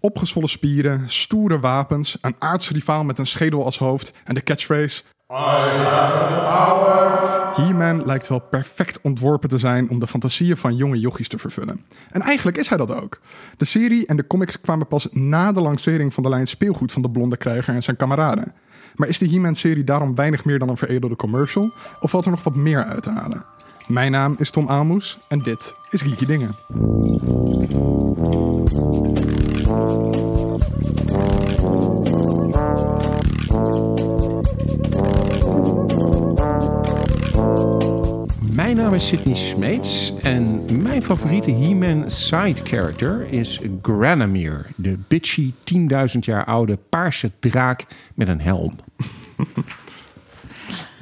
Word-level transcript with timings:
Opgezwollen 0.00 0.48
spieren, 0.48 1.02
stoere 1.06 1.60
wapens, 1.60 2.18
een 2.20 2.36
aardsrivaal 2.38 3.04
met 3.04 3.18
een 3.18 3.26
schedel 3.26 3.64
als 3.64 3.78
hoofd 3.78 4.18
en 4.24 4.34
de 4.34 4.42
catchphrase 4.42 5.02
He-Man 7.54 8.06
lijkt 8.06 8.28
wel 8.28 8.38
perfect 8.38 9.00
ontworpen 9.00 9.48
te 9.48 9.58
zijn 9.58 9.90
om 9.90 9.98
de 9.98 10.06
fantasieën 10.06 10.56
van 10.56 10.76
jonge 10.76 10.98
jochies 10.98 11.28
te 11.28 11.38
vervullen. 11.38 11.84
En 12.10 12.20
eigenlijk 12.20 12.56
is 12.56 12.68
hij 12.68 12.78
dat 12.78 13.02
ook. 13.02 13.20
De 13.56 13.64
serie 13.64 14.06
en 14.06 14.16
de 14.16 14.26
comics 14.26 14.60
kwamen 14.60 14.86
pas 14.86 15.08
na 15.12 15.52
de 15.52 15.60
lancering 15.60 16.14
van 16.14 16.22
de 16.22 16.28
lijn 16.28 16.46
speelgoed 16.46 16.92
van 16.92 17.02
de 17.02 17.10
blonde 17.10 17.36
krijger 17.36 17.74
en 17.74 17.82
zijn 17.82 17.96
kameraden. 17.96 18.54
Maar 18.96 19.08
is 19.08 19.18
de 19.18 19.28
He-Man-serie 19.28 19.84
daarom 19.84 20.14
weinig 20.14 20.44
meer 20.44 20.58
dan 20.58 20.68
een 20.68 20.76
veredelde 20.76 21.16
commercial? 21.16 21.72
Of 22.00 22.10
valt 22.10 22.24
er 22.24 22.30
nog 22.30 22.42
wat 22.42 22.54
meer 22.54 22.84
uit 22.84 23.02
te 23.02 23.10
halen? 23.10 23.44
Mijn 23.86 24.10
naam 24.10 24.34
is 24.38 24.50
Tom 24.50 24.68
Aalmoes 24.68 25.18
en 25.28 25.38
dit 25.38 25.74
is 25.90 26.02
Geeky 26.02 26.24
Dingen. 26.24 26.54
Mijn 38.58 38.76
naam 38.76 38.94
is 38.94 39.06
Sydney 39.06 39.34
Smeets 39.34 40.12
en 40.22 40.64
mijn 40.82 41.02
favoriete 41.02 41.50
He-Man 41.50 42.10
side 42.10 42.60
character 42.64 43.32
is 43.32 43.60
Granomir, 43.82 44.66
de 44.76 44.98
bitchy 45.08 45.52
10.000 45.74 46.18
jaar 46.20 46.44
oude 46.44 46.78
paarse 46.88 47.30
draak 47.38 47.84
met 48.14 48.28
een 48.28 48.40
helm. 48.40 48.74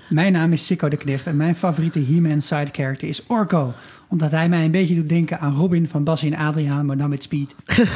Mijn 0.09 0.33
naam 0.33 0.53
is 0.53 0.67
Sikko 0.67 0.89
de 0.89 0.97
Knecht 0.97 1.27
en 1.27 1.37
mijn 1.37 1.57
favoriete 1.57 2.01
He-Man 2.01 2.43
side 2.43 2.69
character 2.73 3.09
is 3.09 3.27
Orko. 3.27 3.75
Omdat 4.09 4.31
hij 4.31 4.49
mij 4.49 4.65
een 4.65 4.71
beetje 4.71 4.95
doet 4.95 5.09
denken 5.09 5.41
aan 5.41 5.55
Robin 5.55 5.89
van 5.89 6.05
Bassie 6.05 6.35
en 6.35 6.47
Adriaan, 6.47 6.87
maar 6.87 6.97
dan 6.97 7.09
met 7.09 7.23
speed. 7.23 7.55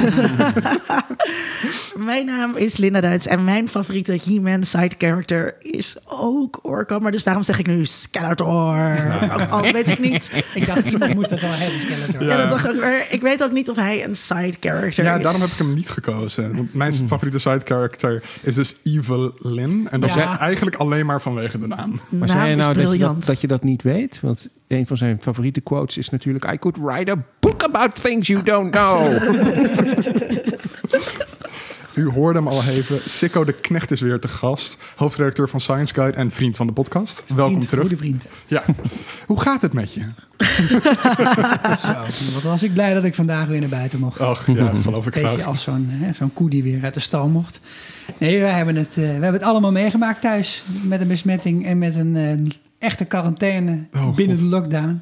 Mijn 1.97 2.25
naam 2.25 2.55
is 2.55 2.77
Linda 2.77 3.01
Duits 3.01 3.27
en 3.27 3.43
mijn 3.43 3.67
favoriete 3.69 4.19
He-Man 4.25 4.63
side 4.63 4.91
character 4.97 5.55
is 5.59 5.95
ook 6.05 6.59
Orko. 6.61 6.99
Maar 6.99 7.11
dus 7.11 7.23
daarom 7.23 7.43
zeg 7.43 7.59
ik 7.59 7.67
nu 7.67 7.85
Skeletor. 7.85 8.77
Ook 9.33 9.49
al 9.49 9.61
weet 9.71 9.87
ik 9.87 9.99
niet. 9.99 10.31
Ik 10.53 10.65
dacht, 10.65 10.85
iemand 10.85 11.13
moet 11.13 11.29
dat 11.29 11.39
wel 11.39 11.49
hebben, 11.51 11.79
Skeletor. 11.81 12.23
Ja, 12.23 12.37
dat 12.37 12.49
dacht 12.49 12.65
ik, 12.65 12.71
ook, 12.71 12.79
maar 12.79 13.05
ik 13.09 13.21
weet 13.21 13.43
ook 13.43 13.51
niet 13.51 13.69
of 13.69 13.75
hij 13.75 14.03
een 14.05 14.15
side 14.15 14.53
character 14.59 15.03
Ja, 15.03 15.15
is. 15.15 15.23
daarom 15.23 15.41
heb 15.41 15.49
ik 15.49 15.57
hem 15.57 15.73
niet 15.73 15.89
gekozen. 15.89 16.55
Want 16.55 16.73
mijn 16.73 16.93
favoriete 16.93 17.39
side 17.39 17.61
character 17.63 18.23
is 18.41 18.55
dus 18.55 18.75
Evil 18.83 19.33
Lyn. 19.37 19.87
En 19.91 19.99
dat 20.01 20.13
Ja. 20.13 20.31
is 20.33 20.37
eigenlijk 20.39 20.75
alleen 20.75 21.05
maar 21.05 21.21
vanwege 21.21 21.59
de 21.59 21.67
naam. 21.67 21.99
Maar 22.09 22.27
Naam 22.27 22.37
zei 22.37 22.49
je 22.49 22.55
is 22.55 22.61
nou 22.65 22.73
dat 22.73 22.91
je 22.91 22.97
dat, 22.97 23.25
dat 23.25 23.41
je 23.41 23.47
dat 23.47 23.63
niet 23.63 23.81
weet? 23.81 24.19
Want 24.21 24.47
een 24.67 24.87
van 24.87 24.97
zijn 24.97 25.19
favoriete 25.21 25.61
quotes 25.61 25.97
is 25.97 26.09
natuurlijk... 26.09 26.51
I 26.53 26.57
could 26.59 26.77
write 26.81 27.11
a 27.11 27.15
book 27.39 27.63
about 27.63 28.01
things 28.01 28.27
you 28.27 28.43
don't 28.43 28.71
know. 28.71 29.11
U 32.01 32.09
hoorde 32.09 32.39
hem 32.39 32.47
al 32.47 32.63
even. 32.63 32.99
Sikko 33.09 33.43
de 33.43 33.53
Knecht 33.53 33.91
is 33.91 34.01
weer 34.01 34.19
te 34.19 34.27
gast. 34.27 34.77
Hoofdredacteur 34.95 35.49
van 35.49 35.59
Science 35.61 35.93
Guide 35.93 36.17
en 36.17 36.31
vriend 36.31 36.55
van 36.57 36.67
de 36.67 36.73
podcast. 36.73 37.23
Welkom 37.35 37.59
terug. 37.65 37.79
Goede 37.81 37.97
vriend. 37.97 38.27
Ja. 38.47 38.63
Hoe 39.27 39.41
gaat 39.41 39.61
het 39.61 39.73
met 39.73 39.93
je? 39.93 40.01
Zo, 42.11 42.33
wat 42.33 42.41
was 42.43 42.63
ik 42.63 42.73
blij 42.73 42.93
dat 42.93 43.03
ik 43.03 43.15
vandaag 43.15 43.45
weer 43.47 43.59
naar 43.59 43.69
buiten 43.69 43.99
mocht. 43.99 44.19
Ach, 44.19 44.47
ja, 44.47 44.71
geloof 44.81 45.07
ik 45.07 45.13
Beetje 45.13 45.27
graag. 45.29 45.45
als 45.45 45.61
zo'n 45.63 45.85
hè, 45.89 46.13
zo'n 46.13 46.33
koe 46.33 46.49
die 46.49 46.63
weer 46.63 46.83
uit 46.83 46.93
de 46.93 46.99
stal 46.99 47.27
mocht. 47.27 47.59
Nee, 48.17 48.39
wij 48.41 48.51
hebben 48.51 48.75
het, 48.75 48.89
eh, 48.89 48.95
we 48.95 49.01
hebben 49.01 49.33
het 49.33 49.43
allemaal 49.43 49.71
meegemaakt 49.71 50.21
thuis. 50.21 50.63
Met 50.83 51.01
een 51.01 51.07
besmetting 51.07 51.65
en 51.65 51.77
met 51.77 51.95
een 51.95 52.15
eh, 52.15 52.87
echte 52.87 53.05
quarantaine 53.05 53.83
Oh, 53.93 54.15
binnen 54.15 54.37
God. 54.37 54.45
de 54.45 54.51
lockdown. 54.55 55.01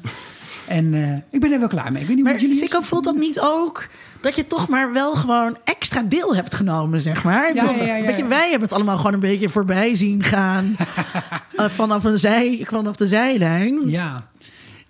En 0.70 0.94
eh, 0.94 1.16
ik 1.30 1.40
ben 1.40 1.52
er 1.52 1.58
wel 1.58 1.68
klaar 1.68 1.92
mee. 1.92 2.00
Ik 2.02 2.06
weet 2.06 2.16
niet 2.16 2.24
Maar 2.24 2.32
hoe 2.32 2.42
jullie. 2.42 2.56
Sikko 2.56 2.80
voelt 2.80 3.04
dat 3.04 3.16
niet 3.16 3.40
ook? 3.40 3.88
Dat 4.20 4.36
je 4.36 4.46
toch 4.46 4.68
maar 4.68 4.92
wel 4.92 5.14
gewoon 5.14 5.56
extra 5.64 6.02
deel 6.02 6.34
hebt 6.34 6.54
genomen, 6.54 7.00
zeg 7.00 7.24
maar. 7.24 7.54
Ja, 7.54 7.66
bedoel, 7.66 7.84
ja, 7.84 7.96
ja, 7.96 8.06
weet 8.06 8.16
je, 8.16 8.26
wij 8.26 8.50
hebben 8.50 8.68
het 8.68 8.72
allemaal 8.72 8.96
gewoon 8.96 9.12
een 9.12 9.20
beetje 9.20 9.48
voorbij 9.48 9.96
zien 9.96 10.22
gaan. 10.22 10.76
Eh, 11.56 11.68
vanaf, 11.68 12.04
een 12.04 12.18
zij, 12.18 12.66
vanaf 12.68 12.96
de 12.96 13.08
zijlijn. 13.08 13.90
Ja. 13.90 14.28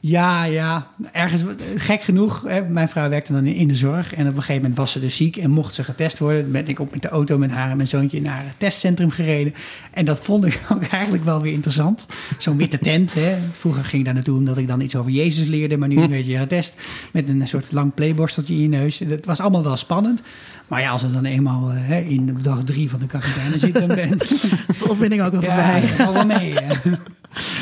Ja, 0.02 0.44
ja. 0.44 0.86
Ergens, 1.12 1.44
gek 1.76 2.02
genoeg, 2.02 2.42
hè, 2.46 2.62
mijn 2.68 2.88
vrouw 2.88 3.08
werkte 3.08 3.32
dan 3.32 3.46
in 3.46 3.68
de 3.68 3.74
zorg. 3.74 4.14
En 4.14 4.22
op 4.28 4.36
een 4.36 4.40
gegeven 4.40 4.60
moment 4.60 4.78
was 4.78 4.92
ze 4.92 5.00
dus 5.00 5.16
ziek 5.16 5.36
en 5.36 5.50
mocht 5.50 5.74
ze 5.74 5.84
getest 5.84 6.18
worden. 6.18 6.52
Ben 6.52 6.68
ik 6.68 6.80
op 6.80 6.92
met 6.92 7.02
de 7.02 7.08
auto 7.08 7.38
met 7.38 7.50
haar 7.50 7.70
en 7.70 7.76
mijn 7.76 7.88
zoontje 7.88 8.20
naar 8.20 8.42
het 8.44 8.54
testcentrum 8.58 9.10
gereden. 9.10 9.54
En 9.90 10.04
dat 10.04 10.20
vond 10.20 10.44
ik 10.44 10.60
ook 10.72 10.84
eigenlijk 10.84 11.24
wel 11.24 11.40
weer 11.42 11.52
interessant. 11.52 12.06
Zo'n 12.38 12.56
witte 12.56 12.78
tent. 12.78 13.14
Hè. 13.14 13.36
Vroeger 13.52 13.84
ging 13.84 13.98
ik 13.98 14.04
daar 14.04 14.14
naartoe 14.14 14.38
omdat 14.38 14.58
ik 14.58 14.68
dan 14.68 14.80
iets 14.80 14.96
over 14.96 15.10
Jezus 15.10 15.46
leerde. 15.46 15.76
Maar 15.76 15.88
nu 15.88 16.08
werd 16.08 16.26
je 16.26 16.36
getest 16.36 16.74
met 17.12 17.28
een 17.28 17.48
soort 17.48 17.72
lang 17.72 17.94
playborsteltje 17.94 18.54
in 18.54 18.60
je 18.60 18.68
neus. 18.68 18.98
Dat 18.98 19.24
was 19.24 19.40
allemaal 19.40 19.64
wel 19.64 19.76
spannend. 19.76 20.22
Maar 20.68 20.80
ja, 20.80 20.90
als 20.90 21.02
het 21.02 21.12
dan 21.12 21.24
eenmaal 21.24 21.70
eh, 21.70 21.76
hè, 21.78 21.98
in 22.00 22.36
dag 22.42 22.64
drie 22.64 22.90
van 22.90 23.00
de 23.00 23.06
quarantaine 23.06 23.58
zit, 23.58 23.74
dan 23.74 23.86
ben 23.88 24.18
Is 24.68 24.78
de 24.78 24.88
opwinding 24.88 25.22
ook 25.22 25.32
wel 25.32 25.42
ja, 25.42 25.80
voorbij. 25.80 26.12
wel 26.12 26.26
mee. 26.26 26.54
hè. 26.54 26.90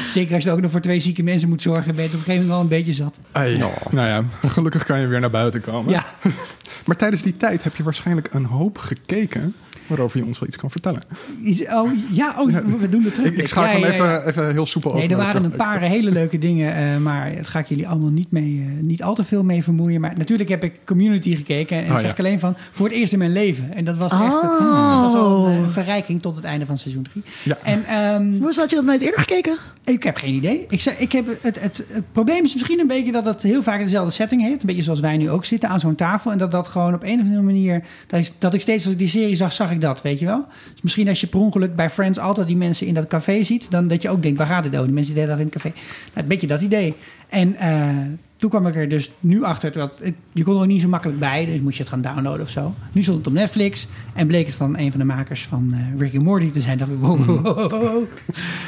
Zeker 0.08 0.34
als 0.34 0.44
je 0.44 0.50
ook 0.50 0.60
nog 0.60 0.70
voor 0.70 0.80
twee 0.80 1.00
zieke 1.00 1.22
mensen 1.22 1.48
moet 1.48 1.62
zorgen, 1.62 1.94
ben 1.94 2.02
je 2.04 2.08
op 2.08 2.12
een 2.14 2.18
gegeven 2.18 2.46
moment 2.46 2.48
wel 2.48 2.60
een 2.60 2.84
beetje 2.84 3.02
zat. 3.02 3.18
Ai, 3.32 3.58
Nou 3.90 4.08
ja, 4.08 4.24
gelukkig 4.46 4.84
kan 4.84 5.00
je 5.00 5.06
weer 5.06 5.20
naar 5.20 5.30
buiten 5.30 5.60
komen. 5.60 5.90
Ja, 5.92 6.04
Maar 6.86 6.96
tijdens 6.96 7.22
die 7.22 7.36
tijd 7.36 7.64
heb 7.64 7.76
je 7.76 7.82
waarschijnlijk 7.82 8.28
een 8.32 8.44
hoop 8.44 8.78
gekeken... 8.78 9.54
waarover 9.88 10.18
je 10.18 10.24
ons 10.26 10.38
wel 10.38 10.48
iets 10.48 10.56
kan 10.56 10.70
vertellen. 10.70 11.02
Iets- 11.42 11.66
oh, 11.66 11.90
ja, 12.12 12.34
oh, 12.38 12.46
we 12.78 12.88
doen 12.88 13.02
het 13.02 13.14
terug. 13.14 13.32
Ik, 13.32 13.36
ik 13.38 13.48
schakel 13.48 13.78
Ja, 13.78 13.86
hem 13.86 13.94
ja, 13.94 14.04
ja. 14.04 14.18
even, 14.18 14.28
even 14.28 14.52
heel 14.52 14.66
soepel 14.66 14.90
over. 14.90 15.02
Nee, 15.02 15.10
er 15.12 15.16
de 15.18 15.24
waren 15.24 15.44
een 15.44 15.50
paar 15.50 15.80
hele 15.80 16.10
leuke 16.10 16.38
dingen, 16.38 16.74
eh, 16.76 16.96
maar 16.96 17.34
dat 17.36 17.48
ga 17.48 17.58
ik 17.58 17.66
jullie 17.66 17.88
allemaal 17.88 18.10
niet, 18.10 18.30
mee, 18.30 18.64
eh, 18.66 18.82
niet 18.82 19.02
al 19.02 19.14
te 19.14 19.24
veel 19.24 19.42
mee 19.42 19.62
vermoeien. 19.62 20.00
Maar 20.00 20.14
natuurlijk 20.16 20.48
heb 20.48 20.64
ik 20.64 20.80
Community 20.84 21.36
gekeken 21.36 21.76
en 21.76 21.84
Oh, 21.84 21.92
zeg 21.92 22.02
ja. 22.02 22.10
ik 22.10 22.18
alleen 22.18 22.38
van 22.38 22.54
voor 22.70 22.86
het 22.86 22.94
eerst 22.96 23.12
in 23.12 23.18
mijn 23.18 23.32
leven. 23.32 23.74
En 23.74 23.84
dat 23.84 23.96
was 23.96 24.12
echt 24.12 24.22
Oh. 24.22 25.02
dat 25.02 25.12
was 25.12 25.14
al 25.14 25.46
een 25.46 25.70
verrijking 25.70 26.22
tot 26.22 26.36
het 26.36 26.44
einde 26.44 26.66
van 26.66 26.78
seizoen 26.78 27.02
3. 27.02 27.22
Ja. 27.42 27.58
En 27.62 27.84
ehm, 27.84 28.38
Hoe 28.40 28.52
had 28.56 28.70
je 28.70 28.76
dat 28.76 28.84
nooit 28.84 29.02
eerder 29.02 29.20
gekeken? 29.20 29.56
Ik 29.84 30.02
heb 30.02 30.16
geen 30.16 30.34
idee. 30.34 30.66
Ik 30.68 30.80
zeg, 30.80 30.98
ik 30.98 31.12
heb 31.12 31.26
het, 31.40 31.60
het, 31.60 31.84
het 31.92 32.12
probleem 32.12 32.44
is 32.44 32.52
misschien 32.54 32.78
een 32.80 32.86
beetje 32.86 33.12
dat 33.12 33.24
het 33.24 33.42
heel 33.42 33.62
vaak 33.62 33.78
dezelfde 33.80 34.10
setting 34.12 34.42
heeft. 34.42 34.60
Een 34.60 34.66
beetje 34.66 34.82
zoals 34.82 35.00
wij 35.00 35.16
nu 35.16 35.30
ook 35.30 35.44
zitten 35.44 35.68
aan 35.68 35.80
zo'n 35.80 35.94
tafel. 35.94 36.30
En 36.32 36.38
dat 36.38 36.50
dat 36.50 36.68
gewoon 36.68 36.94
op 36.94 37.02
een 37.02 37.18
of 37.20 37.24
andere 37.24 37.42
manier. 37.42 37.82
Dat 38.06 38.20
ik, 38.20 38.30
dat 38.38 38.54
ik 38.54 38.60
steeds 38.60 38.84
als 38.84 38.92
ik 38.92 38.98
die 38.98 39.08
serie 39.08 39.36
zag, 39.36 39.52
zag 39.52 39.70
ik 39.70 39.77
dat, 39.78 40.02
weet 40.02 40.18
je 40.18 40.26
wel. 40.26 40.46
Dus 40.72 40.82
misschien 40.82 41.08
als 41.08 41.20
je 41.20 41.26
per 41.26 41.40
ongeluk 41.40 41.76
bij 41.76 41.90
Friends 41.90 42.18
altijd 42.18 42.46
die 42.46 42.56
mensen 42.56 42.86
in 42.86 42.94
dat 42.94 43.06
café 43.06 43.42
ziet. 43.42 43.70
Dan 43.70 43.88
dat 43.88 44.02
je 44.02 44.08
ook 44.08 44.22
denkt, 44.22 44.38
waar 44.38 44.46
gaat 44.46 44.62
dit 44.62 44.72
over? 44.72 44.84
Die 44.86 44.94
mensen 44.94 45.14
die 45.14 45.22
de 45.24 45.30
hele 45.30 45.42
dag 45.42 45.46
in 45.46 45.52
het 45.52 45.62
café. 45.62 45.76
Nou, 46.08 46.20
een 46.22 46.28
beetje 46.28 46.46
dat 46.46 46.60
idee. 46.62 46.94
En 47.28 47.54
eh, 47.54 47.88
toen 48.36 48.50
kwam 48.50 48.66
ik 48.66 48.76
er 48.76 48.88
dus 48.88 49.10
nu 49.20 49.44
achter 49.44 49.72
dat 49.72 49.98
het- 50.02 50.14
je 50.32 50.42
kon 50.42 50.54
er 50.54 50.60
ook 50.60 50.66
niet 50.66 50.82
zo 50.82 50.88
makkelijk 50.88 51.18
bij. 51.18 51.46
Dus 51.46 51.60
moest 51.60 51.76
je 51.76 51.82
het 51.82 51.92
gaan 51.92 52.00
downloaden 52.00 52.42
of 52.42 52.50
zo. 52.50 52.74
Nu 52.92 53.02
stond 53.02 53.18
het 53.18 53.26
op 53.26 53.32
Netflix. 53.32 53.86
En 54.14 54.26
bleek 54.26 54.46
het 54.46 54.54
van 54.54 54.78
een 54.78 54.90
van 54.90 55.00
de 55.00 55.06
makers 55.06 55.46
van 55.46 55.74
eh 55.74 56.00
Rick 56.00 56.14
and 56.14 56.22
Morty 56.24 56.50
te 56.50 56.60
zijn. 56.60 56.78
Dat 56.78 56.88
we, 56.88 56.96
wow, 56.96 57.24
wow, 57.26 57.44
wow, 57.44 57.70
wow, 57.70 57.82
wow. 57.82 58.04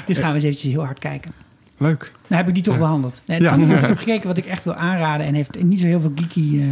Dit 0.07 0.19
gaan 0.19 0.29
we 0.29 0.35
eens 0.35 0.45
eventjes 0.45 0.73
heel 0.73 0.85
hard 0.85 0.99
kijken. 0.99 1.31
Leuk. 1.77 2.13
Nou 2.27 2.41
heb 2.41 2.49
ik 2.49 2.55
die 2.55 2.63
toch 2.63 2.79
behandeld. 2.79 3.23
Nee, 3.25 3.39
het 3.43 3.47
Ja. 3.61 3.75
ik 3.75 3.81
heb 3.89 3.99
gekeken 3.99 4.27
wat 4.29 4.37
ik 4.37 4.47
echt 4.47 4.65
wil 4.65 4.75
aanraden... 4.75 5.27
en 5.27 5.35
heeft 5.35 5.63
niet 5.63 5.81
zo 5.81 5.87
heel 5.87 6.01
veel 6.01 6.13
geeky 6.15 6.59
eh, 6.61 6.67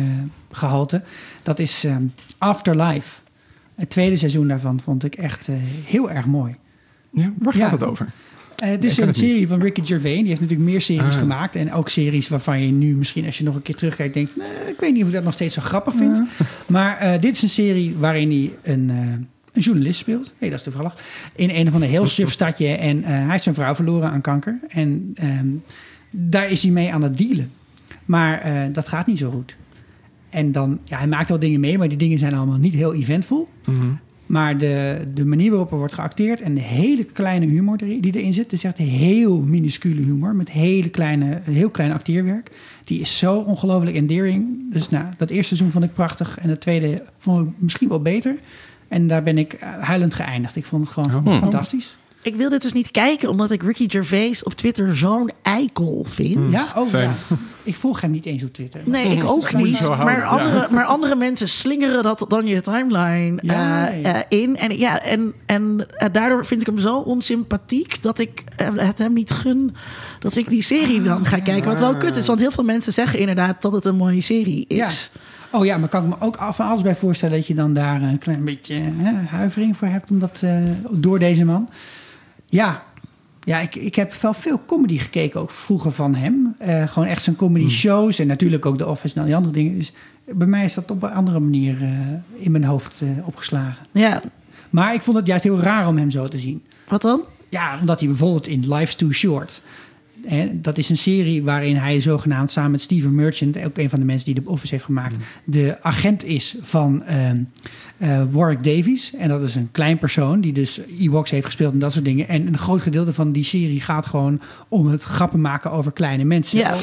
gehalte... 0.51 1.03
dat 1.43 1.59
is 1.59 1.85
ehm, 1.85 2.03
Afterlife. 2.39 3.21
Het 3.79 3.91
tweede 3.91 4.17
seizoen 4.17 4.49
daarvan 4.49 4.81
vond 4.81 5.05
ik 5.05 5.15
echt 5.15 5.49
eh, 5.49 5.55
heel 5.85 6.11
erg 6.11 6.27
mooi. 6.27 6.55
Ja, 7.11 7.33
waar 7.39 7.53
gaat 7.53 7.63
Ja. 7.63 7.71
het 7.71 7.85
over? 7.85 8.07
Eh, 8.57 8.69
het 8.69 8.85
is 8.85 8.99
een 8.99 9.07
niet. 9.07 9.17
serie 9.17 9.49
van 9.49 9.61
Ricky 9.61 9.85
Gervais. 9.85 10.19
Die 10.19 10.27
heeft 10.29 10.41
natuurlijk 10.41 10.71
meer 10.71 10.81
series 10.81 11.15
Ah. 11.15 11.21
gemaakt. 11.21 11.55
En 11.57 11.73
ook 11.73 11.89
series 11.89 12.29
waarvan 12.29 12.67
je 12.67 12.73
nu 12.73 12.95
misschien 12.97 13.25
als 13.27 13.39
je 13.39 13.45
nog 13.45 13.55
een 13.55 13.63
keer 13.63 13.75
terugkijkt... 13.75 14.15
denkt, 14.15 14.37
nee, 14.37 14.47
ik 14.69 14.81
weet 14.81 14.93
niet 14.93 15.03
of 15.03 15.09
ik 15.09 15.15
dat 15.15 15.25
nog 15.25 15.33
steeds 15.33 15.55
zo 15.55 15.61
grappig 15.63 15.95
vind. 15.95 16.23
Maar 16.67 16.97
eh, 16.99 17.21
dit 17.21 17.35
is 17.35 17.43
een 17.43 17.49
serie 17.49 17.95
waarin 17.99 18.31
hij 18.31 18.73
een, 18.73 18.89
een 18.89 19.29
journalist 19.53 19.99
speelt. 19.99 20.33
Hé, 20.39 20.49
dat 20.49 20.59
is 20.59 20.63
toevallig. 20.65 20.97
In 21.35 21.51
een 21.51 21.69
of 21.69 21.75
ander 21.75 21.89
heel 21.89 22.07
suf 22.07 22.31
stadje. 22.33 22.69
En 22.69 23.05
hij 23.05 23.31
heeft 23.31 23.43
zijn 23.43 23.55
vrouw 23.55 23.75
verloren 23.75 24.11
aan 24.11 24.21
kanker. 24.21 24.59
En 24.69 25.11
ehm, 25.15 25.47
daar 26.11 26.51
is 26.51 26.63
hij 26.63 26.73
mee 26.73 26.93
aan 26.93 27.03
het 27.03 27.19
dealen. 27.19 27.51
Maar 28.05 28.69
dat 28.73 28.89
gaat 28.89 29.07
niet 29.07 29.19
zo 29.19 29.31
goed. 29.31 29.57
En 30.31 30.53
dan, 30.53 30.79
ja, 30.85 30.99
hij 30.99 31.07
maakt 31.07 31.29
wel 31.29 31.39
dingen 31.39 31.61
mee, 31.61 31.79
maar 31.79 31.89
die 31.89 31.99
dingen 31.99 32.19
zijn 32.19 32.35
allemaal 32.35 32.59
niet 32.59 32.73
heel 32.75 32.95
eventvol. 32.95 33.49
Maar 34.27 34.59
de, 34.59 34.99
de 35.15 35.25
manier 35.27 35.51
waarop 35.51 35.71
er 35.73 35.79
wordt 35.79 35.95
geacteerd 35.95 36.41
en 36.41 36.55
de 36.55 36.61
hele 36.61 37.05
kleine 37.05 37.47
humor 37.47 37.77
die 37.77 38.17
erin 38.17 38.33
zit, 38.33 38.45
het 38.45 38.53
is 38.53 38.65
echt 38.65 38.79
heel 38.79 39.41
minuscule 39.41 40.01
humor 40.03 40.35
met 40.35 40.51
hele 40.51 40.89
kleine, 40.89 41.41
heel 41.43 41.71
klein 41.71 41.93
acteerwerk. 41.93 42.51
Die 42.85 43.01
is 43.01 43.19
zo 43.19 43.37
ongelooflijk 43.39 43.97
endearing. 43.97 44.73
Dus 44.73 44.89
nou, 44.91 45.05
dat 45.17 45.31
eerste 45.31 45.47
seizoen 45.57 45.71
vond 45.71 45.85
ik 45.85 45.95
prachtig 45.95 46.39
en 46.39 46.49
het 46.49 46.61
tweede 46.61 47.03
vond 47.19 47.47
ik 47.49 47.53
misschien 47.59 47.89
wel 47.89 48.03
beter. 48.03 48.37
En 48.89 49.07
daar 49.07 49.23
ben 49.23 49.39
ik 49.39 49.53
eh, 49.53 49.79
huilend 49.79 50.15
geëindigd. 50.15 50.57
Ik 50.57 50.65
vond 50.65 50.85
het 50.85 50.93
gewoon 50.93 51.27
Oh. 51.27 51.39
fantastisch. 51.39 51.97
Ik 52.29 52.37
wil 52.37 52.49
dit 52.49 52.63
dus 52.63 52.73
niet 52.73 52.91
kijken, 52.91 53.29
omdat 53.29 53.51
ik 53.51 53.63
Ricky 53.63 53.89
Gervais 53.89 54.43
op 54.43 54.53
Twitter 54.55 54.97
zo'n 54.97 55.31
eikel 55.43 56.05
vind. 56.09 56.53
Ja, 56.53 56.67
oh 56.77 56.91
ja. 56.91 57.13
Ik 57.63 57.77
volg 57.77 58.01
hem 58.01 58.11
niet 58.11 58.27
eens 58.27 58.43
op 58.43 58.53
Twitter. 58.53 58.81
Nee, 58.85 59.17
ik 59.17 59.25
ook 59.25 59.53
niet. 59.53 59.89
Maar 59.89 60.25
andere, 60.25 60.69
maar 60.71 60.85
andere 60.85 61.17
mensen 61.17 61.49
slingeren 61.49 62.03
dat 62.03 62.25
dan 62.29 62.47
je 62.47 62.61
timeline 62.61 63.39
Ja, 63.43 63.91
eh, 63.91 64.17
eh, 64.17 64.23
in. 64.29 64.57
En, 64.57 64.79
ja, 64.79 65.03
en, 65.03 65.33
en 65.47 65.87
eh, 65.97 66.09
daardoor 66.13 66.47
vind 66.47 66.61
ik 66.61 66.67
hem 66.67 66.79
zo 66.79 66.99
onsympathiek 66.99 68.03
dat 68.03 68.19
ik 68.19 68.45
het 68.77 68.99
hem 68.99 69.13
niet 69.13 69.31
gun 69.31 69.75
dat 70.19 70.37
ik 70.37 70.49
die 70.49 70.63
serie 70.63 71.03
dan 71.03 71.27
ga 71.27 71.39
kijken. 71.39 71.69
Wat 71.69 71.81
wel 71.81 71.97
kut 71.97 72.17
is, 72.17 72.27
want 72.27 72.41
heel 72.41 72.51
veel 72.51 72.65
mensen 72.65 72.93
zeggen 72.93 73.19
inderdaad 73.19 73.63
dat 73.63 73.73
het 73.73 73.85
een 73.85 73.97
mooie 73.97 74.21
serie 74.21 74.65
is. 74.69 75.11
Ja. 75.13 75.21
Oh 75.51 75.65
ja, 75.65 75.79
maar 75.79 75.89
kan 75.89 76.03
ik 76.03 76.09
me 76.09 76.27
ook 76.27 76.37
van 76.53 76.69
alles 76.69 76.83
bij 76.83 76.97
voorstellen 76.97 77.37
dat 77.37 77.47
je 77.47 77.55
dan 77.55 77.73
daar 77.73 78.03
een 78.03 78.19
klein 78.19 78.45
beetje 78.45 78.75
hè, 78.75 79.13
huivering 79.13 79.77
voor 79.77 79.89
hebt 79.89 80.11
omdat, 80.11 80.41
eh, 80.45 80.57
door 80.91 81.19
deze 81.19 81.45
man. 81.45 81.69
Ja, 82.49 82.83
ja 83.45 83.59
ik, 83.61 83.75
ik 83.75 83.95
heb 83.95 84.13
wel 84.13 84.35
veel 84.35 84.61
comedy 84.67 84.99
gekeken 84.99 85.41
ook 85.41 85.51
vroeger 85.51 85.93
van 85.93 86.15
hem. 86.15 86.55
Eh, 86.59 86.89
gewoon 86.89 87.09
echt 87.09 87.23
zijn 87.23 87.37
comedy 87.37 87.69
shows 87.69 88.19
en 88.19 88.27
natuurlijk 88.27 88.67
ook 88.67 88.79
The 88.79 88.87
Office 88.87 89.15
en 89.15 89.21
al 89.21 89.27
die 89.27 89.37
andere 89.37 89.55
dingen. 89.55 89.79
Dus 89.79 89.93
bij 90.25 90.47
mij 90.47 90.65
is 90.65 90.75
dat 90.75 90.91
op 90.91 91.03
een 91.03 91.11
andere 91.11 91.41
manier 91.41 91.83
eh, 91.83 92.45
in 92.45 92.51
mijn 92.51 92.65
hoofd 92.65 93.01
eh, 93.01 93.09
opgeslagen. 93.27 93.87
Ja, 93.93 94.23
Maar 94.71 94.95
ik 94.95 95.03
vond 95.03 95.17
het 95.17 95.27
juist 95.27 95.45
heel 95.45 95.61
raar 95.61 95.89
om 95.89 95.97
hem 95.97 96.11
zo 96.11 96.29
te 96.29 96.39
zien. 96.39 96.63
wat 96.89 97.03
dan? 97.03 97.21
Ja, 97.49 97.79
omdat 97.81 98.01
hij 98.01 98.09
bijvoorbeeld 98.09 98.47
in 98.47 98.75
Life's 98.75 98.97
Too 98.97 99.13
Short. 99.13 99.63
Hè, 100.27 100.61
dat 100.61 100.79
is 100.79 100.89
een 100.89 100.97
serie 100.97 101.43
waarin 101.43 101.77
hij 101.77 102.01
zogenaamd 102.01 102.53
samen 102.53 102.71
met 102.71 102.81
Steven 102.81 103.15
Merchant, 103.15 103.65
ook 103.65 103.79
een 103.79 103.91
van 103.91 103.99
de 103.99 104.05
mensen 104.05 104.35
die 104.35 104.43
de 104.43 104.51
Office 104.51 104.75
heeft 104.75 104.87
gemaakt, 104.87 105.17
de 105.45 105.83
agent 105.83 106.25
is 106.25 106.57
van 106.61 107.05
ehm, 107.05 107.37
eh, 107.97 108.23
Warwick 108.31 108.65
Davies. 108.65 109.15
En 109.15 109.29
dat 109.29 109.43
is 109.43 109.55
een 109.55 109.69
klein 109.73 109.99
persoon 109.99 110.41
die 110.41 110.53
dus 110.53 110.81
Ewoks 110.99 111.31
heeft 111.31 111.47
gespeeld 111.47 111.73
en 111.73 111.79
dat 111.79 111.93
soort 111.93 112.05
dingen. 112.05 112.29
En 112.29 112.47
een 112.47 112.59
groot 112.59 112.83
gedeelte 112.83 113.13
van 113.13 113.33
die 113.33 113.45
serie 113.45 113.81
gaat 113.81 114.07
gewoon 114.07 114.41
om 114.69 114.87
het 114.87 115.03
grappen 115.03 115.41
maken 115.41 115.71
over 115.71 115.93
kleine 115.93 116.25
mensen. 116.25 116.59
Ja. 116.59 116.77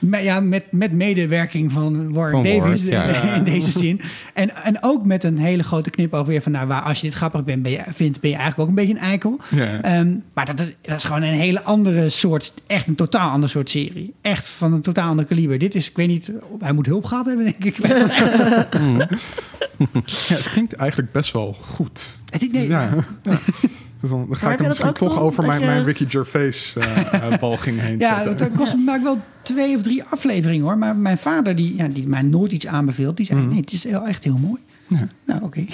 Maar 0.00 0.22
ja, 0.22 0.40
met, 0.40 0.64
met 0.70 0.92
medewerking 0.92 1.72
van 1.72 2.12
Warwick, 2.12 2.76
ja. 2.76 3.06
eh, 3.06 3.36
in 3.36 3.44
deze 3.44 3.70
zin. 3.70 4.00
En, 4.34 4.64
en 4.64 4.82
ook 4.82 5.04
met 5.04 5.24
een 5.24 5.38
hele 5.38 5.62
grote 5.62 5.90
knip 5.90 6.14
over 6.14 6.26
weer 6.26 6.42
van... 6.42 6.52
nou, 6.52 6.66
waar, 6.66 6.82
als 6.82 7.00
je 7.00 7.06
dit 7.06 7.16
grappig 7.16 7.44
bent, 7.44 7.62
ben 7.62 7.72
je, 7.72 7.82
vindt, 7.88 8.20
ben 8.20 8.30
je 8.30 8.36
eigenlijk 8.36 8.70
ook 8.70 8.78
een 8.78 8.86
beetje 8.86 9.02
een 9.02 9.08
eikel. 9.08 9.40
Ja. 9.48 9.80
Ehm, 9.82 10.14
maar 10.32 10.44
dat 10.44 10.60
is, 10.60 10.72
dat 10.82 10.96
is 10.96 11.04
gewoon 11.04 11.22
een 11.22 11.34
hele 11.34 11.62
andere 11.62 12.08
soort... 12.08 12.54
echt 12.66 12.86
een 12.86 12.94
totaal 12.94 13.30
ander 13.30 13.48
soort 13.48 13.70
serie. 13.70 14.14
Echt 14.20 14.48
van 14.48 14.72
een 14.72 14.80
totaal 14.80 15.08
ander 15.08 15.24
kaliber. 15.24 15.58
Dit 15.58 15.74
is, 15.74 15.90
ik 15.90 15.96
weet 15.96 16.08
niet... 16.08 16.32
hij 16.58 16.72
moet 16.72 16.86
hulp 16.86 17.04
gehad 17.04 17.26
hebben, 17.26 17.44
denk 17.44 17.64
ik. 17.64 17.76
Ja, 20.04 20.36
het 20.36 20.50
klinkt 20.50 20.72
eigenlijk 20.72 21.12
best 21.12 21.32
wel 21.32 21.56
goed. 21.60 22.20
Het 22.30 22.52
nee, 22.52 22.68
Ja. 22.68 22.90
Dus 24.00 24.10
dan, 24.10 24.26
dan 24.28 24.36
ga 24.36 24.52
ik 24.52 24.58
dat 24.58 24.66
misschien 24.68 24.92
toch 24.92 25.12
Tom? 25.14 25.22
over 25.22 25.46
mijn, 25.46 25.60
je- 25.60 25.66
mijn 25.66 25.84
Ricky 25.84 26.08
Gervais 26.08 26.74
eh 26.76 27.14
eh, 27.32 27.38
balging 27.40 27.80
heen 27.80 27.98
Ja, 27.98 28.14
zetten. 28.14 28.38
dat 28.38 28.50
kost 28.56 28.76
me 28.76 29.00
wel 29.02 29.18
twee 29.42 29.76
of 29.76 29.82
drie 29.82 30.04
afleveringen 30.04 30.64
hoor. 30.64 30.78
Maar 30.78 30.96
mijn 30.96 31.18
vader, 31.18 31.56
die, 31.56 31.76
ja, 31.76 31.88
die 31.88 32.06
mij 32.08 32.22
nooit 32.22 32.52
iets 32.52 32.66
aanbeveelt, 32.66 33.16
die 33.16 33.26
zei: 33.26 33.40
nee, 33.46 33.60
het 33.60 33.72
is 33.72 33.84
heel, 33.84 34.06
echt 34.06 34.24
heel 34.24 34.38
mooi. 34.38 34.60
Nou, 35.26 35.42
oké. 35.42 35.64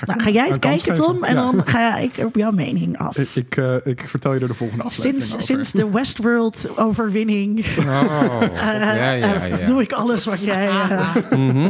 Ga, 0.00 0.06
Nou, 0.06 0.20
ga 0.20 0.30
jij 0.30 0.48
het 0.48 0.58
kijken? 0.58 0.94
Tom? 0.94 1.24
En 1.24 1.34
Ja. 1.34 1.40
dan 1.40 1.62
ga 1.64 1.96
ik 1.98 2.12
op 2.24 2.36
jouw 2.36 2.50
mening 2.50 2.98
af. 2.98 3.18
Ik, 3.18 3.28
ik, 3.34 3.56
eh, 3.56 3.74
ik 3.84 4.02
vertel 4.08 4.34
je 4.34 4.40
er 4.40 4.48
de 4.48 4.54
volgende 4.54 4.82
aflevering 4.84 5.22
Sinds, 5.22 5.34
over. 5.34 5.46
sinds 5.46 5.72
de 5.72 5.90
Westworld-overwinning 5.90 7.58
Oh, 7.78 8.42
ja, 8.54 8.72
ja, 9.12 9.12
eh, 9.34 9.60
ja. 9.60 9.66
doe 9.66 9.82
ik 9.82 9.92
alles 9.92 10.24
wat 10.24 10.40
jij... 10.40 10.66
eh, 10.68 11.14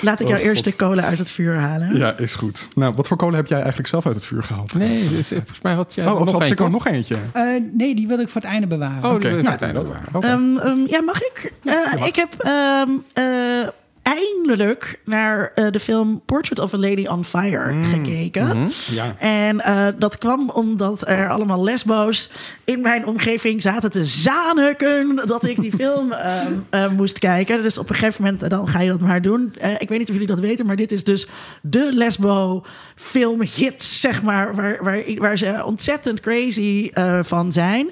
Laat 0.00 0.20
ik 0.20 0.28
jouw 0.28 0.38
Oh, 0.38 0.44
eerste 0.44 0.68
God. 0.70 0.78
kolen 0.78 1.04
uit 1.04 1.18
het 1.18 1.30
vuur 1.30 1.56
halen. 1.56 1.96
Ja, 1.96 2.18
is 2.18 2.34
goed. 2.34 2.68
Nou, 2.74 2.94
wat 2.94 3.08
voor 3.08 3.16
kolen 3.16 3.34
heb 3.36 3.46
jij 3.46 3.58
eigenlijk 3.58 3.88
zelf 3.88 4.06
uit 4.06 4.14
het 4.14 4.24
vuur 4.24 4.42
gehaald? 4.42 4.74
Nee, 4.74 5.08
dus, 5.08 5.30
eh, 5.30 5.36
volgens 5.38 5.60
mij 5.60 5.72
had 5.74 5.94
jij 5.94 6.06
oh, 6.06 6.12
of 6.20 6.24
nog 6.32 6.32
had 6.48 6.60
er 6.60 6.70
nog 6.70 6.86
eentje? 6.86 7.16
Eh, 7.32 7.42
nee, 7.72 7.94
die 7.94 8.08
wil 8.08 8.18
ik 8.18 8.28
voor 8.28 8.40
het 8.40 8.50
einde 8.50 8.66
bewaren. 8.66 9.04
Oh, 9.04 9.14
Oké, 9.14 9.34
die 9.34 9.42
nou, 9.42 9.56
nou, 9.60 9.72
dat-. 9.72 9.92
Ehm, 10.24 10.56
ehm, 10.58 10.78
ja, 10.86 11.02
mag 11.02 11.20
ik? 11.22 11.52
Eh, 11.64 12.06
ik 12.06 12.16
heb 12.16 12.34
ehm, 12.38 12.90
eh, 13.12 13.68
eindelijk 14.06 15.00
naar 15.04 15.52
eh, 15.54 15.66
de 15.70 15.80
film 15.80 16.22
Portrait 16.26 16.58
of 16.58 16.74
a 16.74 16.78
Lady 16.78 17.06
on 17.06 17.24
Fire 17.24 17.74
gekeken. 17.82 18.70
Ja. 18.90 19.16
En 19.18 19.60
eh, 19.60 19.86
dat 19.98 20.18
kwam 20.18 20.50
omdat 20.50 21.08
er 21.08 21.28
allemaal 21.28 21.62
lesbo's 21.62 22.30
in 22.64 22.80
mijn 22.80 23.06
omgeving 23.06 23.62
zaten 23.62 23.90
te 23.90 24.04
zaniken 24.04 25.22
dat 25.26 25.44
ik 25.44 25.60
die 25.60 25.72
film 25.80 26.12
ehm, 26.12 26.52
eh, 26.70 26.88
moest 26.90 27.18
kijken. 27.18 27.62
Dus 27.62 27.78
op 27.78 27.88
een 27.88 27.94
gegeven 27.94 28.24
moment 28.24 28.50
dan 28.50 28.68
ga 28.68 28.80
je 28.80 28.90
dat 28.90 29.00
maar 29.00 29.22
doen. 29.22 29.54
Eh, 29.58 29.70
ik 29.78 29.88
weet 29.88 29.98
niet 29.98 30.08
of 30.08 30.14
jullie 30.14 30.34
dat 30.34 30.40
weten, 30.40 30.66
maar 30.66 30.76
dit 30.76 30.92
is 30.92 31.04
dus 31.04 31.26
de 31.62 31.90
lesbo 31.92 32.64
filmhit, 32.94 33.82
zeg 33.82 34.22
maar, 34.22 34.54
waar, 34.54 34.78
waar, 34.82 35.02
waar 35.18 35.38
ze 35.38 35.62
ontzettend 35.64 36.20
crazy 36.20 36.90
eh, 36.92 37.18
van 37.22 37.52
zijn. 37.52 37.88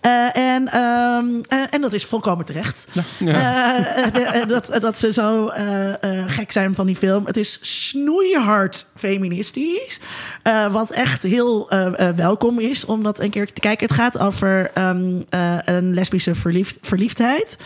Eh, 0.00 0.36
en, 0.68 0.68
ehm, 0.68 1.40
eh, 1.48 1.62
en 1.70 1.80
dat 1.80 1.92
is 1.92 2.04
volkomen 2.04 2.44
terecht. 2.44 2.86
Eh, 3.20 4.40
eh, 4.40 4.48
dat, 4.48 4.76
dat 4.80 4.98
ze 4.98 5.12
zo 5.12 5.50
gek 6.26 6.52
zijn 6.52 6.74
van 6.74 6.86
die 6.86 6.96
film. 6.96 7.26
Het 7.26 7.36
is 7.36 7.58
snoeihard 7.88 8.86
feministisch. 8.96 10.00
wat 10.70 10.90
echt 10.90 11.22
heel 11.22 11.70
welkom 12.16 12.58
is 12.58 12.84
om 12.84 13.02
dat 13.02 13.20
een 13.20 13.30
keer 13.30 13.52
te 13.52 13.60
kijken. 13.60 13.86
Het 13.86 13.96
gaat 13.96 14.18
over 14.18 14.70
ehm, 14.74 15.20
eh, 15.28 15.56
een 15.64 15.94
lesbische 15.94 16.34
verliefd, 16.34 16.78
verliefdheid. 16.82 17.58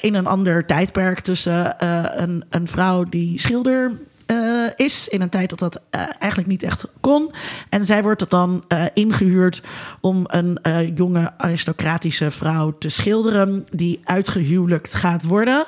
in 0.00 0.14
een 0.14 0.26
ander 0.26 0.66
tijdperk 0.66 1.20
tussen 1.20 1.74
een, 2.22 2.44
een 2.50 2.68
vrouw 2.68 3.04
die 3.04 3.40
schilder 3.40 3.92
eh, 4.26 4.66
is 4.76 5.08
in 5.08 5.20
een 5.20 5.28
tijd 5.28 5.50
dat 5.50 5.58
dat 5.58 5.80
eh, 5.90 6.00
eigenlijk 6.18 6.50
niet 6.50 6.62
echt 6.62 6.86
kon. 7.00 7.32
En 7.68 7.84
zij 7.84 8.02
wordt 8.02 8.30
dan 8.30 8.64
eh, 8.68 8.84
ingehuurd 8.94 9.62
om 10.00 10.24
een 10.26 10.58
jonge 10.94 11.32
aristocratische 11.36 12.30
vrouw 12.30 12.78
te 12.78 12.88
schilderen 12.88 13.64
die 13.72 14.00
uitgehuwelijkt 14.04 14.94
gaat 14.94 15.24
worden. 15.24 15.66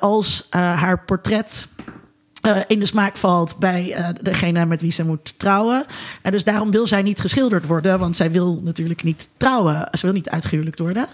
Als 0.00 0.46
haar 0.50 1.04
portret 1.04 1.68
eh, 2.44 2.56
in 2.66 2.78
de 2.78 2.86
smaak 2.86 3.16
valt 3.16 3.58
bij 3.58 3.92
eh, 3.92 4.08
degene 4.22 4.66
met 4.66 4.80
wie 4.80 4.92
ze 4.92 5.04
moet 5.04 5.38
trouwen. 5.38 5.84
En 6.22 6.32
dus 6.32 6.44
daarom 6.44 6.70
wil 6.70 6.86
zij 6.86 7.02
niet 7.02 7.20
geschilderd 7.20 7.66
worden, 7.66 7.98
want 7.98 8.16
zij 8.16 8.30
wil 8.30 8.60
natuurlijk 8.62 9.02
niet 9.02 9.28
trouwen. 9.36 9.88
Ze 9.92 10.06
wil 10.06 10.14
niet 10.14 10.30
uitgehuwelijkt 10.30 10.78
worden. 10.78 11.08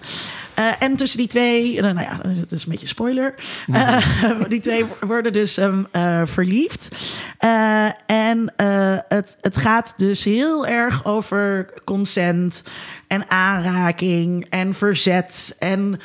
Eh, 0.61 0.73
en 0.79 0.97
tussen 0.97 1.19
die 1.19 1.29
twee, 1.29 1.81
nou 1.81 2.01
ja, 2.01 2.21
dat 2.23 2.53
is 2.53 2.65
een 2.65 2.71
beetje 2.71 2.87
spoiler. 2.87 3.35
Eh, 3.73 3.99
die 4.49 4.61
twee 4.61 4.85
worden 5.01 5.33
dus 5.33 5.57
ehm, 5.57 5.83
eh, 5.91 6.21
verliefd. 6.25 6.89
En 8.07 8.53
het, 9.09 9.37
het 9.41 9.57
gaat 9.57 9.95
dus 9.97 10.25
heel 10.25 10.67
erg 10.67 11.05
over 11.05 11.73
consent 11.85 12.65
en 13.07 13.31
aanraking 13.31 14.47
en 14.51 14.75
verzet 14.75 15.57
en 15.59 16.01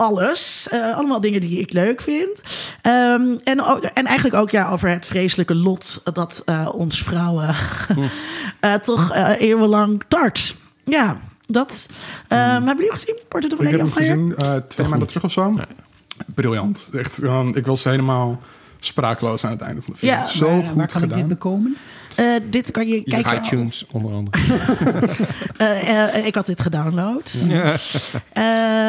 alles. 0.00 0.68
Eh, 0.70 0.96
allemaal 0.96 1.20
dingen 1.20 1.40
die 1.40 1.58
ik 1.58 1.72
leuk 1.72 2.00
vind. 2.00 2.40
Ehm, 2.82 3.36
en, 3.44 3.62
ook, 3.64 3.82
en 3.82 4.06
eigenlijk 4.06 4.36
ook 4.36 4.50
ja, 4.50 4.70
over 4.70 4.88
het 4.88 5.06
vreselijke 5.06 5.54
lot 5.54 6.00
dat 6.12 6.42
eh, 6.44 6.68
ons 6.72 7.02
vrouwen 7.02 7.48
eh, 8.60 8.74
toch 8.74 9.12
eh, 9.12 9.40
eeuwenlang 9.40 10.02
tart. 10.08 10.54
Ja, 10.84 11.16
dat. 11.46 11.90
Ehm, 12.28 12.40
Hebben 12.40 12.76
jullie 12.76 12.92
gezien? 12.92 13.16
Of 13.32 13.44
a 13.44 13.68
Ik 13.68 13.76
heb 13.76 13.92
gezien 13.92 14.34
eh, 14.36 14.54
twee 14.68 14.88
maanden 14.88 15.08
terug 15.08 15.24
of 15.24 15.32
zo. 15.32 15.54
Briljant. 16.34 16.90
Echt, 16.92 17.22
eh, 17.22 17.48
ik 17.54 17.66
was 17.66 17.84
helemaal 17.84 18.40
sprakeloos 18.78 19.44
aan 19.44 19.50
het 19.50 19.60
einde 19.60 19.82
van 19.82 19.92
de 19.92 19.98
film. 19.98 20.12
Ja. 20.12 20.26
Zo 20.26 20.46
waar, 20.46 20.64
goed 20.64 20.74
waar 20.76 20.86
kan 20.86 21.02
ik 21.02 21.08
dit 21.08 21.12
gedaan. 21.12 21.28
bekomen? 21.28 21.76
Eh, 22.14 22.26
dit 22.50 22.70
kan 22.70 22.88
je 22.88 23.02
kijken. 23.02 23.34
iTunes 23.44 23.86
onder 23.90 24.12
andere. 24.12 24.38
Eh, 25.56 26.14
eh, 26.16 26.26
ik 26.26 26.34
had 26.34 26.46
dit 26.46 26.60
gedownload. 26.60 27.32
Eh, 28.32 28.42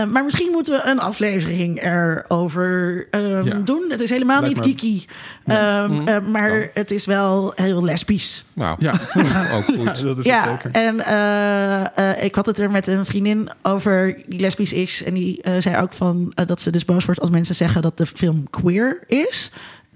maar 0.06 0.24
misschien 0.24 0.51
moeten 0.51 0.74
we 0.74 0.90
een 0.90 1.00
aflevering 1.00 1.84
erover 1.84 3.08
ehm, 3.12 3.46
Ja. 3.46 3.56
doen. 3.63 3.86
Het 3.90 4.00
is 4.00 4.10
helemaal 4.10 4.42
Lijkt 4.42 4.56
niet 4.66 4.66
me- 4.66 4.80
geeky. 4.80 5.06
Ehm, 5.46 6.08
eh, 6.08 6.20
maar 6.20 6.70
het 6.74 6.92
is 6.92 7.06
wel 7.06 7.51
heel 7.56 7.84
lesbisch. 7.84 8.46
Nou, 8.54 8.75
Ja, 8.80 8.94
ook 9.56 9.63
goed. 9.63 9.75
ja, 9.78 9.84
dat 9.84 9.96
is 9.96 10.08
het 10.08 10.25
Ja, 10.25 10.48
zeker. 10.48 10.70
en 10.72 11.06
eh, 11.06 12.10
eh, 12.12 12.24
ik 12.24 12.36
had 12.36 12.46
het 12.46 12.60
er 12.60 12.72
met 12.72 12.88
een 12.88 13.06
vriendin 13.06 13.50
over 13.62 14.18
die 14.25 14.40
lesbisch 14.40 14.74
is. 14.74 15.04
En 15.04 15.13
die 15.13 15.42
eh, 15.42 15.54
zei 15.60 15.78
ook 15.82 15.94
van, 15.94 16.32
dat 16.46 16.62
ze 16.62 16.72
dus 16.72 16.86
boos 16.86 17.06
wordt 17.06 17.22
als 17.22 17.30
mensen 17.30 17.56
zeggen 17.56 17.82
dat 17.82 17.98
de 17.98 18.06
film 18.06 18.48
queer 18.50 19.04
is. 19.08 19.51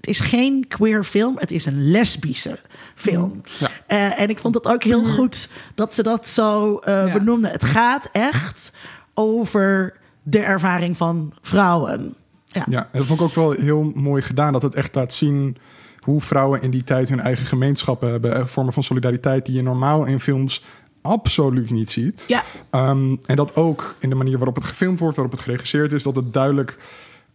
Het 0.06 0.14
is 0.14 0.20
geen 0.20 0.64
queer 0.68 1.04
film, 1.04 1.36
het 1.38 1.50
is 1.50 1.66
een 1.66 1.90
lesbische 1.90 2.58
film. 2.94 3.40
Ja. 3.58 3.68
Eh, 3.86 4.20
en 4.20 4.28
ik 4.28 4.38
vond 4.38 4.54
het 4.54 4.66
ook 4.66 4.82
heel 4.82 5.04
goed 5.04 5.48
dat 5.74 5.94
ze 5.94 6.02
dat 6.02 6.28
zo 6.28 6.76
eh 6.76 7.06
Ja. 7.06 7.12
benoemde. 7.12 7.48
Het 7.48 7.64
gaat 7.64 8.08
echt 8.12 8.72
over 9.14 9.96
de 10.22 10.38
ervaring 10.38 10.96
van 10.96 11.32
vrouwen. 11.42 12.14
Ja. 12.46 12.64
Ja, 12.68 12.80
en 12.92 12.98
dat 12.98 13.06
vond 13.06 13.20
ik 13.20 13.26
ook 13.26 13.34
wel 13.34 13.50
heel 13.50 13.92
mooi 13.94 14.22
gedaan. 14.22 14.52
Dat 14.52 14.62
het 14.62 14.74
echt 14.74 14.94
laat 14.94 15.12
zien 15.12 15.56
hoe 15.98 16.20
vrouwen 16.20 16.62
in 16.62 16.70
die 16.70 16.84
tijd 16.84 17.08
hun 17.08 17.20
eigen 17.20 17.46
gemeenschappen 17.46 18.10
hebben. 18.10 18.34
eh, 18.36 18.46
Vormen 18.46 18.72
van 18.72 18.82
solidariteit 18.82 19.46
die 19.46 19.54
je 19.54 19.62
normaal 19.62 20.04
in 20.04 20.20
films 20.20 20.64
absoluut 21.02 21.70
niet 21.70 21.90
ziet. 21.90 22.24
Ja. 22.28 22.42
Ehm, 22.70 23.16
en 23.26 23.36
dat 23.36 23.56
ook 23.56 23.94
in 23.98 24.08
de 24.08 24.14
manier 24.14 24.36
waarop 24.38 24.54
het 24.54 24.64
gefilmd 24.64 24.98
wordt, 24.98 25.16
waarop 25.16 25.34
het 25.34 25.44
geregisseerd 25.44 25.92
is, 25.92 26.02
dat 26.02 26.16
het 26.16 26.32
duidelijk 26.32 26.78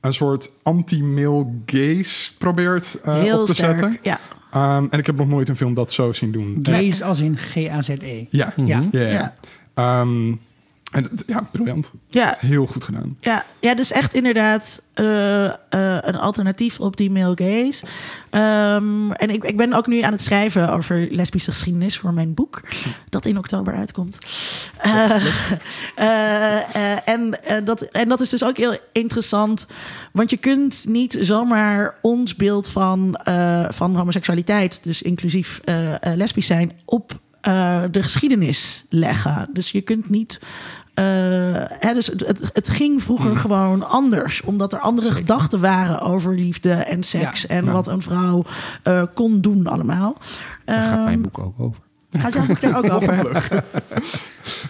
een 0.01 0.13
soort 0.13 0.51
anti-male 0.63 1.45
gaze 1.65 2.31
probeert 2.37 2.99
eh, 3.03 3.15
heel 3.19 3.39
op 3.39 3.45
te 3.45 3.53
sterk. 3.53 3.79
zetten. 3.79 3.99
Ja. 4.01 4.19
Ehm, 4.51 4.85
en 4.89 4.99
ik 4.99 5.05
heb 5.05 5.15
nog 5.17 5.27
nooit 5.27 5.49
een 5.49 5.55
film 5.55 5.73
dat 5.73 5.91
zo 5.91 6.11
zien 6.11 6.31
doen. 6.31 6.59
Gaze 6.61 7.03
als 7.03 7.19
in 7.19 7.37
G-A-Z-E. 7.37 8.25
Ja, 8.29 8.53
Ja. 8.55 8.87
ja, 8.91 8.99
ja. 9.01 9.07
Ja. 9.09 9.33
Ehm, 9.73 10.33
en 10.91 11.09
ja, 11.27 11.47
briljant. 11.51 11.91
ja, 12.09 12.35
Heel 12.39 12.65
goed 12.65 12.83
gedaan. 12.83 13.17
Ja, 13.19 13.45
ja, 13.59 13.75
dus 13.75 13.91
echt 13.91 14.13
inderdaad 14.13 14.81
eh, 14.93 15.45
eh, 15.45 15.53
een 16.01 16.15
alternatief 16.15 16.79
op 16.79 16.97
die 16.97 17.11
male 17.11 17.35
gaze. 17.35 17.85
Ehm, 18.29 19.11
en 19.11 19.29
ik, 19.29 19.43
ik 19.43 19.57
ben 19.57 19.73
ook 19.73 19.87
nu 19.87 20.01
aan 20.01 20.11
het 20.11 20.23
schrijven 20.23 20.69
over 20.69 21.07
lesbische 21.11 21.51
geschiedenis 21.51 21.97
voor 21.97 22.13
mijn 22.13 22.33
boek, 22.33 22.61
dat 23.09 23.25
in 23.25 23.37
oktober 23.37 23.73
uitkomt. 23.73 24.17
Eh, 25.95 27.07
en, 27.07 27.39
dat, 27.63 27.81
en 27.81 28.09
dat 28.09 28.19
is 28.19 28.29
dus 28.29 28.43
ook 28.43 28.57
heel 28.57 28.77
interessant. 28.93 29.67
Want 30.11 30.29
je 30.29 30.37
kunt 30.37 30.85
niet 30.87 31.17
zomaar 31.19 31.95
ons 32.01 32.35
beeld 32.35 32.67
van, 32.67 33.19
van 33.69 33.95
homoseksualiteit, 33.95 34.83
dus 34.83 35.01
inclusief 35.01 35.61
lesbisch 36.15 36.45
zijn, 36.45 36.71
op 36.85 37.19
de 37.91 38.03
geschiedenis 38.03 38.85
leggen. 38.89 39.49
Dus 39.53 39.71
je 39.71 39.81
kunt 39.81 40.09
niet. 40.09 40.39
Eh, 41.05 41.63
hè, 41.79 41.93
dus 41.93 42.07
het, 42.07 42.27
het, 42.27 42.49
het 42.53 42.69
ging 42.69 43.03
vroeger 43.03 43.35
gewoon 43.35 43.87
anders, 43.89 44.41
omdat 44.41 44.73
er 44.73 44.79
andere 44.79 45.11
gedachten 45.11 45.59
waren 45.59 45.99
over 45.99 46.35
liefde 46.35 46.71
en 46.73 47.03
seks 47.03 47.41
Ja, 47.41 47.47
en 47.47 47.65
ja. 47.65 47.71
wat 47.71 47.87
een 47.87 48.01
vrouw 48.01 48.43
eh, 48.83 49.03
kon 49.13 49.41
doen 49.41 49.67
allemaal. 49.67 50.17
Daar 50.65 50.81
gaat 50.81 50.93
Ehm, 50.97 51.03
mijn 51.03 51.21
boek 51.21 51.39
ook 51.39 51.53
over. 51.57 51.81
Gaat 52.17 52.33
jouw 52.33 52.45
boek 52.45 52.61
daar 52.61 52.77
ook 52.77 52.91
over? 52.91 53.13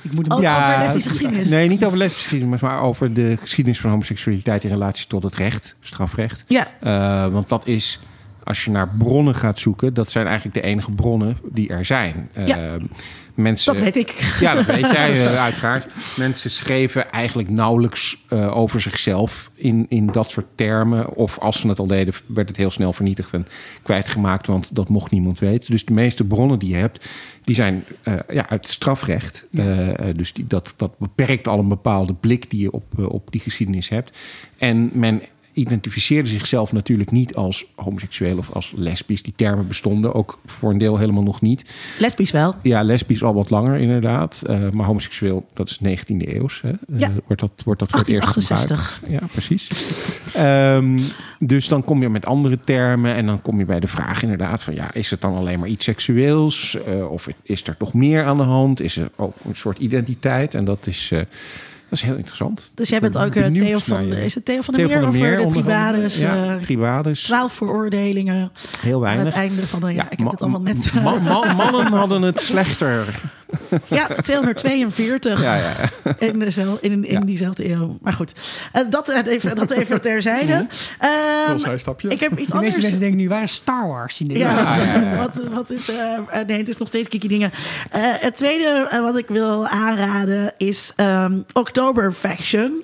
Ik 0.02 0.16
moet 0.16 0.28
hem 0.28 0.32
Oh, 0.32 0.58
over 0.58 0.78
lesbische 0.78 1.10
geschiedenis. 1.10 1.50
Nee, 1.50 1.70
niet 1.70 1.86
over 1.86 1.98
lesbische 1.98 2.24
geschiedenis, 2.24 2.62
maar 2.62 2.82
over 2.82 3.14
de 3.14 3.38
geschiedenis 3.42 3.80
van 3.80 3.90
homoseksualiteit 3.90 4.64
in 4.64 4.70
relatie 4.70 5.08
tot 5.08 5.24
het 5.24 5.36
recht, 5.36 5.76
strafrecht. 5.82 6.44
Ja, 6.48 6.68
Eh, 6.80 7.28
want 7.34 7.50
dat 7.50 7.68
is, 7.68 8.00
als 8.44 8.64
je 8.64 8.72
naar 8.72 8.90
bronnen 8.98 9.36
gaat 9.36 9.60
zoeken, 9.60 9.94
dat 9.94 10.12
zijn 10.12 10.26
eigenlijk 10.26 10.56
de 10.56 10.62
enige 10.62 10.92
bronnen 10.92 11.38
die 11.52 11.70
er 11.70 11.86
zijn. 11.86 12.30
Eh, 12.34 12.56
mensen, 13.36 13.74
dat 13.74 13.84
weet 13.84 13.96
ik. 13.96 14.36
Ja, 14.40 14.54
dat 14.54 14.66
weet 14.66 14.92
jij 14.92 15.28
eh, 15.28 15.42
uiteraard. 15.42 15.94
Mensen 16.18 16.52
schreven 16.52 17.12
eigenlijk 17.12 17.50
nauwelijks 17.50 18.18
eh, 18.28 18.58
over 18.58 18.82
zichzelf 18.82 19.52
in, 19.54 19.86
in 19.90 20.06
dat 20.06 20.32
soort 20.32 20.46
termen. 20.56 21.16
Of 21.16 21.40
als 21.40 21.60
ze 21.60 21.68
het 21.68 21.80
al 21.80 21.88
deden, 21.88 22.14
werd 22.26 22.48
het 22.48 22.58
heel 22.58 22.72
snel 22.72 22.94
vernietigd 22.94 23.34
en 23.34 23.48
kwijtgemaakt, 23.84 24.48
want 24.48 24.76
dat 24.76 24.90
mocht 24.90 25.12
niemand 25.12 25.40
weten. 25.40 25.72
Dus 25.72 25.86
de 25.86 25.94
meeste 25.94 26.24
bronnen 26.24 26.60
die 26.60 26.70
je 26.70 26.76
hebt, 26.76 27.10
die 27.44 27.56
zijn 27.56 27.84
ja, 28.30 28.50
uit 28.50 28.68
strafrecht. 28.68 29.46
Dus 30.16 30.34
die, 30.34 30.48
dat, 30.48 30.74
dat 30.78 30.98
beperkt 30.98 31.48
al 31.48 31.60
een 31.60 31.68
bepaalde 31.68 32.14
blik 32.14 32.50
die 32.50 32.62
je 32.62 32.72
op, 32.72 32.84
op 32.98 33.32
die 33.32 33.42
geschiedenis 33.42 33.90
hebt. 33.90 34.18
En 34.58 34.90
men 34.94 35.22
identificeerde 35.54 36.30
zichzelf 36.30 36.72
natuurlijk 36.72 37.12
niet 37.12 37.36
als 37.36 37.66
homoseksueel 37.76 38.38
of 38.38 38.52
als 38.52 38.74
lesbisch. 38.76 39.24
Die 39.24 39.34
termen 39.36 39.68
bestonden 39.68 40.14
ook 40.14 40.40
voor 40.46 40.70
een 40.72 40.78
deel 40.78 40.98
helemaal 40.98 41.24
nog 41.24 41.42
niet. 41.42 41.72
Lesbisch 42.00 42.32
wel. 42.32 42.56
Ja, 42.62 42.82
lesbisch 42.84 43.24
al 43.24 43.34
wat 43.34 43.50
langer 43.50 43.80
inderdaad. 43.80 44.42
Eh, 44.48 44.70
maar 44.70 44.86
homoseksueel, 44.86 45.46
dat 45.54 45.70
is 45.70 45.80
19e 45.80 46.28
eeuws. 46.36 46.62
Hè? 46.62 46.70
Eh, 46.70 46.76
Ja. 47.00 47.12
wordt 47.26 47.42
dat, 47.42 47.52
wordt 47.66 47.80
dat 47.80 47.90
voor 47.90 48.00
het 48.00 48.08
eerst 48.10 48.28
1868. 48.34 48.94
gebruikt. 48.94 49.24
Ja, 49.24 49.28
precies. 49.32 49.70
Ehm, 50.34 51.00
dus 51.40 51.68
dan 51.68 51.84
kom 51.84 52.02
je 52.02 52.10
met 52.10 52.26
andere 52.26 52.60
termen. 52.60 53.16
En 53.16 53.26
dan 53.26 53.42
kom 53.42 53.60
je 53.60 53.66
bij 53.66 53.80
de 53.80 53.88
vraag 53.88 54.22
inderdaad 54.24 54.64
van... 54.64 54.74
ja, 54.74 54.94
is 54.94 55.10
het 55.10 55.22
dan 55.22 55.36
alleen 55.36 55.60
maar 55.60 55.68
iets 55.70 55.86
seksueels? 55.86 56.78
Eh, 56.88 57.12
of 57.12 57.28
is 57.44 57.68
er 57.68 57.78
toch 57.78 57.94
meer 57.94 58.24
aan 58.26 58.38
de 58.38 58.44
hand? 58.44 58.82
Is 58.82 58.98
er 58.98 59.12
ook 59.16 59.36
een 59.48 59.56
soort 59.56 59.80
identiteit? 59.80 60.56
En 60.56 60.66
dat 60.66 60.88
is, 60.88 61.12
is 61.92 62.02
heel 62.02 62.16
interessant. 62.16 62.72
Dus 62.76 62.90
jij 62.90 63.00
bent 63.00 63.18
ook 63.18 63.36
eh, 63.36 63.46
Theo 63.46 63.78
van, 63.80 64.08
je- 64.08 64.24
is 64.24 64.36
het 64.36 64.46
Theo 64.46 64.62
van 64.62 64.74
der 64.74 64.86
Meer 64.88 65.02
van 65.02 65.12
der 65.12 65.22
Meer, 65.22 65.40
over 65.40 65.48
de 65.48 65.54
tribades? 65.54 66.18
Ja, 66.18 66.46
eh, 66.56 66.56
tribades. 66.62 67.22
Twaalf 67.24 67.54
veroordelingen 67.54 68.52
Heel 68.80 68.96
aan 68.96 69.02
weinig. 69.02 69.26
het 69.26 69.34
einde 69.34 69.68
van 69.68 69.80
de... 69.80 69.94
Ja, 69.94 70.10
ik 70.10 70.18
heb 70.20 70.32
het 70.32 70.42
allemaal 70.42 70.62
net... 70.62 70.94
ma- 70.94 71.20
ma- 71.20 71.54
mannen 71.54 71.94
hadden 71.94 72.22
het 72.22 72.40
slechter. 72.40 73.06
ja, 73.88 74.08
242 74.22 75.42
Ja, 75.42 75.56
ja. 75.56 75.74
in, 76.20 76.42
in, 76.82 77.06
in 77.06 77.06
Ja. 77.06 77.20
diezelfde 77.20 77.70
eeuw. 77.72 77.98
Maar 78.02 78.14
goed, 78.14 78.34
eh, 78.74 78.82
dat, 78.90 79.10
eh, 79.10 79.26
even, 79.26 79.56
dat 79.56 79.72
even 79.72 80.02
terzijde. 80.12 80.68
Ehm, 81.00 81.48
Heel 81.48 81.60
zijstapje. 81.60 82.10
ik 82.10 82.20
heb 82.20 82.30
iets 82.32 82.38
De 82.40 82.42
meeste 82.42 82.54
anders... 82.56 82.76
mensen 82.82 83.00
denken 83.00 83.18
nu, 83.18 83.28
waar 83.30 83.44
is 83.44 83.54
Star 83.54 83.88
Wars 83.88 84.20
in 84.22 84.28
dit? 84.28 84.38
Ja, 84.38 84.76
ja, 84.76 85.16
Wat, 85.18 85.44
wat 85.54 85.70
is. 85.70 85.90
eh, 85.90 86.14
eh, 86.30 86.48
nee, 86.48 86.58
het 86.58 86.68
is 86.70 86.78
nog 86.78 86.88
steeds 86.88 87.08
kiki 87.08 87.28
dingen. 87.28 87.52
Eh, 87.92 88.02
het 88.04 88.38
tweede 88.38 89.00
wat 89.02 89.18
ik 89.18 89.28
wil 89.28 89.68
aanraden 89.68 90.54
is 90.58 90.94
ehm 90.96 91.40
October 91.54 92.12
Faction 92.12 92.84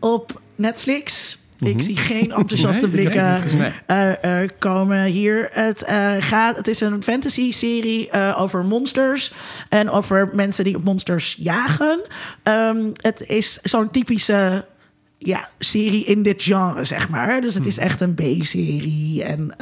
op 0.00 0.40
Netflix. 0.56 1.38
Ik 1.68 1.82
zie 1.82 1.96
geen 1.96 2.32
enthousiaste 2.32 2.86
Nee, 2.86 2.90
blikken 2.90 3.42
eh, 3.86 4.40
komen 4.58 5.04
hier. 5.04 5.48
Het, 5.52 5.82
eh, 5.82 6.12
gaat, 6.18 6.56
het 6.56 6.68
is 6.68 6.80
een 6.80 7.02
fantasy-serie 7.02 8.10
eh, 8.10 8.36
over 8.40 8.64
monsters 8.64 9.32
en 9.68 9.90
over 9.90 10.30
mensen 10.32 10.64
die 10.64 10.76
op 10.76 10.84
monsters 10.84 11.36
jagen. 11.38 12.00
Ehm, 12.42 12.90
het 12.92 13.24
is 13.26 13.58
zo'n 13.62 13.90
typische 13.90 14.64
ja, 15.18 15.48
serie 15.58 16.04
in 16.04 16.22
dit 16.22 16.42
genre, 16.42 16.84
zeg 16.84 17.08
maar. 17.08 17.40
Dus 17.40 17.54
het 17.54 17.66
is 17.66 17.78
echt 17.78 18.00
een 18.00 18.14
B-serie. 18.14 19.24
En 19.24 19.54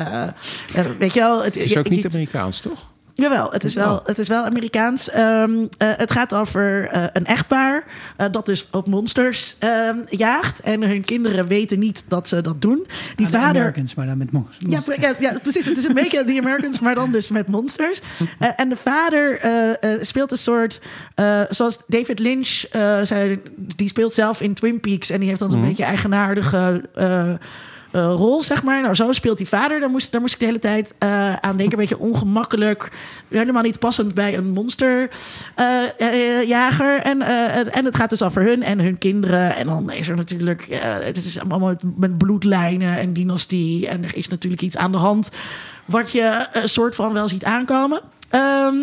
weet 0.99 1.15
je 1.15 1.21
wel... 1.21 1.45
Het 1.45 1.57
is 1.57 1.77
ook 1.77 1.89
niet 1.89 2.07
Amerikaans, 2.07 2.61
toch? 2.61 2.91
Jawel, 3.21 3.53
het 3.53 3.65
is 3.65 3.75
wel, 3.75 4.01
het 4.05 4.19
is 4.19 4.29
wel 4.29 4.45
Amerikaans. 4.45 5.11
Ehm, 5.11 5.51
eh, 5.79 5.89
het 5.97 6.11
gaat 6.11 6.35
over 6.35 6.89
eh, 6.89 7.05
een 7.13 7.27
echtpaar 7.27 7.85
eh, 8.17 8.27
dat 8.31 8.47
dus 8.47 8.67
op 8.71 8.87
monsters 8.87 9.57
ehm, 9.59 9.97
jaagt. 10.09 10.61
En 10.61 10.83
hun 10.83 11.05
kinderen 11.05 11.47
weten 11.47 11.79
niet 11.79 12.05
dat 12.09 12.29
ze 12.29 12.41
dat 12.41 12.63
doen. 12.63 12.87
Die 13.17 13.27
de 13.27 13.33
vader... 13.33 13.61
Americans, 13.61 13.95
maar 13.95 14.07
dan 14.07 14.19
met 14.19 14.33
mons. 14.33 14.57
Ja, 14.59 14.83
ja, 15.01 15.15
ja, 15.21 15.39
precies. 15.43 15.65
Het 15.65 15.77
is 15.77 15.85
een 15.85 15.95
beetje 15.95 16.25
The 16.25 16.39
Americans, 16.39 16.81
maar 16.81 16.95
dan 16.95 17.13
dus 17.13 17.29
met 17.29 17.47
monsters. 17.47 18.01
En 18.57 18.69
de 18.69 18.77
vader 18.77 19.41
speelt 20.01 20.31
een 20.31 20.39
soort... 20.39 20.81
zoals 21.51 21.79
David 21.87 22.19
Lynch, 22.19 22.65
die 23.77 23.89
speelt 23.89 24.15
zelf 24.15 24.41
in 24.41 24.55
Twin 24.55 24.81
Peaks... 24.81 25.11
en 25.11 25.19
die 25.19 25.29
heeft 25.29 25.41
dan 25.41 25.51
zo'n 25.51 25.61
beetje 25.61 25.85
eigenaardige... 25.85 26.83
eh, 27.91 28.15
rol, 28.17 28.43
zeg 28.43 28.63
maar. 28.63 28.83
Nou, 28.83 28.95
zo 28.95 29.13
speelt 29.13 29.39
die 29.39 29.49
vader. 29.49 29.81
Daar 29.81 29.91
moest, 29.91 30.13
daar 30.13 30.21
moest 30.21 30.35
ik 30.35 30.41
de 30.41 30.47
hele 30.47 30.59
tijd 30.59 30.95
eh, 30.99 31.37
aan 31.37 31.57
denken. 31.57 31.79
Een 31.79 31.89
beetje 31.89 31.99
ongemakkelijk. 31.99 32.93
Helemaal 33.29 33.63
niet 33.63 33.79
passend 33.79 34.15
bij 34.15 34.37
een 34.37 34.49
monsterjager. 34.49 37.03
en, 37.03 37.23
eh, 37.23 37.77
en 37.77 37.85
het 37.85 37.97
gaat 37.97 38.11
dus 38.11 38.23
over 38.23 38.43
hun 38.43 38.63
en 38.63 38.81
hun 38.81 38.99
kinderen. 38.99 39.57
En 39.57 39.67
dan 39.67 39.91
is 39.91 40.09
er 40.09 40.17
natuurlijk... 40.17 40.67
het 40.81 41.17
is 41.17 41.41
allemaal 41.41 41.69
met, 41.69 41.83
met 41.97 42.19
bloedlijnen 42.19 42.99
en 42.99 43.13
dynastie. 43.13 43.89
En 43.89 44.05
er 44.05 44.17
is 44.17 44.29
natuurlijk 44.29 44.63
iets 44.63 44.77
aan 44.77 44.93
de 44.93 44.99
hand... 44.99 45.31
wat 45.85 46.13
je 46.13 46.47
een 46.53 46.69
soort 46.69 46.95
van 46.95 47.13
wel 47.13 47.29
ziet 47.29 47.45
aankomen. 47.45 48.01
Ehm, 48.29 48.77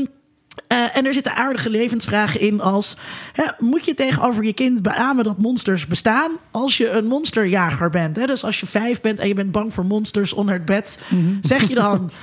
eh, 0.67 0.97
en 0.97 1.05
er 1.05 1.13
zitten 1.13 1.35
aardige 1.35 1.69
levensvragen 1.69 2.39
in 2.39 2.61
als... 2.61 2.97
Hè, 3.33 3.43
moet 3.59 3.85
je 3.85 3.93
tegenover 3.93 4.43
je 4.43 4.53
kind 4.53 4.81
beamen 4.81 5.23
dat 5.23 5.37
monsters 5.37 5.87
bestaan... 5.87 6.31
als 6.51 6.77
je 6.77 6.89
een 6.89 7.05
monsterjager 7.05 7.89
bent? 7.89 8.15
Hè? 8.15 8.25
Dus 8.25 8.43
als 8.43 8.59
je 8.59 8.65
vijf 8.65 9.01
bent 9.01 9.19
en 9.19 9.27
je 9.27 9.33
bent 9.33 9.51
bang 9.51 9.73
voor 9.73 9.85
monsters 9.85 10.33
onder 10.33 10.53
het 10.53 10.65
bed... 10.65 10.99
zeg 11.41 11.67
je 11.67 11.75
dan... 11.75 12.11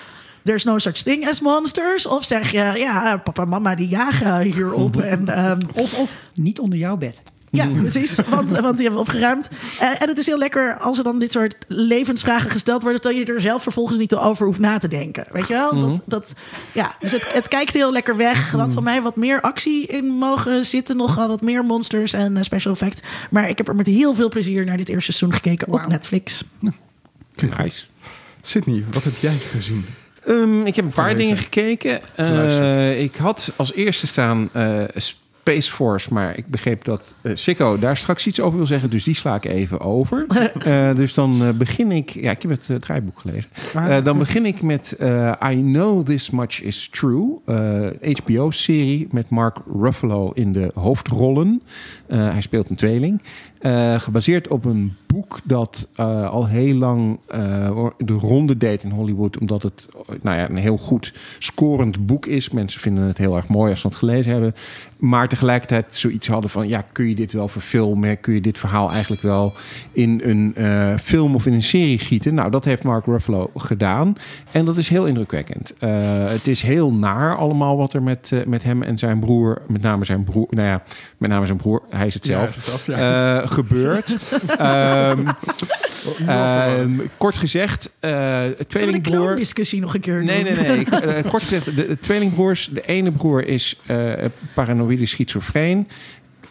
There's 0.45 0.65
no 0.65 0.79
such 0.79 1.03
thing 1.03 1.29
as 1.29 1.41
monsters? 1.41 2.07
Of 2.07 2.25
zeg 2.25 2.51
je, 2.51 2.73
ja, 2.77 3.17
papa 3.17 3.43
en 3.43 3.49
mama 3.49 3.75
die 3.75 3.89
jagen 3.89 4.41
hierop. 4.41 5.01
En, 5.15 5.29
ehm, 5.29 5.61
Of, 5.73 5.99
of 5.99 6.17
niet 6.35 6.59
onder 6.59 6.79
jouw 6.79 6.97
bed. 6.97 7.23
Ja, 7.55 7.67
precies. 7.67 8.15
Want, 8.15 8.51
want 8.51 8.77
die 8.77 8.87
hebben 8.87 8.93
we 8.93 8.99
opgeruimd. 8.99 9.49
Eh, 9.81 10.03
en 10.03 10.09
het 10.09 10.19
is 10.19 10.27
heel 10.27 10.39
lekker 10.39 10.79
als 10.79 10.99
er 10.99 11.05
dan 11.05 11.19
dit 11.19 11.33
soort 11.33 11.57
levensvragen 11.69 12.51
gesteld 12.51 12.83
worden... 12.83 13.01
dat 13.01 13.17
je 13.17 13.25
er 13.25 13.41
zelf 13.41 13.63
vervolgens 13.63 13.99
niet 13.99 14.15
over 14.15 14.47
hoeft 14.47 14.59
na 14.59 14.79
te 14.79 14.89
denken. 14.89 15.27
Weet 15.33 15.49
je 15.49 15.55
wel? 15.55 15.81
Dat, 15.81 16.01
dat, 16.07 16.33
ja, 16.73 16.95
dus 17.01 17.13
het, 17.13 17.33
het 17.33 17.49
kijkt 17.49 17.73
heel 17.73 17.93
lekker 17.93 18.17
weg. 18.17 18.53
Er 18.53 18.59
had 18.59 18.73
van 18.73 18.83
mij 18.83 19.03
wat 19.03 19.17
meer 19.17 19.41
actie 19.41 19.87
in 19.87 20.07
mogen 20.07 20.67
zitten. 20.67 20.97
Nogal 20.97 21.29
wat 21.29 21.41
meer 21.43 21.65
monsters 21.65 22.13
en 22.13 22.37
eh, 22.37 22.43
special 22.43 22.73
effect. 22.73 23.01
Maar 23.31 23.49
ik 23.49 23.59
heb 23.59 23.69
er 23.69 23.77
met 23.77 23.87
heel 23.87 24.15
veel 24.15 24.29
plezier 24.29 24.65
naar 24.65 24.77
dit 24.77 24.89
eerste 24.89 25.13
seizoen 25.13 25.33
gekeken 25.33 25.73
op. 25.73 25.87
Netflix. 25.87 26.45
Nice. 27.59 27.83
Sydney, 28.43 28.85
wat 28.93 29.05
heb 29.05 29.13
jij 29.21 29.37
gezien? 29.37 29.87
Ehm, 30.25 30.67
ik 30.67 30.77
heb 30.77 30.85
een 30.85 30.91
paar 30.91 31.09
Gelezen. 31.09 31.29
dingen 31.29 31.43
gekeken. 31.43 32.01
Eh, 32.17 33.03
ik 33.03 33.17
had 33.17 33.53
als 33.57 33.73
eerste 33.73 34.07
staan 34.07 34.49
eh, 34.53 34.83
Space 35.45 35.73
Force, 35.73 36.13
maar 36.13 36.39
ik 36.39 36.47
begreep 36.47 36.85
dat 36.85 37.15
Sikko 37.35 37.79
daar 37.79 37.97
straks 37.97 38.27
iets 38.27 38.41
over 38.41 38.57
wil 38.57 38.67
zeggen, 38.67 38.91
dus 38.91 39.05
die 39.05 39.15
sla 39.15 39.35
ik 39.35 39.45
even 39.45 39.81
over. 39.81 40.27
Eh, 40.65 40.95
dus 40.95 41.15
dan 41.15 41.43
eh, 41.43 41.49
begin 41.51 41.93
ik, 41.93 42.11
ja, 42.11 42.31
ik 42.31 42.43
heb 42.43 42.51
het 42.51 42.69
eh, 42.71 42.77
draaiboek 42.77 43.19
gelezen. 43.19 43.51
Ah. 43.75 44.05
Dan 44.05 44.19
begin 44.19 44.47
ik 44.47 44.63
met 44.63 44.97
I 45.51 45.61
Know 45.63 46.07
This 46.07 46.31
Much 46.31 46.61
Is 46.61 46.89
True, 46.89 47.39
HBO-serie 48.23 49.09
met 49.11 49.29
Mark 49.31 49.57
Ruffalo 49.81 50.31
in 50.35 50.53
de 50.53 50.71
hoofdrollen. 50.75 51.63
Hij 52.07 52.41
speelt 52.41 52.71
een 52.71 52.77
tweeling. 52.77 53.23
Eh, 53.65 54.01
gebaseerd 54.01 54.49
op 54.49 54.65
een 54.65 54.97
boek 55.07 55.41
dat 55.45 55.89
eh, 55.95 56.31
al 56.31 56.47
heel 56.47 56.75
lang 56.75 57.19
eh, 57.27 57.87
de 57.99 58.13
ronde 58.13 58.57
deed 58.57 58.83
in 58.83 58.91
Hollywood. 58.91 59.39
Omdat 59.39 59.63
het 59.63 59.89
nou 60.23 60.39
ja, 60.39 60.49
een 60.49 60.57
heel 60.57 60.77
goed 60.77 61.13
scorend 61.39 62.07
boek 62.07 62.27
is. 62.27 62.51
Mensen 62.51 62.81
vinden 62.81 63.05
het 63.05 63.19
heel 63.19 63.37
erg 63.37 63.49
mooi 63.49 63.71
als 63.71 63.81
ze 63.81 63.87
het 63.87 63.97
gelezen 63.97 64.33
hebben. 64.33 64.55
Maar 64.97 65.29
tegelijkertijd 65.29 65.87
zoiets 65.91 66.29
hadden 66.29 66.51
van... 66.51 66.69
ja, 66.69 66.85
kun 66.93 67.09
je 67.09 67.15
dit 67.15 67.33
wel 67.33 67.49
verfilmen? 67.49 68.21
Kun 68.21 68.35
je 68.35 68.41
dit 68.41 68.59
verhaal 68.59 68.91
eigenlijk 68.91 69.23
wel 69.23 69.53
in 69.93 70.21
een 70.25 70.55
film 70.99 71.35
of 71.35 71.47
in 71.47 71.53
een 71.53 71.63
serie 71.63 71.99
gieten? 71.99 72.35
Nou, 72.35 72.51
dat 72.51 72.65
heeft 72.65 72.83
Mark 72.83 73.07
Ruffalo 73.07 73.51
gedaan. 73.57 74.17
En 74.51 74.65
dat 74.65 74.77
is 74.77 74.89
heel 74.89 75.07
indrukwekkend. 75.07 75.75
Het 75.79 76.47
is 76.47 76.63
heel 76.63 76.93
naar 76.93 77.37
allemaal 77.37 77.77
wat 77.77 77.93
er 77.93 78.03
met, 78.03 78.33
met 78.47 78.63
hem 78.63 78.83
en 78.83 78.99
zijn 78.99 79.19
broer... 79.19 79.63
met 79.69 79.83
name 79.83 80.05
zijn 80.05 80.25
broer... 80.25 80.47
nou 80.51 80.69
ja, 80.69 80.83
met 81.19 81.31
name 81.31 81.47
zijn 81.47 81.59
broer, 81.59 81.83
hij 81.91 82.07
is 82.07 82.15
het 82.15 82.27
Ja, 82.27 82.33
zelf... 82.33 82.49
hij 82.55 82.59
is 82.59 82.73
het 82.73 82.85
zelf, 82.85 82.99
ja. 82.99 83.53
Gebeurd. 83.55 84.17
Ehm, 84.59 85.27
ehm, 86.27 86.97
kort 87.17 87.37
gezegd, 87.37 87.91
de 88.01 88.65
tweelingbroer... 88.69 89.37
discussie 89.37 89.81
nog 89.81 89.95
een 89.95 90.01
keer 90.01 90.25
Nee, 90.25 90.43
nee, 90.43 90.55
nee. 90.55 90.85
Eh, 91.05 91.31
kort 91.31 91.43
gezegd, 91.43 91.65
de, 91.65 91.87
de 91.87 91.99
tweelingbroers. 92.01 92.69
De 92.73 92.83
ene 92.87 93.11
broer 93.11 93.47
is 93.47 93.77
eh 93.87 94.13
paranoïde 94.55 95.07
schizofreen. 95.07 95.89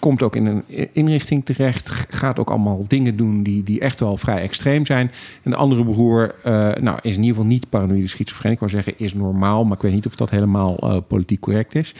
Komt 0.03 0.24
ook 0.24 0.36
in 0.36 0.45
een 0.45 0.63
inrichting 0.93 1.45
terecht. 1.45 1.89
Gaat 2.10 2.39
ook 2.39 2.50
allemaal 2.50 2.86
dingen 2.88 3.15
doen 3.15 3.43
die, 3.43 3.63
die 3.63 3.79
echt 3.79 4.00
wel 4.00 4.17
vrij 4.17 4.41
extreem 4.41 4.86
zijn. 4.86 5.12
En 5.43 5.51
de 5.51 5.57
andere 5.57 5.83
broer 5.83 6.36
eh, 6.43 6.72
nou, 6.81 6.98
is 7.01 7.12
in 7.12 7.19
ieder 7.19 7.36
geval 7.36 7.45
niet 7.45 7.69
paranoïde 7.69 8.07
schizofreen. 8.07 8.51
Ik 8.51 8.60
wou 8.60 8.72
zeggen 8.72 8.93
is 8.98 9.13
normaal, 9.13 9.63
maar 9.63 9.75
ik 9.75 9.81
weet 9.81 9.93
niet 9.93 10.05
of 10.05 10.15
dat 10.15 10.29
helemaal 10.29 10.77
eh, 10.77 10.98
politiek 11.07 11.39
correct 11.39 11.75
is. 11.75 11.93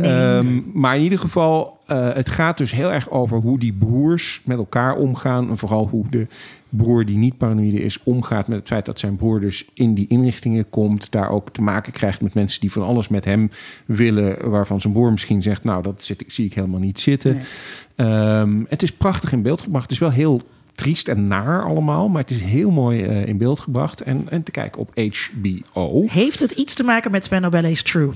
Ehm, 0.00 0.60
maar 0.72 0.96
in 0.96 1.02
ieder 1.02 1.18
geval, 1.18 1.78
eh, 1.86 2.14
het 2.14 2.28
gaat 2.28 2.58
dus 2.58 2.72
heel 2.72 2.92
erg 2.92 3.10
over 3.10 3.38
hoe 3.38 3.58
die 3.58 3.72
broers 3.72 4.40
met 4.44 4.58
elkaar 4.58 4.96
omgaan. 4.96 5.50
En 5.50 5.58
vooral 5.58 5.88
hoe 5.88 6.04
de 6.10 6.26
broer 6.76 7.04
die 7.04 7.16
niet 7.16 7.36
paranoïde 7.36 7.82
is, 7.82 7.98
omgaat 8.02 8.48
met 8.48 8.58
het 8.58 8.68
feit 8.68 8.84
dat 8.84 8.98
zijn 8.98 9.16
broer 9.16 9.40
dus 9.40 9.64
in 9.74 9.94
die 9.94 10.06
inrichtingen 10.08 10.70
komt. 10.70 11.10
Daar 11.10 11.30
ook 11.30 11.50
te 11.50 11.62
maken 11.62 11.92
krijgt 11.92 12.20
met 12.20 12.34
mensen 12.34 12.60
die 12.60 12.72
van 12.72 12.82
alles 12.82 13.08
met 13.08 13.24
hem 13.24 13.50
willen. 13.86 14.50
Waarvan 14.50 14.80
zijn 14.80 14.92
broer 14.92 15.10
misschien 15.10 15.42
zegt, 15.42 15.64
nou 15.64 15.82
dat 15.82 16.04
zit, 16.04 16.24
zie 16.26 16.46
ik 16.46 16.54
helemaal 16.54 16.80
niet 16.80 17.00
zitten. 17.00 17.34
Nee. 17.34 18.08
Ehm, 18.08 18.62
het 18.68 18.82
is 18.82 18.92
prachtig 18.92 19.32
in 19.32 19.42
beeld 19.42 19.60
gebracht. 19.60 19.84
Het 19.84 19.92
is 19.92 19.98
wel 19.98 20.10
heel 20.10 20.42
triest 20.74 21.08
en 21.08 21.28
naar 21.28 21.64
allemaal. 21.64 22.08
Maar 22.08 22.22
het 22.22 22.30
is 22.30 22.42
heel 22.42 22.70
mooi 22.70 23.02
eh, 23.02 23.26
in 23.26 23.36
beeld 23.36 23.60
gebracht. 23.60 24.00
En, 24.00 24.26
en 24.28 24.42
te 24.42 24.50
kijken 24.50 24.80
op 24.80 24.92
HBO. 24.94 26.04
Heeft 26.06 26.40
het 26.40 26.50
iets 26.50 26.74
te 26.74 26.82
maken 26.82 27.10
met 27.10 27.24
Sven 27.24 27.50
Ballet's 27.50 27.82
True? 27.82 28.12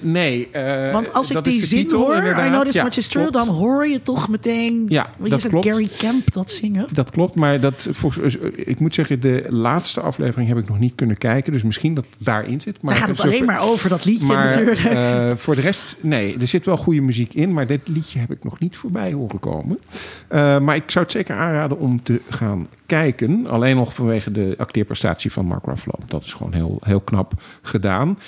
Nee. 0.00 0.48
eh, 0.52 0.92
Want 0.92 1.12
als 1.12 1.30
ik 1.30 1.44
die 1.44 1.64
zin 1.66 1.78
titel, 1.78 2.00
hoor, 2.00 2.14
I 2.14 2.18
inderdaad. 2.18 2.48
know 2.50 2.64
this 2.64 2.74
Ja, 2.74 2.82
much 2.82 2.96
is 2.96 3.08
true, 3.08 3.30
dan 3.30 3.48
hoor 3.48 3.86
je 3.86 4.02
toch 4.02 4.28
meteen... 4.28 4.86
Ja, 4.88 5.10
je 5.22 5.28
dat 5.28 5.48
klopt. 5.48 5.66
Gary 5.66 5.88
Camp 5.98 6.32
dat 6.32 6.50
zingen. 6.50 6.86
Dat 6.92 7.10
klopt, 7.10 7.34
maar 7.34 7.60
dat, 7.60 7.88
volgens, 7.90 8.36
ik 8.54 8.80
moet 8.80 8.94
zeggen, 8.94 9.20
de 9.20 9.44
laatste 9.48 10.00
aflevering 10.00 10.48
heb 10.48 10.58
ik 10.58 10.68
nog 10.68 10.78
niet 10.78 10.92
kunnen 10.94 11.18
kijken. 11.18 11.52
Dus 11.52 11.62
misschien 11.62 11.94
dat 11.94 12.04
het 12.04 12.14
daarin 12.26 12.60
zit. 12.60 12.82
Maar 12.82 12.94
Daar 12.94 13.02
gaat 13.02 13.16
het 13.16 13.26
alleen 13.26 13.44
maar 13.44 13.60
over, 13.62 13.88
dat 13.88 14.04
liedje 14.04 14.26
Maar 14.26 14.44
natuurlijk. 14.46 14.78
eh, 14.78 15.30
voor 15.36 15.54
de 15.54 15.60
rest, 15.60 15.96
nee, 16.00 16.36
er 16.40 16.46
zit 16.46 16.64
wel 16.64 16.76
goede 16.76 17.00
muziek 17.00 17.34
in. 17.34 17.52
Maar 17.52 17.66
dit 17.66 17.88
liedje 17.88 18.18
heb 18.18 18.30
ik 18.30 18.44
nog 18.44 18.58
niet 18.58 18.76
voorbij 18.76 19.12
horen 19.12 19.40
komen. 19.40 19.78
Eh, 20.28 20.58
maar 20.58 20.76
ik 20.76 20.90
zou 20.90 21.04
het 21.04 21.12
zeker 21.14 21.36
aanraden 21.36 21.78
om 21.78 22.02
te 22.02 22.20
gaan 22.30 22.68
kijken. 22.86 23.46
Alleen 23.46 23.76
nog 23.76 23.94
vanwege 23.94 24.30
de 24.32 24.54
acteerprestatie 24.58 25.32
van 25.32 25.44
Mark 25.46 25.64
Ruffalo. 25.66 25.94
Dat 26.06 26.24
is 26.24 26.32
gewoon 26.32 26.52
heel, 26.52 26.80
heel 26.84 27.00
knap 27.00 27.32
gedaan. 27.62 28.18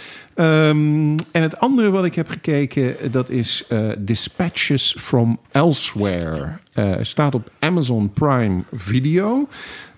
Ehm, 0.41 1.17
en 1.31 1.43
het 1.43 1.59
andere 1.59 1.91
wat 1.91 2.05
ik 2.05 2.15
heb 2.15 2.29
gekeken, 2.29 3.13
dat 3.13 3.31
is 3.31 3.65
eh, 3.69 3.89
Dispatches 3.99 4.97
from 4.99 5.39
Elsewhere. 5.51 6.49
Eh, 6.73 6.95
staat 7.01 7.35
op 7.35 7.51
Amazon 7.59 8.13
Prime 8.13 8.63
Video. 8.73 9.49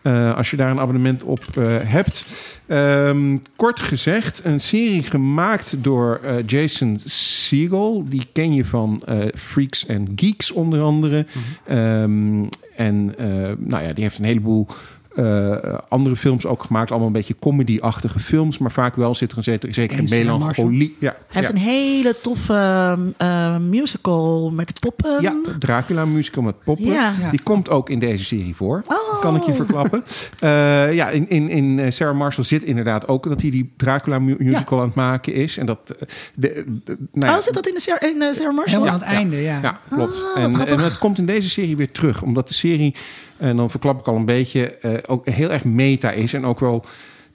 Eh, 0.02 0.36
als 0.36 0.50
je 0.50 0.56
daar 0.56 0.70
een 0.70 0.80
abonnement 0.80 1.22
op 1.22 1.44
hebt. 1.84 2.26
Ehm, 2.66 3.36
kort 3.56 3.80
gezegd, 3.80 4.40
een 4.44 4.60
serie 4.60 5.02
gemaakt 5.02 5.74
door 5.78 6.20
Jason 6.46 7.00
Segel. 7.04 8.04
Die 8.08 8.26
ken 8.32 8.54
je 8.54 8.64
van 8.64 9.02
Freaks 9.34 9.88
and 9.88 10.08
Geeks 10.16 10.52
onder 10.52 10.80
andere. 10.80 11.26
Ehm, 11.66 12.44
en 12.76 13.14
nou 13.58 13.82
ja, 13.84 13.92
die 13.92 14.04
heeft 14.04 14.18
een 14.18 14.24
heleboel 14.24 14.66
eh, 15.16 15.78
andere 15.88 16.16
films 16.16 16.46
ook 16.46 16.62
gemaakt. 16.62 16.90
Allemaal 16.90 17.06
een 17.06 17.12
beetje 17.12 17.36
comedy-achtige 17.40 18.18
films. 18.18 18.58
Maar 18.58 18.70
vaak 18.70 18.96
wel 18.96 19.14
zit 19.14 19.30
er 19.30 19.36
een 19.36 19.42
zeker, 19.42 19.74
zeker 19.74 19.98
een 19.98 20.08
Sarah 20.08 20.24
melancholie. 20.24 20.96
Ja, 21.00 21.10
Hij 21.10 21.42
heeft 21.42 21.46
ja. 21.48 21.54
een 21.54 21.60
hele 21.70 22.14
toffe 22.22 22.98
eh, 23.16 23.58
musical 23.58 24.50
met 24.50 24.80
poppen. 24.80 25.22
Ja, 25.22 25.34
Dracula 25.58 26.04
musical 26.04 26.42
met 26.42 26.62
poppen. 26.64 26.86
Ja. 26.86 27.12
Ja. 27.20 27.30
Die 27.30 27.42
komt 27.42 27.70
ook 27.70 27.90
in 27.90 27.98
deze 27.98 28.24
serie 28.24 28.56
voor. 28.56 28.82
Oh. 28.86 29.20
Kan 29.20 29.36
ik 29.36 29.42
je 29.42 29.54
verklappen. 29.54 30.04
Eh, 30.38 30.94
ja, 30.94 31.08
in, 31.08 31.28
in, 31.28 31.48
in 31.48 31.78
eh, 31.78 31.90
Sarah 31.90 32.16
Marshall 32.16 32.44
zit 32.44 32.64
inderdaad 32.64 33.08
ook 33.08 33.28
dat 33.28 33.40
hij 33.40 33.50
die 33.50 33.72
Dracula 33.76 34.18
mu- 34.18 34.36
musical 34.38 34.78
aan 34.80 34.86
het 34.86 34.94
maken 34.94 35.34
is. 35.34 35.56
En 35.56 35.66
dat... 35.66 35.78
De, 35.86 36.64
de- 36.84 36.96
nou 37.12 37.32
ja, 37.32 37.36
Oh, 37.36 37.40
zit 37.42 37.54
dat 37.54 37.66
in 37.68 37.74
de 37.74 37.80
Sarah, 37.80 38.02
in 38.10 38.34
Sarah 38.34 38.54
Marshall? 38.56 38.64
Helemaal 38.64 38.84
Ja, 38.86 38.92
aan 38.92 38.98
het 39.00 39.08
ja. 39.08 39.14
einde, 39.16 39.36
ja. 39.36 39.58
Ja, 39.62 39.80
klopt. 39.90 40.22
Ah, 40.36 40.42
en, 40.42 40.66
en 40.66 40.78
het 40.78 40.98
komt 40.98 41.18
in 41.18 41.26
deze 41.26 41.48
serie 41.50 41.76
weer 41.76 41.90
terug. 41.92 42.22
Omdat 42.22 42.48
de 42.48 42.54
serie, 42.54 42.94
en 43.42 43.56
dan 43.56 43.70
verklap 43.70 44.00
ik 44.00 44.06
al 44.06 44.16
een 44.16 44.24
beetje, 44.24 44.76
eh, 44.78 44.90
ook 45.06 45.28
heel 45.28 45.50
erg 45.52 45.64
meta 45.64 46.10
is. 46.10 46.32
En 46.34 46.44
ook 46.46 46.60
wel 46.60 46.84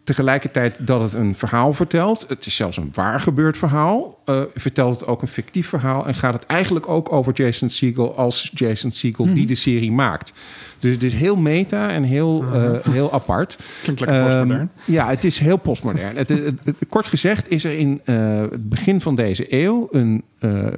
tegelijkertijd 0.04 0.78
dat 0.88 1.02
het 1.02 1.14
een 1.14 1.36
verhaal 1.36 1.74
vertelt. 1.74 2.26
Het 2.28 2.46
is 2.46 2.56
zelfs 2.56 2.78
een 2.78 2.90
waar 2.94 3.20
gebeurd 3.20 3.58
verhaal. 3.58 4.16
eh, 4.26 4.42
vertelt 4.56 5.00
het 5.00 5.10
ook 5.10 5.22
een 5.22 5.28
fictief 5.28 5.68
verhaal. 5.68 6.08
En 6.08 6.16
gaat 6.16 6.34
het 6.34 6.46
eigenlijk 6.46 6.90
ook 6.90 7.12
over 7.12 7.34
Jason 7.34 7.70
Segel 7.70 8.18
als 8.18 8.52
Jason 8.54 8.92
Segel 8.92 9.34
die 9.34 9.46
de 9.46 9.56
serie 9.56 9.92
maakt. 9.92 10.34
Dus 10.80 10.94
het 10.94 11.04
is 11.04 11.14
heel 11.14 11.36
meta 11.36 11.90
en 11.90 12.04
heel, 12.04 12.46
eh, 12.54 12.72
heel 12.92 13.14
apart. 13.14 13.58
Klinkt 13.84 14.02
lekker 14.02 14.20
Ehm, 14.20 14.28
postmodern. 14.30 14.72
ja, 14.86 15.08
het 15.10 15.24
is 15.24 15.40
heel 15.40 15.58
postmodern. 15.58 16.16
het, 16.18 16.30
het, 16.30 16.54
het- 16.64 16.76
kort 16.90 17.08
gezegd 17.08 17.50
is 17.50 17.64
er 17.64 17.78
in 17.78 18.02
het 18.04 18.70
begin 18.70 19.02
van 19.02 19.16
deze 19.16 19.54
eeuw 19.54 19.88
een, 19.92 20.24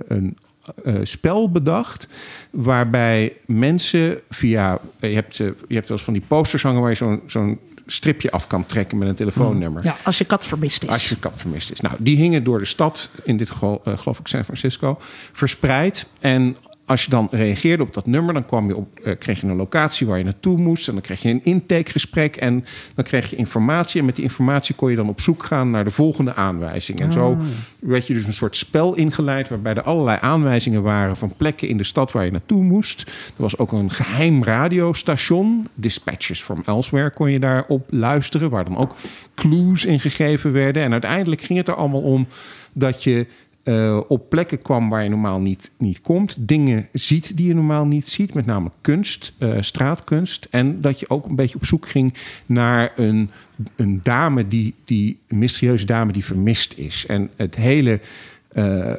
een 0.07 0.37
eh, 0.83 0.93
spel 1.03 1.51
bedacht. 1.51 2.07
Waarbij 2.49 3.33
mensen 3.45 4.19
via. 4.29 4.79
Je 4.99 5.07
hebt, 5.07 5.39
eh, 5.39 5.47
je 5.67 5.75
hebt 5.75 5.87
wel 5.87 5.97
eens 5.97 6.05
van 6.05 6.13
die 6.13 6.23
posters 6.27 6.63
hangen 6.63 6.81
waar 6.81 6.89
je 6.89 6.95
zo'n 6.95 7.21
zo'n 7.27 7.59
stripje 7.85 8.31
af 8.31 8.47
kan 8.47 8.65
trekken 8.65 8.97
met 8.97 9.07
een 9.07 9.15
telefoonnummer. 9.15 9.83
Ja, 9.83 9.97
als 10.03 10.17
je 10.17 10.23
kat 10.23 10.45
vermist 10.45 10.83
is. 10.83 10.89
Als 10.89 11.09
je 11.09 11.15
kap 11.15 11.39
vermist 11.39 11.71
is. 11.71 11.79
Nou, 11.79 11.95
die 11.97 12.17
hingen 12.17 12.43
door 12.43 12.59
de 12.59 12.65
stad, 12.65 13.09
in 13.23 13.37
dit 13.37 13.49
geval 13.49 13.81
eh, 13.85 13.97
geloof 13.97 14.19
ik 14.19 14.27
San 14.27 14.43
Francisco, 14.43 14.97
verspreid. 15.31 16.05
En 16.19 16.55
als 16.89 17.03
je 17.03 17.09
dan 17.09 17.27
reageerde 17.31 17.83
op 17.83 17.93
dat 17.93 18.05
nummer, 18.05 18.33
dan 18.33 18.45
kwam 18.45 18.67
je 18.67 18.75
op, 18.75 18.99
eh, 18.99 19.17
kreeg 19.17 19.41
je 19.41 19.47
een 19.47 19.55
locatie 19.55 20.07
waar 20.07 20.17
je 20.17 20.23
naartoe 20.23 20.57
moest. 20.57 20.87
En 20.87 20.93
dan 20.93 21.01
kreeg 21.01 21.21
je 21.21 21.29
een 21.29 21.43
intakegesprek 21.43 22.35
en 22.35 22.65
dan 22.95 23.03
kreeg 23.03 23.29
je 23.29 23.35
informatie. 23.35 23.99
En 23.99 24.05
met 24.05 24.15
die 24.15 24.23
informatie 24.23 24.75
kon 24.75 24.89
je 24.89 24.95
dan 24.95 25.09
op 25.09 25.21
zoek 25.21 25.43
gaan 25.43 25.69
naar 25.69 25.83
de 25.83 25.91
volgende 25.91 26.33
aanwijzing. 26.33 26.99
En 26.99 27.11
zo 27.11 27.37
werd 27.79 28.07
je 28.07 28.13
dus 28.13 28.25
een 28.25 28.33
soort 28.33 28.55
spel 28.55 28.95
ingeleid 28.95 29.49
waarbij 29.49 29.73
er 29.73 29.81
allerlei 29.81 30.17
aanwijzingen 30.21 30.81
waren 30.81 31.17
van 31.17 31.33
plekken 31.37 31.67
in 31.67 31.77
de 31.77 31.83
stad 31.83 32.11
waar 32.11 32.25
je 32.25 32.31
naartoe 32.31 32.63
moest. 32.63 33.01
Er 33.35 33.41
was 33.41 33.57
ook 33.57 33.71
een 33.71 33.91
geheim 33.91 34.43
radiostation, 34.43 35.67
Dispatches 35.73 36.41
from 36.41 36.61
Elsewhere, 36.65 37.09
kon 37.09 37.31
je 37.31 37.39
daarop 37.39 37.87
luisteren, 37.89 38.49
waar 38.49 38.65
dan 38.65 38.77
ook 38.77 38.95
clues 39.35 39.85
in 39.85 39.99
gegeven 39.99 40.51
werden. 40.51 40.83
En 40.83 40.91
uiteindelijk 40.91 41.41
ging 41.41 41.59
het 41.59 41.67
er 41.67 41.75
allemaal 41.75 42.01
om 42.01 42.27
dat 42.73 43.03
je 43.03 43.27
eh, 43.69 43.99
op 44.07 44.29
plekken 44.29 44.61
kwam 44.61 44.89
waar 44.89 45.03
je 45.03 45.09
normaal 45.09 45.39
niet, 45.39 45.71
niet 45.77 46.01
komt. 46.01 46.35
Dingen 46.39 46.87
ziet 46.93 47.37
die 47.37 47.47
je 47.47 47.53
normaal 47.53 47.85
niet 47.85 48.07
ziet. 48.07 48.33
Met 48.33 48.45
name 48.45 48.71
kunst, 48.81 49.33
eh, 49.37 49.57
straatkunst. 49.59 50.47
En 50.49 50.81
dat 50.81 50.99
je 50.99 51.09
ook 51.09 51.25
een 51.25 51.35
beetje 51.35 51.55
op 51.55 51.65
zoek 51.65 51.87
ging 51.87 52.13
naar 52.45 52.91
een, 52.95 53.29
een 53.75 53.99
dame, 54.03 54.47
die, 54.47 54.73
die, 54.85 55.19
een 55.27 55.37
mysterieuze 55.37 55.85
dame 55.85 56.11
die 56.11 56.25
vermist 56.25 56.73
is. 56.77 57.05
En 57.05 57.29
het 57.35 57.55
hele, 57.55 57.99
eh, 58.47 58.93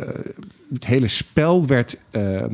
het 0.73 0.87
hele 0.87 1.09
spel 1.09 1.67
werd, 1.67 1.97
eh, 2.11 2.45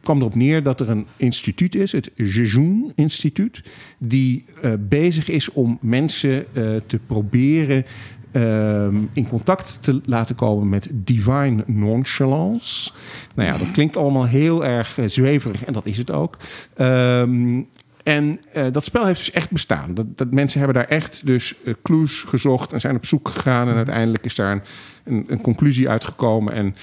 kwam 0.00 0.18
erop 0.18 0.34
neer 0.34 0.62
dat 0.62 0.80
er 0.80 0.88
een 0.88 1.06
instituut 1.16 1.74
is, 1.74 1.92
het 1.92 2.10
Jejoen 2.14 2.92
Instituut, 2.94 3.62
die 3.98 4.44
bezig 4.78 5.28
is 5.28 5.52
om 5.52 5.78
mensen 5.80 6.46
te 6.86 6.98
proberen 7.06 7.84
ehm, 8.32 8.96
in 9.12 9.28
contact 9.28 9.78
te 9.80 10.00
laten 10.04 10.34
komen 10.34 10.68
met 10.68 10.88
divine 10.92 11.64
nonchalance. 11.66 12.90
Nou 13.34 13.48
ja, 13.48 13.58
dat 13.58 13.70
klinkt 13.70 13.96
allemaal 13.96 14.26
heel 14.26 14.64
erg 14.64 14.98
eh, 14.98 15.04
zweverig 15.08 15.64
en 15.64 15.72
dat 15.72 15.86
is 15.86 15.98
het 15.98 16.10
ook. 16.10 16.36
Ehm, 16.76 17.60
en 18.02 18.40
eh, 18.52 18.64
dat 18.72 18.84
spel 18.84 19.06
heeft 19.06 19.18
dus 19.18 19.30
echt 19.30 19.50
bestaan. 19.50 19.94
Dat, 19.94 20.06
dat 20.18 20.32
mensen 20.32 20.58
hebben 20.58 20.76
daar 20.76 20.88
echt 20.88 21.26
dus 21.26 21.54
eh, 21.64 21.74
clues 21.82 22.22
gezocht 22.22 22.72
en 22.72 22.80
zijn 22.80 22.96
op 22.96 23.06
zoek 23.06 23.28
gegaan. 23.28 23.68
En 23.68 23.74
uiteindelijk 23.74 24.24
is 24.24 24.34
daar 24.34 24.52
een, 24.52 24.62
een, 25.04 25.24
een 25.28 25.40
conclusie 25.40 25.88
uitgekomen. 25.88 26.52
En 26.52 26.76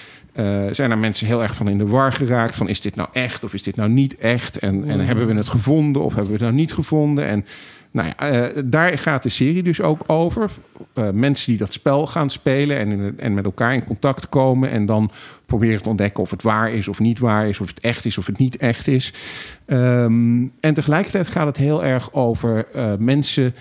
zijn 0.71 0.91
er 0.91 0.97
mensen 0.97 1.27
heel 1.27 1.43
erg 1.43 1.55
van 1.55 1.67
in 1.67 1.77
de 1.77 1.87
war 1.87 2.13
geraakt. 2.13 2.55
Van 2.55 2.69
is 2.69 2.81
dit 2.81 2.95
nou 2.95 3.09
echt 3.13 3.43
of 3.43 3.53
is 3.53 3.63
dit 3.63 3.75
nou 3.75 3.89
niet 3.89 4.17
echt? 4.17 4.59
En, 4.59 4.87
en 4.87 4.99
hebben 4.99 5.27
we 5.27 5.33
het 5.33 5.47
gevonden 5.47 6.01
of 6.01 6.13
hebben 6.13 6.31
we 6.31 6.37
het 6.37 6.47
nou 6.47 6.53
niet 6.53 6.73
gevonden? 6.73 7.25
En 7.25 7.45
nou 7.95 8.07
ja, 8.07 8.15
eh, 8.15 8.63
daar 8.65 8.97
gaat 8.97 9.23
de 9.23 9.29
serie 9.29 9.63
dus 9.63 9.81
ook 9.81 10.03
over. 10.07 10.51
Eh, 10.93 11.09
mensen 11.09 11.49
die 11.49 11.57
dat 11.57 11.73
spel 11.73 12.07
gaan 12.07 12.29
spelen 12.29 12.77
en, 12.77 12.91
in, 12.91 13.19
en 13.19 13.33
met 13.33 13.45
elkaar 13.45 13.73
in 13.73 13.85
contact 13.85 14.29
komen. 14.29 14.69
En 14.69 14.85
dan 14.85 15.11
proberen 15.45 15.81
te 15.81 15.89
ontdekken 15.89 16.23
of 16.23 16.29
het 16.29 16.41
waar 16.43 16.71
is 16.71 16.87
of 16.87 16.99
niet 16.99 17.19
waar 17.19 17.47
is. 17.47 17.59
Of 17.59 17.67
het 17.67 17.79
echt 17.79 18.05
is 18.05 18.17
of 18.17 18.25
het 18.25 18.37
niet 18.37 18.57
echt 18.57 18.87
is. 18.87 19.13
Ehm, 19.65 20.47
en 20.59 20.73
tegelijkertijd 20.73 21.27
gaat 21.27 21.47
het 21.47 21.57
heel 21.57 21.83
erg 21.83 22.13
over 22.13 22.67
eh, 22.73 22.93
mensen 22.99 23.55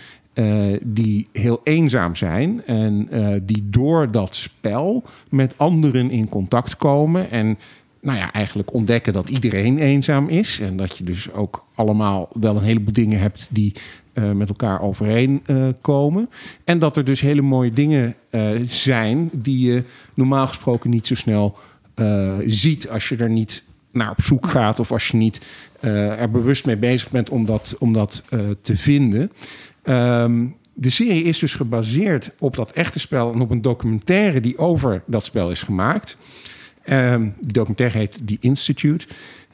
die 0.82 1.28
heel 1.32 1.60
eenzaam 1.64 2.16
zijn. 2.16 2.62
En 2.66 3.08
die 3.42 3.66
door 3.70 4.10
dat 4.10 4.36
spel 4.36 5.04
met 5.30 5.54
anderen 5.56 6.10
in 6.10 6.28
contact 6.28 6.76
komen. 6.76 7.30
En 7.30 7.58
nou 8.00 8.18
ja, 8.18 8.32
eigenlijk 8.32 8.72
ontdekken 8.72 9.12
dat 9.12 9.28
iedereen 9.28 9.78
eenzaam 9.78 10.28
is. 10.28 10.60
En 10.60 10.76
dat 10.76 10.98
je 10.98 11.04
dus 11.04 11.32
ook 11.32 11.64
allemaal 11.74 12.28
wel 12.32 12.56
een 12.56 12.62
heleboel 12.62 12.92
dingen 12.92 13.18
hebt 13.18 13.48
die 13.50 13.72
eh, 14.14 14.30
met 14.30 14.48
elkaar 14.48 14.80
overeen 14.80 15.42
eh, 15.46 15.68
komen. 15.80 16.30
En 16.64 16.78
dat 16.78 16.96
er 16.96 17.04
dus 17.04 17.20
hele 17.20 17.42
mooie 17.42 17.72
dingen 17.72 18.14
eh, 18.30 18.48
zijn 18.68 19.30
die 19.32 19.72
je 19.72 19.82
normaal 20.14 20.46
gesproken 20.46 20.90
niet 20.90 21.06
zo 21.06 21.14
snel 21.14 21.58
ziet 22.46 22.88
als 22.88 23.08
je 23.08 23.16
er 23.16 23.30
niet 23.30 23.62
naar 23.92 24.10
op 24.10 24.22
zoek 24.22 24.46
gaat 24.46 24.80
of 24.80 24.92
als 24.92 25.08
je 25.08 25.16
niet 25.16 25.40
er 25.80 26.30
bewust 26.30 26.66
mee 26.66 26.76
bezig 26.76 27.10
bent 27.10 27.30
om 27.30 27.44
dat, 27.44 27.76
om 27.78 27.92
dat 27.92 28.22
te 28.62 28.76
vinden. 28.76 29.32
Ehm, 29.82 30.44
de 30.72 30.90
serie 30.90 31.22
is 31.22 31.38
dus 31.38 31.54
gebaseerd 31.54 32.30
op 32.38 32.56
dat 32.56 32.70
echte 32.70 32.98
spel 32.98 33.32
en 33.32 33.40
op 33.40 33.50
een 33.50 33.62
documentaire 33.62 34.40
die 34.40 34.58
over 34.58 35.02
dat 35.06 35.24
spel 35.24 35.50
is 35.50 35.62
gemaakt. 35.62 36.16
Ehm, 36.82 37.28
die 37.40 37.52
documentaire 37.52 37.98
heet 37.98 38.20
The 38.26 38.36
Institute. 38.40 39.06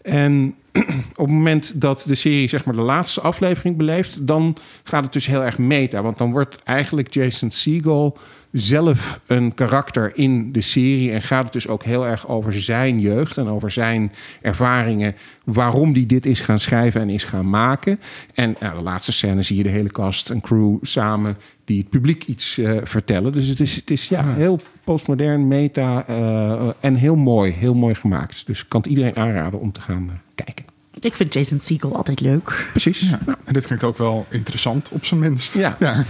En 0.03 0.55
op 1.21 1.27
het 1.27 1.35
moment 1.35 1.81
dat 1.81 2.05
de 2.07 2.15
serie 2.15 2.49
zeg 2.49 2.65
maar 2.65 2.75
de 2.75 2.81
laatste 2.81 3.21
aflevering 3.21 3.77
beleeft, 3.77 4.27
dan 4.27 4.57
gaat 4.83 5.03
het 5.03 5.13
dus 5.13 5.27
heel 5.27 5.45
erg 5.45 5.59
meta. 5.59 6.03
Want 6.03 6.19
dan 6.19 6.31
wordt 6.31 6.63
eigenlijk 6.63 7.15
Jason 7.15 7.51
Segel 7.51 8.19
zelf 8.53 9.21
een 9.27 9.55
karakter 9.55 10.13
in 10.15 10.53
de 10.53 10.61
serie. 10.61 11.13
En 11.13 11.23
gaat 11.23 11.45
het 11.45 11.53
dus 11.53 11.69
ook 11.69 11.83
heel 11.83 12.07
erg 12.07 12.29
over 12.29 12.63
zijn 12.63 13.01
jeugd 13.01 13.37
en 13.37 13.49
over 13.49 13.71
zijn 13.71 14.13
ervaringen. 14.41 15.17
Waarom 15.45 15.93
hij 15.93 16.07
dit 16.07 16.27
is 16.27 16.41
gaan 16.41 16.61
schrijven 16.61 17.01
en 17.01 17.11
is 17.11 17.25
gaan 17.25 17.51
maken. 17.51 18.01
En 18.35 18.57
nou, 18.61 18.77
de 18.77 18.83
laatste 18.83 19.13
scène 19.13 19.43
zie 19.43 19.57
je 19.57 19.63
de 19.63 19.69
hele 19.69 19.91
cast 19.91 20.31
en 20.31 20.41
crew 20.41 20.77
samen 20.83 21.37
die 21.65 21.79
het 21.79 21.91
publiek 21.91 22.25
iets 22.25 22.59
eh, 22.59 22.79
vertellen. 22.83 23.33
Dus 23.33 23.47
het 23.47 23.61
is, 23.61 23.77
het 23.77 23.91
is 23.91 24.09
ja, 24.09 24.35
heel 24.35 24.61
postmodern, 24.85 25.49
meta 25.49 26.07
eh, 26.07 26.69
en 26.81 26.95
heel 26.95 27.17
mooi. 27.17 27.53
Heel 27.53 27.75
mooi 27.75 27.95
gemaakt. 27.95 28.47
Dus 28.47 28.61
ik 28.61 28.69
kan 28.69 28.81
het 28.81 28.91
iedereen 28.91 29.17
aanraden 29.17 29.61
om 29.61 29.73
te 29.73 29.81
gaan 29.81 30.09
eh, 30.09 30.15
kijken. 30.45 30.65
Ik 31.01 31.17
vind 31.17 31.35
Jason 31.35 31.61
Segel 31.63 31.97
altijd 31.97 32.21
leuk. 32.21 32.67
Precies. 32.71 33.01
Ja. 33.11 33.19
En 33.45 33.53
dit 33.53 33.67
klinkt 33.67 33.85
ook 33.85 33.97
wel 33.99 34.27
interessant, 34.29 34.89
op 34.93 35.05
zijn 35.05 35.21
minst. 35.21 35.55
Ja. 35.55 35.77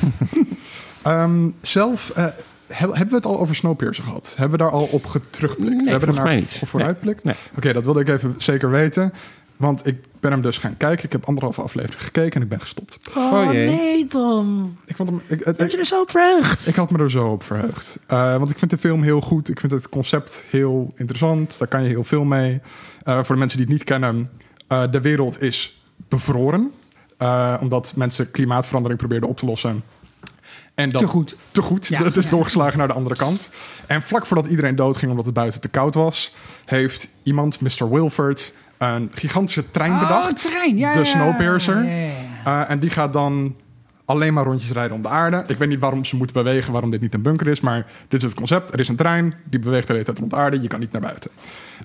Ehm, 1.03 1.49
zelf 1.61 2.11
eh, 2.11 2.25
heb- 2.66 2.88
hebben 2.90 3.09
we 3.09 3.14
het 3.14 3.27
al 3.27 3.40
over 3.40 3.55
Snowpiercer 3.57 4.05
gehad? 4.05 4.35
Hebben 4.37 4.59
we 4.59 4.64
daar 4.64 4.73
al 4.73 4.85
op 4.93 5.21
terugblikt? 5.31 5.75
Nee, 5.75 5.85
we 5.85 5.90
hebben 5.90 6.09
er 6.09 6.14
naar 6.25 6.43
vooruitblikt? 6.43 7.25
Nee. 7.25 7.35
Oké, 7.57 7.73
dat 7.73 7.85
wilde 7.85 8.01
ik 8.01 8.09
even 8.09 8.35
zeker 8.38 8.71
weten. 8.71 9.12
Want 9.57 9.87
ik 9.87 9.97
ben 10.21 10.31
hem 10.31 10.43
dus 10.43 10.59
gaan 10.59 10.77
kijken. 10.77 11.05
Ik 11.05 11.12
heb 11.12 11.25
anderhalve 11.25 11.62
aflevering 11.62 12.03
gekeken 12.03 12.35
en 12.35 12.43
ik 12.43 12.49
ben 12.49 12.61
gestopt. 12.61 12.99
Oh, 13.16 13.33
Oh, 13.33 13.53
jee. 13.53 13.66
nee, 13.69 14.07
Tom. 14.07 14.77
Ik, 14.87 14.97
vond 14.97 15.09
hem, 15.09 15.23
ik, 15.27 15.45
Heb 15.45 15.59
je 15.59 15.64
ik, 15.64 15.73
er 15.73 15.87
zo 15.87 16.01
op 16.01 16.11
verheugd? 16.11 16.66
ik 16.69 16.75
had 16.75 16.90
me 16.90 16.99
er 16.99 17.11
zo 17.11 17.27
op 17.29 17.43
verheugd. 17.43 17.99
Eh, 18.07 18.37
want 18.37 18.51
ik 18.51 18.59
vind 18.59 18.71
de 18.71 18.79
film 18.79 19.03
heel 19.03 19.21
goed. 19.21 19.49
Ik 19.49 19.61
vind 19.61 19.73
het 19.73 19.88
concept 19.88 20.45
heel 20.51 20.93
interessant. 20.97 21.59
Daar 21.59 21.69
kan 21.69 21.83
je 21.83 21.88
heel 21.88 22.05
veel 22.05 22.25
mee. 22.25 22.61
Eh, 23.03 23.15
voor 23.15 23.35
de 23.35 23.41
mensen 23.41 23.59
die 23.59 23.67
het 23.67 23.77
niet 23.77 23.85
kennen. 23.85 24.31
eh, 24.69 24.83
de 24.91 25.01
wereld 25.01 25.43
is 25.43 25.83
bevroren. 26.09 26.71
Eh, 27.19 27.57
omdat 27.61 27.93
mensen 27.97 28.31
klimaatverandering 28.31 29.01
probeerden 29.01 29.29
op 29.29 29.37
te 29.37 29.47
lossen. 29.47 29.83
En 30.75 30.91
dat, 30.91 31.01
Te 31.01 31.07
goed. 31.07 31.37
Te 31.51 31.63
goed. 31.63 31.87
Ja, 31.87 32.03
het 32.03 32.17
is 32.17 32.25
ja. 32.25 32.31
doorgeslagen 32.31 32.79
naar 32.79 32.89
de 32.89 32.95
andere 32.95 33.17
kant. 33.17 33.49
En 33.87 34.03
vlak 34.03 34.27
voordat 34.27 34.47
iedereen 34.47 34.77
doodging 34.77 35.11
omdat 35.11 35.25
het 35.27 35.35
buiten 35.35 35.61
te 35.61 35.69
koud 35.69 35.95
was... 35.95 36.35
heeft 36.65 37.09
iemand, 37.23 37.61
Mr. 37.61 37.91
Wilford, 37.91 38.53
een 38.79 39.11
gigantische 39.15 39.71
trein 39.71 39.93
Oh, 39.93 40.01
bedacht. 40.01 40.29
een 40.29 40.51
trein. 40.51 40.77
Ja, 40.79 40.93
de 40.93 40.99
ja, 40.99 41.05
Snowpiercer. 41.05 41.85
ja, 41.85 41.91
ja, 41.91 42.13
ja. 42.45 42.63
Uh, 42.63 42.71
en 42.71 42.79
die 42.79 42.91
gaat 42.91 43.13
dan 43.13 43.55
alleen 44.11 44.35
maar 44.35 44.44
rondjes 44.44 44.70
rijden 44.70 44.96
om 44.96 45.03
de 45.03 45.09
aarde. 45.09 45.44
Ik 45.46 45.59
weet 45.59 45.68
niet 45.68 45.81
waarom 45.81 46.05
ze 46.05 46.16
moeten 46.16 46.37
bewegen, 46.37 46.73
waarom 46.73 46.90
dit 46.90 47.01
niet 47.01 47.14
een 47.14 47.23
bunker 47.23 47.49
is. 47.49 47.61
Maar 47.61 47.87
dit 48.09 48.20
is 48.20 48.23
het 48.23 48.35
concept. 48.35 48.73
Er 48.73 48.81
is 48.81 48.88
een 48.88 48.96
trein, 48.96 49.35
die 49.44 49.61
beweegt 49.61 49.87
de 49.87 49.92
hele 49.92 50.05
tijd 50.05 50.18
rond 50.18 50.31
de 50.31 50.37
aarde. 50.37 50.62
Je 50.62 50.68
kan 50.68 50.81
niet 50.81 50.92
naar 50.92 51.01
buiten. 51.01 51.31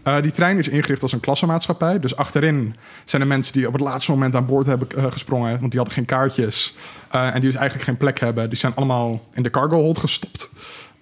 Uh, 0.07 0.21
die 0.21 0.31
trein 0.31 0.57
is 0.57 0.67
ingericht 0.67 1.01
als 1.01 1.11
een 1.11 1.19
klassenmaatschappij. 1.19 1.99
Dus 1.99 2.15
achterin 2.15 2.75
zijn 3.03 3.21
de 3.21 3.27
mensen 3.27 3.53
die 3.53 3.67
op 3.67 3.73
het 3.73 3.81
laatste 3.81 4.11
moment 4.11 4.35
aan 4.35 4.45
boord 4.45 4.65
hebben 4.65 4.87
uh, 4.97 5.11
gesprongen. 5.11 5.59
Want 5.59 5.71
die 5.71 5.79
hadden 5.79 5.93
geen 5.93 6.05
kaartjes. 6.05 6.75
Uh, 7.15 7.25
en 7.25 7.33
die 7.33 7.49
dus 7.49 7.55
eigenlijk 7.55 7.85
geen 7.85 7.97
plek 7.97 8.19
hebben. 8.19 8.49
Die 8.49 8.57
zijn 8.57 8.75
allemaal 8.75 9.21
in 9.33 9.43
de 9.43 9.49
cargo 9.49 9.77
hold 9.77 9.97
gestopt. 9.97 10.49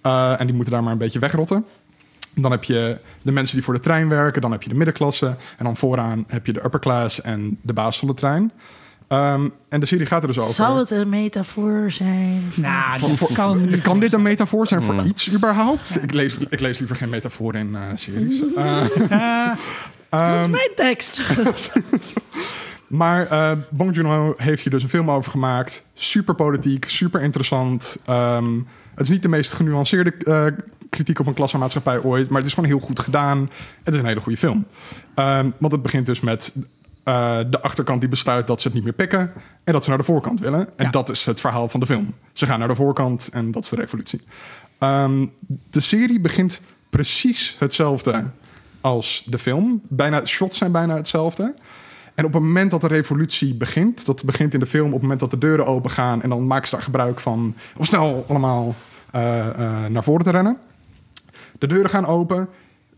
En 0.02 0.46
die 0.46 0.56
moeten 0.56 0.74
daar 0.74 0.84
maar 0.84 0.92
een 0.92 0.98
beetje 0.98 1.20
wegrotten. 1.20 1.66
Dan 2.36 2.52
heb 2.52 2.64
je 2.64 2.98
de 3.22 3.32
mensen 3.32 3.56
die 3.56 3.66
voor 3.66 3.74
de 3.74 3.80
trein 3.80 4.10
werken. 4.10 4.42
Dan 4.42 4.52
heb 4.52 4.64
je 4.64 4.70
de 4.70 4.76
middenklasse. 4.76 5.36
En 5.58 5.66
dan 5.66 5.78
vooraan 5.78 6.24
heb 6.28 6.46
je 6.46 6.54
de 6.54 6.64
upper 6.64 6.80
class 6.80 7.22
en 7.22 7.58
de 7.62 7.74
baas 7.74 8.00
van 8.00 8.08
de 8.08 8.14
trein. 8.14 8.52
Um, 9.10 9.54
en 9.70 9.80
de 9.80 9.86
serie 9.86 10.06
gaat 10.06 10.22
er 10.22 10.28
dus 10.28 10.40
over. 10.40 10.54
Zou 10.54 10.80
het 10.80 10.92
een 10.92 11.10
metafoor 11.10 11.92
zijn? 11.92 12.52
Nou, 12.56 13.00
voor, 13.00 13.10
voor, 13.10 13.32
kan, 13.34 13.70
kan 13.82 14.00
dit 14.00 14.14
een 14.14 14.22
metafoor 14.22 14.68
zijn 14.68 14.82
voor 14.82 15.04
iets 15.06 15.34
überhaupt? 15.34 15.94
Ja. 15.94 16.02
Ik, 16.02 16.14
lees, 16.14 16.38
ik 16.50 16.60
lees 16.60 16.78
liever 16.78 16.96
geen 16.96 17.10
metafoor 17.10 17.56
in 17.56 17.70
uh, 17.70 17.82
series. 17.96 18.42
Uh, 18.42 18.84
dat 20.10 20.40
is 20.40 20.48
mijn 20.48 20.72
tekst. 20.76 21.22
maar 22.88 23.32
uh, 23.32 23.52
Bong 23.70 23.96
Joon-ho 23.96 24.34
heeft 24.38 24.64
hier 24.64 24.74
dus 24.74 24.84
een 24.84 24.90
film 24.90 25.12
over 25.12 25.32
gemaakt. 25.32 25.86
Super 25.94 26.36
politiek, 26.36 26.86
super 26.90 27.22
interessant. 27.22 27.98
Um, 28.10 28.68
het 28.96 29.04
is 29.04 29.10
niet 29.10 29.22
de 29.22 29.28
meest 29.28 29.54
genuanceerde 29.54 30.14
uh, 30.20 30.46
kritiek 30.90 31.20
op 31.20 31.28
een 31.28 31.34
klassenmaatschappij 31.34 32.00
ooit, 32.00 32.30
maar 32.30 32.38
het 32.38 32.48
is 32.48 32.54
gewoon 32.54 32.70
heel 32.70 32.80
goed 32.80 33.00
gedaan. 33.00 33.50
Het 33.84 33.94
is 33.94 34.00
een 34.00 34.06
hele 34.06 34.20
goede 34.20 34.38
film. 34.38 34.66
Um, 35.16 35.54
want 35.58 35.74
het 35.74 35.82
begint 35.82 36.06
dus 36.06 36.20
met 36.20 36.54
uh, 37.06 37.40
de 37.50 37.62
achterkant 37.62 38.00
die 38.00 38.10
besluit 38.10 38.48
dat 38.48 38.62
ze 38.62 38.68
het 38.68 38.76
niet 38.76 38.84
meer 38.84 38.94
pikken 38.94 39.32
en 39.64 39.74
dat 39.74 39.84
ze 39.84 39.90
naar 39.90 39.98
de 39.98 40.04
voorkant 40.04 40.40
willen. 40.40 40.68
En 40.78 40.86
ja. 40.86 40.92
dat 40.92 41.10
is 41.10 41.26
het 41.26 41.42
verhaal 41.42 41.70
van 41.70 41.80
de 41.80 41.86
film. 41.86 42.14
Ze 42.34 42.46
gaan 42.46 42.60
naar 42.60 42.68
de 42.68 42.76
voorkant 42.76 43.30
en 43.32 43.52
dat 43.52 43.64
is 43.64 43.70
de 43.70 43.76
revolutie. 43.76 44.22
Um, 44.80 45.32
de 45.70 45.80
serie 45.80 46.20
begint 46.20 46.62
precies 46.90 47.56
hetzelfde 47.60 48.24
als 48.82 49.24
de 49.26 49.38
film. 49.38 49.82
Bijna, 49.90 50.26
shots 50.26 50.58
zijn 50.58 50.72
bijna 50.72 50.96
hetzelfde. 50.96 51.54
En 52.16 52.26
op 52.26 52.34
het 52.34 52.42
moment 52.42 52.72
dat 52.72 52.82
de 52.82 52.88
revolutie 52.88 53.56
begint, 53.56 54.06
dat 54.06 54.24
begint 54.26 54.54
in 54.54 54.60
de 54.60 54.66
film 54.66 54.88
op 54.88 54.94
het 54.94 55.02
moment 55.02 55.20
dat 55.20 55.32
de 55.32 55.38
deuren 55.38 55.66
open 55.66 55.92
gaan 55.92 56.22
en 56.22 56.30
dan 56.30 56.48
maken 56.48 56.68
ze 56.68 56.76
daar 56.76 56.84
gebruik 56.84 57.20
van 57.20 57.56
om 57.78 57.84
snel 57.84 58.26
allemaal 58.28 58.76
uh, 59.16 59.48
uh, 59.60 59.86
naar 59.86 60.04
voren 60.04 60.24
te 60.24 60.32
rennen. 60.32 60.58
De 61.60 61.68
deuren 61.68 61.90
gaan 61.90 62.06
open. 62.06 62.50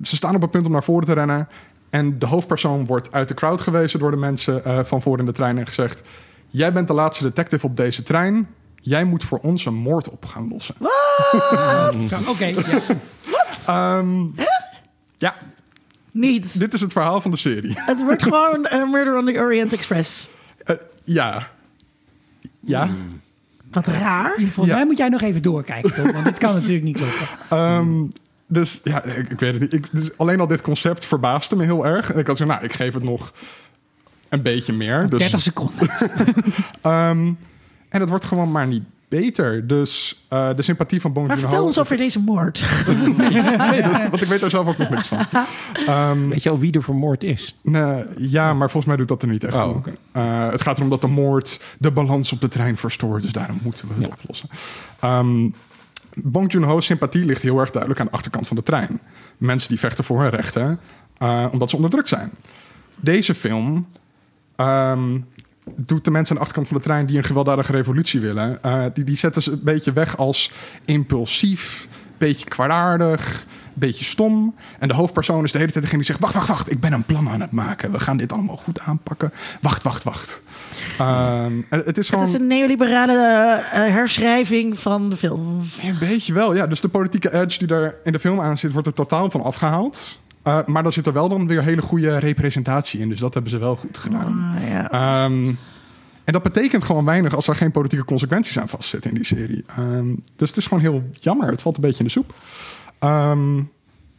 Ze 0.01 0.15
staan 0.15 0.35
op 0.35 0.41
het 0.41 0.51
punt 0.51 0.65
om 0.65 0.71
naar 0.71 0.83
voren 0.83 1.05
te 1.05 1.13
rennen. 1.13 1.47
En 1.89 2.19
de 2.19 2.25
hoofdpersoon 2.25 2.85
wordt 2.85 3.11
uit 3.11 3.27
de 3.27 3.33
crowd 3.33 3.61
gewezen 3.61 3.99
door 3.99 4.11
de 4.11 4.17
mensen 4.17 4.61
uh, 4.67 4.79
van 4.83 5.01
voor 5.01 5.19
in 5.19 5.25
de 5.25 5.31
trein 5.31 5.57
en 5.57 5.67
gezegd: 5.67 6.03
Jij 6.49 6.73
bent 6.73 6.87
de 6.87 6.93
laatste 6.93 7.23
detective 7.23 7.65
op 7.65 7.77
deze 7.77 8.03
trein. 8.03 8.47
Jij 8.75 9.03
moet 9.03 9.23
voor 9.23 9.39
ons 9.39 9.65
een 9.65 9.73
moord 9.73 10.09
op 10.09 10.25
gaan 10.25 10.47
lossen. 10.47 10.75
Oké. 10.79 12.29
Okay, 12.29 12.53
ja. 12.53 12.79
Wat? 13.23 13.65
Um, 13.69 14.35
ja. 15.17 15.35
Niet. 16.11 16.59
Dit 16.59 16.73
is 16.73 16.81
het 16.81 16.91
verhaal 16.91 17.21
van 17.21 17.31
de 17.31 17.37
serie. 17.37 17.73
Het 17.75 18.03
wordt 18.03 18.23
gewoon 18.29 18.67
uh, 18.71 18.91
Murder 18.91 19.17
on 19.17 19.25
the 19.25 19.39
Orient 19.39 19.73
Express. 19.73 20.29
Uh, 20.65 20.75
ja. 21.03 21.47
Ja. 22.59 22.85
Mm. 22.85 23.21
Wat 23.71 23.87
raar. 23.87 24.33
Volgens 24.37 24.67
ja. 24.67 24.75
mij 24.75 24.85
moet 24.85 24.97
jij 24.97 25.09
nog 25.09 25.21
even 25.21 25.41
doorkijken, 25.41 25.93
toch? 25.93 26.11
Want 26.11 26.25
dit 26.25 26.37
kan 26.37 26.53
natuurlijk 26.53 26.83
niet 26.83 26.97
kloppen. 26.97 27.57
Um, 27.59 28.11
dus 28.47 28.81
ja, 28.83 29.03
ik, 29.03 29.29
ik 29.29 29.39
weet 29.39 29.51
het 29.51 29.61
niet. 29.61 29.73
Ik, 29.73 29.87
dus 29.91 30.17
alleen 30.17 30.39
al 30.39 30.47
dit 30.47 30.61
concept 30.61 31.05
verbaasde 31.05 31.55
me 31.55 31.63
heel 31.63 31.85
erg. 31.85 32.11
En 32.11 32.19
ik 32.19 32.27
had 32.27 32.37
gezegd, 32.37 32.49
nou, 32.51 32.63
ik 32.63 32.73
geef 32.73 32.93
het 32.93 33.03
nog 33.03 33.33
een 34.29 34.41
beetje 34.41 34.73
meer. 34.73 35.09
Dus, 35.09 35.19
30 35.19 35.41
seconden. 35.41 35.89
um, 36.83 37.37
en 37.89 37.99
het 37.99 38.09
wordt 38.09 38.25
gewoon 38.25 38.51
maar 38.51 38.67
niet 38.67 38.83
beter. 39.07 39.67
Dus 39.67 40.25
uh, 40.33 40.49
de 40.55 40.61
sympathie 40.61 41.01
van 41.01 41.13
Bong 41.13 41.27
Joon-ho... 41.27 41.41
vertel 41.41 41.65
ons 41.65 41.79
over 41.79 41.97
deze 41.97 42.19
moord. 42.19 42.65
nee, 42.87 43.29
nee 43.41 43.81
dat, 43.81 44.09
want 44.09 44.21
ik 44.21 44.27
weet 44.27 44.39
daar 44.39 44.49
zelf 44.49 44.67
ook 44.67 44.77
nog 44.77 44.89
niks 44.89 45.07
van. 45.07 45.19
Um, 45.89 46.29
weet 46.29 46.43
je 46.43 46.49
al 46.49 46.59
wie 46.59 46.71
er 46.71 46.83
vermoord 46.83 47.23
is? 47.23 47.59
Nee, 47.61 48.03
ja, 48.17 48.53
maar 48.53 48.69
volgens 48.69 48.85
mij 48.85 48.95
doet 48.95 49.07
dat 49.07 49.21
er 49.21 49.27
niet 49.27 49.43
echt 49.43 49.55
oh, 49.55 49.61
toe. 49.61 49.75
Okay. 49.75 49.93
Uh, 50.13 50.51
het 50.51 50.61
gaat 50.61 50.77
erom 50.77 50.89
dat 50.89 51.01
de 51.01 51.07
moord 51.07 51.61
de 51.79 51.91
balans 51.91 52.31
op 52.31 52.41
de 52.41 52.47
trein 52.47 52.77
verstoort. 52.77 53.21
Dus 53.21 53.31
daarom 53.31 53.59
moeten 53.63 53.87
we 53.87 53.93
het 53.93 54.03
ja. 54.03 54.09
oplossen. 54.09 54.49
Um, 55.03 55.53
Bong 56.23 56.51
Joon-ho's 56.51 56.85
sympathie 56.85 57.25
ligt 57.25 57.41
heel 57.41 57.59
erg 57.59 57.71
duidelijk 57.71 58.01
aan 58.01 58.07
de 58.07 58.11
achterkant 58.11 58.47
van 58.47 58.55
de 58.55 58.63
trein. 58.63 59.01
Mensen 59.37 59.69
die 59.69 59.79
vechten 59.79 60.03
voor 60.03 60.21
hun 60.21 60.29
rechten, 60.29 60.79
uh, 61.19 61.47
omdat 61.51 61.69
ze 61.69 61.75
onderdrukt 61.75 62.07
zijn. 62.07 62.31
Deze 62.95 63.33
film 63.33 63.87
um, 64.57 65.25
doet 65.75 66.05
de 66.05 66.11
mensen 66.11 66.35
aan 66.35 66.41
de 66.41 66.47
achterkant 66.47 66.67
van 66.67 66.77
de 66.77 66.83
trein 66.83 67.05
die 67.05 67.17
een 67.17 67.23
gewelddadige 67.23 67.71
revolutie 67.71 68.19
willen, 68.19 68.59
uh, 68.65 68.85
die, 68.93 69.03
die 69.03 69.15
zetten 69.15 69.41
ze 69.41 69.51
een 69.51 69.63
beetje 69.63 69.93
weg 69.93 70.17
als 70.17 70.51
impulsief, 70.85 71.87
beetje 72.17 72.45
kwaadaardig, 72.45 73.45
beetje 73.75 74.05
stom. 74.05 74.55
En 74.79 74.87
de 74.87 74.93
hoofdpersoon 74.93 75.43
is 75.43 75.51
de 75.51 75.57
hele 75.57 75.71
tijd 75.71 75.83
degene 75.83 76.01
die 76.01 76.11
zegt: 76.11 76.21
Wacht, 76.21 76.33
wacht, 76.33 76.47
wacht, 76.47 76.71
ik 76.71 76.79
ben 76.79 76.93
een 76.93 77.03
plan 77.03 77.29
aan 77.29 77.41
het 77.41 77.51
maken. 77.51 77.91
We 77.91 77.99
gaan 77.99 78.17
dit 78.17 78.31
allemaal 78.31 78.57
goed 78.57 78.79
aanpakken. 78.79 79.31
Wacht, 79.61 79.83
wacht, 79.83 80.03
wacht. 80.03 80.43
Um, 81.01 81.65
het 81.69 81.97
is 81.97 82.09
gewoon. 82.09 82.23
Het 82.23 82.33
is 82.33 82.39
een 82.39 82.47
neoliberale 82.47 83.13
uh, 83.13 83.71
herschrijving 83.71 84.79
van 84.79 85.09
de 85.09 85.17
film. 85.17 85.61
Een 85.81 85.97
beetje 85.99 86.33
wel, 86.33 86.55
ja. 86.55 86.67
Dus 86.67 86.81
de 86.81 86.89
politieke 86.89 87.33
edge 87.33 87.65
die 87.65 87.75
er 87.75 87.97
in 88.03 88.11
de 88.11 88.19
film 88.19 88.41
aan 88.41 88.57
zit, 88.57 88.71
wordt 88.71 88.87
er 88.87 88.93
totaal 88.93 89.31
van 89.31 89.43
afgehaald. 89.43 90.19
Uh, 90.47 90.65
maar 90.65 90.83
dan 90.83 90.91
zit 90.91 91.07
er 91.07 91.13
wel 91.13 91.29
dan 91.29 91.47
weer 91.47 91.63
hele 91.63 91.81
goede 91.81 92.17
representatie 92.17 92.99
in. 92.99 93.09
Dus 93.09 93.19
dat 93.19 93.33
hebben 93.33 93.51
ze 93.51 93.57
wel 93.57 93.75
goed 93.75 93.97
gedaan. 93.97 94.55
Oh, 94.57 94.69
ja. 94.69 95.25
um, 95.25 95.57
en 96.23 96.33
dat 96.33 96.43
betekent 96.43 96.83
gewoon 96.83 97.05
weinig 97.05 97.35
als 97.35 97.47
er 97.47 97.55
geen 97.55 97.71
politieke 97.71 98.05
consequenties 98.05 98.59
aan 98.59 98.69
vastzitten 98.69 99.09
in 99.09 99.15
die 99.15 99.25
serie. 99.25 99.65
Um, 99.79 100.23
dus 100.35 100.49
het 100.49 100.57
is 100.57 100.65
gewoon 100.65 100.83
heel 100.83 101.03
jammer. 101.13 101.47
Het 101.51 101.61
valt 101.61 101.75
een 101.75 101.81
beetje 101.81 101.99
in 101.99 102.05
de 102.05 102.11
soep. 102.11 102.33
Um, 102.99 103.71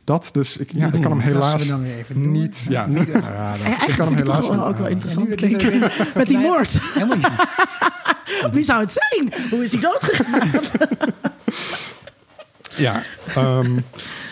dat, 0.05 0.31
dus 0.33 0.57
ik, 0.57 0.71
ja, 0.73 0.93
ik 0.93 1.01
kan 1.01 1.11
hem 1.11 1.21
helaas 1.21 1.67
dan 1.67 1.83
weer 1.83 1.97
even 1.97 2.31
niet. 2.33 2.67
Ja, 2.69 2.87
niet 2.87 3.09
ik 3.09 3.95
kan 3.97 4.07
hem 4.07 4.15
helaas 4.15 4.51
niet. 4.51 4.61
ook 4.61 4.77
wel 4.77 4.87
interessant 4.87 5.35
klinken. 5.35 5.81
Met 6.15 6.27
die 6.27 6.39
moord. 6.39 6.79
Wie 8.53 8.65
zou 8.65 8.81
het 8.81 8.93
zijn? 8.93 9.33
Hoe 9.51 9.65
is 9.65 9.73
hij 9.73 9.81
doodgegaan? 9.81 10.51
ja. 12.77 13.03
Um, 13.37 13.85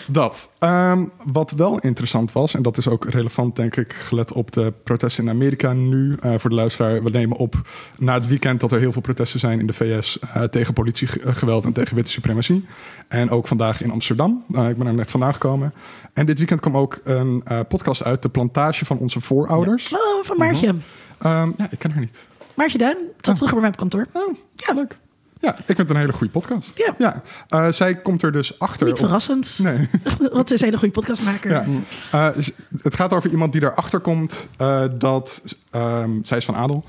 Dat. 0.07 0.49
Ehm, 0.59 1.05
wat 1.25 1.51
wel 1.51 1.79
interessant 1.79 2.31
was, 2.31 2.55
en 2.55 2.61
dat 2.61 2.77
is 2.77 2.87
ook 2.87 3.05
relevant, 3.09 3.55
denk 3.55 3.75
ik, 3.75 3.93
gelet 3.93 4.31
op 4.31 4.51
de 4.51 4.73
protesten 4.83 5.23
in 5.23 5.29
Amerika 5.29 5.73
nu. 5.73 6.15
eh, 6.19 6.33
voor 6.37 6.49
de 6.49 6.55
luisteraar, 6.55 7.03
we 7.03 7.09
nemen 7.09 7.37
op 7.37 7.55
na 7.97 8.13
het 8.13 8.27
weekend 8.27 8.59
dat 8.59 8.71
er 8.71 8.79
heel 8.79 8.91
veel 8.91 9.01
protesten 9.01 9.39
zijn 9.39 9.59
in 9.59 9.67
de 9.67 9.73
VS 9.73 10.19
eh, 10.19 10.43
tegen 10.43 10.73
politiegeweld 10.73 11.65
en 11.65 11.73
tegen 11.73 11.95
witte 11.95 12.11
suprematie. 12.11 12.65
En 13.07 13.29
ook 13.29 13.47
vandaag 13.47 13.81
in 13.81 13.91
Amsterdam. 13.91 14.45
Eh, 14.53 14.69
ik 14.69 14.77
ben 14.77 14.87
er 14.87 14.93
net 14.93 15.11
vandaan 15.11 15.33
gekomen. 15.33 15.73
En 16.13 16.25
dit 16.25 16.37
weekend 16.37 16.59
kwam 16.59 16.77
ook 16.77 16.99
een 17.03 17.41
eh, 17.45 17.59
podcast 17.67 18.03
uit, 18.03 18.21
De 18.21 18.29
Plantage 18.29 18.85
van 18.85 18.97
onze 18.97 19.21
voorouders. 19.21 19.93
Oh, 19.93 20.23
van 20.23 20.37
Maartje. 20.37 20.75
Ehm, 21.19 21.51
ja, 21.57 21.67
ik 21.69 21.79
ken 21.79 21.91
haar 21.91 21.99
niet. 21.99 22.27
Maartje 22.53 22.77
Duin. 22.77 22.97
Zat 23.21 23.35
vroeger 23.37 23.59
bij 23.59 23.61
mij 23.61 23.69
op 23.69 23.77
kantoor. 23.77 24.07
Oh, 24.13 24.35
ja, 24.55 24.73
leuk. 24.73 24.97
Ja, 25.45 25.51
ik 25.57 25.65
vind 25.65 25.77
het 25.77 25.89
een 25.89 25.95
hele 25.95 26.13
goede 26.13 26.33
podcast. 26.33 26.83
Ja. 26.97 27.21
Eh, 27.47 27.71
zij 27.71 27.95
komt 27.95 28.23
er 28.23 28.31
dus 28.31 28.59
achter. 28.59 28.85
Niet 28.85 28.95
op- 28.95 28.99
verrassend. 29.01 29.59
Nee. 29.63 29.89
Want 30.33 30.47
ze 30.47 30.53
is 30.53 30.59
een 30.59 30.65
hele 30.65 30.77
goede 30.77 30.93
podcastmaker. 30.93 31.51
Ja. 31.51 31.65
Eh, 32.11 32.43
het 32.81 32.95
gaat 32.95 33.13
over 33.13 33.29
iemand 33.29 33.53
die 33.53 33.61
erachter 33.63 33.99
komt 33.99 34.47
eh, 34.57 34.81
dat, 34.97 35.55
ehm, 35.71 36.09
zij 36.23 36.37
is 36.37 36.45
van 36.45 36.55
adel, 36.55 36.85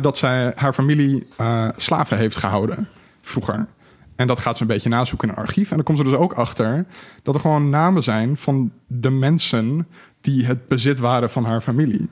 dat 0.00 0.18
zij 0.18 0.52
haar 0.56 0.72
familie 0.72 1.26
slaven 1.76 2.16
heeft 2.16 2.36
gehouden 2.36 2.88
vroeger. 3.22 3.66
En 4.16 4.26
dat 4.26 4.38
gaat 4.38 4.56
ze 4.56 4.62
een 4.62 4.68
beetje 4.68 4.88
nazoeken 4.88 5.28
in 5.28 5.34
een 5.34 5.40
archief. 5.40 5.70
En 5.70 5.76
dan 5.76 5.84
komt 5.84 5.98
ze 5.98 6.04
dus 6.04 6.12
ook 6.12 6.32
achter 6.32 6.84
dat 7.22 7.34
er 7.34 7.40
gewoon 7.40 7.70
namen 7.70 8.02
zijn 8.02 8.36
van 8.36 8.72
de 8.86 9.10
mensen 9.10 9.86
die 10.20 10.44
het 10.46 10.68
bezit 10.68 10.98
waren 10.98 11.30
van 11.30 11.44
haar 11.44 11.60
familie. 11.60 12.10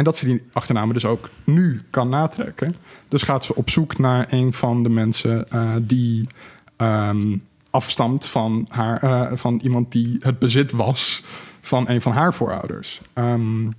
En 0.00 0.06
dat 0.06 0.16
ze 0.16 0.24
die 0.24 0.42
achternamen 0.52 0.94
dus 0.94 1.04
ook 1.04 1.28
nu 1.44 1.82
kan 1.90 2.08
natrekken. 2.08 2.74
Dus 3.08 3.22
gaat 3.22 3.44
ze 3.44 3.54
op 3.54 3.70
zoek 3.70 3.98
naar 3.98 4.26
een 4.30 4.52
van 4.52 4.82
de 4.82 4.88
mensen 4.88 5.50
eh, 5.50 5.74
die 5.80 6.28
ehm, 6.76 7.36
afstamt 7.70 8.26
van, 8.26 8.66
haar, 8.68 9.02
eh, 9.02 9.36
van 9.36 9.60
iemand 9.62 9.92
die 9.92 10.16
het 10.20 10.38
bezit 10.38 10.72
was 10.72 11.22
van 11.60 11.88
een 11.88 12.00
van 12.00 12.12
haar 12.12 12.34
voorouders. 12.34 13.00
Ehm, 13.12 13.70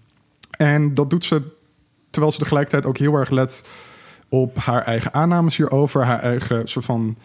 en 0.58 0.94
dat 0.94 1.10
doet 1.10 1.26
ze 1.26 1.42
terwijl 2.10 2.34
ze 2.34 2.40
tegelijkertijd 2.40 2.86
ook 2.86 2.98
heel 2.98 3.16
erg 3.16 3.30
let 3.30 3.66
op 4.30 4.58
haar 4.58 4.82
eigen 4.82 5.14
aannames 5.14 5.58
hierover, 5.58 6.06
haar 6.06 6.20
eigen 6.20 6.68
soort 6.68 6.86
van. 6.86 7.18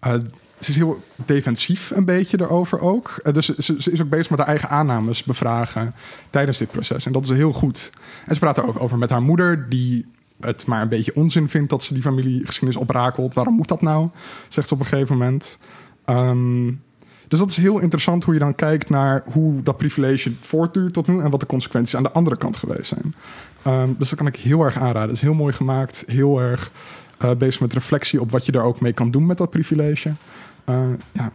eh, 0.00 0.14
ze 0.60 0.70
is 0.70 0.76
heel 0.76 1.02
defensief 1.16 1.90
een 1.90 2.04
beetje 2.04 2.40
erover 2.40 2.80
ook. 2.80 3.20
Eh, 3.22 3.32
dus 3.32 3.46
ze, 3.46 3.76
is 3.76 4.02
ook 4.02 4.08
bezig 4.08 4.30
met 4.30 4.38
haar 4.38 4.48
eigen 4.48 4.68
aannames 4.68 5.24
bevragen 5.24 5.92
tijdens 6.30 6.58
dit 6.58 6.70
proces. 6.70 7.06
En 7.06 7.12
dat 7.12 7.24
is 7.24 7.30
heel 7.30 7.52
goed. 7.52 7.92
En 8.26 8.34
ze 8.34 8.40
praat 8.40 8.58
er 8.58 8.66
ook 8.66 8.80
over 8.80 8.98
met 8.98 9.10
haar 9.10 9.22
moeder, 9.22 9.68
die 9.68 10.06
het 10.40 10.66
maar 10.66 10.82
een 10.82 10.88
beetje 10.88 11.14
onzin 11.14 11.48
vindt 11.48 11.70
dat 11.70 11.82
ze 11.82 11.94
die 11.94 12.02
familiegeschiedenis 12.02 12.76
oprakelt. 12.76 13.34
Waarom 13.34 13.54
moet 13.54 13.68
dat 13.68 13.82
nou? 13.82 14.08
Zegt 14.48 14.68
ze 14.68 14.74
op 14.74 14.80
een 14.80 14.86
gegeven 14.86 15.16
moment. 15.16 15.58
Ehm, 16.04 16.72
dus 17.28 17.38
dat 17.38 17.50
is 17.50 17.56
heel 17.56 17.78
interessant 17.78 18.24
hoe 18.24 18.34
je 18.34 18.40
dan 18.40 18.54
kijkt 18.54 18.90
naar 18.90 19.24
hoe 19.32 19.62
dat 19.62 19.76
privilege 19.76 20.32
voortduurt 20.40 20.92
tot 20.92 21.06
nu 21.06 21.20
en 21.20 21.30
wat 21.30 21.40
de 21.40 21.46
consequenties 21.46 21.96
aan 21.96 22.02
de 22.02 22.12
andere 22.12 22.36
kant 22.36 22.56
geweest 22.56 22.86
zijn. 22.86 23.14
Ehm, 23.62 23.88
dus 23.98 24.08
dat 24.08 24.18
kan 24.18 24.26
ik 24.26 24.36
heel 24.36 24.62
erg 24.62 24.76
aanraden. 24.76 25.02
Het 25.02 25.16
is 25.16 25.20
heel 25.20 25.34
mooi 25.34 25.52
gemaakt, 25.52 26.04
heel 26.06 26.40
erg 26.40 26.70
eh, 27.18 27.30
bezig 27.38 27.60
met 27.60 27.72
reflectie 27.72 28.20
op 28.20 28.30
wat 28.30 28.46
je 28.46 28.52
daar 28.52 28.64
ook 28.64 28.80
mee 28.80 28.92
kan 28.92 29.10
doen 29.10 29.26
met 29.26 29.38
dat 29.38 29.50
privilege. 29.50 30.12
Eh, 30.64 30.86
ja, 31.12 31.32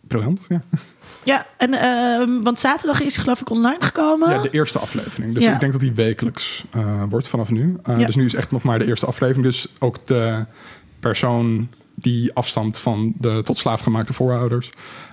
briljant. 0.00 0.40
Ja. 0.48 0.62
Ja, 1.24 1.46
en, 1.56 1.74
ehm, 1.74 2.42
want 2.42 2.60
zaterdag 2.60 3.00
is 3.02 3.14
hij 3.14 3.22
geloof 3.24 3.40
ik 3.40 3.50
online 3.50 3.76
gekomen. 3.80 4.30
ja, 4.30 4.42
de 4.42 4.50
eerste 4.50 4.78
aflevering. 4.78 5.34
Dus 5.34 5.44
Ja. 5.44 5.52
ik 5.54 5.60
denk 5.60 5.72
dat 5.72 5.80
die 5.80 5.92
wekelijks 5.92 6.64
eh, 6.70 7.02
wordt 7.08 7.28
vanaf 7.28 7.50
nu. 7.50 7.76
Ja. 7.82 7.94
Dus 8.06 8.16
nu 8.16 8.24
is 8.24 8.34
echt 8.34 8.50
nog 8.50 8.62
maar 8.62 8.78
de 8.78 8.86
eerste 8.86 9.06
aflevering. 9.06 9.44
Dus 9.46 9.66
ook 9.78 10.06
de 10.06 10.44
persoon 11.00 11.68
die 11.94 12.34
afstamt 12.34 12.78
van 12.78 13.12
de 13.18 13.40
tot 13.44 13.58
slaaf 13.58 13.80
gemaakte 13.80 14.12
voorouders. 14.12 14.70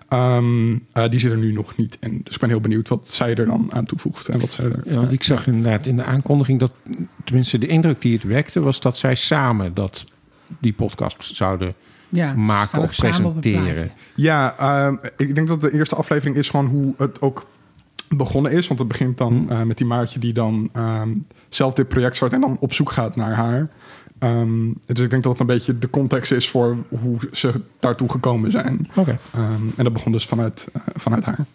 Ehm, 0.09 0.77
eh, 0.91 1.09
die 1.09 1.19
zit 1.19 1.31
er 1.31 1.37
nu 1.37 1.51
nog 1.51 1.77
niet 1.77 1.97
in. 1.99 2.21
Dus 2.23 2.33
ik 2.33 2.39
ben 2.39 2.49
heel 2.49 2.59
benieuwd 2.59 2.87
wat 2.87 3.09
zij 3.09 3.35
er 3.35 3.45
dan 3.45 3.73
aan 3.73 3.85
toevoegt. 3.85 4.27
En 4.27 4.39
wat 4.39 4.51
zij 4.51 4.65
er. 4.65 4.81
Ja, 4.85 4.95
want 4.95 5.11
ik 5.11 5.23
zag 5.23 5.47
inderdaad 5.47 5.87
in 5.87 5.95
de 5.95 6.03
aankondiging 6.03 6.59
dat, 6.59 6.73
tenminste 7.23 7.57
de 7.57 7.67
indruk 7.67 8.01
die 8.01 8.13
het 8.13 8.23
wekte, 8.23 8.59
was 8.59 8.79
dat 8.79 8.97
zij 8.97 9.15
samen 9.15 9.73
dat 9.73 10.05
die 10.59 10.73
podcast 10.73 11.35
zouden 11.35 11.73
Ja, 12.09 12.33
maken 12.33 12.81
of 12.81 12.95
presenteren. 12.95 13.91
Ja, 14.15 14.55
ehm, 14.57 14.95
ik 15.17 15.35
denk 15.35 15.47
dat 15.47 15.61
de 15.61 15.73
eerste 15.73 15.95
aflevering 15.95 16.35
is 16.35 16.49
gewoon 16.49 16.65
hoe 16.65 16.93
het 16.97 17.21
ook 17.21 17.45
begonnen 18.09 18.51
is. 18.51 18.67
Want 18.67 18.79
het 18.79 18.87
begint 18.87 19.17
dan 19.17 19.49
eh, 19.49 19.61
met 19.61 19.77
die 19.77 19.87
Maartje 19.87 20.19
die 20.19 20.33
dan 20.33 20.69
ehm, 20.73 21.13
zelf 21.49 21.73
dit 21.73 21.87
project 21.87 22.15
start 22.15 22.33
en 22.33 22.41
dan 22.41 22.57
op 22.59 22.73
zoek 22.73 22.91
gaat 22.91 23.15
naar 23.15 23.33
haar. 23.33 23.69
Ehm, 24.25 24.67
dus 24.85 24.99
ik 24.99 25.09
denk 25.09 25.23
dat 25.23 25.23
dat 25.23 25.39
een 25.39 25.45
beetje 25.45 25.79
de 25.79 25.89
context 25.89 26.31
is 26.31 26.49
voor 26.49 26.77
hoe 26.99 27.17
ze 27.31 27.61
daartoe 27.79 28.09
gekomen 28.11 28.51
zijn. 28.51 28.89
Oké. 28.95 29.17
Ehm, 29.33 29.67
en 29.75 29.83
dat 29.83 29.93
begon 29.93 30.11
dus 30.11 30.25
vanuit, 30.25 30.67
eh, 30.73 30.81
vanuit 30.95 31.23
haar. 31.23 31.45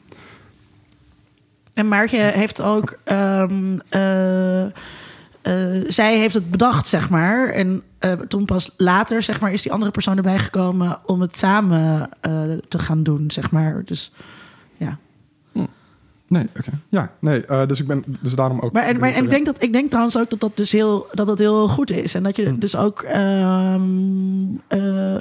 En 1.74 1.88
Maartje 1.88 2.20
heeft 2.20 2.60
ook. 2.60 2.98
ehm, 3.04 3.78
eh, 3.88 4.64
eh, 4.64 4.70
zij 5.86 6.18
heeft 6.18 6.34
het 6.34 6.50
bedacht, 6.50 6.86
zeg 6.86 7.10
maar. 7.10 7.48
En 7.48 7.82
eh, 7.98 8.12
toen 8.12 8.44
pas 8.44 8.70
later, 8.76 9.22
zeg 9.22 9.40
maar, 9.40 9.52
is 9.52 9.62
die 9.62 9.72
andere 9.72 9.90
persoon 9.90 10.16
erbij 10.16 10.38
gekomen 10.38 10.98
om 11.06 11.20
het 11.20 11.38
samen 11.38 12.08
eh, 12.20 12.32
te 12.68 12.78
gaan 12.78 13.02
doen, 13.02 13.30
zeg 13.30 13.50
maar. 13.50 13.82
Dus. 13.84 14.12
Nee, 16.30 16.46
oké. 16.58 16.70
Ja, 16.88 17.12
nee. 17.18 17.44
eh, 17.44 17.66
dus 17.66 17.80
ik 17.80 17.86
ben 17.86 18.04
dus 18.20 18.34
daarom 18.34 18.60
ook. 18.60 18.72
Maar, 18.72 18.84
en, 18.84 18.98
maar, 18.98 19.12
en 19.12 19.24
ik, 19.24 19.30
denk 19.30 19.46
dat, 19.46 19.62
ik 19.62 19.72
denk 19.72 19.88
trouwens 19.88 20.18
ook 20.18 20.30
dat 20.30 20.40
dat 20.40 20.56
dus 20.56 20.72
heel, 20.72 21.06
dat 21.12 21.26
dat 21.26 21.38
heel 21.38 21.68
goed 21.68 21.90
is. 21.90 22.14
En 22.14 22.22
dat 22.22 22.36
je 22.36 22.58
dus 22.58 22.76
ook 22.76 23.02
ehm, 23.02 23.82
eh, 24.66 25.16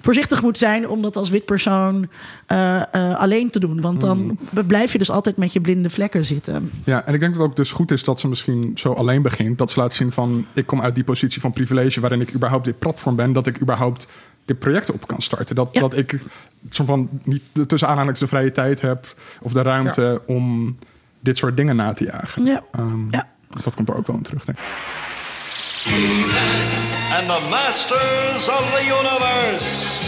voorzichtig 0.00 0.42
moet 0.42 0.58
zijn 0.58 0.88
om 0.88 1.02
dat 1.02 1.16
als 1.16 1.30
wit 1.30 1.44
persoon 1.44 2.08
eh, 2.46 2.82
alleen 3.14 3.50
te 3.50 3.60
doen. 3.60 3.80
Want 3.80 4.00
dan 4.00 4.38
blijf 4.66 4.92
je 4.92 4.98
dus 4.98 5.10
altijd 5.10 5.36
met 5.36 5.52
je 5.52 5.60
blinde 5.60 5.90
vlekken 5.90 6.24
zitten. 6.24 6.70
Ja, 6.84 7.06
en 7.06 7.14
ik 7.14 7.20
denk 7.20 7.32
dat 7.32 7.42
het 7.42 7.50
ook 7.50 7.56
dus 7.56 7.72
goed 7.72 7.90
is 7.90 8.04
dat 8.04 8.20
ze 8.20 8.28
misschien 8.28 8.72
zo 8.74 8.92
alleen 8.92 9.22
begint. 9.22 9.58
Dat 9.58 9.70
ze 9.70 9.80
laat 9.80 9.94
zien 9.94 10.12
van, 10.12 10.46
ik 10.52 10.66
kom 10.66 10.80
uit 10.80 10.94
die 10.94 11.04
positie 11.04 11.40
van 11.40 11.52
privilege... 11.52 12.00
waarin 12.00 12.20
ik 12.20 12.34
überhaupt 12.34 12.64
dit 12.64 12.78
platform 12.78 13.16
ben. 13.16 13.32
Dat 13.32 13.46
ik 13.46 13.60
überhaupt 13.60 14.06
dit 14.46 14.58
project 14.58 14.90
op 14.92 15.06
kan 15.06 15.20
starten. 15.22 15.54
Dat, 15.54 15.68
Ja. 15.72 15.80
dat 15.80 15.96
ik 15.96 16.18
soort 16.70 16.88
van 16.88 17.08
niet 17.24 17.42
de- 17.52 17.66
tussen 17.66 17.88
aanhalingstekens 17.88 18.30
de 18.30 18.36
vrije 18.36 18.52
tijd 18.52 18.80
heb... 18.80 19.06
of 19.40 19.52
de 19.52 19.62
ruimte 19.62 20.22
om 20.26 20.76
dit 21.20 21.36
soort 21.36 21.56
dingen 21.56 21.76
na 21.76 21.92
te 21.92 22.04
jagen. 22.04 22.44
Ja. 22.44 22.62
Ehm, 22.72 23.10
Ja. 23.10 23.28
Dus 23.50 23.62
dat 23.64 23.74
komt 23.74 23.88
er 23.88 23.96
ook 23.96 24.06
wel 24.06 24.16
in 24.16 24.22
terug, 24.22 24.44
denk 24.44 24.58
ik. 24.58 24.64
and 27.16 27.26
the 27.28 27.40
masters 27.50 28.48
of 28.48 28.64
the 28.74 28.82
universe. 28.84 30.04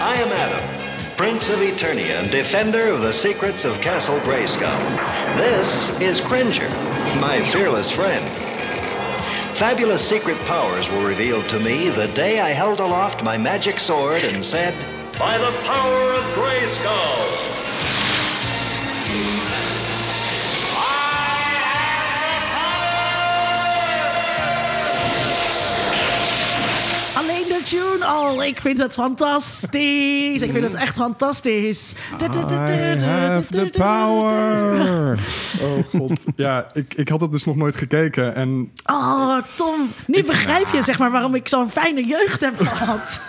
I 0.00 0.14
am 0.22 0.30
Adam, 0.32 0.64
Prince 1.16 1.52
of 1.52 1.60
Eternia 1.60 2.18
and 2.22 2.30
defender 2.30 2.92
of 2.94 3.00
the 3.00 3.12
secrets 3.12 3.64
of 3.64 3.78
Castle 3.80 4.20
Grayskull. 4.20 4.80
This 5.36 5.90
is 5.98 6.20
Cringer, 6.22 6.68
my 7.20 7.44
fearless 7.44 7.90
friend. 7.90 8.24
Fabulous 9.56 10.06
secret 10.06 10.38
powers 10.40 10.90
were 10.90 11.06
revealed 11.06 11.48
to 11.48 11.58
me 11.58 11.88
the 11.88 12.08
day 12.08 12.40
I 12.40 12.50
held 12.50 12.78
aloft 12.78 13.24
my 13.24 13.38
magic 13.38 13.80
sword 13.80 14.22
and 14.22 14.44
said, 14.44 14.74
By 15.18 15.38
the 15.38 15.50
power 15.64 16.12
of 16.12 16.22
Grayskull! 16.34 17.65
Tune 27.70 28.04
al. 28.04 28.42
Ik 28.44 28.60
vind 28.60 28.78
het 28.78 28.92
fantastisch. 28.94 30.42
Ik 30.42 30.52
vind 30.52 30.64
het 30.64 30.74
echt 30.74 30.96
fantastisch. 30.96 31.92
I 32.22 33.04
have 33.04 33.46
the 33.50 33.70
power. 33.78 35.18
Oh 35.62 35.84
god. 36.00 36.20
ja, 36.36 36.66
ik, 36.72 36.94
ik 36.94 37.08
had 37.08 37.20
het 37.20 37.32
dus 37.32 37.44
nog 37.44 37.56
nooit 37.56 37.76
gekeken. 37.76 38.34
En 38.34 38.72
Oh, 38.86 39.36
Tom. 39.54 39.90
Nu 40.06 40.22
begrijp 40.24 40.66
je 40.72 40.82
zeg 40.82 40.98
maar 40.98 41.10
waarom 41.10 41.34
ik 41.34 41.48
zo'n 41.48 41.70
fijne 41.70 42.04
jeugd 42.04 42.40
heb 42.40 42.58
gehad. 42.68 43.20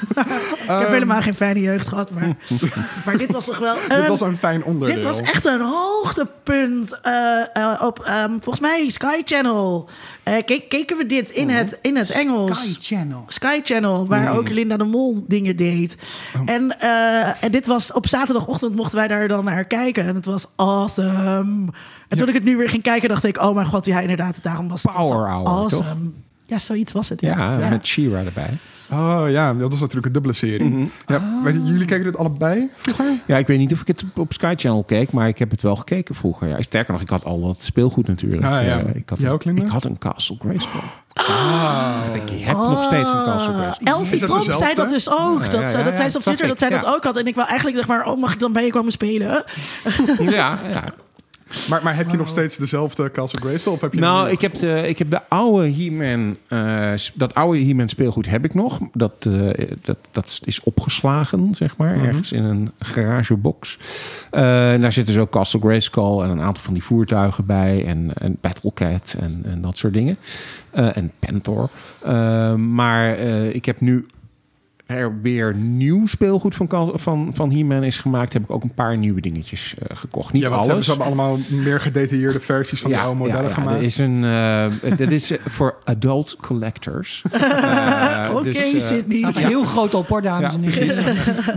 ik 0.62 0.68
heb 0.68 0.88
helemaal 0.90 1.22
geen 1.22 1.36
fijne 1.36 1.62
jeugd 1.62 1.88
gehad. 1.88 2.12
Maar, 2.12 2.36
maar 3.06 3.18
dit 3.18 3.32
was 3.32 3.46
toch 3.46 3.58
wel... 3.58 3.76
dit 3.88 4.08
was 4.08 4.22
een 4.22 4.38
fijn 4.38 4.64
onderdeel. 4.64 4.96
Dit 4.96 5.04
was 5.06 5.22
echt 5.22 5.46
een 5.46 5.62
hoogtepunt 5.62 7.00
eh, 7.02 7.14
eh, 7.54 7.82
op, 7.82 8.00
ehm, 8.00 8.30
volgens 8.32 8.60
mij, 8.60 8.90
Sky 8.90 9.22
Channel. 9.26 9.90
Eh, 10.24 10.34
ke- 10.46 10.66
keken 10.70 10.98
we 10.98 11.06
dit 11.06 11.30
in 11.30 11.50
het, 11.50 11.78
in 11.82 11.96
het 11.98 12.10
Engels. 12.10 12.72
Sky 12.74 12.96
Channel. 12.96 13.24
Sky 13.28 13.60
Channel, 13.64 14.08
waar 14.08 14.27
ook 14.32 14.50
Linda 14.50 14.78
de 14.78 14.84
Mol 14.84 15.24
dingen 15.28 15.56
deed. 15.56 15.98
En, 16.46 16.80
eh, 16.80 17.44
en 17.44 17.52
dit 17.52 17.66
was 17.68 17.94
op 17.94 18.08
zaterdagochtend 18.08 18.76
mochten 18.76 18.98
wij 18.98 19.08
daar 19.08 19.28
dan 19.28 19.46
naar 19.46 19.66
kijken. 19.66 20.06
En 20.08 20.16
het 20.16 20.26
was 20.26 20.48
awesome. 20.56 21.66
En 22.08 22.18
toen 22.18 22.28
ik 22.28 22.34
het 22.34 22.44
nu 22.44 22.58
weer 22.58 22.70
ging 22.70 22.84
kijken, 22.84 23.10
dacht 23.10 23.24
ik: 23.24 23.42
Oh 23.42 23.56
mijn 23.56 23.68
god, 23.68 23.86
ja, 23.86 24.00
inderdaad, 24.00 24.44
daarom 24.44 24.68
was 24.68 24.84
het 24.84 24.92
Power 24.92 25.28
hour, 25.30 25.48
awesome. 25.48 25.84
toch? 25.84 25.96
Ja, 26.46 26.60
zoiets 26.60 26.94
was 26.94 27.10
het. 27.10 27.22
Ja, 27.22 27.60
Ja. 27.60 27.70
met 27.70 27.88
Shira 27.88 28.24
erbij. 28.24 28.50
Oh 28.92 29.24
ja, 29.30 29.54
dat 29.54 29.72
was 29.72 29.80
natuurlijk 29.80 30.06
een 30.06 30.12
dubbele 30.12 30.34
serie. 30.34 30.70
Mhm. 30.70 30.88
ja, 31.08 31.22
weet 31.44 31.56
jullie 31.64 31.86
keken 31.86 32.04
dit 32.04 32.18
allebei 32.18 32.70
vroeger? 32.76 33.06
Ja, 33.26 33.38
ik 33.38 33.48
weet 33.48 33.58
niet 33.58 33.74
of 33.74 33.82
ik 33.82 33.88
het 33.88 34.04
op 34.16 34.34
Sky 34.34 34.54
Channel 34.58 34.84
keek, 34.84 35.12
maar 35.12 35.28
ik 35.28 35.38
heb 35.40 35.52
het 35.52 35.62
wel 35.62 35.76
gekeken 35.76 36.16
vroeger. 36.16 36.48
Ja, 36.48 36.62
sterker 36.62 36.94
nog, 36.94 37.02
ik 37.02 37.10
had 37.10 37.26
al 37.26 37.42
wat 37.42 37.58
speelgoed 37.60 38.08
natuurlijk. 38.08 38.44
Ah, 38.44 38.50
ja. 38.64 38.80
Eh, 38.80 38.96
ik, 38.96 39.10
had 39.10 39.18
Jij 39.20 39.28
een, 39.28 39.34
ook, 39.34 39.44
Linda? 39.44 39.62
ik 39.64 39.70
had 39.70 39.84
een 39.86 39.98
Castle 39.98 40.36
Grayskull. 40.40 40.80
Ah. 41.14 41.96
Ik 42.08 42.14
denk, 42.14 42.30
je 42.30 42.46
hebt 42.46 42.58
nog 42.58 42.84
steeds 42.84 43.10
een 43.10 43.24
Castle 43.26 43.54
Grayskull. 43.54 43.88
Elfie 43.88 44.20
dat 44.20 44.30
Tromp 44.30 44.44
zei 44.52 44.74
dat 44.76 44.90
dus 44.90 45.10
ook. 45.10 45.44
Ja, 45.44 45.50
dat, 45.50 45.60
ja, 45.62 45.68
ze- 45.68 45.78
ja, 45.78 45.84
dat 45.84 45.92
ja, 45.92 45.98
zei 45.98 46.10
ze 46.10 46.18
op 46.18 46.24
Twitter 46.24 46.48
dat 46.48 46.60
zij 46.60 46.70
dat 46.70 46.86
ook 46.86 47.04
had. 47.04 47.18
En 47.18 47.26
ik 47.28 47.36
wil 47.36 47.46
eigenlijk 47.46 47.78
zeg 47.78 47.88
maar, 47.88 48.06
oh, 48.06 48.20
mag 48.20 48.34
ik 48.34 48.40
dan 48.40 48.54
bij 48.54 48.66
je 48.66 48.72
komen 48.72 48.92
spelen? 48.92 49.44
Ja, 50.20 50.60
ja. 50.70 50.84
Maar, 51.70 51.84
maar 51.84 51.96
heb 51.96 52.10
je 52.10 52.18
nog 52.18 52.30
steeds 52.30 52.58
dezelfde 52.58 53.12
Castle 53.12 53.42
Grayskull? 53.42 53.74
Of 53.74 53.82
heb 53.82 53.94
je 53.94 54.00
Nou, 54.00 54.30
ik 54.30 54.42
heb, 54.42 54.54
de, 54.54 54.88
ik 54.88 54.98
heb 54.98 55.12
de 55.12 55.22
oude 55.30 55.72
He-Man, 55.74 56.38
eh, 56.48 56.92
dat 57.14 57.34
oude 57.34 57.66
He-Man 57.66 57.90
speelgoed 57.90 58.30
heb 58.30 58.46
ik 58.46 58.54
nog. 58.54 58.80
Dat, 58.94 59.14
eh, 59.20 59.68
dat, 59.82 59.98
dat 60.12 60.40
is 60.44 60.64
opgeslagen, 60.64 61.56
zeg 61.56 61.78
maar, 61.78 62.04
ergens 62.04 62.32
in 62.32 62.44
een 62.44 62.72
garagebox. 62.80 63.78
Eh, 64.32 64.74
en 64.74 64.82
daar 64.82 64.94
zitten 64.94 65.14
zo 65.14 65.28
Castle 65.28 65.60
Grayskull 65.60 66.22
en 66.22 66.30
een 66.30 66.42
aantal 66.42 66.64
van 66.64 66.74
die 66.74 66.84
voertuigen 66.84 67.46
bij. 67.46 67.86
En, 67.86 68.12
en 68.14 68.38
Battlecat 68.42 69.16
en, 69.20 69.42
en 69.46 69.62
dat 69.62 69.78
soort 69.78 69.94
dingen. 69.94 70.18
Eh, 70.78 70.98
en 70.98 71.12
Panther. 71.20 71.70
Eh, 72.00 72.54
maar 72.54 73.18
eh, 73.18 73.56
ik 73.56 73.66
heb 73.66 73.82
nu 73.82 74.06
er 74.88 75.22
weer 75.22 75.56
nieuw 75.56 76.06
speelgoed 76.08 76.56
van, 76.56 76.92
van, 76.96 77.32
van 77.34 77.52
He-Man 77.52 77.84
is 77.84 77.98
gemaakt, 77.98 78.34
heb 78.34 78.44
ik 78.44 78.52
ook 78.52 78.64
een 78.64 78.74
paar 78.74 78.98
nieuwe 78.98 79.22
dingetjes 79.22 79.74
eh, 79.78 79.98
gekocht. 79.98 80.34
Niet 80.34 80.42
ja, 80.42 80.50
want 80.50 80.70
alles. 80.70 80.84
Ze 80.86 80.90
hebben 80.90 81.08
allemaal 81.08 81.38
meer 81.50 81.80
gedetailleerde 81.80 82.40
versies 82.40 82.80
van 82.82 82.92
de 82.92 82.98
oude 82.98 83.18
modellen 83.18 83.44
ja, 83.44 83.50
gemaakt. 83.50 83.76
Er 83.78 83.84
is 83.84 83.98
een, 83.98 84.24
eh, 84.24 84.98
dit 84.98 85.12
is 85.12 85.32
eh, 85.32 85.38
voor 85.46 85.76
adult 85.84 86.36
collectors. 86.42 87.22
Eh, 88.28 88.34
Oké, 88.36 88.44
dus, 88.44 88.56
eh, 88.74 88.80
Sydney. 88.82 89.18
Staat 89.18 89.36
er 89.36 89.48
heel 89.48 89.64
groot 89.64 89.94
op, 89.94 90.08
hoor, 90.08 90.22
dames 90.22 90.56
Ja, 90.56 90.62
en 90.62 90.70
heren. 90.72 91.06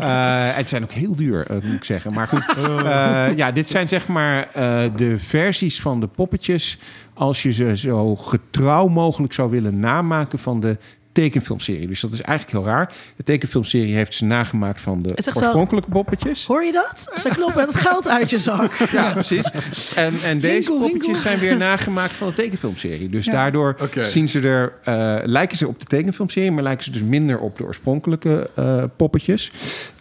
eh, 0.01 0.57
het 0.57 0.69
zijn 0.69 0.83
ook 0.83 0.91
heel 0.93 1.17
duur, 1.17 1.47
eh, 1.47 1.57
moet 1.63 1.75
ik 1.75 1.85
zeggen. 1.85 2.15
Maar 2.15 2.27
goed, 2.27 2.45
eh, 2.57 3.37
ja, 3.37 3.53
dit 3.53 3.69
zijn 3.69 3.89
zeg 3.89 4.09
maar 4.09 4.49
eh, 4.53 4.79
de 4.97 5.19
versies 5.19 5.81
van 5.81 6.01
de 6.01 6.07
poppetjes... 6.07 6.79
als 7.15 7.43
je 7.43 7.53
ze 7.53 7.77
zo 7.77 8.17
getrouw 8.17 8.89
mogelijk 8.89 9.33
zou 9.33 9.51
willen 9.51 9.79
namaken 9.81 10.39
van 10.39 10.61
de 10.61 10.79
tekenfilmserie. 11.13 11.87
Dus 11.87 12.01
dat 12.01 12.13
is 12.13 12.21
eigenlijk 12.21 12.59
heel 12.59 12.73
raar. 12.75 12.93
De 13.17 13.23
tekenfilmserie 13.23 13.95
heeft 13.95 14.15
ze 14.15 14.25
nagemaakt 14.25 14.81
van 14.81 15.03
de 15.03 15.09
oorspronkelijke 15.35 15.91
poppetjes. 15.91 16.47
Hoor 16.47 16.65
je 16.65 16.73
dat? 16.73 17.13
Ze 17.21 17.29
kloppen 17.29 17.67
het 17.67 17.75
geld 17.75 18.09
uit 18.09 18.31
je 18.31 18.39
zak. 18.39 18.73
Ja, 18.93 19.13
precies. 19.13 19.51
En, 19.95 20.15
en 20.25 20.41
deze 20.41 20.53
Winkel, 20.55 20.75
poppetjes 20.79 21.03
winkel. 21.07 21.23
zijn 21.23 21.39
weer 21.39 21.57
nagemaakt 21.57 22.13
van 22.13 22.29
de 22.29 22.35
tekenfilmserie. 22.35 23.09
Dus 23.09 23.25
Ja. 23.25 23.33
daardoor 23.33 23.77
zien 24.03 24.29
ze 24.29 24.41
er, 24.41 24.73
eh, 24.85 25.17
lijken 25.25 25.57
ze 25.57 25.69
op 25.69 25.79
de 25.81 25.85
tekenfilmserie, 25.87 26.51
maar 26.53 26.63
lijken 26.63 26.85
ze 26.85 26.91
dus 26.91 27.03
minder 27.03 27.39
op 27.39 27.59
de 27.59 27.65
oorspronkelijke 27.65 28.51
eh, 28.55 28.83
poppetjes. 28.97 29.51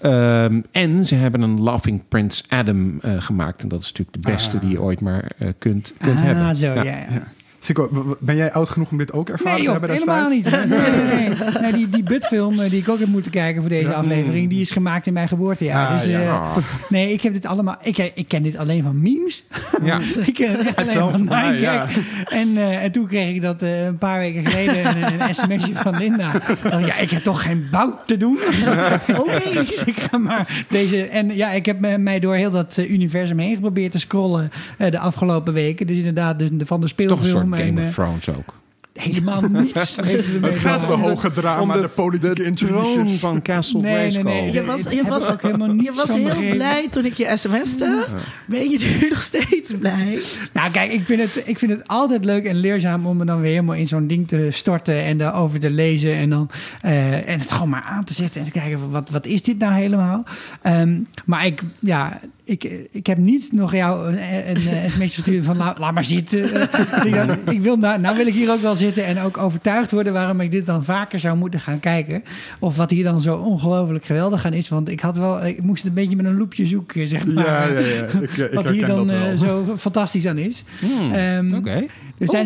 Ehm, 0.01 0.61
en 0.71 1.05
ze 1.05 1.15
hebben 1.15 1.41
een 1.41 1.63
Laughing 1.63 2.03
Prince 2.07 2.43
Adam 2.47 2.99
eh, 3.01 3.11
gemaakt. 3.21 3.61
En 3.61 3.67
dat 3.67 3.81
is 3.81 3.91
natuurlijk 3.91 4.23
de 4.23 4.31
beste 4.31 4.55
Ah. 4.55 4.61
die 4.61 4.71
je 4.71 4.81
ooit 4.81 5.01
maar 5.01 5.31
eh, 5.37 5.47
kunt, 5.57 5.93
kunt 5.99 6.17
ah, 6.19 6.23
hebben. 6.23 6.55
zo, 6.55 6.65
ja. 6.65 6.83
Ja. 6.83 7.05
ja. 7.09 7.27
Sico, 7.59 8.15
ben 8.19 8.35
jij 8.35 8.51
oud 8.53 8.69
genoeg 8.69 8.91
om 8.91 8.97
dit 8.97 9.13
ook 9.13 9.29
ervaren 9.29 9.53
Nee, 9.53 9.63
te 9.65 9.71
hebben 9.71 9.89
helemaal 9.91 10.29
niet. 10.29 10.51
Nee, 10.51 10.65
nee, 10.65 10.79
nee. 10.79 11.61
nee 11.61 11.73
die, 11.79 11.89
die 11.89 12.03
Butfilm 12.03 12.59
eh, 12.59 12.69
die 12.69 12.79
ik 12.79 12.89
ook 12.89 12.99
heb 12.99 13.07
moeten 13.07 13.31
kijken 13.31 13.61
voor 13.61 13.69
deze 13.69 13.93
aflevering, 13.93 14.49
die 14.49 14.61
is 14.61 14.71
gemaakt 14.71 15.07
in 15.07 15.13
mijn 15.13 15.27
geboortejaar. 15.27 15.87
Ah, 15.87 15.93
dus 15.95 16.05
ja. 16.05 16.19
eh, 16.19 16.57
nee, 16.89 17.13
ik 17.13 17.21
heb 17.21 17.33
dit 17.33 17.45
allemaal. 17.45 17.77
Ik, 17.81 17.97
ik 17.97 18.27
ken 18.27 18.43
dit 18.43 18.57
alleen 18.57 18.83
van 18.83 19.01
memes. 19.01 19.43
Ja. 19.83 19.99
ik 20.25 20.33
ken 20.33 20.51
het 20.51 20.65
echt 20.65 20.77
alleen 20.77 21.11
van 21.11 21.23
mij, 21.25 21.59
ja. 21.59 21.85
En, 22.25 22.57
eh, 22.57 22.83
en 22.83 22.91
toen 22.91 23.07
kreeg 23.07 23.35
ik 23.35 23.41
dat 23.41 23.61
eh, 23.61 23.85
een 23.85 23.97
paar 23.97 24.19
weken 24.19 24.45
geleden 24.45 24.85
een, 24.85 25.21
een 25.21 25.35
sms'je 25.35 25.75
van 25.75 25.97
Linda. 25.97 26.31
Ja, 26.63 26.95
ik 26.97 27.09
heb 27.09 27.23
toch 27.23 27.41
geen 27.43 27.67
bout 27.71 27.95
te 28.05 28.17
doen. 28.17 28.37
Oké, 29.19 29.53
dus 29.53 29.83
ik 29.83 29.99
ga 29.99 30.17
maar 30.17 30.65
deze. 30.69 31.03
En 31.05 31.35
ja, 31.35 31.51
ik 31.51 31.65
heb 31.65 31.97
mij 31.97 32.19
door 32.19 32.35
heel 32.35 32.51
dat 32.51 32.77
eh, 32.77 32.91
universum 32.91 33.39
heen 33.39 33.53
geprobeerd 33.53 33.91
te 33.91 33.99
scrollen 33.99 34.51
eh, 34.77 34.91
de 34.91 34.99
afgelopen 34.99 35.53
weken. 35.53 35.87
Dus 35.87 35.97
inderdaad, 35.97 36.39
de, 36.39 36.57
de- 36.57 36.65
van 36.65 36.81
de 36.81 36.87
speelfilm. 36.87 37.48
Game 37.57 37.87
of 37.87 37.93
Thrones 37.93 38.29
ook. 38.29 38.58
Helemaal 38.99 39.41
niets. 39.41 39.95
heeft 40.03 40.27
het 40.41 40.59
gaat 40.59 40.87
de 40.87 40.93
hoge 40.93 41.31
drama, 41.31 41.73
de, 41.73 41.87
politieke 41.87 42.51
troon 42.51 42.87
intriges. 42.89 43.19
van 43.19 43.41
Castle 43.41 43.81
Nee, 43.81 44.11
nee, 44.11 44.23
nee. 44.23 44.51
Je 44.51 44.65
was, 44.65 44.83
je 44.83 45.03
was, 45.03 45.31
ook 45.31 45.41
helemaal 45.41 45.67
je 45.67 45.73
niets 45.73 45.97
was 45.97 46.13
heel 46.13 46.23
begrepen. 46.23 46.55
blij 46.55 46.87
toen 46.89 47.05
ik 47.05 47.13
je 47.13 47.31
sms'te. 47.35 48.05
Ben 48.45 48.69
je 48.69 48.79
nu 48.79 49.09
nog 49.09 49.21
steeds 49.21 49.73
blij? 49.79 50.21
Nou, 50.53 50.71
kijk, 50.71 50.91
ik 50.91 51.05
vind, 51.05 51.21
het, 51.21 51.43
ik 51.45 51.59
vind 51.59 51.71
het 51.71 51.87
altijd 51.87 52.25
leuk 52.25 52.45
en 52.45 52.55
leerzaam 52.55 53.05
om 53.05 53.17
me 53.17 53.25
dan 53.25 53.41
weer 53.41 53.51
helemaal 53.51 53.75
in 53.75 53.87
zo'n 53.87 54.07
ding 54.07 54.27
te 54.27 54.47
storten 54.49 55.03
en 55.03 55.17
daarover 55.17 55.59
te 55.59 55.69
lezen. 55.69 56.13
En, 56.13 56.29
dan, 56.29 56.49
eh, 56.81 57.29
en 57.29 57.39
het 57.39 57.51
gewoon 57.51 57.69
maar 57.69 57.83
aan 57.83 58.03
te 58.03 58.13
zetten 58.13 58.41
en 58.41 58.45
te 58.51 58.59
kijken, 58.59 58.79
van, 58.79 58.91
wat, 58.91 59.09
wat 59.09 59.25
is 59.25 59.41
dit 59.41 59.57
nou 59.57 59.73
helemaal? 59.73 60.23
Ehm, 60.61 60.99
maar 61.25 61.45
ik, 61.45 61.61
ja, 61.79 62.19
ik, 62.49 62.63
ik 62.91 63.07
heb 63.07 63.17
niet 63.17 63.51
nog 63.51 63.73
jou 63.73 64.07
een, 64.07 64.19
een, 64.49 64.83
een 64.83 64.89
sms'je 64.89 65.09
gestuurd 65.09 65.45
van 65.45 65.57
laat, 65.57 65.77
laat 65.77 65.93
maar 65.93 66.05
zitten. 66.05 66.49
Ik 67.49 67.61
wil, 67.61 67.77
nou, 67.77 67.99
nou 67.99 68.17
wil 68.17 68.27
ik 68.27 68.33
hier 68.33 68.51
ook 68.51 68.61
wel 68.61 68.75
zitten 68.75 68.88
en 68.97 69.19
ook 69.19 69.37
overtuigd 69.37 69.91
worden 69.91 70.13
waarom 70.13 70.41
ik 70.41 70.51
dit 70.51 70.65
dan 70.65 70.83
vaker 70.83 71.19
zou 71.19 71.37
moeten 71.37 71.59
gaan 71.59 71.79
kijken. 71.79 72.23
Of 72.59 72.75
wat 72.75 72.89
hier 72.89 73.03
dan 73.03 73.21
zo 73.21 73.35
ongelooflijk 73.35 74.05
geweldig 74.05 74.45
aan 74.45 74.53
is. 74.53 74.69
Want 74.69 74.89
ik 74.89 74.99
had 74.99 75.17
wel, 75.17 75.45
ik 75.45 75.63
moest 75.63 75.83
het 75.83 75.87
een 75.97 76.01
beetje 76.03 76.15
met 76.15 76.25
een 76.25 76.37
loepje 76.37 76.65
zoeken, 76.67 77.07
zeg 77.07 77.25
maar. 77.25 77.45
Ja, 77.73 77.79
ja, 77.79 77.87
ja. 77.87 78.03
Ik, 78.21 78.37
eh, 78.37 78.45
ik 78.45 78.53
wat 78.53 78.69
hier 78.69 78.85
dan 78.85 79.09
eh, 79.11 79.37
zo 79.37 79.75
fantastisch 79.77 80.27
aan 80.27 80.37
is. 80.37 80.63
Hmm, 80.79 81.13
Ehm, 81.13 81.53
Oké. 81.55 81.85
Er 82.19 82.27
zijn. 82.27 82.41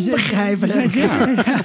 Er 0.62 0.68
zijn, 0.68 0.90
zeker, 0.90 1.30
ja, 1.46 1.56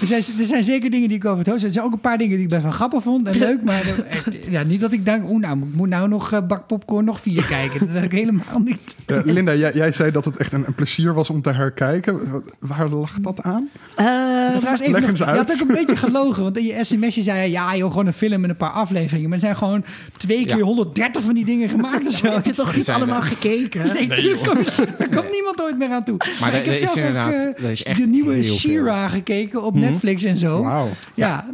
er, 0.00 0.06
zijn, 0.06 0.22
er 0.38 0.44
zijn 0.44 0.64
zeker 0.64 0.90
dingen 0.90 1.08
die 1.08 1.16
ik 1.16 1.24
over 1.24 1.38
het 1.38 1.46
hoofd 1.46 1.58
zet. 1.60 1.68
Er 1.68 1.74
zijn 1.74 1.86
ook 1.86 1.92
een 1.92 2.00
paar 2.00 2.18
dingen 2.18 2.34
die 2.34 2.42
ik 2.44 2.48
best 2.48 2.62
wel 2.62 2.72
grappig 2.72 3.02
vond 3.02 3.26
en 3.28 3.38
leuk. 3.38 3.62
Maar 3.62 3.82
dat- 3.96 4.06
echt, 4.16 4.28
ja, 4.50 4.62
niet 4.62 4.80
dat 4.80 4.92
ik 4.92 5.04
denk, 5.04 5.30
oeh, 5.30 5.40
nou, 5.40 5.58
ik 5.58 5.64
moet 5.74 5.88
nou 5.88 6.08
nog 6.08 6.32
eh, 6.32 6.38
bak 6.46 6.66
popcorn 6.66 7.04
nog 7.04 7.20
vier 7.20 7.44
kijken. 7.44 7.80
Dat 7.86 7.94
heb 7.94 8.04
ik 8.04 8.12
helemaal 8.12 8.60
niet. 8.64 8.80
Eh, 9.06 9.18
Linda, 9.24 9.54
jij, 9.54 9.72
jij 9.74 9.92
zei 9.92 10.10
dat 10.10 10.24
het 10.24 10.36
echt 10.36 10.52
een, 10.52 10.64
een 10.66 10.74
plezier 10.74 11.14
was 11.14 11.30
om 11.30 11.42
te 11.42 11.50
herkijken. 11.52 12.42
Waar 12.58 12.88
lag 12.88 13.12
dat 13.20 13.42
aan? 13.42 13.68
Eh, 13.96 14.04
Maar 14.04 14.48
trouwens, 14.56 14.80
even 14.80 14.92
leg 14.92 15.00
nog- 15.00 15.10
eens 15.10 15.18
je 15.18 15.24
had 15.24 15.52
ook 15.52 15.68
een 15.68 15.74
beetje 15.74 15.96
gelogen. 15.96 16.42
Want 16.42 16.56
in 16.56 16.64
je 16.64 16.84
sms'je 16.84 17.22
zei 17.22 17.42
je, 17.42 17.50
ja 17.50 17.76
joh, 17.76 17.90
gewoon 17.90 18.06
een 18.06 18.12
film 18.12 18.40
met 18.40 18.50
een 18.50 18.56
paar 18.56 18.70
afleveringen. 18.70 19.28
Maar 19.28 19.38
er 19.38 19.44
zijn 19.44 19.56
gewoon 19.56 19.84
twee 20.16 20.46
keer 20.46 20.56
Ja. 20.56 20.62
130 20.62 21.22
van 21.22 21.34
die 21.34 21.44
dingen 21.44 21.68
gemaakt 21.68 22.06
of 22.08 22.14
zo. 22.14 22.26
heb 22.32 22.44
je 22.44 22.52
toch 22.52 22.76
niet 22.76 22.88
allemaal 22.90 23.22
gekeken? 23.22 23.82
Nee, 23.92 24.08
komt- 24.46 24.76
daar 24.98 25.08
komt 25.08 25.30
niemand 25.30 25.60
ooit 25.62 25.78
meer 25.78 25.90
aan 25.90 26.04
toe. 26.04 26.16
Maar, 26.40 26.50
daar- 26.50 26.60
ik 26.60 26.64
heb 26.66 26.74
zelfs 26.74 27.02
ook 27.02 27.51
eh, 27.56 27.70
is 27.70 27.82
de 27.82 28.06
nieuwe 28.06 28.32
heel 28.34 28.42
veel. 28.42 28.54
She-Ra 28.54 29.08
gekeken 29.08 29.62
op 29.62 29.74
Netflix 29.74 30.24
en 30.24 30.38
zo. 30.38 30.86
Ja, 31.14 31.46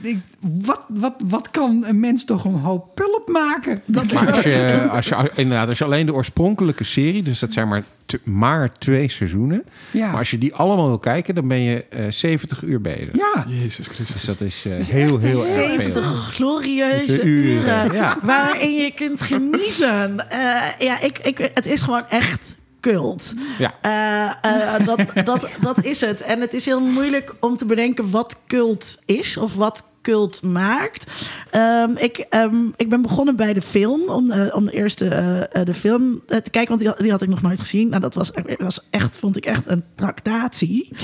ik, 0.00 0.18
wat, 0.40 0.84
wat, 0.88 1.14
wat 1.28 1.50
kan 1.50 1.84
een 1.86 2.00
mens 2.00 2.24
toch 2.24 2.44
een 2.44 2.54
hoop 2.54 2.94
pulp 2.94 3.28
maken? 3.28 3.82
Dat, 3.86 4.12
Maar 4.12 4.32
als 4.32 4.42
je, 4.42 4.86
als 4.96 5.06
je 5.08 5.30
inderdaad, 5.34 5.68
als 5.68 5.78
je 5.78 5.84
alleen 5.84 6.06
de 6.06 6.14
oorspronkelijke 6.14 6.84
serie, 6.84 7.22
dus 7.22 7.38
dat 7.38 7.52
zijn 7.52 7.68
maar, 7.68 7.82
maar 8.24 8.78
twee 8.78 9.08
seizoenen. 9.08 9.62
Ja. 9.90 10.08
Maar 10.08 10.18
als 10.18 10.30
je 10.30 10.38
die 10.38 10.54
allemaal 10.54 10.86
wil 10.86 10.98
kijken, 10.98 11.34
dan 11.34 11.48
ben 11.48 11.60
je 11.60 11.84
eh 11.84 12.04
70 12.08 12.62
uur 12.62 12.80
bezig. 12.80 13.08
ja, 13.12 13.44
Jezus 13.48 13.86
Christus. 13.86 14.14
Dus 14.14 14.24
dat 14.24 14.40
is 14.40 14.64
eh, 14.66 14.86
heel, 14.86 15.18
heel 15.18 15.44
erg 15.44 15.52
70 15.52 15.92
veel. 15.92 16.12
glorieuze 16.12 17.22
Uren, 17.22 17.86
uren, 17.86 17.94
ja. 17.94 18.18
waarin 18.22 18.74
je 18.74 18.92
kunt 18.94 19.22
genieten. 19.22 20.30
Eh, 20.30 20.38
ja, 20.78 21.00
ik, 21.00 21.18
ik, 21.18 21.50
het 21.54 21.66
is 21.66 21.82
gewoon 21.82 22.04
echt 22.08 22.58
cult. 22.80 23.32
Ja. 23.58 23.74
Eh, 23.82 24.74
eh, 24.74 24.86
dat, 24.86 25.00
dat, 25.24 25.48
dat 25.60 25.84
is 25.84 26.00
het. 26.00 26.20
En 26.20 26.40
het 26.40 26.54
is 26.54 26.64
heel 26.64 26.80
moeilijk 26.80 27.34
om 27.40 27.56
te 27.56 27.66
bedenken 27.66 28.10
wat 28.10 28.36
cult 28.46 28.98
is 29.06 29.36
of 29.36 29.54
wat 29.54 29.84
cult 30.02 30.42
maakt. 30.42 31.10
Ehm, 31.50 31.90
ik, 31.96 32.18
ehm, 32.18 32.66
ik 32.76 32.88
ben 32.88 33.02
begonnen 33.02 33.36
bij 33.36 33.52
de 33.52 33.62
film, 33.62 34.08
om, 34.08 34.30
eh, 34.30 34.54
om 34.54 34.64
de 34.64 34.72
eerste 34.72 35.08
eh, 35.08 35.40
eh, 35.40 35.66
de 35.66 35.74
film 35.74 36.22
te 36.26 36.42
kijken, 36.50 36.68
want 36.68 36.80
die, 36.80 36.88
had- 36.88 36.98
die 36.98 37.10
had 37.10 37.22
ik 37.22 37.28
nog 37.28 37.42
nooit 37.42 37.60
gezien. 37.60 37.88
Nou, 37.88 38.00
dat 38.00 38.14
was, 38.14 38.30
was 38.58 38.86
echt, 38.90 39.16
vond 39.16 39.36
ik 39.36 39.44
echt 39.46 39.62
een 39.66 39.84
tractatie. 39.94 40.88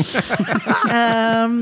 Ehm, 0.88 1.52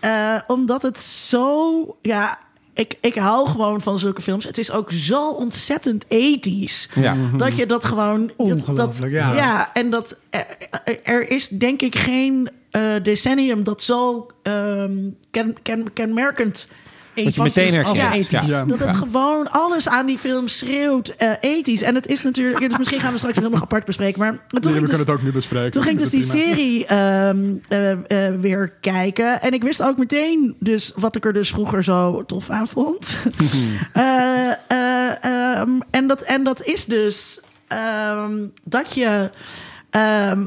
eh, 0.00 0.34
omdat 0.46 0.82
het 0.82 1.00
zo, 1.00 1.96
ja, 2.02 2.38
ik, 2.78 2.94
ik 3.00 3.14
hou 3.14 3.48
gewoon 3.48 3.80
van 3.80 3.98
zulke 3.98 4.22
films. 4.22 4.44
Het 4.44 4.58
is 4.58 4.70
ook 4.70 4.92
zo 4.92 5.30
ontzettend 5.30 6.04
ethisch. 6.08 6.88
Ja. 6.94 7.16
Dat 7.36 7.56
je 7.56 7.66
dat 7.66 7.84
gewoon. 7.84 8.26
dat- 8.26 8.36
Ongelooflijk, 8.36 9.12
dat, 9.12 9.20
ja. 9.22 9.34
Ja, 9.34 9.72
en 9.72 9.90
dat 9.90 10.18
er, 10.30 10.46
er 11.02 11.30
is 11.30 11.48
denk 11.48 11.82
ik 11.82 11.96
geen 11.96 12.48
eh, 12.70 12.94
decennium 13.02 13.64
dat 13.64 13.82
zo 13.82 14.26
ehm, 14.42 14.96
ken, 15.30 15.54
ken, 15.62 15.92
kenmerkend. 15.92 16.68
Wat 17.24 17.34
je 17.34 17.42
was 17.42 17.54
meteen 17.54 17.80
is 17.80 17.86
als 17.86 17.98
herkent. 18.00 18.22
ethisch. 18.32 18.46
Ja. 18.46 18.64
Dat 18.64 18.78
het 18.78 18.94
gewoon 18.96 19.50
alles 19.50 19.88
aan 19.88 20.06
die 20.06 20.18
film 20.18 20.48
schreeuwt 20.48 21.08
eh, 21.08 21.30
ethisch. 21.40 21.82
En 21.82 21.94
het 21.94 22.06
is 22.06 22.22
natuurlijk. 22.22 22.68
Dus 22.68 22.78
misschien 22.78 23.00
gaan 23.00 23.12
we 23.12 23.18
straks 23.18 23.38
nog 23.38 23.62
apart 23.62 23.84
bespreken. 23.84 24.18
Maar 24.20 24.30
toen 24.30 24.40
Nee, 24.50 24.60
ging 24.62 24.74
we 24.74 24.80
dus- 24.80 24.80
kunnen 24.80 24.98
het 25.06 25.10
ook 25.10 25.22
nu 25.22 25.32
bespreken. 25.32 25.70
toen 25.70 25.82
ging 25.82 25.94
ik 25.94 26.00
dus 26.02 26.10
die 26.10 26.26
Prima. 26.26 26.44
serie 26.54 26.86
ehm, 26.86 27.38
eh, 27.68 28.26
eh, 28.26 28.40
weer 28.40 28.72
kijken. 28.80 29.40
En 29.40 29.52
ik 29.52 29.62
wist 29.62 29.82
ook 29.82 29.98
meteen 29.98 30.56
dus 30.60 30.92
wat 30.96 31.16
ik 31.16 31.24
er 31.24 31.32
dus 31.32 31.50
vroeger 31.50 31.84
zo 31.84 32.24
tof 32.26 32.50
aan 32.50 32.68
vond. 32.68 33.16
Eh, 33.92 34.50
eh, 34.68 35.24
ehm, 35.24 35.70
en, 35.90 36.06
dat, 36.06 36.20
en 36.20 36.44
dat 36.44 36.64
is 36.64 36.84
dus 36.84 37.40
ehm, 37.68 38.32
dat 38.64 38.94
je 38.94 39.30
ehm, 39.90 40.40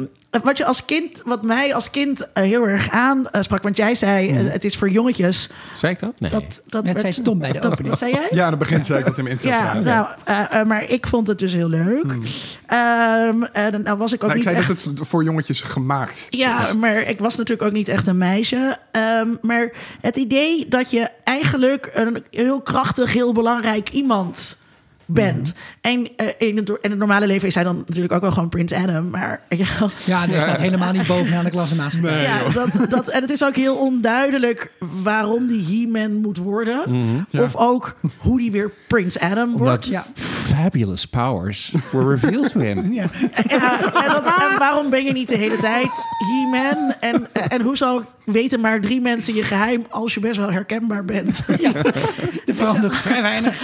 wat 0.44 0.58
je 0.58 0.66
als 0.66 0.86
kind, 0.86 1.22
wat 1.26 1.42
mij 1.42 1.74
als 1.74 1.90
kind 1.90 2.32
eh, 2.34 2.44
heel 2.44 2.68
erg 2.68 2.90
aansprak, 2.90 3.64
want 3.64 3.78
jij 3.78 3.96
zei 3.96 4.30
eh, 4.30 4.52
het 4.52 4.64
is 4.64 4.78
voor 4.78 4.90
jongetjes. 4.90 5.50
Zei 5.78 5.94
ik 5.94 6.00
dat? 6.00 6.20
Nee. 6.20 6.32
Dat, 6.32 6.62
dat 6.68 6.84
Net 6.84 7.00
zei 7.00 7.22
Tom 7.22 7.40
bij 7.40 7.52
de 7.52 7.60
dat, 7.60 7.72
opening. 7.72 7.98
Zei 7.98 8.12
jij? 8.12 8.28
Ja, 8.32 8.44
aan 8.44 8.50
het 8.50 8.60
begin 8.60 8.86
zei 8.86 9.00
ik 9.00 9.06
dat 9.06 9.18
in 9.18 9.24
mijn 9.24 9.36
intro. 9.36 9.50
Ja, 9.50 9.80
nou, 9.80 10.08
eh, 10.24 10.60
eh, 10.60 10.68
maar 10.68 10.90
ik 10.90 11.08
vond 11.08 11.28
het 11.28 11.40
dus 11.40 11.54
heel 11.54 11.70
leuk. 11.70 12.16
Ehm, 12.66 13.44
en 13.44 13.82
nou 13.84 13.98
was 13.98 14.12
ik 14.14 14.24
ook 14.24 14.30
Nou, 14.30 14.32
ik 14.32 14.36
niet 14.36 14.44
zei 14.44 14.56
echt... 14.56 14.68
dat 14.68 14.84
het 14.84 15.08
voor 15.08 15.24
jongetjes 15.24 15.62
gemaakt 15.62 16.28
Ja, 16.30 16.74
maar 16.74 17.02
ik 17.10 17.20
was 17.20 17.38
natuurlijk 17.38 17.68
ook 17.68 17.74
niet 17.74 17.88
echt 17.88 18.08
een 18.08 18.18
meisje. 18.18 18.78
Ehm, 18.92 19.28
maar 19.42 19.72
het 20.02 20.16
idee 20.16 20.68
dat 20.68 20.92
je 20.92 21.10
eigenlijk 21.24 21.90
een 21.94 22.24
heel 22.30 22.62
krachtig, 22.62 23.14
heel 23.14 23.32
belangrijk 23.32 23.90
iemand 23.90 24.60
bent. 25.14 25.54
En 25.82 26.08
eh, 26.16 26.28
in, 26.38 26.58
het, 26.58 26.70
in 26.82 26.90
het 26.90 27.00
normale 27.00 27.28
leven 27.28 27.48
is 27.48 27.56
hij 27.56 27.64
dan 27.64 27.84
natuurlijk 27.88 28.14
ook 28.14 28.22
wel 28.22 28.32
gewoon 28.32 28.50
Prins 28.50 28.74
Adam. 28.74 29.10
Maar 29.10 29.42
ja, 29.50 29.66
Ja, 30.06 30.26
die 30.26 30.42
staat 30.42 30.60
helemaal 30.68 30.92
niet 30.92 31.08
bovenaan 31.08 31.44
de 31.44 31.50
klasse 31.50 31.76
naast. 31.76 32.00
Nee, 32.00 32.22
ja, 32.22 32.40
dat, 32.54 32.90
dat, 32.90 33.08
en 33.08 33.22
het 33.22 33.32
is 33.32 33.44
ook 33.44 33.56
heel 33.56 33.76
onduidelijk 33.76 34.72
waarom 35.04 35.48
die 35.48 35.66
He-Man 35.66 36.14
moet 36.16 36.38
worden. 36.38 36.82
Ja. 37.30 37.42
Of 37.44 37.56
ook 37.56 37.96
hoe 38.18 38.38
die 38.38 38.52
weer 38.52 38.72
Prins 38.88 39.20
Adam 39.20 39.58
wordt. 39.58 39.88
Ja. 39.88 40.06
fabulous 40.56 41.06
powers 41.06 41.72
were 41.92 42.10
revealed 42.10 42.52
to 42.52 42.60
him. 42.60 42.92
Ja. 42.94 43.06
Ja, 43.48 43.80
en, 43.80 44.12
dat- 44.12 44.26
en 44.26 44.58
waarom 44.58 44.90
ben 44.90 45.04
je 45.04 45.12
niet 45.14 45.28
de 45.28 45.38
hele 45.38 45.58
tijd 45.58 45.90
He-Man? 46.18 46.94
En, 47.00 47.28
en 47.50 47.62
hoezo 47.62 48.04
weten 48.26 48.60
maar 48.60 48.82
drie 48.82 49.02
mensen 49.02 49.36
je 49.36 49.44
geheim 49.44 49.86
als 49.90 50.14
je 50.14 50.20
best 50.20 50.38
wel 50.38 50.52
herkenbaar 50.52 51.06
bent? 51.06 51.44
Ja, 51.60 51.72
er 52.46 52.56
verandert 52.56 52.96
vrij 52.98 53.22
weinig. 53.22 53.62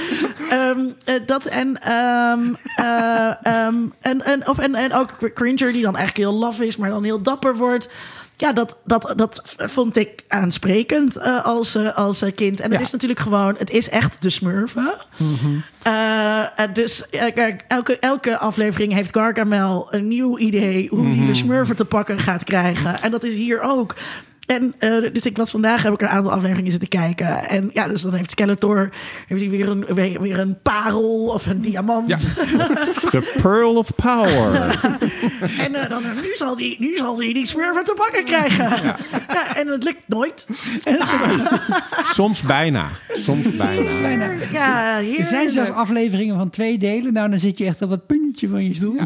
Ehm, 0.49 0.79
eh, 1.05 1.13
dat 1.25 1.36
en, 1.45 1.81
ehm, 1.81 2.53
eh, 2.75 3.45
ehm, 3.45 3.75
en, 4.01 4.21
en, 4.25 4.47
of, 4.47 4.57
en, 4.57 4.75
en 4.75 4.93
ook 4.93 5.33
Cringer, 5.33 5.71
die 5.71 5.81
dan 5.81 5.95
eigenlijk 5.95 6.29
heel 6.29 6.39
laf 6.39 6.59
is, 6.61 6.77
maar 6.77 6.89
dan 6.89 7.03
heel 7.03 7.21
dapper 7.21 7.55
wordt. 7.55 7.89
Ja, 8.39 8.53
dat, 8.53 8.77
dat, 8.85 9.13
dat 9.15 9.41
vond 9.57 9.97
ik 9.97 10.23
aansprekend 10.27 11.15
eh, 11.17 11.45
als, 11.45 11.75
eh, 11.75 11.95
als 11.95 12.23
kind. 12.35 12.59
En 12.59 12.69
het 12.69 12.79
Ja. 12.79 12.85
is 12.85 12.91
natuurlijk 12.91 13.19
gewoon, 13.19 13.55
het 13.57 13.69
is 13.69 13.89
echt 13.89 14.21
de 14.21 14.29
smurfen. 14.29 14.93
Eh, 15.81 16.39
eh, 16.39 16.47
dus 16.73 17.03
kijk, 17.09 17.63
elke, 17.67 17.99
elke 17.99 18.37
aflevering 18.37 18.93
heeft 18.93 19.13
Gargamel 19.13 19.87
een 19.91 20.07
nieuw 20.07 20.37
idee 20.37 20.87
hoe 20.89 21.05
hij 21.15 21.25
de 21.25 21.35
smurfen 21.35 21.75
te 21.75 21.85
pakken 21.85 22.19
gaat 22.19 22.43
krijgen. 22.43 23.01
En 23.01 23.11
dat 23.11 23.23
is 23.23 23.33
hier 23.33 23.61
ook. 23.61 23.95
En 24.47 24.73
eh, 24.79 25.13
dus 25.13 25.25
ik 25.25 25.37
was 25.37 25.51
vandaag 25.51 25.83
heb 25.83 25.93
ik 25.93 26.01
een 26.01 26.07
aantal 26.07 26.31
afleveringen 26.31 26.71
zitten 26.71 26.89
kijken. 26.89 27.49
En 27.49 27.69
ja, 27.73 27.87
dus 27.87 28.01
dan 28.01 28.13
heeft 28.13 28.31
Skeletor 28.31 28.89
heeft 29.27 29.41
hij 29.41 29.49
weer 29.49 29.69
een, 29.69 29.85
weer, 29.85 30.21
weer 30.21 30.39
een 30.39 30.61
parel 30.61 31.25
of 31.25 31.45
een 31.45 31.61
diamant. 31.61 32.09
Ja. 32.09 32.17
The 33.11 33.33
pearl 33.41 33.75
of 33.75 33.95
power. 33.95 34.51
En 35.57 35.75
eh, 35.75 35.89
dan 35.89 36.03
nu 36.21 36.31
zal 36.35 36.55
die, 36.55 36.75
nu 36.79 36.97
zal 36.97 37.15
die, 37.15 37.33
die 37.33 37.45
smurfen 37.45 37.83
te 37.83 37.93
pakken 37.95 38.23
krijgen. 38.23 38.69
Ja. 39.27 39.55
en 39.55 39.67
het 39.67 39.83
lukt 39.83 40.03
nooit. 40.05 40.47
Soms 42.13 42.41
bijna. 42.41 42.89
Soms 43.23 43.55
bijna. 43.55 44.01
Bijna. 44.01 44.31
Ja, 44.51 44.99
hier 44.99 45.19
Er 45.19 45.25
zijn 45.25 45.49
zelfs 45.49 45.71
afleveringen 45.71 46.37
van 46.37 46.49
twee 46.49 46.77
delen. 46.77 47.13
Nou, 47.13 47.29
dan 47.29 47.39
zit 47.39 47.57
je 47.57 47.65
echt 47.65 47.81
op 47.81 47.89
het 47.89 48.05
puntje 48.05 48.47
van 48.47 48.63
je 48.63 48.73
stoel. 48.73 48.93
Ja, 48.93 49.05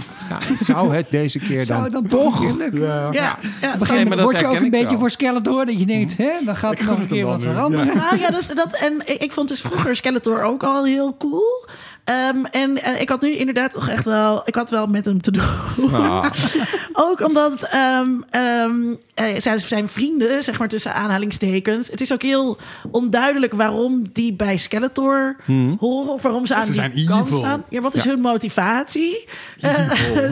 zou 0.66 0.96
het 0.96 1.06
deze 1.10 1.40
keer 1.40 1.64
Zou 1.64 1.90
dan, 1.90 2.02
het 2.02 2.10
dan 2.10 2.20
toch 2.20 2.58
lukken? 2.58 2.80
Ja. 2.80 3.10
Ja, 3.12 3.38
ja, 3.62 3.76
Nee, 3.94 4.06
word 4.06 4.40
je 4.40 4.48
ook 4.48 4.56
een 4.56 4.70
beetje 4.70 4.88
wel. 4.90 5.00
voor 5.00 5.10
Skeletor. 5.10 5.66
Dat 5.66 5.80
je 5.80 5.86
denkt, 5.86 6.18
hè, 6.18 6.32
dan 6.46 6.56
gaat 6.56 6.80
er 6.80 6.86
nog 6.86 7.00
een 7.00 7.08
keer 7.08 7.26
wat 7.26 7.40
nu. 7.40 7.44
veranderen. 7.44 8.02
Ah, 8.02 8.20
ja, 8.20 8.30
dus 8.30 8.48
dat, 8.48 8.74
en 8.74 9.02
ik, 9.06 9.22
ik 9.22 9.32
vond 9.32 9.48
dus 9.48 9.62
vroeger 9.62 9.96
Skeletor 9.96 10.44
ook 10.44 10.64
al 10.64 10.86
heel 10.86 11.18
cool. 11.18 11.68
Ehm, 12.04 12.46
en 12.52 12.84
eh, 12.84 13.02
ik 13.02 13.10
had 13.10 13.22
nu 13.22 13.32
inderdaad 13.32 13.72
toch 13.72 13.90
echt 13.90 14.06
wel... 14.06 14.42
Ik 14.46 14.56
had 14.56 14.70
wel 14.70 14.88
met 14.88 15.06
hem 15.06 15.22
te 15.22 15.32
doen. 15.32 15.94
Ah. 15.94 16.26
ook 17.10 17.22
omdat 17.26 17.64
ehm, 17.64 18.10
ehm, 18.30 18.96
eh, 19.14 19.26
zijn, 19.38 19.60
zijn 19.60 19.90
vrienden, 19.90 20.44
zeg 20.44 20.60
maar 20.60 20.68
tussen 20.68 20.94
aanhalingstekens... 20.94 21.88
Het 21.88 22.02
is 22.02 22.14
ook 22.14 22.22
heel 22.22 22.58
onduidelijk 22.92 23.54
waarom 23.54 24.01
die 24.12 24.34
bij 24.34 24.58
Skeletor 24.58 25.36
horen... 25.80 26.14
of 26.14 26.22
waarom 26.22 26.46
ze 26.46 26.56
aan 26.56 26.66
Ze 26.66 26.72
die 26.72 26.82
zijn 26.82 27.06
kant 27.06 27.26
evil. 27.26 27.38
staan. 27.38 27.64
Ja, 27.70 27.82
wat 27.82 27.94
is 27.94 28.04
hun 28.04 28.20
motivatie? 28.20 29.26
Eh, 29.60 29.78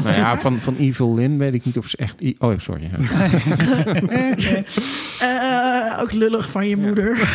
Nou 0.04 0.18
ja, 0.18 0.38
van, 0.42 0.60
van 0.62 0.76
Evil 0.80 1.16
Lynn 1.16 1.38
weet 1.38 1.54
ik 1.54 1.66
niet 1.66 1.78
of 1.78 1.88
ze 1.88 1.98
echt... 1.98 2.16
Oh, 2.40 2.54
sorry. 2.60 2.90
Ja. 2.92 2.98
Eh, 5.20 6.02
ook 6.02 6.14
lullig 6.14 6.50
van 6.50 6.68
je 6.68 6.78
moeder. 6.78 7.18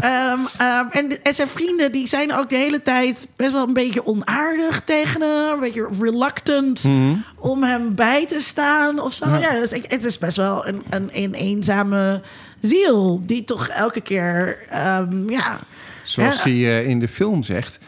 Ehm, 0.00 0.38
ehm, 0.58 0.84
en, 0.90 1.22
en 1.22 1.34
zijn 1.34 1.48
vrienden 1.48 1.92
die 1.92 2.06
zijn 2.06 2.34
ook 2.34 2.48
de 2.48 2.56
hele 2.56 2.82
tijd 2.82 3.26
best 3.36 3.52
wel 3.52 3.66
een 3.66 3.72
beetje 3.72 4.06
onaardig 4.06 4.80
tegen 4.84 5.20
hem. 5.20 5.52
Een 5.52 5.60
beetje 5.60 5.88
reluctant 6.00 6.84
om 7.38 7.62
hem 7.62 7.94
bij 7.94 8.26
te 8.26 8.40
staan 8.40 8.98
of 9.00 9.14
zo. 9.14 9.36
Ja, 9.40 9.50
dus 9.52 9.72
ik- 9.72 9.84
het 9.92 10.04
is 10.04 10.18
best 10.18 10.36
wel 10.36 10.66
een, 10.66 10.82
een, 10.90 11.08
een 11.12 11.34
eenzame 11.34 12.20
ziel 12.60 13.22
die 13.26 13.44
toch 13.44 13.68
elke 13.68 14.00
keer... 14.00 14.58
ehm, 14.68 15.30
ja, 15.30 15.58
Zoals 16.02 16.42
hij 16.42 16.52
eh, 16.52 16.88
in 16.88 16.98
de 16.98 17.08
film 17.08 17.42
zegt... 17.42 17.78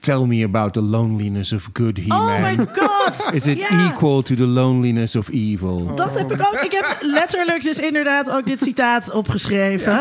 Tell 0.00 0.24
me 0.24 0.44
about 0.44 0.72
the 0.72 0.82
loneliness 0.82 1.52
of 1.52 1.68
good 1.72 1.98
He-Man. 1.98 2.20
Oh 2.20 2.58
my 2.58 2.66
god! 2.74 3.34
Is 3.34 3.46
it 3.46 3.58
equal 3.70 4.22
to 4.22 4.34
the 4.34 4.46
loneliness 4.46 5.16
of 5.16 5.28
evil? 5.28 5.94
Dat 5.94 6.18
heb 6.18 6.32
ik 6.32 6.40
ook. 6.40 6.60
Ik 6.64 6.72
heb 6.72 6.96
letterlijk 7.00 7.62
dus 7.62 7.78
inderdaad 7.78 8.30
ook 8.30 8.44
dit 8.44 8.62
citaat 8.62 9.10
opgeschreven. 9.10 9.98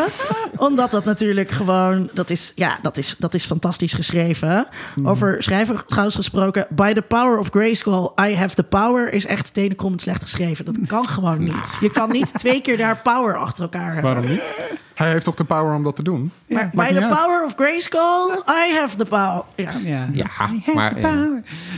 Omdat 0.56 0.92
dat 0.92 1.06
natuurlijk 1.06 1.52
gewoon... 1.52 2.10
Dat 2.14 2.30
is, 2.30 2.52
ja, 2.56 2.80
dat 2.82 2.98
is, 2.98 3.16
dat 3.18 3.34
is 3.34 3.46
fantastisch 3.46 3.94
geschreven. 3.94 4.68
Over 5.04 5.44
schrijver 5.44 5.86
trouwens 5.86 6.16
gesproken. 6.16 6.68
By 6.70 6.94
the 6.94 7.02
power 7.02 7.38
of 7.38 7.50
Grayskull, 7.50 8.10
I 8.22 8.36
have 8.36 8.56
the 8.56 8.64
power... 8.64 9.14
is 9.14 9.26
echt 9.26 9.54
tenenkrommend 9.54 10.02
slecht 10.02 10.22
geschreven. 10.22 10.66
Dat 10.66 10.76
kan 10.88 11.08
gewoon 11.08 11.44
niet. 11.44 11.78
Je 11.80 11.92
kan 11.92 12.12
niet 12.12 12.40
twee 12.40 12.62
keer 12.62 12.78
daar 12.78 12.98
power 12.98 13.38
achter 13.38 13.64
elkaar 13.64 13.94
hebben. 13.94 14.04
Waarom 14.04 14.30
niet? 14.30 14.54
Hij 14.98 15.12
heeft 15.12 15.26
toch 15.26 15.36
de 15.36 15.44
power 15.44 15.76
om 15.76 15.84
dat 15.84 15.96
te 15.96 16.04
doen? 16.04 16.32
Maar 16.48 16.70
by 16.74 16.88
the 16.94 17.04
uit. 17.04 17.14
power 17.14 17.46
of 17.46 17.54
Grayskull, 17.56 18.32
I 18.48 18.74
have 18.80 18.98
the 18.98 19.06
power. 19.06 19.44
Ja. 19.56 19.72
Ja, 20.14 20.26
maar. 20.74 20.94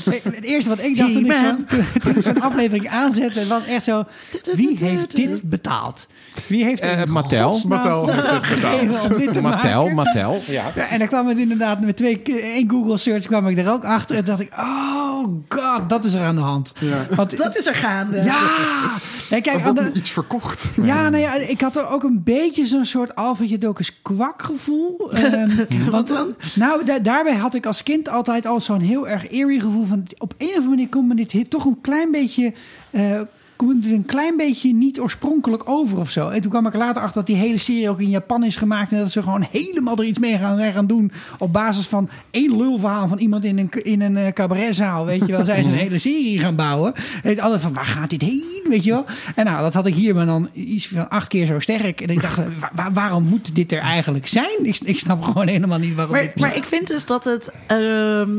Nee, 0.05 0.21
Het 0.23 0.43
eerste 0.43 0.69
wat 0.69 0.81
ik 0.81 0.97
dacht 0.97 1.13
toen 1.13 1.25
ik 1.25 1.33
zo'n 1.33 1.43
He-Man. 1.43 1.65
toen 2.03 2.15
ik 2.15 2.23
zo'n 2.23 2.41
aflevering 2.41 2.87
aanzette... 2.89 3.47
was 3.47 3.65
echt 3.65 3.83
zo... 3.83 4.03
Wie 4.53 4.77
heeft 4.83 5.15
dit 5.15 5.41
betaald? 5.43 6.07
Wie 6.47 6.63
heeft 6.63 6.81
Eh, 6.81 7.01
in 7.01 7.11
Mattel. 7.11 7.61
Mattel 7.67 8.07
heeft 8.09 8.29
dit 8.29 8.43
gegeven 8.43 9.11
om 9.11 9.17
dit 9.17 9.33
te 9.33 9.41
Mattel, 9.41 9.81
maken? 9.83 9.95
Mattel. 9.95 10.41
Ja. 10.47 10.71
Ja, 10.75 10.87
en 10.87 10.99
dan 10.99 11.07
kwam 11.07 11.27
het 11.27 11.37
inderdaad 11.37 11.81
met 11.81 11.97
twee 11.97 12.21
één 12.23 12.69
Google 12.69 12.97
search 12.97 13.25
kwam 13.25 13.47
ik 13.47 13.57
er 13.57 13.71
ook 13.71 13.83
achter 13.85 14.15
en 14.15 14.25
dacht 14.25 14.39
ik, 14.41 14.51
oh 14.57 15.23
god, 15.49 15.89
dat 15.89 16.03
is 16.03 16.13
er 16.13 16.21
aan 16.21 16.35
de 16.35 16.41
hand. 16.41 16.71
Ja. 16.79 17.15
Want, 17.15 17.37
Dat 17.37 17.57
is 17.57 17.65
er 17.67 17.75
gaande. 17.75 18.21
ja. 18.23 18.39
Nee, 19.29 19.41
kijk, 19.41 19.65
Er 19.65 19.73
wordt 19.73 19.95
iets 19.95 20.09
verkocht. 20.11 20.71
ja, 20.83 21.09
nou 21.09 21.23
ja, 21.23 21.33
ik 21.33 21.61
had 21.61 21.77
er 21.77 21.87
ook 21.89 22.03
een 22.03 22.21
beetje 22.23 22.65
zo'n 22.65 22.85
soort 22.85 23.15
Alfredje 23.15 23.57
Dokus 23.57 24.01
kwak 24.01 24.41
gevoel. 24.43 25.11
Ehm, 25.13 25.49
want 25.91 26.07
dan? 26.07 26.35
Nou, 26.55 26.85
da- 26.85 26.99
daarbij 26.99 27.35
had 27.35 27.53
ik 27.55 27.65
als 27.65 27.83
kind 27.83 27.98
altijd 28.07 28.45
al 28.45 28.59
zo'n 28.59 28.79
heel 28.79 29.07
erg 29.07 29.29
eerie 29.29 29.59
gevoel 29.59 29.85
van... 29.85 30.03
op 30.17 30.33
een 30.37 30.47
of 30.47 30.53
andere 30.53 30.69
manier 30.69 30.89
komt 30.89 31.07
me 31.07 31.15
dit 31.15 31.31
toch 31.49 31.65
een 31.65 31.81
klein 31.81 32.11
beetje... 32.11 32.53
eh, 32.91 33.21
komt 33.67 33.83
het 33.83 33.93
een 33.93 34.05
klein 34.05 34.37
beetje 34.37 34.73
niet 34.73 34.99
oorspronkelijk 34.99 35.69
over 35.69 35.97
of 35.97 36.09
zo. 36.09 36.29
En 36.29 36.41
toen 36.41 36.51
kwam 36.51 36.67
ik 36.67 36.73
er 36.73 36.79
later 36.79 37.01
achter 37.01 37.15
dat 37.17 37.27
die 37.27 37.35
hele 37.35 37.57
serie 37.57 37.89
ook 37.89 37.99
in 37.99 38.09
Japan 38.09 38.43
is 38.43 38.55
gemaakt... 38.55 38.91
en 38.91 38.99
dat 38.99 39.11
ze 39.11 39.21
gewoon 39.23 39.47
helemaal 39.51 39.97
er 39.97 40.03
iets 40.05 40.19
mee 40.19 40.37
gaan, 40.37 40.57
zijn 40.57 40.73
gaan 40.73 40.87
doen... 40.87 41.11
op 41.37 41.53
basis 41.53 41.85
van 41.87 42.09
één 42.31 42.57
lulverhaal 42.57 43.07
van 43.07 43.17
iemand 43.17 43.43
in 43.45 43.57
een, 43.57 43.69
in 43.83 44.01
een 44.01 44.17
eh, 44.17 44.31
cabaretzaal. 44.33 45.05
Weet 45.05 45.19
je 45.25 45.31
wel, 45.31 45.45
zijn 45.45 45.63
ze 45.63 45.71
een 45.71 45.77
hele 45.77 45.97
serie 45.97 46.39
gaan 46.39 46.55
bouwen. 46.55 46.93
En 47.23 47.31
ik 47.31 47.39
altijd 47.39 47.61
van, 47.61 47.73
waar 47.73 47.85
gaat 47.85 48.09
dit 48.09 48.21
heen? 48.21 48.61
Weet 48.69 48.83
je 48.83 48.91
wel? 48.91 49.05
En 49.35 49.45
nou, 49.45 49.61
dat 49.61 49.73
had 49.73 49.85
ik 49.85 49.93
hier 49.93 50.15
maar 50.15 50.25
dan 50.25 50.49
iets 50.53 50.87
van 50.87 51.09
acht 51.09 51.27
keer 51.27 51.45
zo 51.45 51.59
sterk. 51.59 52.01
En 52.01 52.09
ik 52.09 52.21
dacht, 52.21 52.37
wa- 52.61 52.71
wa- 52.75 52.91
waarom 52.91 53.23
moet 53.23 53.55
dit 53.55 53.71
er 53.71 53.81
eigenlijk 53.81 54.27
zijn? 54.27 54.57
Ik, 54.63 54.77
ik 54.83 54.99
snap 54.99 55.23
gewoon 55.23 55.47
helemaal 55.47 55.79
niet 55.79 55.95
waarom 55.95 56.13
Maar, 56.15 56.23
dit 56.23 56.39
maar 56.39 56.55
ik 56.55 56.63
vind 56.65 56.87
dus 56.87 57.05
dat 57.05 57.23
het. 57.23 57.51
ehm, 57.67 58.29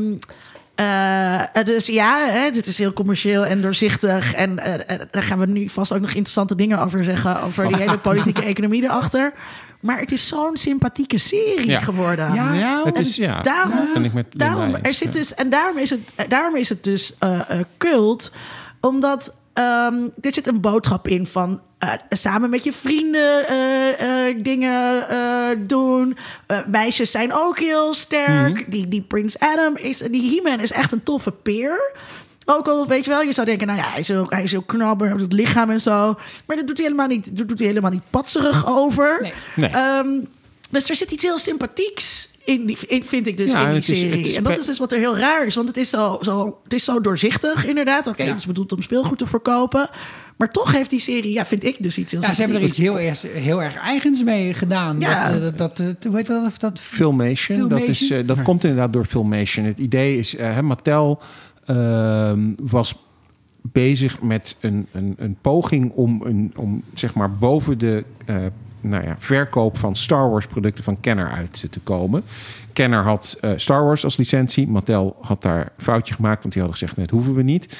eh, 0.81 1.55
eh, 1.55 1.65
dus 1.65 1.85
ja, 1.85 2.17
hè, 2.27 2.51
dit 2.51 2.67
is 2.67 2.77
heel 2.77 2.93
commercieel 2.93 3.45
en 3.45 3.61
doorzichtig. 3.61 4.33
En 4.33 4.59
eh, 4.59 4.99
daar 5.11 5.23
gaan 5.23 5.39
we 5.39 5.45
nu 5.45 5.69
vast 5.69 5.93
ook 5.93 5.99
nog 5.99 6.09
interessante 6.09 6.55
dingen 6.55 6.79
over 6.79 7.03
zeggen. 7.03 7.41
Over 7.41 7.67
die 7.67 7.77
hele 7.77 7.97
politieke 7.97 8.41
economie 8.43 8.83
erachter. 8.83 9.33
Maar 9.79 9.99
het 9.99 10.11
is 10.11 10.27
zo'n 10.27 10.57
sympathieke 10.57 11.17
serie 11.17 11.69
Ja. 11.69 11.79
geworden. 11.79 12.33
Ja, 12.33 12.53
Ja, 12.53 12.81
Het 12.83 12.99
is, 12.99 13.15
ja, 13.15 13.41
daarom, 13.41 13.93
ben 13.93 14.05
ik 14.05 14.13
met 14.13 14.25
daarom, 14.29 14.75
er 14.81 14.93
zit 14.93 15.13
ja. 15.13 15.19
dus, 15.19 15.33
en 15.33 15.49
daarom 15.49 15.77
is 15.77 15.89
het, 15.89 15.99
daarom 16.27 16.55
is 16.55 16.69
het 16.69 16.83
dus 16.83 17.13
eh, 17.19 17.39
eh, 17.49 17.59
cult. 17.77 18.31
Omdat 18.79 19.33
ehm, 19.53 20.07
er 20.21 20.33
zit 20.33 20.47
een 20.47 20.61
boodschap 20.61 21.07
in 21.07 21.25
van 21.25 21.61
eh, 21.77 21.93
samen 22.09 22.49
met 22.49 22.63
je 22.63 22.73
vrienden 22.73 23.47
eh, 23.47 24.27
eh, 24.27 24.43
dingen 24.43 25.07
doen. 25.67 26.17
Meisjes 26.67 27.11
zijn 27.11 27.33
ook 27.33 27.59
heel 27.59 27.93
sterk. 27.93 28.59
Mhm. 28.59 28.69
die, 28.69 28.87
die 28.87 29.01
Prince 29.01 29.39
Adam 29.39 29.75
is, 29.75 29.97
die 29.97 30.35
He-Man 30.35 30.59
is 30.59 30.71
echt 30.71 30.91
een 30.91 31.03
toffe 31.03 31.31
peer. 31.31 31.93
Ook 32.45 32.67
al, 32.67 32.87
weet 32.87 33.05
je 33.05 33.11
wel, 33.11 33.21
je 33.21 33.33
zou 33.33 33.47
denken, 33.47 33.67
nou 33.67 33.79
ja, 33.79 33.89
hij 33.89 33.99
is 33.99 34.07
heel, 34.07 34.25
hij 34.29 34.43
is 34.43 34.51
heel 34.51 34.61
knap, 34.61 34.99
hij 34.99 35.09
het 35.09 35.33
lichaam 35.33 35.69
en 35.69 35.81
zo. 35.81 36.15
Maar 36.45 36.55
dat 36.57 36.67
doet 36.67 36.77
hij 36.77 36.85
helemaal 36.85 37.07
niet, 37.07 37.37
dat 37.37 37.47
doet 37.47 37.59
hij 37.59 37.67
helemaal 37.67 37.91
niet 37.91 38.09
patserig 38.09 38.67
over. 38.67 39.17
Nee. 39.21 39.33
Nee. 39.55 39.69
Ehm, 39.69 40.09
dus 40.69 40.89
er 40.89 40.95
zit 40.95 41.11
iets 41.11 41.23
heel 41.23 41.37
sympathieks 41.37 42.30
in 42.59 42.65
die, 42.65 42.77
in, 42.87 43.03
vind 43.05 43.27
ik 43.27 43.37
dus 43.37 43.51
Ja, 43.51 43.67
in 43.67 43.69
die 43.69 43.79
is- 43.79 43.99
serie. 43.99 44.21
is 44.27 44.35
en 44.35 44.43
dat 44.43 44.59
is 44.59 44.65
dus 44.65 44.79
wat 44.79 44.91
er 44.91 44.97
heel 44.99 45.17
raar 45.17 45.45
is. 45.45 45.55
Want 45.55 45.67
het 45.67 45.77
is 45.77 45.89
zo, 45.89 46.17
zo, 46.21 46.59
het 46.63 46.73
is 46.73 46.83
zo 46.83 47.01
doorzichtig, 47.01 47.65
inderdaad. 47.65 48.07
Oké, 48.07 48.23
het 48.23 48.37
is 48.37 48.45
bedoeld 48.45 48.73
om 48.73 48.81
speelgoed 48.81 49.17
te 49.17 49.27
verkopen. 49.27 49.89
Maar 50.37 50.49
toch 50.49 50.71
heeft 50.71 50.89
die 50.89 50.99
serie, 50.99 51.33
ja, 51.33 51.45
vind 51.45 51.63
ik 51.63 51.75
dus 51.79 51.97
iets 51.97 52.11
heel 52.11 52.21
Ja, 52.21 52.33
ze 52.33 52.41
hebben 52.41 52.61
er 52.61 52.67
iets 52.67 52.77
heel 52.77 52.99
erg, 52.99 53.21
heel 53.33 53.63
erg 53.63 53.75
eigens 53.75 54.23
mee 54.23 54.53
gedaan. 54.53 54.99
Ja. 54.99 55.29
Dat, 55.31 55.41
eh, 55.41 55.57
dat, 55.57 55.77
dat, 55.77 55.95
hoe 56.07 56.15
heet 56.17 56.27
dat? 56.27 56.59
dat 56.59 56.79
Filmation, 56.79 57.67
dat, 57.69 57.81
is, 57.81 58.09
eh, 58.09 58.27
dat 58.27 58.41
komt 58.41 58.63
inderdaad 58.63 58.93
door 58.93 59.05
Filmation. 59.05 59.65
Het 59.65 59.79
idee 59.79 60.17
is, 60.17 60.35
eh, 60.35 60.53
hè, 60.53 60.61
Mattel 60.61 61.21
ehm, 61.65 62.39
was 62.63 62.95
bezig 63.61 64.21
met 64.21 64.55
een, 64.59 64.87
een, 64.91 65.15
een 65.17 65.37
poging 65.41 65.91
om, 65.91 66.21
een, 66.25 66.51
om 66.55 66.83
zeg 66.93 67.13
maar 67.13 67.31
boven 67.35 67.77
de 67.77 68.03
eh, 68.25 68.35
nou 68.81 69.03
ja, 69.03 69.15
verkoop 69.19 69.77
van 69.77 69.95
Star 69.95 70.29
Wars 70.29 70.47
producten 70.47 70.83
van 70.83 70.99
Kenner 70.99 71.29
uit 71.29 71.65
te 71.69 71.79
komen. 71.79 72.23
Kenner 72.73 73.03
had 73.03 73.37
eh, 73.41 73.51
Star 73.55 73.83
Wars 73.83 74.03
als 74.03 74.17
licentie. 74.17 74.67
Mattel 74.67 75.17
had 75.21 75.41
daar 75.41 75.59
een 75.59 75.83
foutje 75.83 76.13
gemaakt, 76.13 76.41
want 76.41 76.53
die 76.53 76.61
hadden 76.61 76.79
gezegd, 76.79 76.97
net 76.97 77.09
hoeven 77.09 77.33
we 77.33 77.41
niet. 77.41 77.79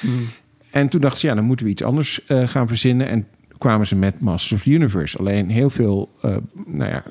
En 0.70 0.88
toen 0.88 1.00
dachten 1.00 1.20
ze, 1.20 1.26
ja, 1.26 1.34
dan 1.34 1.44
moeten 1.44 1.66
we 1.66 1.72
iets 1.72 1.82
anders 1.82 2.26
eh, 2.26 2.48
gaan 2.48 2.68
verzinnen. 2.68 3.08
En 3.08 3.26
kwamen 3.58 3.86
ze 3.86 3.96
met 3.96 4.20
Masters 4.20 4.52
of 4.52 4.62
the 4.62 4.70
Universe. 4.70 5.18
Alleen 5.18 5.50
heel 5.50 5.70
veel 5.70 6.10
eh, 6.20 6.36
nou 6.66 6.90
ja, 6.90 7.02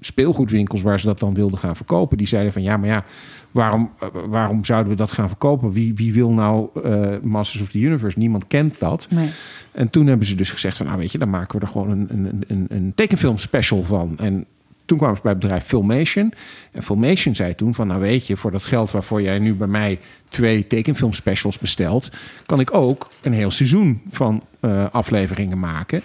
speelgoedwinkels 0.00 0.82
waar 0.82 1.00
ze 1.00 1.06
dat 1.06 1.18
dan 1.18 1.34
wilden 1.34 1.58
gaan 1.58 1.76
verkopen, 1.76 2.16
die 2.16 2.26
zeiden 2.26 2.52
van 2.52 2.62
ja, 2.62 2.76
maar 2.76 2.88
ja, 2.88 3.04
waarom, 3.50 3.90
eh, 4.00 4.08
waarom 4.26 4.64
zouden 4.64 4.92
we 4.92 4.98
dat 4.98 5.12
gaan 5.12 5.28
verkopen? 5.28 5.72
Wie, 5.72 5.94
wie 5.94 6.12
wil 6.12 6.30
nou 6.30 6.68
eh, 6.84 7.20
Masters 7.22 7.62
of 7.62 7.68
the 7.68 7.78
Universe? 7.78 8.18
Niemand 8.18 8.46
kent 8.46 8.78
dat. 8.78 9.06
Nee. 9.10 9.28
En 9.72 9.90
toen 9.90 10.06
hebben 10.06 10.26
ze 10.26 10.34
dus 10.34 10.50
gezegd 10.50 10.76
van, 10.76 10.86
nou 10.86 10.98
weet 10.98 11.12
je, 11.12 11.18
dan 11.18 11.30
maken 11.30 11.58
we 11.58 11.64
er 11.64 11.72
gewoon 11.72 11.90
een, 11.90 12.06
een, 12.10 12.44
een, 12.46 12.66
een 12.68 12.92
tekenfilm 12.94 13.38
special 13.38 13.82
van. 13.82 14.18
En 14.18 14.46
toen 14.84 14.98
kwamen 14.98 15.16
ze 15.16 15.22
bij 15.22 15.32
het 15.32 15.40
bedrijf 15.40 15.64
Filmation. 15.64 16.32
En 16.72 16.82
Filmation 16.82 17.34
zei 17.34 17.54
toen 17.54 17.74
van, 17.74 17.86
nou 17.86 18.00
weet 18.00 18.26
je, 18.26 18.36
voor 18.36 18.50
dat 18.50 18.64
geld 18.64 18.90
waarvoor 18.90 19.22
jij 19.22 19.38
nu 19.38 19.54
bij 19.54 19.66
mij 19.66 19.98
twee 20.28 20.66
tekenfilm 20.66 21.12
specials 21.12 21.58
bestelt, 21.58 22.10
kan 22.46 22.60
ik 22.60 22.74
ook 22.74 23.10
een 23.22 23.32
heel 23.32 23.50
seizoen 23.50 24.02
van 24.10 24.42
eh, 24.60 24.86
afleveringen 24.92 25.58
maken. 25.58 26.02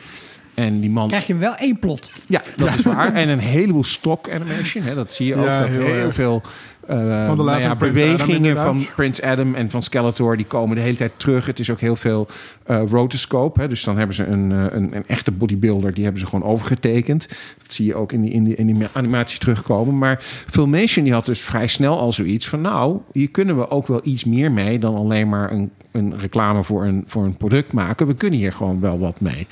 En 0.57 0.79
die 0.79 0.89
man 0.89 1.07
krijg 1.07 1.27
je 1.27 1.35
wel 1.35 1.55
één 1.55 1.79
plot. 1.79 2.11
ja, 2.27 2.41
dat 2.55 2.67
is 2.67 2.81
waar. 2.81 3.13
En 3.13 3.29
een 3.29 3.39
heleboel 3.39 3.83
stock 3.83 4.29
animation. 4.29 4.83
Hè. 4.83 4.95
Dat 4.95 5.13
zie 5.13 5.27
je 5.27 5.35
ook. 5.35 5.45
Ja, 5.45 5.59
dat 5.59 5.69
heel 5.69 6.11
veel 6.11 6.41
eh, 6.87 7.35
de 7.35 7.43
nou 7.43 7.59
ja, 7.61 7.75
Prince 7.75 8.03
Adam, 8.03 8.17
bewegingen 8.17 8.57
van 8.57 8.85
Prince 8.95 9.25
Adam 9.25 9.55
en 9.55 9.69
van 9.69 9.83
Skeletor. 9.83 10.37
Die 10.37 10.45
komen 10.45 10.75
de 10.75 10.81
hele 10.81 10.97
tijd 10.97 11.11
terug. 11.17 11.45
Het 11.45 11.59
is 11.59 11.69
ook 11.69 11.79
heel 11.79 11.95
veel 11.95 12.27
eh 12.63 12.81
rotoscope. 12.89 13.61
Hè. 13.61 13.67
Dus 13.67 13.83
dan 13.83 13.97
hebben 13.97 14.15
ze 14.15 14.25
een, 14.25 14.51
eh, 14.51 14.63
een, 14.69 14.95
een 14.95 15.07
echte 15.07 15.31
bodybuilder. 15.31 15.93
Die 15.93 16.03
hebben 16.03 16.21
ze 16.21 16.27
gewoon 16.27 16.49
overgetekend. 16.49 17.27
Dat 17.57 17.73
zie 17.73 17.85
je 17.85 17.95
ook 17.95 18.11
in 18.11 18.21
die, 18.21 18.31
in 18.31 18.43
die, 18.43 18.55
in 18.55 18.65
die 18.65 18.87
animatie 18.91 19.39
terugkomen. 19.39 19.97
Maar 19.97 20.17
Filmation 20.49 21.03
die 21.03 21.13
had 21.13 21.25
dus 21.25 21.39
vrij 21.39 21.67
snel 21.67 21.99
al 21.99 22.13
zoiets 22.13 22.47
van... 22.47 22.61
nou, 22.61 22.97
hier 23.13 23.29
kunnen 23.31 23.57
we 23.57 23.69
ook 23.69 23.87
wel 23.87 23.99
iets 24.03 24.23
meer 24.23 24.51
mee... 24.51 24.79
dan 24.79 24.95
alleen 24.95 25.29
maar 25.29 25.51
een, 25.51 25.71
een 25.91 26.19
reclame 26.19 26.63
voor 26.63 26.85
een, 26.85 27.03
voor 27.07 27.23
een 27.23 27.37
product 27.37 27.73
maken. 27.73 28.07
We 28.07 28.15
kunnen 28.15 28.39
hier 28.39 28.53
gewoon 28.53 28.79
wel 28.79 28.99
wat 28.99 29.19
mee. 29.19 29.47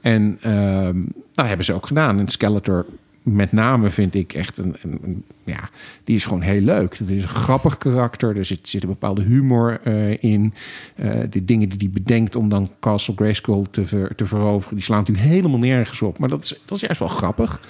En 0.00 0.38
ehm 0.40 0.98
dat 1.40 1.48
hebben 1.48 1.66
ze 1.66 1.72
ook 1.72 1.86
gedaan. 1.86 2.18
En 2.18 2.28
Skeletor 2.28 2.86
met 3.22 3.52
name 3.52 3.90
vind 3.90 4.14
ik 4.14 4.32
echt 4.32 4.58
een, 4.58 4.76
een, 4.82 5.24
ja, 5.44 5.68
die 6.04 6.16
is 6.16 6.24
gewoon 6.24 6.40
heel 6.40 6.60
leuk. 6.60 6.98
Het 6.98 7.08
is 7.08 7.22
een 7.22 7.28
grappig 7.28 7.78
karakter. 7.78 8.36
Er 8.36 8.44
zit, 8.44 8.68
zit 8.68 8.82
een 8.82 8.88
bepaalde 8.88 9.22
humor 9.22 9.80
eh, 9.84 10.22
in. 10.22 10.54
Eh, 10.94 11.20
de 11.30 11.44
dingen 11.44 11.68
die 11.68 11.78
hij 11.78 11.90
bedenkt 11.90 12.36
om 12.36 12.48
dan 12.48 12.70
Castle 12.80 13.14
Grayskull 13.14 13.64
te, 13.70 14.10
te 14.16 14.26
veroveren, 14.26 14.74
die 14.74 14.84
slaan 14.84 14.98
natuurlijk 14.98 15.26
helemaal 15.26 15.58
nergens 15.58 16.02
op. 16.02 16.18
Maar 16.18 16.28
dat 16.28 16.42
is, 16.42 16.60
dat 16.64 16.74
is 16.74 16.80
juist 16.80 16.98
wel 16.98 17.08
grappig. 17.08 17.60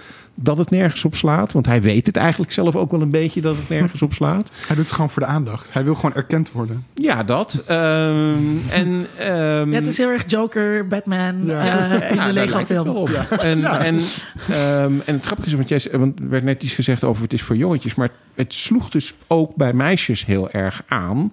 Dat 0.43 0.59
het 0.59 0.71
nergens 0.71 1.05
op 1.05 1.15
slaat. 1.15 1.53
Want 1.53 1.67
hij 1.67 1.83
weet 1.83 2.07
het 2.07 2.17
eigenlijk 2.17 2.53
zelf 2.53 2.77
ook 2.77 2.91
wel 2.91 3.01
een 3.03 3.11
beetje 3.11 3.41
dat 3.41 3.57
het 3.57 3.69
nergens 3.69 4.03
op 4.03 4.13
slaat. 4.13 4.51
Hij 4.67 4.77
doet 4.77 4.85
het 4.85 4.95
gewoon 4.95 5.11
voor 5.11 5.23
de 5.23 5.29
aandacht. 5.29 5.73
Hij 5.73 5.85
wil 5.85 5.95
gewoon 5.95 6.15
erkend 6.15 6.53
worden. 6.53 6.85
Ja, 6.95 7.23
dat. 7.23 7.63
Ehm, 7.67 8.57
en, 8.71 9.07
ehm, 9.19 9.71
Ja, 9.71 9.75
het 9.77 9.87
is 9.87 9.97
heel 9.97 10.09
erg 10.09 10.25
Joker, 10.27 10.87
Batman 10.89 11.45
Ja. 11.45 11.59
eh, 11.91 12.11
in 12.11 12.17
Ja, 12.17 12.27
de 12.27 12.33
daar 12.33 12.33
Lego 12.33 12.55
lijkt 12.55 12.69
het 12.69 12.79
film. 12.81 12.85
wel 12.85 12.95
op. 13.03 13.09
En, 13.39 13.65
en, 13.65 13.99
ehm, 14.51 14.93
en 15.05 15.15
het 15.15 15.25
grappige 15.25 15.49
is, 15.49 15.55
want, 15.55 15.69
jij, 15.69 15.99
want 15.99 16.19
er 16.21 16.29
werd 16.29 16.45
net 16.45 16.63
iets 16.63 16.75
gezegd 16.75 17.05
over 17.05 17.23
het 17.23 17.33
is 17.33 17.43
voor 17.43 17.57
jongetjes, 17.57 17.95
maar 17.95 18.09
het 18.35 18.55
sloeg 18.55 18.89
dus 18.91 19.15
ook 19.27 19.55
bij 19.57 19.73
meisjes 19.73 20.27
heel 20.27 20.51
erg 20.51 20.83
aan. 20.89 21.33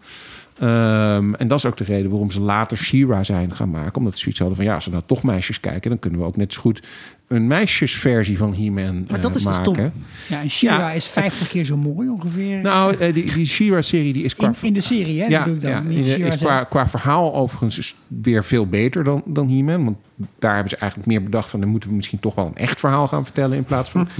Ehm, 0.60 1.34
en 1.34 1.48
dat 1.48 1.58
is 1.58 1.66
ook 1.66 1.78
de 1.78 1.84
reden 1.84 2.10
waarom 2.10 2.32
ze 2.32 2.42
later 2.42 2.78
She-Ra 2.78 3.24
zijn 3.24 3.54
gaan 3.54 3.70
maken. 3.70 3.96
Omdat 3.96 4.14
ze 4.14 4.20
zoiets 4.20 4.40
hadden 4.40 4.58
van 4.58 4.66
ja, 4.66 4.76
als 4.76 4.86
we 4.86 4.92
nou 4.92 5.04
toch 5.06 5.24
meisjes 5.24 5.60
kijken, 5.60 5.90
dan 5.90 6.00
kunnen 6.00 6.20
we 6.20 6.26
ook 6.26 6.38
net 6.38 6.54
zo 6.54 6.62
goed 6.62 6.82
een 7.28 7.48
meisjesversie 7.48 8.38
van 8.38 8.56
He-Man 8.56 9.06
Maar 9.10 9.22
dat 9.22 9.32
eh, 9.32 9.38
is 9.38 9.44
dus 9.44 9.58
maken. 9.58 9.74
stom. 9.74 9.92
Ja, 10.28 10.42
en 10.42 10.50
She-Ra 10.50 10.78
Ja, 10.78 10.92
is 10.92 11.08
50 11.08 11.48
keer 11.48 11.66
zo 11.66 11.78
mooi 11.78 12.10
ongeveer. 12.10 12.62
Nou, 12.62 12.96
eh, 12.98 13.14
die, 13.14 13.34
die 13.34 13.46
She-Ra-serie 13.46 14.14
die 14.14 14.24
is 14.24 14.36
qua 14.36 14.48
in, 14.48 14.56
in 14.62 14.74
de 14.74 14.82
serie, 14.82 15.22
hè? 15.22 15.30
dat 15.30 15.46
doe 15.46 15.56
ik 15.56 15.62
dan. 15.62 15.72
ja, 15.72 15.80
niet 15.80 16.08
in 16.08 16.22
de- 16.22 16.28
is 16.28 16.42
qua, 16.42 16.64
qua 16.64 16.88
verhaal 16.90 17.34
overigens 17.36 17.78
is 17.78 17.96
weer 18.08 18.44
veel 18.44 18.68
beter 18.68 19.04
dan, 19.04 19.22
dan 19.26 19.50
He-Man. 19.50 19.84
Want 19.86 19.98
daar 20.40 20.54
hebben 20.54 20.70
ze 20.70 20.78
eigenlijk 20.78 21.10
meer 21.12 21.24
bedacht 21.24 21.50
van... 21.50 21.60
dan 21.60 21.70
moeten 21.70 21.90
we 21.90 21.96
misschien 21.96 22.20
toch 22.20 22.36
wel 22.36 22.46
een 22.46 22.56
echt 22.58 22.80
verhaal 22.80 23.08
gaan 23.08 23.24
vertellen... 23.24 23.58
in 23.58 23.64
plaats 23.64 23.90
van 23.90 24.08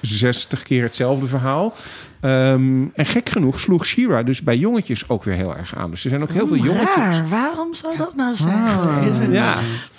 60 0.00 0.62
keer 0.62 0.82
hetzelfde 0.82 1.26
verhaal. 1.26 1.74
Ehm, 2.20 2.82
en 2.94 3.06
gek 3.06 3.28
genoeg 3.28 3.60
sloeg 3.60 3.86
She-Ra 3.86 4.22
dus 4.22 4.42
bij 4.42 4.56
jongetjes 4.56 5.08
ook 5.08 5.24
weer 5.24 5.34
heel 5.34 5.56
erg 5.56 5.76
aan. 5.76 5.90
Dus 5.90 6.04
er 6.04 6.10
zijn 6.10 6.22
ook 6.22 6.32
heel 6.32 6.46
veel 6.46 6.56
jongetjes... 6.56 6.94
Raar, 6.96 7.28
waarom 7.28 7.74
zou 7.74 7.96
dat 7.96 8.14
nou 8.16 8.36
zijn? 8.36 8.54
Ah. 8.54 9.02
geweest? 9.02 9.32
Ja, 9.32 9.54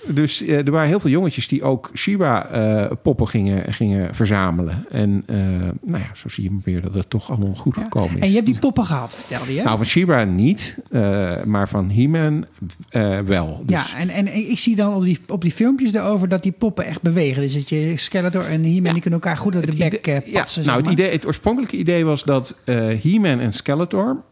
dus 0.07 0.41
eh, 0.41 0.57
er 0.57 0.71
waren 0.71 0.87
heel 0.87 0.99
veel 0.99 1.09
jongetjes 1.09 1.47
die 1.47 1.63
ook 1.63 1.89
Shiba-poppen 1.95 3.27
gingen, 3.27 3.73
gingen 3.73 4.15
verzamelen. 4.15 4.85
En 4.89 5.23
eh, 5.25 5.37
nou 5.81 6.03
ja, 6.03 6.09
zo 6.13 6.29
zie 6.29 6.43
je 6.43 6.57
weer 6.63 6.81
dat 6.81 6.93
het 6.93 7.09
toch 7.09 7.29
allemaal 7.29 7.55
goed 7.55 7.77
gekomen 7.77 8.15
is. 8.15 8.21
En 8.21 8.29
je 8.29 8.35
hebt 8.35 8.45
die 8.45 8.59
poppen 8.59 8.85
gehad, 8.85 9.15
vertelde 9.15 9.53
je. 9.53 9.63
Nou, 9.63 9.77
van 9.77 9.85
Shiba 9.85 10.23
niet, 10.23 10.77
eh, 10.91 11.43
maar 11.43 11.69
van 11.69 11.91
He-Man 11.91 12.45
eh, 12.89 13.19
wel. 13.19 13.63
Dus, 13.65 13.91
ja, 13.91 13.97
en, 13.97 14.09
en 14.09 14.35
ik 14.49 14.59
zie 14.59 14.75
dan 14.75 14.93
op 14.93 15.03
die, 15.03 15.19
op 15.27 15.41
die 15.41 15.51
filmpjes 15.51 15.93
erover 15.93 16.27
dat 16.27 16.43
die 16.43 16.51
poppen 16.51 16.85
echt 16.85 17.01
bewegen. 17.01 17.41
Dus 17.41 17.53
dat 17.53 17.69
je 17.69 17.93
Skeletor 17.97 18.45
en 18.45 18.63
He-Man 18.63 18.83
Ja. 18.83 18.91
die 18.91 19.01
kunnen 19.01 19.19
elkaar 19.19 19.37
goed 19.37 19.55
uit 19.55 19.71
de 19.71 19.77
bek 19.77 19.93
eh, 19.93 20.33
patsen. 20.33 20.63
ja, 20.63 20.67
nou, 20.67 20.81
het, 20.81 20.91
idee, 20.91 21.11
het 21.11 21.25
oorspronkelijke 21.25 21.77
idee 21.77 22.05
was 22.05 22.23
dat 22.23 22.55
eh 22.63 22.75
He-Man 22.75 23.39
en 23.39 23.53
Skeletor... 23.53 24.23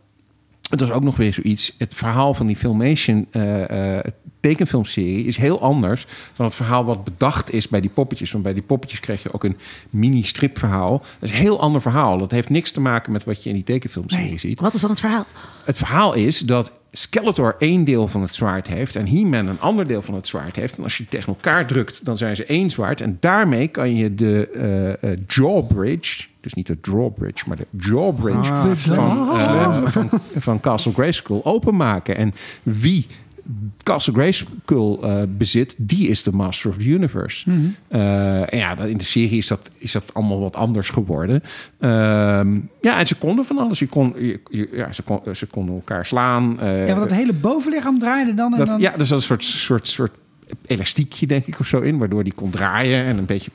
Het 0.70 0.80
was 0.80 0.92
ook 0.92 1.04
nog 1.04 1.16
weer 1.18 1.34
zoiets. 1.34 1.76
Het 1.78 1.94
verhaal 1.94 2.34
van 2.34 2.46
die 2.46 2.56
Filmation 2.56 3.28
eh, 3.32 3.98
eh, 3.98 4.06
tekenfilmserie 4.40 5.26
is 5.26 5.38
heel 5.38 5.62
anders 5.62 6.06
dan 6.36 6.46
het 6.46 6.56
verhaal 6.56 6.86
wat 6.86 7.04
bedacht 7.04 7.54
is 7.54 7.68
bij 7.68 7.82
die 7.82 7.90
poppetjes. 7.90 8.32
Want 8.32 8.44
bij 8.44 8.54
die 8.54 8.64
poppetjes 8.64 9.00
kreeg 9.00 9.24
je 9.24 9.34
ook 9.34 9.44
een 9.44 9.58
mini-stripverhaal. 9.90 10.98
Dat 11.00 11.30
is 11.30 11.30
een 11.30 11.42
heel 11.42 11.60
ander 11.60 11.82
verhaal. 11.82 12.18
Dat 12.18 12.32
heeft 12.32 12.50
niks 12.50 12.72
te 12.72 12.82
maken 12.82 13.12
met 13.12 13.24
wat 13.24 13.44
je 13.44 13.50
in 13.50 13.56
die 13.56 13.64
tekenfilmserie 13.64 14.26
Nee, 14.26 14.38
ziet. 14.38 14.60
Wat 14.60 14.74
is 14.74 14.82
dan 14.82 14.90
het 14.90 15.00
verhaal? 15.00 15.26
Het 15.64 15.78
verhaal 15.78 16.14
is 16.14 16.40
dat 16.40 16.72
Skeletor 16.92 17.56
één 17.60 17.84
deel 17.84 18.08
van 18.08 18.22
het 18.22 18.36
zwaard 18.36 18.68
heeft 18.68 18.96
en 18.96 19.08
He-Man 19.08 19.48
een 19.48 19.60
ander 19.60 19.88
deel 19.88 20.02
van 20.02 20.14
het 20.14 20.28
zwaard 20.28 20.56
heeft. 20.56 20.78
En 20.78 20.84
als 20.84 20.98
je 20.98 21.04
die 21.04 21.12
tegen 21.12 21.34
elkaar 21.34 21.66
drukt, 21.66 22.06
dan 22.06 22.18
zijn 22.18 22.36
ze 22.36 22.46
één 22.46 22.70
zwaard. 22.70 23.02
En 23.02 23.18
daarmee 23.20 23.68
kan 23.68 23.96
je 23.96 24.16
de 24.16 24.50
eh, 24.54 25.12
eh, 25.12 25.20
jawbridge, 25.28 26.28
dus 26.42 26.54
niet 26.54 26.68
de 26.68 26.80
drawbridge, 26.82 27.44
maar 27.48 27.58
de 27.58 27.68
jawbridge 27.72 28.54
Ah, 28.54 28.76
van, 28.76 29.30
eh, 29.30 29.86
van, 29.86 30.10
van 30.38 30.60
Castle 30.60 30.94
Grayskull 30.94 31.42
openmaken. 31.44 32.16
En 32.18 32.34
wie 32.64 33.08
Castle 33.84 34.14
Grayskull 34.14 34.98
eh 35.02 35.22
bezit, 35.28 35.76
die 35.78 36.08
is 36.08 36.24
de 36.24 36.32
Master 36.32 36.70
of 36.70 36.78
the 36.78 36.86
Universe. 36.88 37.50
Eh, 37.88 38.54
en 38.54 38.58
ja, 38.58 38.76
dat- 38.76 38.88
in 38.88 38.98
de 38.98 39.04
serie 39.04 39.38
is 39.38 39.48
dat, 39.48 39.70
is 39.78 39.92
dat 39.92 40.14
allemaal 40.14 40.40
wat 40.40 40.56
anders 40.56 40.90
geworden. 40.90 41.44
Ehm, 41.80 42.60
ja, 42.82 43.00
en 43.00 43.08
ze 43.08 43.16
konden 43.16 43.46
van 43.46 43.58
alles. 43.58 43.80
Je 43.80 43.88
kon, 43.88 44.14
je, 44.18 44.40
je- 44.50 44.70
ja, 44.74 44.92
ze, 44.92 45.02
kon, 45.04 45.20
ze 45.36 45.46
konden 45.46 45.76
elkaar 45.76 46.06
slaan. 46.06 46.60
eh, 46.60 46.88
Ja, 46.88 46.94
want 46.96 47.10
het 47.10 47.20
hele 47.20 47.34
bovenlichaam 47.34 48.00
draaide 48.00 48.34
dan. 48.34 48.52
En 48.52 48.58
dat, 48.58 48.68
dan 48.68 48.80
ja, 48.80 48.98
er 48.98 49.06
zat 49.06 49.18
een 49.18 49.24
soort, 49.24 49.44
soort, 49.44 49.88
soort 49.88 50.12
elastiekje, 50.66 51.28
denk 51.28 51.46
ik, 51.46 51.60
of 51.60 51.68
zo 51.68 51.80
in, 51.80 51.98
waardoor 51.98 52.24
die 52.24 52.34
kon 52.34 52.50
draaien 52.50 53.04
en 53.06 53.18
een 53.18 53.26
beetje 53.26 53.52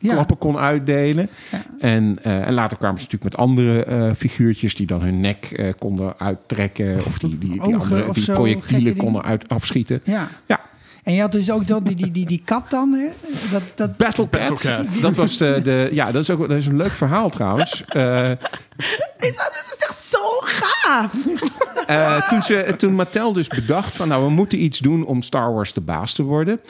Ja. 0.00 0.12
klappen 0.12 0.38
kon 0.38 0.58
uitdelen. 0.58 1.28
Ja. 1.50 1.62
En, 1.78 2.18
eh, 2.22 2.46
en 2.46 2.52
later 2.52 2.76
kwamen 2.76 3.00
ze 3.00 3.04
natuurlijk 3.04 3.36
met 3.36 3.46
andere 3.46 3.84
eh, 3.84 4.10
figuurtjes 4.16 4.74
die 4.74 4.86
dan 4.86 5.02
hun 5.02 5.20
nek 5.20 5.44
eh, 5.44 5.72
konden 5.78 6.18
uittrekken. 6.18 6.96
Of 7.06 7.18
die, 7.18 7.38
die, 7.38 7.50
die, 7.50 7.60
andere 7.60 8.08
of 8.08 8.14
die 8.14 8.32
projectielen 8.32 8.96
konden 8.96 9.22
uit, 9.22 9.48
afschieten. 9.48 10.00
Ja. 10.04 10.28
Ja, 10.46 10.60
En 11.02 11.14
je 11.14 11.20
had 11.20 11.32
dus 11.32 11.50
ook 11.50 11.66
dat, 11.66 11.86
die, 11.86 11.96
die, 11.96 12.10
die, 12.10 12.26
die 12.26 12.42
kat 12.44 12.70
dan. 12.70 12.92
Hè? 12.92 13.08
Dat, 13.50 13.62
dat, 13.74 13.96
Battle. 13.96 14.26
Battle 14.26 14.76
Cat. 14.76 14.98
Dat 15.02 15.14
was 15.14 15.36
de, 15.36 15.60
de. 15.64 15.88
Ja, 15.92 16.12
dat 16.12 16.22
is 16.22 16.30
ook 16.30 16.38
dat 16.38 16.56
is 16.56 16.66
een 16.66 16.76
leuk 16.76 16.92
verhaal 16.92 17.30
trouwens. 17.30 17.84
Eh, 17.90 18.30
Dit 19.18 19.34
is 19.70 19.76
echt 19.78 19.96
zo 19.96 20.18
gaaf. 20.40 21.12
Eh, 21.86 22.28
toen, 22.28 22.42
ze, 22.42 22.74
toen 22.76 22.94
Mattel 22.94 23.32
dus 23.32 23.48
bedacht 23.48 23.92
van 23.92 24.08
nou 24.08 24.24
we 24.24 24.30
moeten 24.30 24.62
iets 24.62 24.78
doen 24.78 25.04
om 25.04 25.22
Star 25.22 25.52
Wars 25.52 25.72
de 25.72 25.80
baas 25.80 26.12
te 26.12 26.22
worden, 26.22 26.60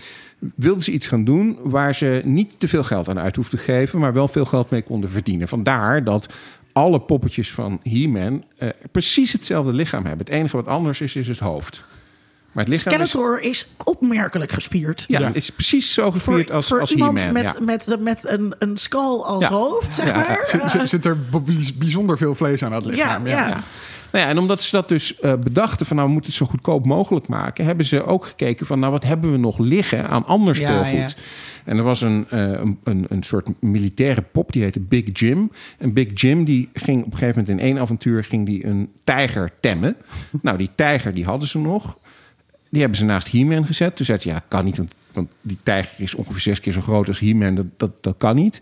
wilden 0.55 0.83
ze 0.85 0.91
iets 0.93 1.07
gaan 1.07 1.25
doen 1.25 1.59
waar 1.63 1.95
ze 1.95 2.21
niet 2.25 2.55
te 2.59 2.69
veel 2.69 2.85
geld 2.85 3.09
aan 3.09 3.19
uit 3.19 3.37
hoefden 3.37 3.59
te 3.59 3.65
geven, 3.65 3.99
maar 3.99 4.13
wel 4.13 4.29
veel 4.29 4.45
geld 4.45 4.71
mee 4.71 4.83
konden 4.83 5.11
verdienen. 5.11 5.49
Vandaar 5.49 6.05
dat 6.05 6.27
alle 6.73 7.01
poppetjes 7.01 7.51
van 7.53 7.81
He-Man 7.83 8.45
eh, 8.59 8.69
precies 8.93 9.33
hetzelfde 9.33 9.73
lichaam 9.73 10.05
hebben. 10.07 10.27
Het 10.27 10.35
enige 10.35 10.57
wat 10.57 10.67
anders 10.67 11.01
is, 11.01 11.17
is 11.17 11.29
het 11.29 11.39
hoofd. 11.39 11.83
Maar 12.53 12.65
het 12.65 12.73
lichaam 12.73 13.01
is, 13.01 13.09
Skeletor 13.11 13.41
is 13.41 13.69
opmerkelijk 13.85 14.53
gespierd. 14.53 15.05
ja, 15.09 15.19
Ja. 15.21 15.27
het 15.27 15.37
is 15.37 15.51
precies 15.51 15.93
zo 15.93 16.11
gespierd 16.11 16.51
als, 16.53 16.67
voor 16.67 16.81
als 16.81 16.91
iemand 16.93 17.19
He-Man. 17.23 17.33
met, 17.43 17.55
ja. 17.59 17.65
met, 17.65 17.97
met 18.01 18.29
een, 18.29 18.55
een 18.59 18.77
skull 18.77 19.21
als 19.21 19.43
Ja. 19.43 19.49
hoofd, 19.51 19.95
zeg 19.95 20.07
Ja, 20.07 20.15
maar. 20.17 20.41
Zit, 20.45 20.71
zit, 20.71 20.89
zit 20.89 21.05
er 21.05 21.17
bijzonder 21.79 22.17
veel 22.19 22.35
vlees 22.35 22.65
aan 22.65 22.73
het 22.73 22.85
lichaam. 22.85 23.27
ja. 23.27 23.61
Nou 24.13 24.25
ja, 24.25 24.31
en 24.31 24.39
omdat 24.39 24.63
ze 24.63 24.71
dat 24.71 24.89
dus 24.89 25.19
eh, 25.19 25.35
bedachten 25.35 25.87
van 25.87 25.97
nou 25.97 26.09
we 26.09 26.15
moeten 26.15 26.31
het 26.31 26.41
zo 26.41 26.47
goedkoop 26.47 26.87
mogelijk 26.87 27.29
maken, 27.29 27.65
hebben 27.65 27.87
ze 27.87 28.07
ook 28.07 28.25
gekeken 28.25 28.67
van 28.67 28.79
nou 28.79 28.93
wat 28.93 29.05
hebben 29.05 29.33
we 29.33 29.39
nog 29.39 29.59
liggen 29.59 30.09
aan 30.09 30.27
ander 30.27 30.57
speelgoed. 30.57 31.11
ja. 31.11 31.23
En 31.65 31.77
er 31.77 31.83
was 31.83 32.01
een, 32.01 32.27
eh, 32.31 32.41
een, 32.41 32.79
een, 32.85 33.07
een 33.09 33.23
soort 33.23 33.49
militaire 33.61 34.23
pop 34.23 34.53
die 34.53 34.63
heette 34.63 34.81
Big 34.81 35.05
Jim. 35.13 35.51
En 35.79 35.93
Big 35.93 36.21
Jim 36.21 36.45
die 36.45 36.69
ging 36.75 36.99
op 37.05 37.13
een 37.13 37.19
gegeven 37.19 37.41
moment 37.41 37.61
in 37.61 37.67
één 37.67 37.79
avontuur 37.79 38.25
ging 38.25 38.47
die 38.47 38.67
een 38.67 38.91
tijger 39.05 39.53
temmen. 39.61 39.97
nou 40.43 40.59
die 40.59 40.71
tijger 40.75 41.15
die 41.15 41.25
hadden 41.25 41.49
ze 41.49 41.59
nog. 41.59 41.99
Die 42.69 42.81
hebben 42.81 42.99
ze 42.99 43.05
naast 43.05 43.31
He-Man 43.33 43.67
gezet. 43.67 43.97
Toen 43.97 44.07
zei 44.07 44.19
ze, 44.19 44.29
ja, 44.29 44.35
dat 44.35 44.45
kan 44.49 44.65
niet, 44.65 44.77
want, 44.77 44.95
want 45.13 45.31
die 45.41 45.59
tijger 45.63 46.05
is 46.05 46.15
ongeveer 46.15 46.41
zes 46.41 46.61
keer 46.61 46.73
zo 46.73 46.81
groot 46.81 47.09
als 47.09 47.21
He-Man. 47.21 47.55
Dat, 47.55 47.67
dat, 47.77 47.91
dat 48.01 48.15
kan 48.19 48.35
niet. 48.35 48.61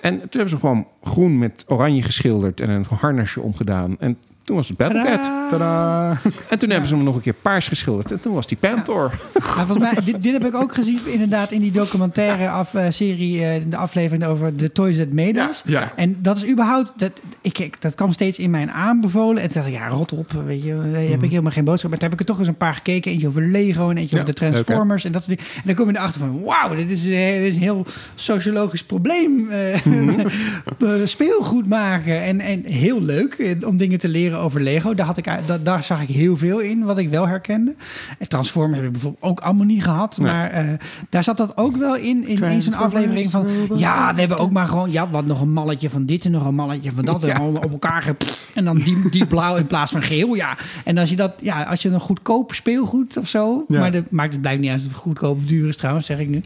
En 0.00 0.18
toen 0.18 0.28
hebben 0.30 0.48
ze 0.50 0.58
gewoon 0.58 0.86
groen 1.02 1.38
met 1.38 1.64
oranje 1.66 2.02
geschilderd 2.02 2.60
en 2.60 2.70
een 2.70 2.86
harnasje 2.88 3.40
omgedaan. 3.40 3.96
En 3.98 4.18
toen 4.44 4.56
was 4.56 4.68
het 4.68 4.76
Battlecat. 4.76 5.30
Tadaa. 5.50 6.18
En 6.48 6.58
toen 6.58 6.70
hebben 6.70 6.88
ze 6.88 6.94
hem 6.94 7.04
nog 7.04 7.14
een 7.14 7.20
keer 7.20 7.34
paars 7.42 7.68
geschilderd. 7.68 8.10
En 8.10 8.20
toen 8.20 8.34
was 8.34 8.46
die 8.46 8.56
Panther. 8.60 9.10
Volgens 9.34 9.78
mij, 9.78 9.94
dit, 10.04 10.22
dit 10.22 10.32
heb 10.32 10.44
ik 10.44 10.54
ook 10.54 10.74
gezien 10.74 10.98
inderdaad 11.06 11.50
in 11.50 11.60
die 11.60 11.70
documentaire 11.72 12.48
af, 12.48 12.74
eh, 12.74 12.86
serie, 12.88 13.44
eh, 13.44 13.62
de 13.68 13.76
aflevering 13.76 14.24
over 14.24 14.56
de 14.56 14.72
Toys 14.72 14.96
That 14.96 15.12
Made. 15.12 15.38
Ja, 15.38 15.50
ja. 15.64 15.92
En 15.96 16.16
dat 16.22 16.36
is 16.36 16.50
überhaupt, 16.50 16.92
dat, 16.96 17.12
ik, 17.40 17.80
dat 17.80 17.94
kwam 17.94 18.12
steeds 18.12 18.38
in 18.38 18.50
mijn 18.50 18.70
aanbevolen. 18.70 19.42
En 19.42 19.48
toen 19.48 19.62
dacht 19.62 19.66
ik, 19.66 19.80
ja, 19.80 19.88
rot 19.88 20.12
op, 20.12 20.32
weet 20.32 20.62
je, 20.62 20.74
daar 20.92 21.02
heb 21.02 21.22
ik 21.22 21.30
helemaal 21.30 21.52
geen 21.52 21.64
boodschap. 21.64 21.90
Maar 21.90 21.98
toen 21.98 22.10
heb 22.10 22.20
ik 22.20 22.26
er 22.26 22.32
toch 22.32 22.38
eens 22.38 22.48
een 22.48 22.56
paar 22.56 22.74
gekeken. 22.74 23.12
Eentje 23.12 23.26
over 23.26 23.46
Lego 23.46 23.90
en 23.90 23.96
eentje 23.96 24.16
Ja, 24.16 24.22
over 24.22 24.34
de 24.34 24.40
Transformers 24.40 25.04
en 25.04 25.12
dat 25.12 25.24
soort 25.24 25.38
dingen. 25.38 25.52
En 25.56 25.62
dan 25.64 25.74
kom 25.74 25.88
je 25.90 25.96
erachter 25.96 26.20
van, 26.20 26.42
wauw, 26.42 26.74
dit 26.74 26.90
is, 26.90 27.08
eh, 27.08 27.32
dit 27.32 27.46
is 27.46 27.54
een 27.54 27.62
heel 27.62 27.86
sociologisch 28.14 28.84
probleem. 28.84 29.50
eh, 29.50 29.74
speelgoed 31.04 31.68
maken. 31.68 32.22
En, 32.22 32.40
en 32.40 32.64
heel 32.64 33.02
leuk 33.02 33.56
om 33.66 33.76
dingen 33.76 33.98
te 33.98 34.08
leren 34.08 34.29
over 34.38 34.60
Lego. 34.60 34.94
Daar, 34.94 35.06
had 35.06 35.16
ik, 35.16 35.28
uit- 35.28 35.46
da- 35.46 35.58
daar 35.58 35.82
zag 35.82 36.02
ik 36.02 36.08
heel 36.08 36.36
veel 36.36 36.58
in, 36.58 36.84
wat 36.84 36.98
ik 36.98 37.08
wel 37.08 37.28
herkende. 37.28 37.74
En 38.18 38.28
Transformers 38.28 38.76
heb 38.76 38.86
ik 38.86 38.92
bijvoorbeeld 38.92 39.22
ook 39.22 39.40
allemaal 39.40 39.66
niet 39.66 39.82
gehad. 39.82 40.18
Nee. 40.18 40.32
Maar 40.32 40.50
eh, 40.50 40.64
daar 41.08 41.24
zat 41.24 41.36
dat 41.36 41.56
ook 41.56 41.76
wel 41.76 41.96
in, 41.96 42.26
in 42.26 42.42
één 42.42 42.62
zo'n 42.62 42.74
aflevering 42.74 43.30
van... 43.30 43.46
Ja, 43.76 44.14
we 44.14 44.20
hebben 44.20 44.38
ook 44.38 44.50
maar 44.50 44.66
gewoon... 44.66 44.90
Ja, 44.90 45.08
wat 45.08 45.24
nog 45.26 45.40
een 45.40 45.52
malletje 45.52 45.90
van 45.90 46.06
dit 46.06 46.24
en 46.24 46.30
nog 46.30 46.46
een 46.46 46.54
malletje 46.54 46.92
van 46.92 47.04
dat. 47.04 47.22
En 47.22 47.28
Ja. 47.28 47.40
op 47.44 47.70
elkaar 47.70 48.02
ge- 48.02 48.16
En 48.54 48.64
dan 48.64 48.76
die, 48.76 49.10
die 49.10 49.26
blauw 49.26 49.56
in 49.56 49.66
plaats 49.66 49.92
van 49.92 50.02
geel. 50.02 50.34
Ja. 50.34 50.56
En 50.84 50.98
als 50.98 51.10
je 51.10 51.16
dat... 51.16 51.32
Ja, 51.40 51.62
als 51.62 51.82
je 51.82 51.88
een 51.88 52.00
goedkoop 52.00 52.54
speelgoed 52.54 53.16
of 53.16 53.28
zo... 53.28 53.64
Ja. 53.68 53.78
Maar 53.80 53.92
dat 53.92 54.10
maakt 54.10 54.32
het 54.32 54.40
blijkt 54.40 54.60
niet 54.60 54.70
uit 54.70 54.80
of 54.80 54.86
het 54.86 54.96
goedkoop 54.96 55.36
of 55.36 55.44
duur 55.44 55.68
is 55.68 55.76
trouwens, 55.76 56.06
zeg 56.06 56.18
ik 56.18 56.28
nu. 56.28 56.40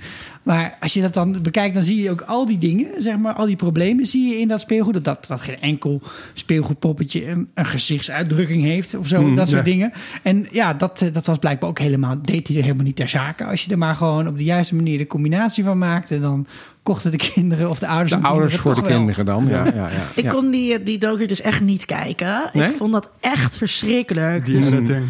Maar 0.45 0.77
als 0.81 0.95
je 0.95 1.01
dat 1.01 1.15
dan 1.15 1.37
bekijkt, 1.43 1.75
dan 1.75 1.85
zie 1.85 2.03
je 2.03 2.11
ook 2.11 2.21
al 2.21 2.47
die 2.47 2.59
dingen, 2.59 3.03
zeg 3.03 3.19
maar, 3.19 3.33
al 3.35 3.47
die 3.47 3.57
problemen 3.57 4.07
zie 4.07 4.29
je 4.29 4.41
in 4.41 4.49
dat 4.49 4.61
speelgoed. 4.61 4.95
Dat, 4.95 5.05
dat, 5.05 5.25
dat 5.27 5.41
geen 5.41 5.61
enkel 5.61 6.01
speelgoedpoppetje 6.35 7.29
een, 7.29 7.49
een 7.55 7.67
gezichtsuitdrukking 7.67 8.63
heeft 8.63 8.95
of 8.95 9.07
zo, 9.07 9.35
dat 9.35 9.49
soort 9.49 9.67
ja. 9.67 9.73
dingen. 9.73 9.93
En 10.23 10.47
ja, 10.51 10.75
dat, 10.75 11.03
eh, 11.03 11.13
dat 11.13 11.27
was 11.27 11.39
blijkbaar 11.39 11.69
ook 11.69 11.79
helemaal, 11.79 12.19
deed 12.23 12.49
hij 12.49 12.57
er 12.57 12.63
helemaal 12.63 12.85
niet 12.85 12.97
ter 12.97 13.09
zake. 13.09 13.45
Als 13.45 13.65
je 13.65 13.71
er 13.71 13.79
maar 13.79 13.95
gewoon 13.95 14.29
op 14.29 14.39
de 14.39 14.45
juiste 14.45 14.75
manier 14.75 14.99
de 14.99 15.07
combinatie 15.07 15.65
van 15.65 15.79
maakte, 15.79 16.21
dan 16.21 16.47
kochten 16.83 17.11
de 17.11 17.17
kinderen 17.35 17.71
of 17.71 17.79
de 17.79 17.87
ouders 17.87 18.21
De 18.21 18.29
ouders 18.29 18.57
voor 18.57 18.75
de 18.75 18.81
wel. 18.81 18.91
kinderen 18.91 19.27
dan. 19.27 19.47
Ja, 19.49 19.65
ja, 19.65 19.73
ja, 19.75 20.03
Ik 20.15 20.25
ja. 20.25 20.33
kon 20.33 20.51
die, 20.51 20.83
die 20.83 20.99
docu 20.99 21.27
dus 21.27 21.41
echt 21.41 21.61
niet 21.61 21.85
kijken. 21.85 22.51
Nee? 22.53 22.69
Ik 22.69 22.77
vond 22.77 22.93
dat 22.93 23.11
echt 23.21 23.57
verschrikkelijk. 23.57 24.45
Die 24.47 24.63
setting. 24.63 25.07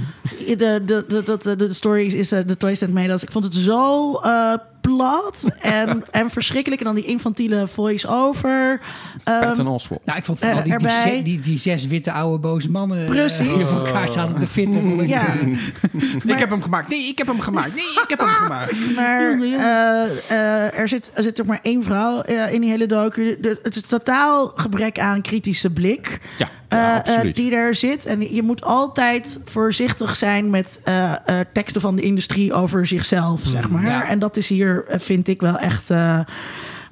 De, 0.46 0.56
de, 0.56 1.04
de, 1.08 1.22
de, 1.24 1.38
de, 1.42 1.56
de 1.56 1.72
story 1.72 2.06
is 2.06 2.32
eh, 2.32 2.40
de 2.46 2.56
Toys 2.56 2.78
That 2.78 2.88
Made 2.88 3.12
Us. 3.12 3.22
Ik 3.22 3.30
vond 3.30 3.44
het 3.44 3.54
zo 3.54 4.14
eh, 4.14 4.52
plat 4.88 5.48
en, 5.60 6.02
en 6.10 6.30
verschrikkelijk. 6.30 6.80
En 6.80 6.86
dan 6.86 6.94
die 6.94 7.04
infantiele 7.04 7.68
voice-over. 7.68 8.80
Ehm, 9.24 9.40
Patton 9.40 9.66
Oswalt. 9.66 10.00
Nou, 10.04 10.18
ik 10.18 10.24
vond 10.24 10.38
vooral 10.38 10.56
Eh, 10.58 10.64
die, 10.64 10.78
die, 10.78 11.22
die, 11.22 11.40
die 11.40 11.58
zes 11.58 11.86
witte 11.86 12.12
oude 12.12 12.38
boze 12.38 12.70
mannen 12.70 12.98
eh, 13.04 13.08
Precies. 13.10 13.38
die 13.38 13.68
op 13.80 13.86
elkaar 13.86 14.10
zaten 14.10 14.38
te 14.40 14.46
fitten. 14.46 15.08
ja, 15.08 15.26
eh, 15.26 16.26
Ik 16.34 16.38
heb 16.38 16.50
hem 16.50 16.62
gemaakt. 16.62 16.88
Nee, 16.88 17.08
ik 17.08 17.18
heb 17.18 17.26
hem 17.26 17.40
gemaakt. 17.40 17.74
Nee, 17.74 17.84
ik 18.02 18.04
heb 18.08 18.18
hem 18.18 18.28
gemaakt. 18.28 18.94
maar 18.96 19.20
eh, 19.30 20.04
eh, 20.30 20.78
er, 20.78 20.88
zit, 20.88 21.10
er 21.14 21.22
zit 21.22 21.34
toch 21.34 21.46
maar 21.46 21.60
één 21.62 21.82
vrouw 21.82 22.20
eh, 22.20 22.52
in 22.52 22.60
die 22.60 22.70
hele 22.70 22.86
docu. 22.86 23.36
De- 23.40 23.58
het 23.62 23.76
is 23.76 23.82
totaal 23.82 24.52
gebrek 24.54 24.98
aan 24.98 25.22
kritische 25.22 25.70
blik. 25.72 26.20
Ja, 26.38 26.48
ja, 26.74 27.04
eh, 27.04 27.12
absoluut. 27.12 27.36
die 27.36 27.50
daar 27.50 27.74
zit. 27.74 28.06
En 28.06 28.34
je 28.34 28.42
moet 28.42 28.62
altijd 28.64 29.40
voorzichtig 29.44 30.16
zijn 30.16 30.50
met 30.50 30.80
eh, 30.84 31.12
eh, 31.12 31.18
teksten 31.52 31.80
van 31.80 31.96
de 31.96 32.02
industrie 32.02 32.52
over 32.52 32.86
zichzelf, 32.86 33.40
zeg 33.44 33.70
maar. 33.70 33.84
ja. 33.86 34.08
En 34.08 34.18
dat 34.18 34.36
is 34.36 34.48
hier, 34.48 34.84
eh, 34.88 34.98
vind 34.98 35.28
ik 35.28 35.40
wel 35.40 35.58
echt. 35.58 35.90
eh, 35.90 36.18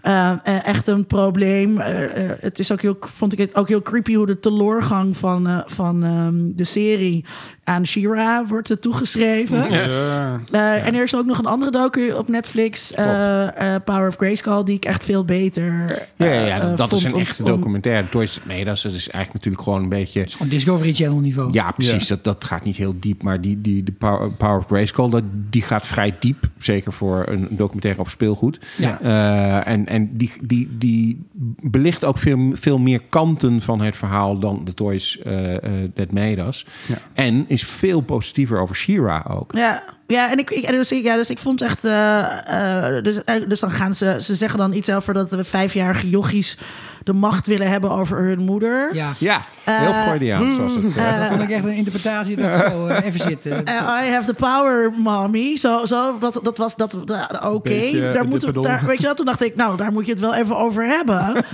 eh, 0.02 0.30
eh, 0.30 0.66
echt 0.66 0.86
een 0.86 1.06
probleem. 1.06 1.78
Eh, 1.80 2.04
eh, 2.30 2.36
het 2.40 2.58
is 2.58 2.72
ook 2.72 2.82
heel, 2.82 2.96
vond 3.00 3.32
ik 3.32 3.38
het 3.38 3.54
ook 3.54 3.68
heel 3.68 3.82
creepy 3.82 4.14
hoe 4.14 4.26
de 4.26 4.40
teloorgang 4.40 5.16
van, 5.16 5.46
eh, 5.48 5.58
van 5.66 6.04
ehm, 6.04 6.34
de 6.56 6.64
serie 6.64 7.24
aan 7.64 7.86
Shira 7.86 8.46
wordt 8.46 8.70
eh, 8.70 8.76
toegeschreven. 8.76 9.70
Ja. 9.70 10.40
Eh, 10.52 10.86
En 10.86 10.94
er 10.94 11.02
is 11.02 11.14
ook 11.16 11.26
nog 11.26 11.38
een 11.38 11.46
andere 11.46 11.70
docu 11.70 12.12
op 12.12 12.28
Netflix, 12.28 12.92
eh, 12.94 13.74
eh, 13.74 13.82
Power 13.84 14.08
of 14.08 14.16
Grayskull, 14.16 14.64
die 14.64 14.74
ik 14.76 14.84
echt 14.84 15.04
veel 15.04 15.24
beter. 15.24 15.84
Ja, 16.16 16.26
ja, 16.26 16.46
ja, 16.46 16.58
dat, 16.60 16.76
dat 16.76 16.92
is 16.92 17.04
een 17.04 17.14
om- 17.14 17.20
echte 17.20 17.42
om- 17.44 17.48
documentaire. 17.48 18.08
Toys 18.08 18.40
Us, 18.48 18.82
dat 18.82 18.92
is 18.92 19.08
eigenlijk 19.08 19.32
natuurlijk 19.32 19.62
gewoon 19.62 19.82
een 19.82 19.88
beetje... 19.88 20.24
Gewoon 20.28 20.48
Discovery 20.48 20.92
Channel 20.92 21.18
niveau. 21.18 21.52
Ja, 21.52 21.70
precies. 21.70 22.06
Dat, 22.08 22.24
dat 22.24 22.44
gaat 22.44 22.64
niet 22.64 22.76
heel 22.76 22.94
diep. 23.00 23.22
Maar 23.22 23.40
die, 23.40 23.60
die, 23.60 23.82
de 23.82 23.92
Power, 23.92 24.30
Power 24.30 24.58
of 24.58 24.66
Grayskull, 24.66 25.10
dat, 25.10 25.22
die 25.50 25.62
gaat 25.62 25.86
vrij 25.86 26.14
diep. 26.20 26.48
Zeker 26.58 26.92
voor 26.92 27.24
een 27.28 27.46
documentaire 27.50 28.00
over 28.00 28.12
speelgoed. 28.12 28.58
Ja. 28.78 29.00
Eh, 29.00 29.72
en 29.72 29.86
en 29.86 30.16
die, 30.16 30.32
die, 30.42 30.68
die 30.78 31.26
belicht 31.60 32.04
ook 32.04 32.18
veel, 32.18 32.50
veel 32.54 32.78
meer 32.78 33.00
kanten 33.08 33.60
van 33.62 33.80
het 33.80 33.96
verhaal 33.96 34.38
dan 34.38 34.60
de 34.64 34.74
Toys 34.74 35.18
eh, 35.18 35.54
eh, 35.54 35.60
That 35.94 36.12
Made 36.12 36.42
Us. 36.42 36.66
Ja. 36.86 36.98
En 37.14 37.44
is 37.52 37.64
veel 37.64 38.00
positiever 38.00 38.58
over 38.60 38.76
She-Ra 38.76 39.24
ook. 39.30 39.52
Ja, 39.54 39.82
ja, 40.06 40.30
en 40.30 40.38
ik, 40.38 40.50
ik, 40.50 40.64
en 40.64 40.72
dus, 40.72 40.92
ik- 40.92 41.02
ja, 41.02 41.16
dus 41.16 41.30
ik 41.30 41.38
vond 41.38 41.62
echt. 41.62 41.84
eh, 41.84 42.96
eh, 42.96 43.04
dus, 43.04 43.24
eh, 43.24 43.34
dus 43.48 43.60
dan 43.60 43.70
gaan 43.70 43.94
ze. 43.94 44.16
Ze 44.20 44.34
zeggen 44.34 44.58
dan 44.58 44.72
iets 44.72 44.90
over 44.90 45.14
dat 45.14 45.30
we 45.30 45.44
vijfjarige 45.44 46.08
jochies 46.10 46.58
de 47.04 47.12
macht 47.12 47.46
willen 47.46 47.68
hebben 47.70 47.90
over 47.90 48.18
hun 48.22 48.38
moeder. 48.40 48.94
Ja. 48.94 49.12
Ja, 49.18 49.40
heel 49.64 49.92
Freudiaans 49.92 50.56
was 50.56 50.74
het. 50.74 50.82
dat 50.94 51.26
vond 51.28 51.42
ik 51.42 51.50
echt 51.50 51.64
een 51.64 51.70
interpretatie. 51.74 52.36
Dat 52.36 52.54
zo 52.54 52.88
even 52.88 53.20
zitten. 53.20 53.60
I 53.68 54.10
have 54.10 54.26
the 54.26 54.34
power, 54.34 54.92
mommy. 54.98 55.56
Zo, 55.56 55.84
zo 55.86 56.18
dat, 56.18 56.40
dat 56.42 56.58
was 56.58 56.76
dat. 56.76 56.96
dat- 57.04 57.44
Oké, 57.44 58.12
daar 58.12 58.26
moeten 58.28 58.52
we. 58.54 58.60
Daar, 58.60 58.82
weet 58.86 58.96
je 58.98 59.02
wel, 59.06 59.14
toen 59.14 59.26
dacht 59.26 59.42
ik, 59.44 59.56
nou, 59.56 59.76
daar 59.76 59.92
moet 59.92 60.06
je 60.06 60.12
het 60.12 60.20
wel 60.20 60.34
even 60.34 60.56
over 60.56 60.86
hebben. 60.86 61.34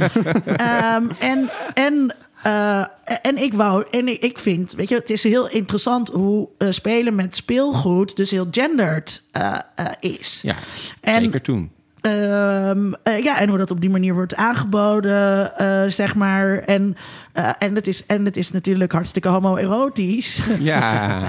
Ehm, 0.57 1.03
en 1.18 1.49
en 1.74 2.14
eh, 2.43 2.84
en 3.22 3.36
ik 3.43 3.55
wou, 3.55 3.84
en 3.91 4.09
ik, 4.09 4.22
ik 4.22 4.39
vind, 4.39 4.72
weet 4.72 4.89
je, 4.89 4.95
het 4.95 5.11
is 5.11 5.22
heel 5.22 5.49
interessant 5.49 6.09
hoe 6.09 6.49
eh, 6.59 6.70
spelen 6.70 7.14
met 7.14 7.36
speelgoed 7.36 8.16
dus 8.16 8.30
heel 8.30 8.49
gendered 8.51 9.22
eh, 9.32 9.59
is. 10.01 10.41
Ja, 10.43 10.55
En- 11.01 11.22
zeker 11.22 11.43
toen. 11.43 11.70
Ehm, 12.01 12.92
eh, 13.03 13.22
ja, 13.24 13.38
en 13.40 13.49
hoe 13.49 13.59
dat 13.59 13.70
op 13.70 13.80
die 13.80 13.90
manier 13.90 14.14
wordt 14.14 14.34
aangeboden, 14.34 15.57
eh, 15.59 15.82
zeg 15.90 16.14
maar. 16.14 16.59
En, 16.59 16.96
eh, 17.32 17.51
en, 17.59 17.74
het 17.74 17.86
is, 17.86 18.07
en 18.07 18.24
het 18.24 18.36
is 18.36 18.51
natuurlijk 18.53 18.92
hartstikke 18.92 19.28
homoerotisch. 19.28 20.40
Ja, 20.61 21.20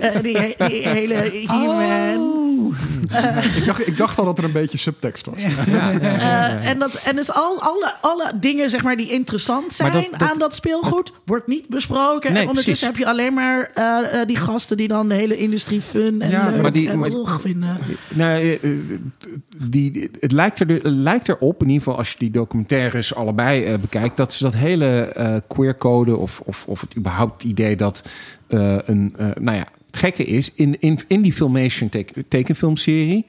Eh, 0.00 0.10
die, 0.22 0.36
he- 0.38 0.54
die 0.68 0.88
hele 0.88 1.14
He-Man. 1.46 2.40
Ik, 3.56 3.66
dacht, 3.66 3.86
ik 3.86 3.96
dacht 3.96 4.18
al 4.18 4.24
dat 4.24 4.38
er 4.38 4.44
een 4.44 4.52
beetje 4.52 4.78
subtekst 4.78 5.26
was. 5.26 5.36
Eh, 5.36 6.68
en, 6.68 6.78
dat, 6.78 6.94
en 7.04 7.16
dus 7.16 7.32
al, 7.32 7.62
alle, 7.62 7.92
alle 8.00 8.32
dingen 8.40 8.70
zeg 8.70 8.82
maar, 8.82 8.96
die 8.96 9.10
interessant 9.10 9.72
zijn 9.72 9.92
Maar 9.92 10.02
dat- 10.02 10.18
dat- 10.18 10.30
aan 10.30 10.38
dat 10.38 10.54
speelgoed, 10.54 11.12
wordt 11.24 11.46
niet 11.46 11.68
besproken. 11.68 12.32
Nee, 12.32 12.42
en 12.42 12.48
ondertussen 12.48 12.86
precies. 12.92 13.06
heb 13.06 13.16
je 13.16 13.22
alleen 13.22 13.34
maar 13.34 13.70
die 14.26 14.36
gasten 14.36 14.76
die 14.76 14.88
dan 14.88 15.08
de 15.08 15.14
hele 15.14 15.36
industrie 15.36 15.80
fun 15.80 16.20
en 16.22 16.30
Ja, 16.30 16.50
leuk 16.50 16.62
maar 16.62 16.72
die- 16.72 16.88
en 16.88 16.98
maar- 16.98 17.10
vinden. 17.40 17.78
eh, 18.18 18.68
die, 19.56 20.10
het, 20.20 20.32
lijkt 20.32 20.60
er, 20.60 20.86
erop, 21.26 21.62
in 21.62 21.68
ieder 21.68 21.82
geval 21.82 21.98
als 21.98 22.12
je 22.12 22.18
die 22.18 22.30
documentaires 22.30 23.14
allebei 23.14 23.64
eh, 23.64 23.78
bekijkt, 23.78 24.16
dat 24.16 24.32
ze 24.32 24.44
dat 24.44 24.54
hele 24.54 24.86
eh 24.86 25.36
queercode 25.48 26.16
of, 26.16 26.40
of, 26.44 26.64
of 26.66 26.80
het 26.80 26.96
überhaupt 26.96 27.44
idee 27.44 27.76
dat 27.76 28.02
eh, 28.46 28.76
een, 28.84 29.14
nou 29.16 29.56
ja, 29.56 29.66
het 29.86 29.96
gekke 29.96 30.24
is, 30.24 30.52
in, 30.54 30.80
in, 30.80 30.98
in 31.06 31.22
die 31.22 31.32
Filmation 31.32 31.88
teken, 31.88 32.28
tekenfilmserie, 32.28 33.26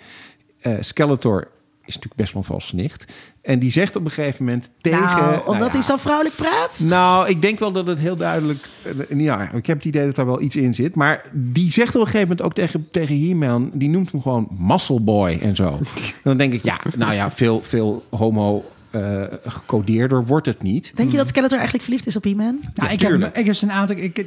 Skeletor 0.80 1.48
is 1.86 1.94
natuurlijk 1.96 2.16
best 2.22 2.34
wel 2.34 2.42
een 2.42 2.48
valse 2.48 2.76
nicht. 2.76 3.06
En 3.42 3.60
die 3.60 3.72
zegt 3.72 3.96
op 3.96 4.06
een 4.06 4.12
gegeven 4.12 4.46
moment 4.46 4.70
tegen... 4.82 5.00
nou, 5.00 5.32
omdat 5.34 5.46
nou 5.46 5.64
ja, 5.66 5.70
hij 5.72 5.82
zo 5.82 5.98
vrouwelijk 5.98 6.36
praat. 6.36 6.80
nou, 6.86 7.30
ik 7.30 7.42
denk 7.42 7.60
wel 7.60 7.72
dat 7.72 7.88
het 7.88 8.00
heel 8.00 8.16
duidelijk... 8.16 8.68
eh, 9.10 9.20
Ja, 9.20 9.52
ik 9.52 9.66
heb 9.66 9.78
het 9.78 9.86
idee 9.86 10.06
dat 10.06 10.16
daar 10.16 10.26
wel 10.26 10.42
iets 10.42 10.56
in 10.56 10.74
zit. 10.74 10.96
Maar 10.96 11.26
die 11.34 11.72
zegt 11.72 11.96
op 11.96 12.02
een 12.02 12.08
gegeven 12.08 12.28
moment 12.28 12.42
ook 12.42 12.54
tegen, 12.54 12.88
tegen 12.92 13.28
He-Man... 13.28 13.72
die 13.74 13.90
noemt 13.90 14.12
hem 14.12 14.22
gewoon 14.22 14.48
Muscle 14.58 15.00
Boy 15.00 15.40
en 15.42 15.56
zo. 15.56 15.68
En 15.68 16.22
dan 16.24 16.38
denk 16.38 16.54
ik, 16.54 16.64
ja, 16.64 16.80
nou 16.96 17.14
ja, 17.14 17.32
veel, 17.32 17.62
veel 17.64 18.04
homo... 18.10 18.66
eh, 18.94 19.24
gecodeerder 19.46 20.26
wordt 20.26 20.46
het 20.46 20.64
niet. 20.64 20.92
Denk 20.96 21.12
je 21.12 21.18
dat 21.18 21.28
Skeletor 21.28 21.58
eigenlijk 21.58 21.84
verliefd 21.84 22.08
is 22.08 22.16
op 22.16 22.24
He-Man? 22.24 22.60
Nou, 22.74 22.92
ik, 22.92 23.02
heb, 23.02 23.38
ik 23.38 23.46
heb 23.46 23.62
een 23.62 23.72
aantal. 23.72 23.96
Ik, 23.96 24.26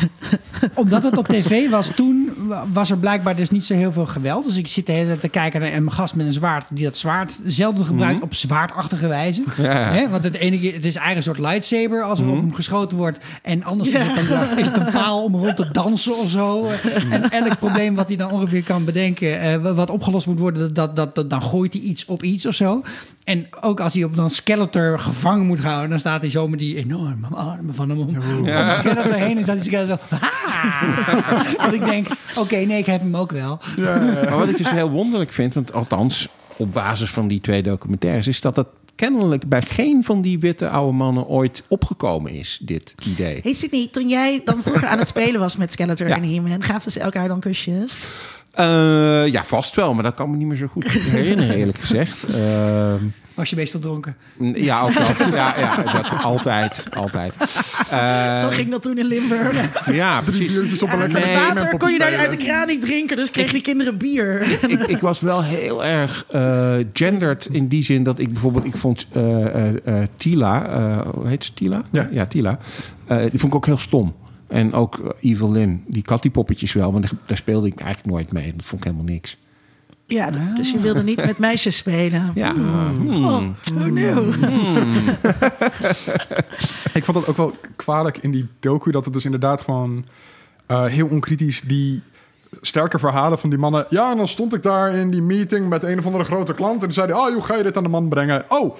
omdat 0.74 1.02
het 1.02 1.16
op 1.16 1.28
tv 1.28 1.70
was 1.70 1.88
toen, 1.94 2.32
was 2.72 2.90
er 2.90 2.98
blijkbaar 2.98 3.36
dus 3.36 3.50
niet 3.50 3.64
zo 3.64 3.74
heel 3.74 3.92
veel 3.92 4.06
geweld. 4.06 4.44
Dus 4.44 4.56
ik 4.56 4.66
zit 4.66 4.86
de 4.86 4.92
hele 4.92 5.06
tijd 5.06 5.20
te 5.20 5.28
kijken 5.28 5.60
naar 5.60 5.72
een 5.72 5.92
gast 5.92 6.14
met 6.14 6.26
een 6.26 6.32
zwaard... 6.32 6.66
die 6.70 6.84
dat 6.84 6.98
zwaard 6.98 7.40
zelden 7.46 7.84
gebruikt 7.84 8.22
op 8.22 8.34
zwaardachtige 8.34 9.06
wijze. 9.06 9.42
Mhm. 9.46 9.62
Ja. 9.62 9.92
Hè? 9.92 10.08
Want 10.08 10.24
het, 10.24 10.34
ene 10.34 10.60
keer, 10.60 10.74
het 10.74 10.84
is 10.84 10.96
eigenlijk 10.96 11.16
een 11.16 11.34
soort 11.34 11.50
lightsaber 11.50 12.02
als 12.02 12.20
er 12.20 12.28
op 12.28 12.36
hem 12.36 12.54
geschoten 12.54 12.96
wordt. 12.96 13.24
En 13.42 13.62
anders 13.62 13.88
is, 13.88 13.98
het 13.98 14.30
een, 14.30 14.58
is 14.58 14.66
het 14.66 14.76
een 14.76 14.92
paal 14.92 15.24
om 15.24 15.34
rond 15.34 15.56
te 15.56 15.70
dansen 15.70 16.18
of 16.18 16.30
zo. 16.30 16.70
En 17.10 17.30
elk 17.30 17.58
probleem 17.58 17.94
wat 17.94 18.08
hij 18.08 18.16
dan 18.16 18.30
ongeveer 18.30 18.62
kan 18.62 18.84
bedenken... 18.84 19.40
eh, 19.40 19.74
wat 19.74 19.90
opgelost 19.90 20.26
moet 20.26 20.38
worden, 20.38 20.74
dat, 20.74 20.96
dat, 20.96 21.14
dat, 21.14 21.30
dan 21.30 21.42
gooit 21.42 21.72
hij 21.72 21.82
iets 21.82 22.04
op 22.04 22.22
iets 22.22 22.46
of 22.46 22.54
zo. 22.54 22.82
En 23.26 23.46
ook 23.60 23.80
als 23.80 23.94
hij 23.94 24.04
op 24.04 24.16
dan 24.16 24.30
Skeletor 24.30 24.98
gevangen 24.98 25.46
moet 25.46 25.60
houden... 25.62 25.90
dan 25.90 25.98
staat 25.98 26.20
hij 26.20 26.30
zo 26.30 26.48
met 26.48 26.58
die 26.58 26.76
enorme 26.76 27.26
armen 27.26 27.74
van 27.74 27.88
hem 27.88 27.98
om, 27.98 28.08
om 28.08 28.46
Skeletor 28.70 29.14
heen. 29.14 29.36
En 29.36 29.42
staat 29.42 29.56
hij 29.56 29.64
Skeletor 29.64 29.98
zo... 30.10 30.16
"Ha!" 30.16 30.84
Dat 31.64 31.72
ik 31.74 31.84
denk, 31.84 32.06
oké, 32.38 32.56
nee, 32.56 32.78
ik 32.78 32.86
heb 32.86 33.00
hem 33.00 33.16
ook 33.16 33.30
wel. 33.32 33.58
Maar 33.76 34.36
wat 34.38 34.48
ik 34.48 34.56
dus 34.56 34.70
heel 34.70 34.90
wonderlijk 34.90 35.32
vind, 35.32 35.54
want 35.54 35.72
althans 35.72 36.28
op 36.56 36.72
basis 36.72 37.10
van 37.10 37.28
die 37.28 37.40
twee 37.40 37.62
documentaires, 37.62 38.26
is 38.26 38.40
dat 38.40 38.56
het 38.56 38.66
kennelijk 38.94 39.48
bij 39.48 39.62
geen 39.62 40.04
van 40.04 40.22
die 40.22 40.38
witte 40.38 40.68
oude 40.68 40.92
mannen 40.92 41.26
ooit 41.26 41.62
opgekomen 41.68 42.32
is, 42.32 42.60
dit 42.62 42.94
idee. 43.06 43.40
Hey 43.42 43.52
Sydney, 43.52 43.88
toen 43.92 44.08
jij 44.08 44.40
dan 44.44 44.62
vroeger 44.62 44.88
aan 44.88 44.98
het 44.98 45.08
spelen 45.08 45.40
was 45.40 45.56
met 45.56 45.72
Skeletor 45.72 46.08
Ja. 46.08 46.16
en 46.16 46.34
He-Man, 46.34 46.62
gaven 46.62 46.92
ze 46.92 47.00
elkaar 47.00 47.28
dan 47.28 47.40
kusjes? 47.40 48.20
Eh, 48.56 49.26
ja, 49.26 49.44
vast 49.44 49.76
wel, 49.76 49.94
maar 49.94 50.02
dat 50.02 50.14
kan 50.14 50.30
me 50.30 50.36
niet 50.36 50.46
meer 50.46 50.56
zo 50.56 50.66
goed 50.66 50.88
herinneren, 50.90 51.56
eerlijk 51.56 51.78
gezegd. 51.78 52.24
Ehm, 52.36 53.02
Was 53.34 53.50
je 53.50 53.56
meestal 53.56 53.80
dronken? 53.80 54.16
ja, 54.54 54.80
ook 54.82 54.94
dat. 54.94 55.28
Ja, 55.32 55.54
ja 55.58 55.76
dat, 55.92 56.22
altijd, 56.22 56.84
altijd. 56.94 57.34
Eh, 57.90 58.38
Zo 58.38 58.48
ging 58.48 58.70
dat 58.70 58.82
toen 58.82 58.98
in 58.98 59.04
Limburg. 59.06 59.60
ja, 59.94 60.20
precies. 60.20 60.52
biertjes 60.52 60.82
op 60.82 60.92
een 60.92 60.98
lekker 60.98 61.20
nee, 61.20 61.36
Water 61.36 61.76
kon 61.76 61.92
je 61.92 61.98
daar 61.98 62.16
uit 62.16 62.30
de 62.30 62.36
kraan 62.36 62.66
niet 62.66 62.80
drinken, 62.80 63.16
dus 63.16 63.30
kregen 63.30 63.52
die 63.52 63.62
kinderen 63.62 63.96
bier. 63.98 64.58
ik, 64.68 64.80
ik 64.82 64.98
was 64.98 65.20
wel 65.20 65.42
heel 65.42 65.84
erg 65.84 66.24
eh 66.30 66.74
gendered 66.92 67.48
in 67.50 67.68
die 67.68 67.84
zin 67.84 68.02
dat 68.02 68.18
ik 68.18 68.32
bijvoorbeeld, 68.32 68.64
ik 68.64 68.76
vond 68.76 69.06
eh, 69.12 69.44
eh, 69.46 69.74
eh, 69.84 70.08
Tila, 70.16 70.66
eh, 70.68 70.98
hoe 71.14 71.28
heet 71.28 71.44
ze 71.44 71.54
Tila? 71.54 71.82
Ja. 72.10 72.26
Tila. 72.26 72.58
Eh, 73.06 73.16
die 73.18 73.40
vond 73.40 73.52
ik 73.52 73.54
ook 73.54 73.66
heel 73.66 73.78
stom. 73.78 74.14
En 74.48 74.72
ook 74.72 74.98
eh, 74.98 75.30
Evelyn, 75.30 75.84
die 75.86 76.02
kat 76.02 76.22
die 76.22 76.30
poppetjes 76.30 76.72
wel, 76.72 76.92
maar 76.92 77.10
daar, 77.26 77.36
speelde 77.36 77.66
ik 77.66 77.80
eigenlijk 77.80 78.16
nooit 78.16 78.32
mee. 78.32 78.52
Dat 78.56 78.64
vond 78.64 78.80
ik 78.80 78.86
helemaal 78.86 79.12
niks. 79.12 79.36
Ja, 80.06 80.30
dus 80.54 80.70
je 80.70 80.80
wilde 80.80 81.02
niet 81.02 81.26
met 81.26 81.38
meisjes 81.38 81.76
spelen. 81.76 82.30
Ja, 82.34 82.52
hmm. 82.52 83.24
Oh, 83.24 83.42
who 83.74 83.88
knew? 83.88 84.32
Ik 86.94 87.04
vond 87.04 87.16
dat 87.16 87.28
ook 87.28 87.36
wel 87.36 87.54
kwalijk 87.76 88.18
in 88.18 88.30
die 88.30 88.48
docu, 88.60 88.90
dat 88.90 89.04
het 89.04 89.14
dus 89.14 89.24
inderdaad 89.24 89.62
gewoon 89.62 90.04
eh, 90.66 90.84
heel 90.84 91.06
onkritisch 91.06 91.60
die 91.60 92.02
sterke 92.60 92.98
verhalen 92.98 93.38
van 93.38 93.50
die 93.50 93.58
mannen. 93.58 93.86
Ja, 93.88 94.10
en 94.10 94.16
dan 94.16 94.28
stond 94.28 94.54
ik 94.54 94.62
daar 94.62 94.94
in 94.94 95.10
die 95.10 95.22
meeting 95.22 95.68
met 95.68 95.82
een 95.82 95.98
of 95.98 96.06
andere 96.06 96.24
grote 96.24 96.54
klant 96.54 96.74
en 96.74 96.80
toen 96.80 96.92
zei 96.92 97.12
hij, 97.12 97.16
oh, 97.16 97.32
hoe 97.32 97.42
ga 97.42 97.56
je 97.56 97.62
dit 97.62 97.76
aan 97.76 97.82
de 97.82 97.88
man 97.88 98.08
brengen? 98.08 98.44
Oh, 98.48 98.76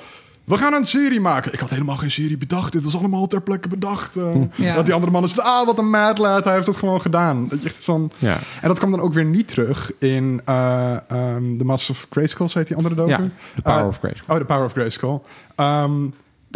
we 0.46 0.56
gaan 0.56 0.72
een 0.72 0.86
serie 0.86 1.20
maken. 1.20 1.52
Ik 1.52 1.60
had 1.60 1.70
helemaal 1.70 1.96
geen 1.96 2.10
serie 2.10 2.36
bedacht. 2.36 2.72
Dit 2.72 2.84
is 2.84 2.96
allemaal 2.96 3.26
ter 3.26 3.42
plekke 3.42 3.68
bedacht. 3.68 4.16
Eh, 4.16 4.24
Ja. 4.54 4.74
Dat 4.74 4.84
die 4.84 4.94
andere 4.94 5.12
mannen 5.12 5.30
zeiden, 5.30 5.54
ah, 5.54 5.66
wat 5.66 5.78
een 5.78 5.90
mad 5.90 6.18
lad. 6.18 6.44
Hij 6.44 6.54
heeft 6.54 6.66
het 6.66 6.76
gewoon 6.76 7.00
gedaan. 7.00 7.48
Dat 7.48 7.60
je 7.62 7.66
echt 7.66 7.84
van... 7.84 8.10
Ja. 8.18 8.38
En 8.60 8.68
dat 8.68 8.78
kwam 8.78 8.90
dan 8.90 9.00
ook 9.00 9.12
weer 9.12 9.24
niet 9.24 9.48
terug 9.48 9.92
in 9.98 10.40
eh 10.44 10.90
ehm 11.10 11.56
The 11.58 11.64
Masters 11.64 11.98
of 11.98 12.06
Grayskull, 12.10 12.48
heet 12.52 12.66
die 12.66 12.76
andere 12.76 12.94
docu. 12.94 13.10
Ja, 13.10 13.16
The 13.54 13.62
Power 13.62 13.80
Eh, 13.80 13.86
of 13.86 13.98
Grayskull. 13.98 14.34
Oh, 14.34 14.40
The 14.40 14.46
Power 14.46 14.64
of 14.64 14.72
Grayskull. 14.72 15.20
Ehm, 15.54 15.92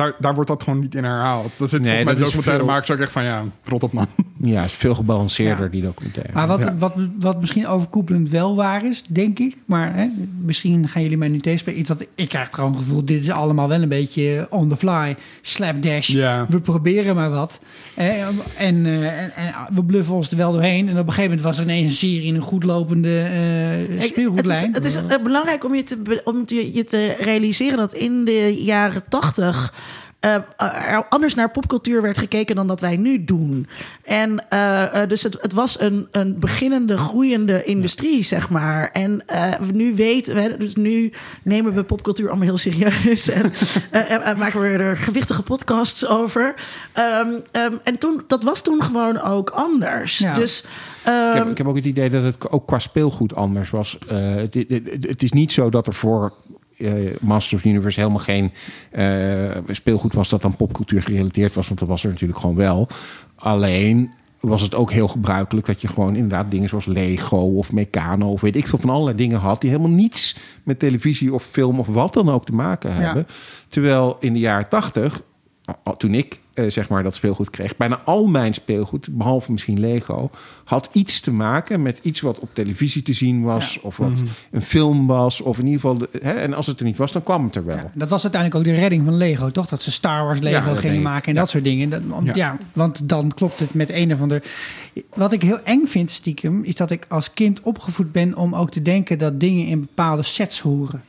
daar, 0.00 0.14
daar 0.18 0.34
wordt 0.34 0.50
dat 0.50 0.62
gewoon 0.62 0.80
niet 0.80 0.94
in 0.94 1.04
herhaald. 1.04 1.52
Dat 1.58 1.70
zit 1.70 1.80
Nee, 1.80 1.88
volgens 1.88 2.04
mij 2.04 2.14
dat 2.14 2.22
documentaire 2.24 2.64
veel- 2.64 2.72
makers 2.72 2.90
ook 2.90 2.98
echt 2.98 3.12
van, 3.12 3.24
ja, 3.24 3.44
rot 3.64 3.82
op 3.82 3.92
man. 3.92 4.06
ja, 4.42 4.64
is 4.64 4.72
veel 4.72 4.94
gebalanceerder, 4.94 5.64
Ja. 5.64 5.70
die 5.70 5.82
documentaire. 5.82 6.32
Maar 6.34 6.46
wat, 6.46 6.58
Ja. 6.60 6.76
wat, 6.78 6.92
wat 7.18 7.40
misschien 7.40 7.66
overkoepelend 7.66 8.28
wel 8.28 8.56
waar 8.56 8.84
is, 8.86 9.02
denk 9.08 9.38
ik. 9.38 9.56
Maar 9.66 9.94
hè, 9.94 10.06
misschien 10.44 10.88
gaan 10.88 11.02
jullie 11.02 11.16
mij 11.16 11.28
nu 11.28 11.40
tegenspreken. 11.40 11.80
Iets 11.80 11.88
wat 11.88 12.06
ik 12.14 12.28
krijg 12.28 12.48
gewoon 12.52 12.70
het 12.70 12.78
gevoel, 12.80 13.04
dit 13.04 13.22
is 13.22 13.30
allemaal 13.30 13.68
wel 13.68 13.82
een 13.82 13.88
beetje 13.88 14.46
on 14.50 14.68
the 14.68 14.76
fly, 14.76 15.16
slapdash. 15.42 16.08
Ja. 16.08 16.46
We 16.48 16.60
proberen 16.60 17.14
maar 17.14 17.30
wat. 17.30 17.60
Eh, 17.94 18.20
En, 18.56 18.86
eh, 18.86 19.22
en, 19.22 19.32
en 19.36 19.54
we 19.74 19.84
bluffen 19.84 20.14
ons 20.14 20.30
er 20.30 20.36
wel 20.36 20.52
doorheen. 20.52 20.88
En 20.88 20.92
op 20.98 21.06
een 21.06 21.12
gegeven 21.12 21.22
moment 21.22 21.42
was 21.42 21.56
er 21.58 21.64
ineens 21.64 21.90
een 21.90 21.96
serie 21.96 22.22
in 22.22 22.34
een 22.34 22.40
goedlopende 22.40 23.18
eh 23.20 23.82
Ik- 23.82 23.88
Het 23.90 23.98
is, 24.02 24.08
speelgoedlijn. 24.08 24.72
het 24.74 24.84
is 24.84 24.96
eh, 24.96 25.02
belangrijk 25.22 25.64
om 25.64 25.74
je 25.74 25.82
te, 25.82 26.20
om 26.24 26.46
te, 26.46 26.72
je 26.74 26.84
te 26.84 27.14
realiseren 27.18 27.78
dat 27.78 27.94
in 27.94 28.24
de 28.24 28.54
jaren 28.64 29.02
tachtig 29.08 29.74
er 30.20 31.06
anders 31.08 31.34
naar 31.34 31.50
popcultuur 31.50 32.02
werd 32.02 32.18
gekeken 32.18 32.56
dan 32.56 32.66
dat 32.66 32.80
wij 32.80 32.96
nu 32.96 33.24
doen. 33.24 33.66
En 34.04 34.48
eh, 34.48 35.02
eh, 35.02 35.08
dus 35.08 35.22
het, 35.22 35.36
het 35.40 35.52
was 35.52 35.80
een, 35.80 36.08
een 36.10 36.38
beginnende, 36.38 36.96
groeiende 36.98 37.64
industrie, 37.64 38.22
zeg 38.24 38.50
maar. 38.50 38.90
En 38.92 39.22
eh, 39.26 39.48
nu 39.72 39.94
weten 39.94 40.34
we, 40.34 40.56
dus 40.58 40.74
nu 40.74 41.12
nemen 41.42 41.74
we 41.74 41.82
popcultuur 41.84 42.28
allemaal 42.28 42.46
heel 42.46 42.58
serieus. 42.58 43.28
en 43.28 43.42
eh, 43.90 44.10
en- 44.10 44.22
en 44.22 44.38
maken 44.38 44.60
we 44.60 44.68
er 44.68 44.96
gewichtige 44.96 45.42
podcasts 45.42 46.06
over. 46.06 46.54
Ehm, 46.92 47.28
ehm, 47.52 47.74
en 47.84 47.98
toen, 47.98 48.22
dat 48.26 48.42
was 48.42 48.62
toen 48.62 48.82
gewoon 48.82 49.20
ook 49.20 49.50
anders. 49.50 50.18
Ja. 50.18 50.34
Dus. 50.34 50.60
Ik 50.60 50.66
heb, 51.04 51.34
ehm, 51.34 51.50
ik 51.50 51.58
heb 51.58 51.66
ook 51.66 51.76
het 51.76 51.84
idee 51.84 52.10
dat 52.10 52.22
het 52.22 52.50
ook 52.50 52.66
qua 52.66 52.78
speelgoed 52.78 53.34
anders 53.34 53.70
was. 53.70 53.98
Eh, 54.08 54.34
het, 54.34 54.54
het, 54.54 54.82
het 55.00 55.22
is 55.22 55.32
niet 55.32 55.52
zo 55.52 55.70
dat 55.70 55.86
er 55.86 55.94
voor 55.94 56.32
eh 56.80 57.16
Masters 57.20 57.54
of 57.54 57.60
the 57.60 57.68
Universe 57.68 58.00
helemaal 58.00 58.22
geen 58.22 58.52
eh, 58.90 59.56
speelgoed 59.68 60.14
was 60.14 60.28
dat 60.28 60.44
aan 60.44 60.56
popcultuur 60.56 61.02
gerelateerd 61.02 61.54
was. 61.54 61.66
Want 61.66 61.80
dat 61.80 61.88
was 61.88 62.04
er 62.04 62.10
natuurlijk 62.10 62.40
gewoon 62.40 62.56
wel. 62.56 62.88
Alleen 63.34 64.10
was 64.40 64.62
het 64.62 64.74
ook 64.74 64.90
heel 64.90 65.08
gebruikelijk 65.08 65.66
dat 65.66 65.80
je 65.80 65.88
gewoon 65.88 66.14
inderdaad 66.14 66.50
dingen 66.50 66.68
zoals 66.68 66.86
Lego 66.86 67.36
of 67.36 67.72
Meccano 67.72 68.32
of 68.32 68.40
weet 68.40 68.56
ik 68.56 68.66
veel 68.66 68.78
van 68.78 68.90
allerlei 68.90 69.16
dingen 69.16 69.38
had 69.38 69.60
die 69.60 69.70
helemaal 69.70 69.90
niets 69.90 70.36
met 70.62 70.78
televisie 70.78 71.34
of 71.34 71.44
film 71.44 71.78
of 71.78 71.86
wat 71.86 72.14
dan 72.14 72.30
ook 72.30 72.44
te 72.44 72.52
maken 72.52 72.94
hebben. 72.94 73.26
Terwijl 73.68 74.16
in 74.20 74.32
de 74.32 74.38
jaren 74.38 74.68
tachtig, 74.68 75.22
toen 75.96 76.14
ik 76.14 76.40
eh, 76.54 76.70
zeg 76.70 76.88
maar 76.88 77.02
dat 77.02 77.14
speelgoed 77.14 77.50
kreeg, 77.50 77.76
bijna 77.76 78.00
al 78.04 78.26
mijn 78.26 78.54
speelgoed, 78.54 79.08
behalve 79.10 79.52
misschien 79.52 79.80
Lego, 79.80 80.30
had 80.64 80.88
iets 80.92 81.20
te 81.20 81.32
maken 81.32 81.82
met 81.82 81.98
iets 82.02 82.20
wat 82.20 82.38
op 82.38 82.48
televisie 82.54 83.02
te 83.02 83.12
zien 83.12 83.42
was 83.42 83.78
of 83.82 83.96
wat 83.96 84.22
een 84.50 84.62
film 84.62 85.06
was 85.06 85.40
of 85.40 85.58
in 85.58 85.64
ieder 85.66 85.80
geval. 85.80 85.98
de- 85.98 86.08
hè, 86.22 86.30
en 86.32 86.54
als 86.54 86.66
het 86.66 86.78
er 86.78 86.84
niet 86.84 86.96
was, 86.96 87.12
dan 87.12 87.22
kwam 87.22 87.44
het 87.44 87.56
er 87.56 87.64
wel. 87.64 87.76
Ja, 87.76 87.90
dat 87.94 88.08
was 88.08 88.22
uiteindelijk 88.22 88.60
ook 88.66 88.74
de 88.74 88.80
redding 88.80 89.04
van 89.04 89.16
Lego, 89.16 89.50
toch? 89.50 89.66
Dat 89.66 89.82
ze 89.82 89.90
Star 89.90 90.24
Wars 90.24 90.40
Lego 90.40 90.70
Ja, 90.70 90.74
gingen 90.76 91.02
maken 91.02 91.28
en 91.28 91.34
dat 91.34 91.50
soort 91.50 91.64
dingen. 91.64 91.90
Dat, 91.90 92.00
want, 92.06 92.26
ja. 92.26 92.32
Ja. 92.34 92.58
want 92.72 93.08
dan 93.08 93.32
klopt 93.34 93.60
het 93.60 93.74
met 93.74 93.90
een 93.90 94.12
of 94.12 94.20
ander. 94.20 94.42
Wat 95.14 95.32
ik 95.32 95.42
heel 95.42 95.60
eng 95.64 95.86
vind, 95.86 96.10
stiekem, 96.10 96.62
is 96.64 96.74
dat 96.76 96.90
ik 96.90 97.06
als 97.08 97.32
kind 97.32 97.60
opgevoed 97.62 98.12
ben 98.12 98.36
om 98.36 98.54
ook 98.54 98.70
te 98.70 98.82
denken 98.82 99.18
dat 99.18 99.40
dingen 99.40 99.66
in 99.66 99.80
bepaalde 99.80 100.22
sets 100.22 100.60
horen. 100.60 101.02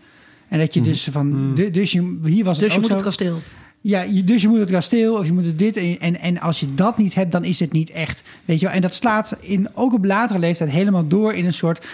En 0.47 0.59
dat 0.59 0.73
je 0.73 0.81
dus 0.81 1.07
van. 1.11 1.55
de- 1.55 1.71
dus 1.71 1.91
je, 1.91 2.17
hier 2.23 2.43
was 2.43 2.57
het 2.57 2.65
dus 2.65 2.73
je 2.75 2.75
ook 2.75 2.79
moet 2.79 2.85
zo. 2.89 2.93
het 2.95 3.03
kasteel. 3.03 3.39
Ja, 3.83 4.05
dus 4.25 4.41
je 4.41 4.47
moet 4.47 4.59
het 4.59 4.71
kasteel 4.71 5.15
of 5.17 5.25
je 5.25 5.33
moet 5.33 5.45
het 5.45 5.59
dit. 5.59 5.77
En, 5.77 5.99
en, 5.99 6.19
en 6.19 6.39
als 6.39 6.59
je 6.59 6.75
dat 6.75 6.97
niet 6.97 7.13
hebt, 7.13 7.31
dan 7.31 7.43
is 7.43 7.59
het 7.59 7.71
niet 7.71 7.89
echt. 7.89 8.23
Weet 8.45 8.59
je 8.59 8.65
wel? 8.65 8.75
En 8.75 8.81
dat 8.81 8.93
slaat 8.93 9.35
in, 9.39 9.67
ook 9.73 9.93
op 9.93 10.05
latere 10.05 10.39
leeftijd 10.39 10.69
helemaal 10.69 11.07
door 11.07 11.33
in 11.33 11.45
een 11.45 11.53
soort. 11.53 11.85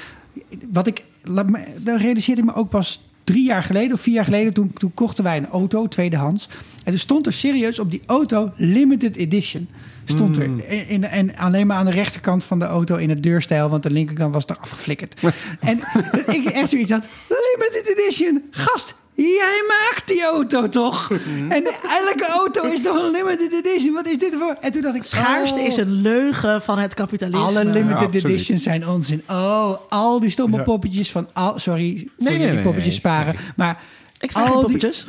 Wat 0.72 0.88
ik. 0.88 1.04
laat 1.24 1.50
me- 1.50 1.64
Dan 1.80 1.98
realiseerde 1.98 2.42
ik 2.42 2.48
me 2.48 2.54
ook 2.54 2.70
pas 2.70 3.02
drie 3.24 3.46
jaar 3.46 3.64
geleden 3.64 3.94
of 3.94 4.02
vier 4.02 4.14
jaar 4.14 4.24
geleden. 4.24 4.54
Toen, 4.54 4.74
toen 4.74 4.94
kochten 4.94 5.24
wij 5.24 5.38
een 5.38 5.48
auto, 5.50 5.88
tweedehands. 5.88 6.50
En 6.84 6.94
er 6.94 7.00
stond 7.00 7.26
er 7.26 7.34
serieus 7.34 7.80
op 7.80 7.92
die 7.92 8.02
auto 8.06 8.52
limited 8.56 9.16
edition. 9.16 9.68
Stond 10.06 10.38
er. 10.38 10.70
In- 10.90 11.04
en 11.04 11.36
alleen 11.38 11.68
maar 11.68 11.78
aan 11.78 11.86
de 11.86 11.92
rechterkant 11.92 12.44
van 12.44 12.60
de 12.60 12.66
auto 12.66 12.96
in 12.96 13.10
het 13.10 13.24
deurstijl, 13.24 13.70
want 13.70 13.84
de 13.84 13.92
linkerkant 13.92 14.34
was 14.34 14.46
er 14.46 14.58
afgeflikkerd. 14.58 15.20
en 15.60 15.80
ik 16.28 16.46
echt 16.46 16.70
zoiets 16.70 16.92
had: 16.92 17.08
limited 17.28 17.98
edition, 17.98 18.42
gast. 18.52 18.96
Jij 19.18 19.64
maakt 19.68 20.08
die 20.08 20.24
auto 20.24 20.70
toch? 20.70 21.12
En 21.50 21.64
elke 21.84 22.26
auto 22.28 22.64
is 22.64 22.82
toch 22.82 22.96
een 22.96 23.12
limited 23.12 23.54
edition? 23.66 23.94
Wat 23.94 24.08
is 24.08 24.18
dit 24.18 24.36
voor? 24.40 24.58
En 24.62 24.72
toen 24.72 24.82
dacht 24.82 24.96
ik, 24.96 25.04
Schaarste 25.04 25.60
oh, 25.60 25.66
is 25.66 25.78
een 25.78 25.92
leugen 26.02 26.62
van 26.62 26.80
het 26.80 26.94
kapitalisme. 26.94 27.46
alle 27.46 27.66
limited 27.66 28.14
Ja, 28.14 28.20
editions 28.30 28.64
zijn 28.64 28.88
onzin. 28.88 29.24
Oh, 29.30 29.74
al 29.90 30.20
die 30.20 30.30
stomme 30.30 30.58
Ja. 30.58 30.64
poppetjes 30.64 31.12
van 31.12 31.28
al, 31.34 31.60
sorry 31.60 32.08
voor 32.18 32.32
nee, 32.32 32.38
nee, 32.38 32.56
poppetjes 32.56 32.86
nee. 32.86 32.94
sparen, 32.94 33.36
maar 33.56 33.82
Ik 34.20 34.32
al 34.34 34.44
die, 34.46 34.54
poppetjes. 34.54 35.06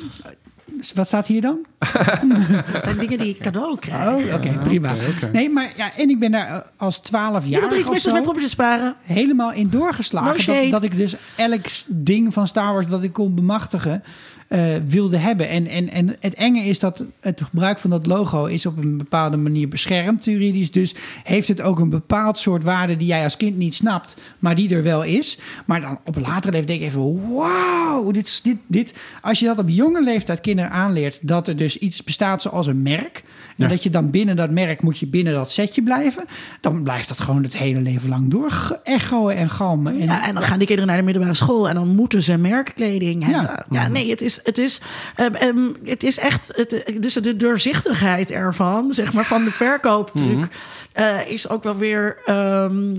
Wat 0.95 1.07
staat 1.07 1.27
hier 1.27 1.41
dan? 1.41 1.59
Dat 2.73 2.83
zijn 2.83 2.99
dingen 2.99 3.19
die 3.19 3.29
ik 3.29 3.39
cadeau 3.39 3.79
krijg. 3.79 4.27
Oh, 4.27 4.35
oké, 4.35 4.59
prima. 4.63 4.93
Nee, 5.33 5.51
maar 5.51 5.73
ja, 5.77 5.91
en 5.97 6.11
ik 6.11 6.19
ben 6.19 6.31
daar 6.31 6.49
eh, 6.49 6.61
als 6.77 6.99
12 6.99 7.45
Ja, 7.45 7.51
jaar 7.51 7.61
dat 7.61 7.73
er 7.73 7.79
iets 7.79 7.91
mis 7.91 8.07
is 8.07 8.13
met 8.13 8.23
poppetjes 8.23 8.51
sparen. 8.51 8.95
helemaal 9.03 9.53
in 9.53 9.69
doorgeslagen. 9.71 10.47
Dat, 10.63 10.71
dat 10.71 10.83
ik 10.83 10.97
dus 10.97 11.17
elk 11.37 11.65
ding 11.87 12.33
van 12.33 12.47
Star 12.49 12.73
Wars 12.73 12.87
dat 12.87 13.03
ik 13.03 13.13
kon 13.13 13.35
bemachtigen, 13.35 14.03
eh, 14.49 14.75
wilde 14.87 15.17
hebben. 15.17 15.49
En, 15.49 15.67
en, 15.67 15.91
en 15.91 16.17
het 16.21 16.35
enge 16.35 16.61
is 16.65 16.79
dat 16.79 17.05
het 17.21 17.43
gebruik 17.43 17.79
van 17.79 17.91
dat 17.91 18.07
logo 18.07 18.45
is 18.45 18.67
op 18.67 18.77
een 18.77 18.97
bepaalde 18.99 19.37
manier 19.37 19.69
beschermd 19.69 20.25
juridisch. 20.25 20.71
Dus 20.71 20.95
heeft 21.25 21.49
het 21.49 21.63
ook 21.63 21.79
een 21.79 21.89
bepaald 21.89 22.39
soort 22.39 22.63
waarde 22.65 22.97
die 22.97 23.07
jij 23.07 23.25
als 23.25 23.37
kind 23.37 23.57
niet 23.57 23.75
snapt, 23.75 24.17
maar 24.39 24.55
die 24.55 24.75
er 24.75 24.83
wel 24.83 25.03
is. 25.05 25.39
Maar 25.65 25.81
dan 25.81 25.99
op 26.05 26.17
een 26.17 26.23
latere 26.23 26.53
leeftijd 26.53 26.67
denk 26.67 26.81
ik 26.81 26.87
even, 26.87 27.35
wauw, 27.35 28.11
dit, 28.11 28.41
dit, 28.45 28.57
dit. 28.67 28.95
Als 29.23 29.39
je 29.39 29.47
dat 29.47 29.59
op 29.59 29.69
jonge 29.69 30.03
leeftijd 30.03 30.41
kinderen 30.41 30.71
aanleert, 30.71 31.19
dat 31.23 31.49
er 31.49 31.57
dus 31.57 31.79
iets 31.79 32.05
bestaat 32.05 32.43
zoals 32.43 32.67
een 32.67 32.83
merk. 32.83 33.23
En 33.57 33.65
Ja. 33.65 33.69
dat 33.71 33.83
je 33.83 33.91
dan 33.91 34.11
binnen 34.11 34.37
dat 34.37 34.51
merk 34.51 34.83
moet 34.83 34.99
je 34.99 35.07
binnen 35.07 35.33
dat 35.35 35.53
setje 35.53 35.83
blijven. 35.83 36.25
Dan 36.61 36.83
blijft 36.83 37.09
dat 37.09 37.21
gewoon 37.21 37.43
het 37.43 37.57
hele 37.57 37.81
leven 37.81 38.09
lang 38.09 38.31
door 38.31 38.81
echoen 38.85 39.31
en 39.31 39.51
galmen. 39.51 39.93
En, 40.01 40.07
Ja, 40.07 40.27
en 40.29 40.35
dan 40.35 40.43
gaan 40.43 40.59
die 40.59 40.67
kinderen 40.67 40.89
naar 40.91 40.99
de 40.99 41.05
middelbare 41.05 41.35
school 41.35 41.69
en 41.69 41.75
dan 41.75 41.89
moeten 41.95 42.23
ze 42.23 42.37
merkkleding 42.37 43.27
Ja. 43.27 43.31
hebben. 43.31 43.65
Ja, 43.71 43.89
nee, 43.89 44.11
het 44.11 44.21
is, 44.21 44.38
het 44.45 44.59
is, 44.59 44.81
ehm, 45.17 45.35
ehm, 45.35 45.73
het 45.85 46.03
is 46.03 46.19
echt, 46.19 46.51
het, 46.55 46.93
dus 47.01 47.15
de 47.15 47.37
doorzichtigheid 47.37 48.31
ervan, 48.31 48.93
zeg 48.93 49.13
maar, 49.13 49.25
van 49.25 49.45
de 49.45 49.51
verkooptruc, 49.51 50.47
eh, 50.93 51.27
is 51.27 51.49
ook 51.49 51.63
wel 51.63 51.77
weer. 51.77 52.17
ehm, 52.25 52.95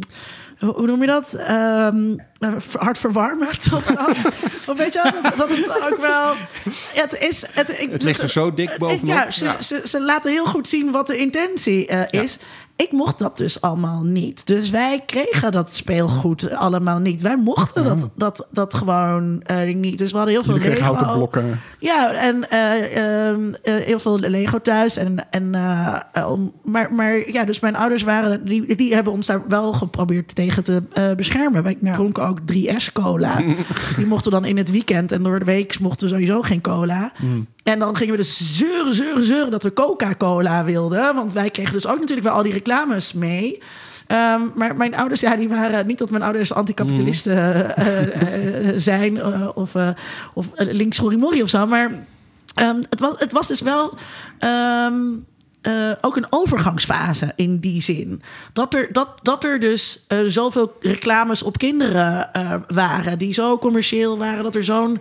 hoe 0.59 0.85
noem 0.85 1.01
je 1.01 1.07
dat? 1.07 1.33
Eh, 1.33 1.87
hartverwarmend 2.73 3.67
of 3.75 3.85
zo. 3.85 3.93
of 4.71 4.77
weet 4.77 4.93
je 4.93 5.11
dat, 5.23 5.37
dat 5.37 5.49
het 5.49 5.69
ook 5.91 6.01
wel... 6.01 6.35
Het, 6.93 7.17
is, 7.19 7.45
het, 7.51 7.79
ik, 7.79 7.91
Het 7.91 8.03
ligt 8.03 8.21
er 8.21 8.29
zo 8.29 8.53
dik 8.53 8.77
bovenop. 8.77 9.07
Ja, 9.07 9.31
ze, 9.31 9.45
Ja. 9.45 9.61
Ze, 9.61 9.81
ze 9.85 10.01
laten 10.01 10.31
heel 10.31 10.45
goed 10.45 10.69
zien 10.69 10.91
wat 10.91 11.07
de 11.07 11.17
intentie 11.17 11.87
eh, 11.87 12.21
is. 12.23 12.37
Ik 12.81 12.91
mocht 12.91 13.19
dat 13.19 13.37
dus 13.37 13.61
allemaal 13.61 14.03
niet. 14.03 14.47
Dus 14.47 14.69
wij 14.69 15.03
kregen 15.05 15.51
dat 15.51 15.75
speelgoed 15.75 16.51
allemaal 16.51 16.99
niet. 16.99 17.21
Wij 17.21 17.37
mochten 17.37 17.83
dat, 17.83 18.09
dat, 18.15 18.47
dat 18.51 18.73
gewoon 18.73 19.41
eh, 19.41 19.75
niet. 19.75 19.97
Dus 19.97 20.11
we 20.11 20.17
hadden 20.17 20.35
heel 20.35 20.43
veel 20.43 20.53
Jullie 20.53 20.69
Lego. 20.69 20.83
houten 20.83 21.11
blokken. 21.11 21.59
Ja, 21.79 22.13
en 22.13 22.49
eh, 22.49 23.27
ehm, 23.27 23.53
eh, 23.63 23.75
heel 23.75 23.99
veel 23.99 24.19
Lego 24.19 24.61
thuis. 24.61 24.97
En, 24.97 25.29
en, 25.29 25.49
maar, 26.63 26.93
maar 26.93 27.31
ja, 27.31 27.45
dus 27.45 27.59
mijn 27.59 27.75
ouders 27.75 28.03
waren, 28.03 28.45
die, 28.45 28.75
die 28.75 28.93
hebben 28.93 29.13
ons 29.13 29.25
daar 29.25 29.41
wel 29.47 29.73
geprobeerd 29.73 30.35
tegen 30.35 30.63
te 30.63 30.83
beschermen. 31.15 31.63
Wij 31.63 31.77
dronken 31.81 32.27
ook 32.27 32.39
3S 32.53 32.91
cola. 32.93 33.41
die 33.97 34.07
mochten 34.07 34.31
dan 34.31 34.45
in 34.45 34.57
het 34.57 34.71
weekend 34.71 35.11
en 35.11 35.23
door 35.23 35.39
de 35.39 35.45
week 35.45 35.79
mochten 35.79 36.07
we 36.07 36.13
sowieso 36.13 36.41
geen 36.41 36.61
cola. 36.61 37.11
En 37.69 37.79
dan 37.79 37.95
gingen 37.95 38.11
we 38.11 38.19
dus 38.19 38.57
zeuren, 38.57 38.93
zeuren, 38.93 39.23
zeuren 39.23 39.51
dat 39.51 39.63
we 39.63 39.73
Coca-Cola 39.73 40.63
wilden. 40.63 41.15
Want 41.15 41.33
wij 41.33 41.49
kregen 41.49 41.73
dus 41.73 41.87
ook 41.87 41.99
natuurlijk 41.99 42.27
wel 42.27 42.35
al 42.35 42.43
die 42.43 42.53
reclames 42.53 43.13
mee. 43.13 43.61
Ehm, 44.07 44.41
maar 44.55 44.75
mijn 44.75 44.95
ouders, 44.95 45.21
ja, 45.21 45.35
die 45.35 45.49
waren 45.49 45.87
niet 45.87 45.97
dat 45.97 46.09
mijn 46.09 46.23
ouders 46.23 46.53
anticapitalisten 46.53 47.75
eh, 47.75 48.67
eh, 48.67 48.73
zijn 48.77 49.17
eh, 49.17 49.49
of, 49.53 49.75
eh 49.75 49.89
of 50.33 50.53
eh, 50.53 50.73
links 50.73 50.99
of 50.99 51.49
zo. 51.49 51.65
Maar 51.67 51.91
ehm, 52.55 52.83
het, 52.89 52.99
was, 52.99 53.13
het 53.17 53.31
was 53.31 53.47
dus 53.47 53.61
wel 53.61 53.97
ehm, 54.39 54.95
eh, 55.61 55.91
ook 56.01 56.15
een 56.15 56.27
overgangsfase 56.29 57.33
in 57.35 57.59
die 57.59 57.81
zin. 57.81 58.21
Dat 58.53 58.73
er, 58.73 58.93
dat, 58.93 59.09
dat 59.21 59.43
er 59.43 59.59
dus 59.59 60.07
zoveel 60.27 60.77
reclames 60.79 61.43
op 61.43 61.57
kinderen 61.57 62.29
waren, 62.67 63.17
die 63.17 63.33
zo 63.33 63.57
commercieel 63.57 64.17
waren, 64.17 64.43
dat 64.43 64.55
er 64.55 64.63
zo'n. 64.63 64.99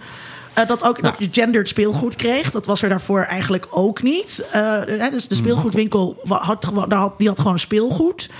Eh, 0.54 0.66
dat 0.66 0.84
ook 0.84 1.02
dat 1.02 1.14
je 1.18 1.28
gendered 1.30 1.68
speelgoed 1.68 2.16
kreeg. 2.16 2.50
Dat 2.50 2.66
was 2.66 2.82
er 2.82 2.88
daarvoor 2.88 3.20
eigenlijk 3.22 3.66
ook 3.70 4.02
niet. 4.02 4.46
Eh, 4.52 4.60
hè, 4.86 5.10
dus 5.10 5.28
de 5.28 5.34
speelgoedwinkel 5.34 6.20
wa- 6.24 6.42
had, 6.42 6.64
gewoon- 6.64 6.88
daar 6.88 6.98
had, 6.98 7.18
die 7.18 7.28
had 7.28 7.40
gewoon 7.40 7.58
speelgoed. 7.58 8.30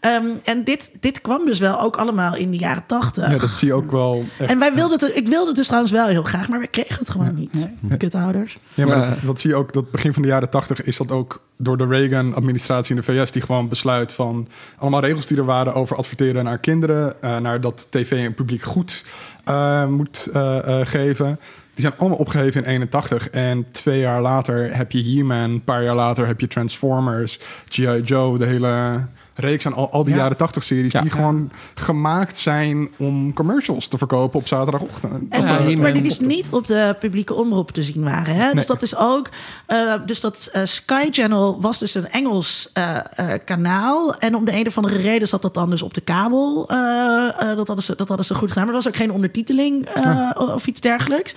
Ehm, 0.00 0.24
en 0.44 0.64
dit, 0.64 0.90
dit 1.00 1.20
kwam 1.20 1.46
dus 1.46 1.58
wel 1.58 1.80
ook 1.80 1.96
allemaal 1.96 2.36
in 2.36 2.50
de 2.50 2.56
jaren 2.56 2.82
tachtig. 2.86 3.30
Ja, 3.30 3.38
dat 3.38 3.50
zie 3.50 3.68
je 3.68 3.74
ook 3.74 3.90
wel 3.90 4.24
echt. 4.38 4.50
En 4.50 4.58
wij 4.58 4.74
wilden 4.74 4.98
het, 5.06 5.16
ik 5.16 5.28
wilde 5.28 5.46
het 5.46 5.56
dus 5.56 5.66
trouwens 5.66 5.92
wel 5.92 6.06
heel 6.06 6.22
graag, 6.22 6.48
maar 6.48 6.60
we 6.60 6.66
kregen 6.66 6.98
het 6.98 7.10
gewoon 7.10 7.34
niet. 7.34 7.68
Kutouders. 7.98 8.58
Ja, 8.74 8.86
maar 8.86 8.96
Ja. 8.98 9.08
Dat, 9.08 9.18
dat 9.24 9.40
zie 9.40 9.50
je 9.50 9.56
ook, 9.56 9.72
dat 9.72 9.90
begin 9.90 10.12
van 10.12 10.22
de 10.22 10.28
jaren 10.28 10.50
tachtig 10.50 10.82
is 10.82 10.96
dat 10.96 11.10
ook 11.12 11.40
door 11.56 11.76
de 11.76 11.86
Reagan-administratie 11.86 12.94
in 12.94 13.00
de 13.06 13.12
VS, 13.12 13.30
die 13.30 13.42
gewoon 13.42 13.68
besluit 13.68 14.12
van 14.12 14.48
allemaal 14.78 15.00
regels 15.00 15.26
die 15.26 15.36
er 15.36 15.44
waren 15.44 15.74
over 15.74 15.96
adverteren 15.96 16.44
naar 16.44 16.58
kinderen, 16.58 17.22
eh, 17.22 17.36
naar 17.38 17.60
dat 17.60 17.86
tv 17.90 18.24
en 18.24 18.34
publiek 18.34 18.62
goed 18.62 19.04
eh, 19.44 19.86
moet 19.86 20.28
eh, 20.32 20.80
eh, 20.80 20.86
geven. 20.86 21.38
Die 21.78 21.86
zijn 21.86 21.98
allemaal 21.98 22.18
opgeheven 22.18 22.64
in 22.64 22.70
81. 22.70 23.30
En 23.30 23.66
twee 23.70 24.00
jaar 24.00 24.20
later 24.20 24.76
heb 24.76 24.92
je 24.92 25.02
He-Man. 25.02 25.50
Een 25.50 25.64
paar 25.64 25.82
jaar 25.82 25.94
later 25.94 26.26
heb 26.26 26.40
je 26.40 26.46
Transformers, 26.46 27.38
G.I. 27.68 28.00
Joe, 28.04 28.38
de 28.38 28.46
hele 28.46 29.00
reeks 29.40 29.66
aan 29.66 29.74
al, 29.74 29.90
al 29.90 30.04
die 30.04 30.14
Ja. 30.14 30.20
jaren 30.20 30.36
80 30.36 30.62
series. 30.62 30.92
Ja. 30.92 31.00
Die 31.00 31.10
gewoon 31.10 31.50
gemaakt 31.74 32.38
zijn 32.38 32.88
om 32.96 33.32
commercials 33.32 33.88
te 33.88 33.98
verkopen 33.98 34.40
op 34.40 34.46
zaterdagochtend. 34.48 35.28
En 35.34 35.40
dus, 35.40 35.50
He-Man 35.50 35.78
maar 35.82 35.92
die 35.92 36.02
dus 36.02 36.20
niet 36.20 36.48
op 36.50 36.66
de 36.66 36.96
publieke 36.98 37.34
omroep 37.34 37.70
te 37.70 37.82
zien 37.82 38.02
waren. 38.04 38.34
Hè? 38.34 38.44
Dus 38.44 38.54
Nee. 38.54 38.66
dat 38.66 38.82
is 38.82 38.96
ook. 38.96 39.28
eh, 39.66 39.94
dus 40.06 40.20
dat 40.20 40.48
eh, 40.52 40.62
Sky 40.64 41.08
Channel 41.10 41.60
was 41.60 41.78
dus 41.78 41.94
een 41.94 42.08
Engels 42.10 42.70
eh, 42.72 42.96
eh, 43.14 43.40
kanaal. 43.44 44.14
En 44.18 44.34
om 44.36 44.44
de 44.44 44.52
een 44.56 44.66
of 44.66 44.76
andere 44.76 44.96
reden 44.96 45.28
zat 45.28 45.42
dat 45.42 45.54
dan 45.54 45.70
dus 45.70 45.82
op 45.82 45.94
de 45.94 46.00
kabel. 46.00 46.68
eh, 46.70 47.28
eh, 47.40 47.56
dat, 47.56 47.66
hadden 47.66 47.84
ze, 47.84 47.94
dat 47.96 48.08
hadden 48.08 48.26
ze 48.26 48.34
goed 48.34 48.48
gedaan. 48.48 48.64
Maar 48.66 48.74
er 48.74 48.80
was 48.82 48.88
ook 48.88 48.96
geen 48.96 49.12
ondertiteling 49.12 49.86
eh, 49.86 50.30
of 50.36 50.66
iets 50.66 50.80
dergelijks. 50.80 51.34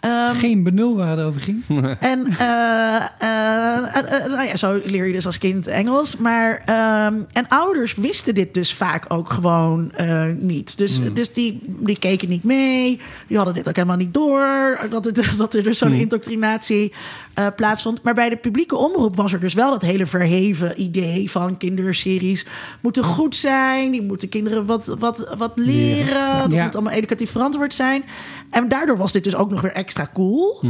Ehm, 0.00 0.34
Geen 0.36 0.62
benul 0.62 0.96
waar 0.96 1.16
het 1.16 1.26
over 1.26 1.40
ging. 1.40 1.62
En 2.00 2.26
eh, 2.38 2.96
eh, 3.18 3.76
eh, 3.76 4.24
eh, 4.24 4.26
nou 4.30 4.46
ja, 4.46 4.56
zo 4.56 4.80
leer 4.84 5.06
je 5.06 5.12
dus 5.12 5.26
als 5.26 5.38
kind 5.38 5.66
Engels. 5.66 6.16
Maar, 6.16 6.62
ehm, 6.64 7.14
en 7.32 7.43
ouders 7.48 7.94
wisten 7.94 8.34
dit 8.34 8.54
dus 8.54 8.74
vaak 8.74 9.04
ook 9.08 9.30
gewoon 9.30 9.92
eh, 9.92 10.24
niet. 10.38 10.76
Dus, 10.78 10.98
dus 11.12 11.32
die, 11.32 11.60
die 11.66 11.98
keken 11.98 12.28
niet 12.28 12.44
mee. 12.44 13.00
Die 13.26 13.36
hadden 13.36 13.54
dit 13.54 13.68
ook 13.68 13.76
helemaal 13.76 13.96
niet 13.96 14.14
door. 14.14 14.78
Dat, 14.90 15.04
het, 15.04 15.20
dat 15.38 15.54
er 15.54 15.62
dus 15.62 15.78
zo'n 15.78 15.92
indoctrinatie 15.92 16.92
eh, 17.34 17.46
plaatsvond. 17.56 18.02
Maar 18.02 18.14
bij 18.14 18.28
de 18.28 18.36
publieke 18.36 18.76
omroep 18.76 19.16
was 19.16 19.32
er 19.32 19.40
dus 19.40 19.54
wel 19.54 19.70
dat 19.70 19.82
hele 19.82 20.06
verheven 20.06 20.80
idee 20.82 21.30
van 21.30 21.56
kinderseries 21.56 22.46
moeten 22.80 23.04
goed 23.04 23.36
zijn. 23.36 23.90
Die 23.90 24.02
moeten 24.02 24.28
kinderen 24.28 24.66
wat, 24.66 24.94
wat, 24.98 25.34
wat 25.38 25.52
leren. 25.54 26.38
Dat 26.38 26.52
Ja. 26.52 26.64
moet 26.64 26.74
allemaal 26.74 26.92
educatief 26.92 27.30
verantwoord 27.30 27.74
zijn. 27.74 28.04
En 28.50 28.68
daardoor 28.68 28.96
was 28.96 29.12
dit 29.12 29.24
dus 29.24 29.34
ook 29.36 29.50
nog 29.50 29.60
weer 29.60 29.72
extra 29.72 30.08
cool. 30.12 30.60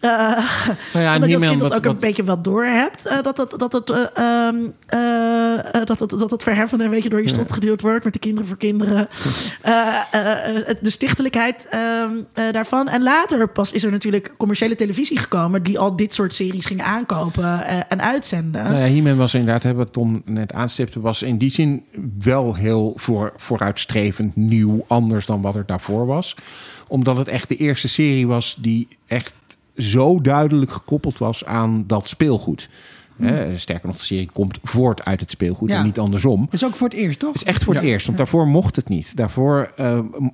Eh, 0.00 0.10
Nou 0.92 1.04
ja, 1.04 1.14
en 1.14 1.22
omdat 1.22 1.30
je 1.30 1.36
kind 1.48 1.60
dat 1.60 1.68
wat- 1.68 1.78
ook 1.78 1.84
een 1.84 1.90
wat- 1.90 2.00
beetje 2.00 2.24
wel 2.24 2.42
door 2.42 2.64
hebt. 2.64 3.06
eh, 3.06 3.22
dat, 3.22 3.36
dat, 3.36 3.54
dat, 3.58 3.72
het, 3.72 3.90
eh, 3.90 4.04
ehm, 4.14 4.56
eh, 4.86 5.74
eh, 5.74 5.84
dat, 5.86 5.98
het, 5.98 6.10
dat 6.10 6.30
het 6.30 6.42
verheffen 6.42 6.80
een 6.80 6.90
beetje 6.90 7.08
door 7.08 7.20
je 7.22 7.28
strot 7.28 7.52
geduwd 7.52 7.80
wordt 7.80 8.04
met 8.04 8.12
de 8.12 8.18
kinderen 8.18 8.48
voor 8.48 8.56
kinderen. 8.58 9.08
Eh, 9.62 9.96
eh, 10.10 10.68
eh, 10.68 10.76
de 10.80 10.90
stichtelijkheid 10.90 11.66
ehm, 11.70 12.10
eh, 12.34 12.44
daarvan. 12.52 12.88
En 12.88 13.02
later 13.02 13.48
pas 13.48 13.72
is 13.72 13.84
er 13.84 13.90
natuurlijk 13.90 14.32
commerciële 14.36 14.74
televisie 14.74 15.18
gekomen 15.18 15.62
die 15.62 15.78
al 15.78 15.96
dit 15.96 16.14
soort 16.14 16.34
series 16.34 16.66
ging 16.66 16.82
aankopen 16.82 17.66
eh, 17.66 17.76
en 17.88 18.00
uitzenden. 18.02 18.62
Nou 18.64 18.74
ja, 18.74 18.86
He-Man 18.94 19.16
was 19.16 19.34
inderdaad, 19.34 19.62
hebben 19.62 19.84
we 19.86 19.90
Tom 19.92 20.22
net 20.24 20.52
aanstipte, 20.52 21.00
was 21.00 21.22
in 21.22 21.38
die 21.38 21.50
zin 21.50 21.84
wel 22.22 22.54
heel 22.54 22.92
voor, 22.96 23.32
vooruitstrevend, 23.36 24.36
nieuw, 24.36 24.84
anders 24.88 25.26
dan 25.26 25.40
wat 25.42 25.54
er 25.54 25.66
daarvoor 25.66 26.06
was. 26.06 26.36
Omdat 26.88 27.18
het 27.18 27.28
echt 27.28 27.48
de 27.48 27.56
eerste 27.56 27.88
serie 27.88 28.26
was 28.26 28.56
die 28.60 28.88
echt 29.06 29.34
zo 29.78 30.20
duidelijk 30.20 30.70
gekoppeld 30.70 31.18
was 31.18 31.44
aan 31.44 31.84
dat 31.86 32.08
speelgood. 32.08 32.68
Hè, 33.16 33.58
sterker 33.58 33.86
nog, 33.88 33.96
de 33.96 34.04
serie 34.04 34.30
komt 34.32 34.58
voort 34.62 35.04
uit 35.04 35.20
het 35.20 35.30
speelgoed 35.30 35.68
Ja. 35.70 35.78
en 35.78 35.84
niet 35.84 35.98
andersom. 35.98 36.40
Dat 36.44 36.54
is 36.54 36.64
ook 36.64 36.74
voor 36.74 36.88
het 36.88 36.96
eerst, 36.96 37.18
toch? 37.18 37.32
Het 37.32 37.42
is 37.42 37.48
echt 37.48 37.64
voor 37.64 37.74
het 37.74 37.82
eerst, 37.82 38.06
want 38.06 38.18
daarvoor 38.18 38.48
mocht 38.48 38.76
het 38.76 38.88
niet. 38.88 39.16
Daarvoor, 39.16 39.72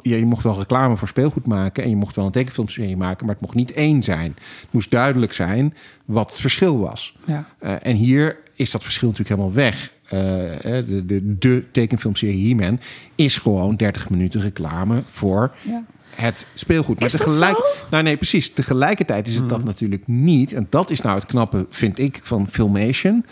ja, 0.02 0.16
je 0.16 0.26
mocht 0.26 0.42
wel 0.44 0.58
reclame 0.58 0.96
voor 0.96 1.08
speelgoed 1.08 1.46
maken 1.46 1.82
en 1.82 1.90
je 1.90 1.96
mocht 1.96 2.16
wel 2.16 2.24
een 2.26 2.30
tekenfilmserie 2.32 2.96
maken, 2.96 3.26
maar 3.26 3.34
het 3.34 3.44
mocht 3.44 3.54
niet 3.54 3.72
één 3.72 4.02
zijn. 4.02 4.34
Het 4.60 4.68
moest 4.70 4.90
duidelijk 4.90 5.32
zijn 5.32 5.74
wat 6.04 6.30
het 6.30 6.40
verschil 6.40 6.78
was. 6.78 7.16
Ja. 7.26 7.46
Eh, 7.58 7.74
en 7.82 7.96
hier 7.96 8.36
is 8.54 8.70
dat 8.70 8.82
verschil 8.82 9.08
natuurlijk 9.08 9.36
helemaal 9.36 9.56
weg. 9.56 9.92
Eh, 10.04 10.20
de, 10.62 11.02
de, 11.06 11.38
de 11.38 11.64
tekenfilmserie 11.72 12.48
He-Man 12.48 12.78
is 13.14 13.36
gewoon 13.36 13.76
30 13.76 14.10
minuten 14.10 14.40
reclame 14.40 15.02
voor 15.10 15.54
Ja. 15.66 15.84
Het 16.16 16.46
speelgoed. 16.54 16.98
Maar 16.98 17.08
Is 17.08 17.12
dat 17.12 17.26
tegelijk, 17.26 17.56
zo? 17.56 17.62
nou 17.90 18.02
nee, 18.02 18.16
precies. 18.16 18.50
Tegelijkertijd 18.52 19.28
is 19.28 19.34
het 19.34 19.48
dat 19.48 19.64
natuurlijk 19.64 20.06
niet. 20.06 20.52
En 20.52 20.66
dat 20.70 20.90
is 20.90 21.00
nou 21.00 21.14
het 21.18 21.26
knappe, 21.26 21.66
vind 21.70 21.98
ik, 21.98 22.20
van 22.22 22.48
Filmation. 22.50 23.24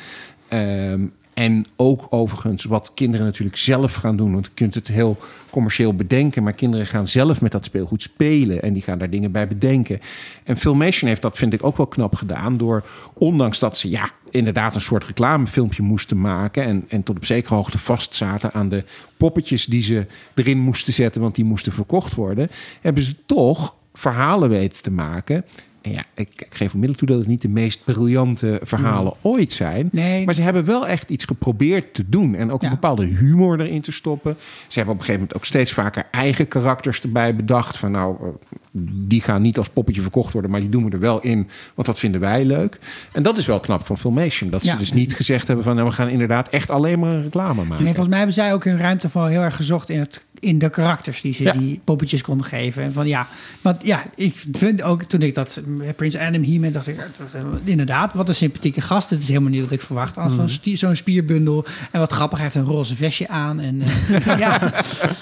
Ehm, 0.49 1.01
en 1.35 1.67
ook 1.77 2.07
overigens 2.11 2.65
wat 2.65 2.91
kinderen 2.95 3.27
natuurlijk 3.27 3.57
zelf 3.57 3.95
gaan 3.95 4.17
doen. 4.17 4.33
Want 4.33 4.47
je 4.47 4.53
kunt 4.55 4.75
het 4.75 4.89
heel 4.89 5.17
commercieel 5.51 5.95
bedenken. 5.95 6.43
Maar 6.43 6.53
kinderen 6.53 6.87
gaan 6.87 7.09
zelf 7.09 7.41
met 7.41 7.53
dat 7.53 7.65
speelgoed 7.65 8.03
spelen. 8.03 8.63
En 8.63 8.73
die 8.73 8.83
gaan 8.83 8.99
daar 8.99 9.11
dingen 9.11 9.33
bij 9.33 9.49
bedenken. 9.49 10.01
En 10.45 10.57
Filmation 10.57 11.09
heeft 11.09 11.23
dat, 11.23 11.37
vind 11.37 11.53
ik, 11.53 11.65
ook 11.65 11.77
wel 11.77 11.87
knap 11.87 12.15
gedaan. 12.15 12.57
Door, 12.57 12.85
ondanks 13.13 13.59
dat 13.59 13.79
ze 13.79 13.91
ja, 13.91 14.11
inderdaad 14.31 14.75
een 14.75 14.81
soort 14.81 15.05
reclamefilmpje 15.05 15.83
moesten 15.83 16.21
maken. 16.21 16.65
En, 16.65 16.85
en 16.89 17.03
tot 17.03 17.17
op 17.17 17.25
zekere 17.25 17.55
hoogte 17.55 17.79
vastzaten 17.79 18.53
aan 18.53 18.69
de 18.69 18.85
poppetjes 19.17 19.65
die 19.65 19.83
ze 19.83 20.07
erin 20.35 20.59
moesten 20.59 20.93
zetten. 20.93 21.21
Want 21.21 21.35
die 21.35 21.45
moesten 21.45 21.73
verkocht 21.73 22.15
worden. 22.15 22.51
Hebben 22.81 23.03
ze 23.03 23.15
toch 23.27 23.75
verhalen 23.95 24.49
weten 24.49 24.83
te 24.83 24.91
maken. 24.91 25.45
En 25.83 25.93
ja, 25.93 26.05
ik, 26.15 26.29
ik 26.37 26.47
geef 26.51 26.73
onmiddellijk 26.75 26.99
toe 26.99 27.09
dat 27.09 27.19
het 27.19 27.27
niet 27.27 27.43
de 27.43 27.49
meest 27.49 27.85
briljante 27.85 28.61
verhalen 28.63 29.13
ooit 29.21 29.53
zijn. 29.53 29.89
Nee. 29.93 30.25
Maar 30.25 30.35
ze 30.35 30.43
hebben 30.43 30.65
wel 30.65 30.87
echt 30.87 31.11
iets 31.11 31.25
geprobeerd 31.25 31.95
te 31.95 32.09
doen. 32.09 32.35
En 32.35 32.53
ook 32.53 32.61
Ja. 32.63 32.67
een 32.69 32.75
bepaalde 32.75 33.05
humor 33.05 33.61
erin 33.61 33.81
te 33.81 33.93
stoppen. 33.93 34.37
Ze 34.69 34.77
hebben 34.79 34.95
op 34.95 35.01
een 35.01 35.07
gegeven 35.07 35.21
moment 35.21 35.37
ook 35.37 35.45
steeds 35.45 35.73
vaker 35.73 36.07
eigen 36.11 36.49
karakters 36.49 37.01
erbij 37.01 37.37
bedacht. 37.37 37.77
Van 37.77 37.91
nou, 37.91 38.17
eh, 38.21 38.29
die 38.75 39.21
gaan 39.21 39.43
niet 39.43 39.59
als 39.59 39.69
poppetje 39.69 40.01
verkocht 40.01 40.33
worden, 40.33 40.51
maar 40.51 40.61
die 40.61 40.69
doen 40.69 40.85
we 40.85 40.91
er 40.91 40.99
wel 40.99 41.21
in, 41.21 41.49
want 41.75 41.87
dat 41.89 41.99
vinden 41.99 42.21
wij 42.21 42.45
leuk. 42.45 42.79
En 43.13 43.23
dat 43.23 43.39
is 43.39 43.47
wel 43.47 43.61
knap 43.61 43.87
van 43.87 43.99
Filmation. 43.99 44.51
Dat 44.51 44.65
Ja. 44.65 44.71
ze 44.73 44.77
dus 44.79 44.93
niet 44.93 45.15
gezegd 45.15 45.47
hebben 45.47 45.65
van 45.65 45.75
nou, 45.77 45.89
we 45.89 45.95
gaan 45.95 46.09
inderdaad 46.09 46.49
echt 46.49 46.71
alleen 46.71 46.99
maar 46.99 47.11
een 47.15 47.23
reclame 47.23 47.55
maken. 47.65 47.75
Nee, 47.85 47.85
volgens 47.95 48.09
mij 48.09 48.17
hebben 48.17 48.35
zij 48.35 48.53
ook 48.53 48.65
hun 48.65 48.79
ruimte 48.79 49.09
voor 49.09 49.29
heel 49.29 49.41
erg 49.41 49.57
gezocht 49.57 49.91
in, 49.91 49.99
het, 49.99 50.25
in 50.41 50.59
de 50.59 50.71
karakters 50.71 51.21
die 51.21 51.33
ze 51.35 51.43
Ja. 51.43 51.53
die 51.53 51.81
poppetjes 51.85 52.23
konden 52.23 52.47
geven. 52.47 52.83
En 52.83 52.93
van 52.93 53.09
ja, 53.09 53.27
want 53.61 53.85
ja, 53.85 54.05
ik 54.15 54.43
vind 54.53 54.83
ook 54.83 55.03
toen 55.03 55.23
ik 55.23 55.35
dat 55.35 55.61
met 55.67 55.97
Prins 55.97 56.17
Adam 56.17 56.43
hier 56.43 56.61
met 56.61 56.73
dacht 56.73 56.87
ik 56.89 56.97
dat- 56.99 57.33
dat- 57.33 57.61
inderdaad, 57.65 58.15
wat 58.15 58.29
een 58.29 58.35
sympathieke 58.35 58.81
gast. 58.81 59.11
Het 59.11 59.21
is 59.23 59.29
helemaal 59.29 59.51
niet 59.51 59.61
wat 59.63 59.71
ik 59.73 59.81
verwacht. 59.81 60.19
Als 60.19 60.37
Mhm. 60.37 60.49
zo'n 60.49 60.77
zo'n 60.77 60.97
spierbundel 60.97 61.65
en 61.91 62.01
wat 62.01 62.13
grappig, 62.13 62.39
hij 62.39 62.47
heeft 62.47 62.59
een 62.67 62.73
roze 62.73 62.97
vestje 62.97 63.29
aan 63.29 63.61
en 63.61 63.83
eh, 63.83 64.39
ja, 64.45 64.73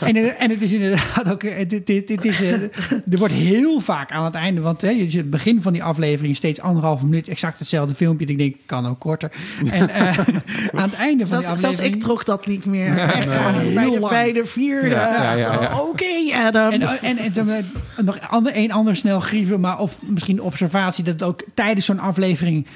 en, 0.01 0.17
eh, 0.17 0.43
en 0.43 0.51
het 0.51 0.63
is 0.63 0.73
inderdaad 0.73 1.31
ook, 1.31 1.43
eh, 1.43 1.69
dit, 1.69 1.87
dit, 1.87 2.09
dit 2.09 2.25
is, 2.25 2.41
eh, 2.43 2.53
er 2.53 3.19
wordt 3.19 3.35
heel 3.41 3.81
vaak 3.81 4.13
aan 4.13 4.25
het 4.25 4.35
einde, 4.35 4.61
want 4.61 4.81
hè, 4.81 5.07
het 5.11 5.31
begin 5.31 5.63
van 5.63 5.73
die 5.73 5.83
aflevering 5.85 6.37
steeds 6.37 6.61
anderhalve 6.61 7.05
minuut 7.05 7.29
exact 7.29 7.59
hetzelfde 7.59 7.95
filmpje. 7.95 8.27
Ik 8.27 8.39
denk, 8.39 8.57
kan 8.67 8.87
ook 8.87 8.99
korter. 8.99 9.33
En 9.71 9.89
eh, 9.89 10.19
aan 10.81 10.91
het 10.91 10.95
einde 10.95 11.27
van 11.27 11.43
Zelfs, 11.43 11.47
die 11.47 11.59
zelfs 11.59 11.63
aflevering. 11.63 11.95
ik 11.95 12.01
trok 12.01 12.25
dat 12.25 12.47
niet 12.47 12.65
meer. 12.65 12.99
echt 12.99 13.27
bij, 13.27 13.85
de, 13.85 14.01
lang. 14.01 14.09
bij 14.09 14.33
de 14.33 14.45
vierde. 14.45 14.89
Ja, 14.89 15.13
ja, 15.13 15.33
ja, 15.33 15.55
zo, 15.55 15.63
ja. 15.63 15.81
Oké, 15.81 16.35
Adam. 16.35 16.73
En, 16.73 17.19
en, 17.19 17.19
eh, 17.19 18.05
nog 18.05 18.19
ander, 18.31 18.57
een 18.57 18.73
ander 18.73 18.97
snel 18.97 19.21
grieven, 19.21 19.61
maar 19.61 19.79
of 19.79 19.99
misschien 20.03 20.43
observatie 20.43 21.05
dat 21.05 21.13
het 21.13 21.23
ook 21.23 21.45
tijdens 21.55 21.87
zo'n 21.87 22.01
aflevering. 22.01 22.67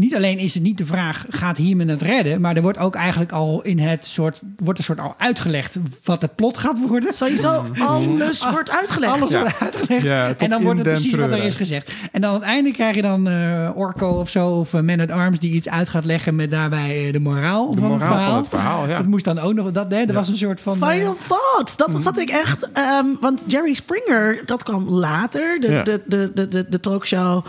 Niet 0.00 0.14
alleen 0.16 0.38
is 0.38 0.54
het 0.54 0.62
niet 0.62 0.78
de 0.78 0.86
vraag, 0.86 1.24
gaat 1.28 1.56
Hiemen 1.56 1.88
het 1.88 2.02
redden? 2.02 2.40
Maar 2.40 2.56
er 2.56 2.62
wordt 2.62 2.78
ook 2.78 2.94
eigenlijk 2.94 3.32
al 3.32 3.62
in 3.62 3.78
het 3.78 4.06
soort, 4.06 4.40
wordt 4.56 4.78
een 4.78 4.84
soort 4.84 5.00
al 5.00 5.14
uitgelegd 5.18 5.78
wat 6.04 6.22
het 6.22 6.34
plot 6.34 6.58
gaat 6.58 6.78
worden. 6.88 7.14
Sowieso, 7.14 7.64
alles 7.78 8.50
wordt 8.50 8.70
uitgelegd. 8.70 9.12
Alles 9.12 9.32
wordt 9.34 9.60
uitgelegd. 9.60 10.02
Ja, 10.02 10.34
en 10.36 10.48
dan 10.50 10.62
wordt 10.62 10.78
het 10.78 10.88
precies 10.88 11.14
wat 11.14 11.30
er 11.32 11.42
is 11.42 11.54
gezegd. 11.54 11.92
En 12.12 12.20
dan 12.20 12.30
aan 12.30 12.36
het 12.36 12.44
einde 12.44 12.70
krijg 12.72 12.94
je 12.94 13.02
dan 13.02 13.28
eh, 13.28 13.70
Orko 13.74 14.08
of 14.18 14.28
zo, 14.30 14.48
of 14.48 14.74
eh, 14.74 14.80
Man 14.80 15.00
at 15.00 15.10
Arms, 15.10 15.38
die 15.38 15.52
iets 15.52 15.68
uit 15.68 15.88
gaat 15.88 16.04
leggen 16.04 16.36
met 16.36 16.50
daarbij 16.50 17.06
eh, 17.06 17.12
de 17.12 17.20
moraal, 17.20 17.74
De 17.74 17.80
van, 17.80 17.90
het 17.92 18.00
verhaal. 18.02 18.28
van 18.30 18.38
het 18.38 18.48
verhaal, 18.48 18.88
ja. 18.88 18.96
Dat 18.96 19.06
moest 19.06 19.24
dan 19.24 19.38
ook 19.38 19.54
nog, 19.54 19.70
dat, 19.72 19.88
nee, 19.88 20.06
er 20.06 20.14
was 20.14 20.28
een 20.28 20.36
soort 20.36 20.60
van... 20.60 20.74
Final 20.74 21.14
eh, 21.14 21.28
thought. 21.28 21.78
Dat 21.78 22.02
zat 22.02 22.18
ik 22.18 22.28
echt. 22.30 22.68
ehm, 22.72 23.06
want 23.20 23.44
Jerry 23.46 23.74
Springer, 23.74 24.42
dat 24.46 24.62
kwam 24.62 24.88
later. 24.88 25.60
De, 25.60 25.70
Ja. 25.70 25.82
de, 25.82 26.00
de, 26.06 26.30
de, 26.34 26.48
de, 26.48 26.66
de 26.68 26.80
talkshow 26.80 27.44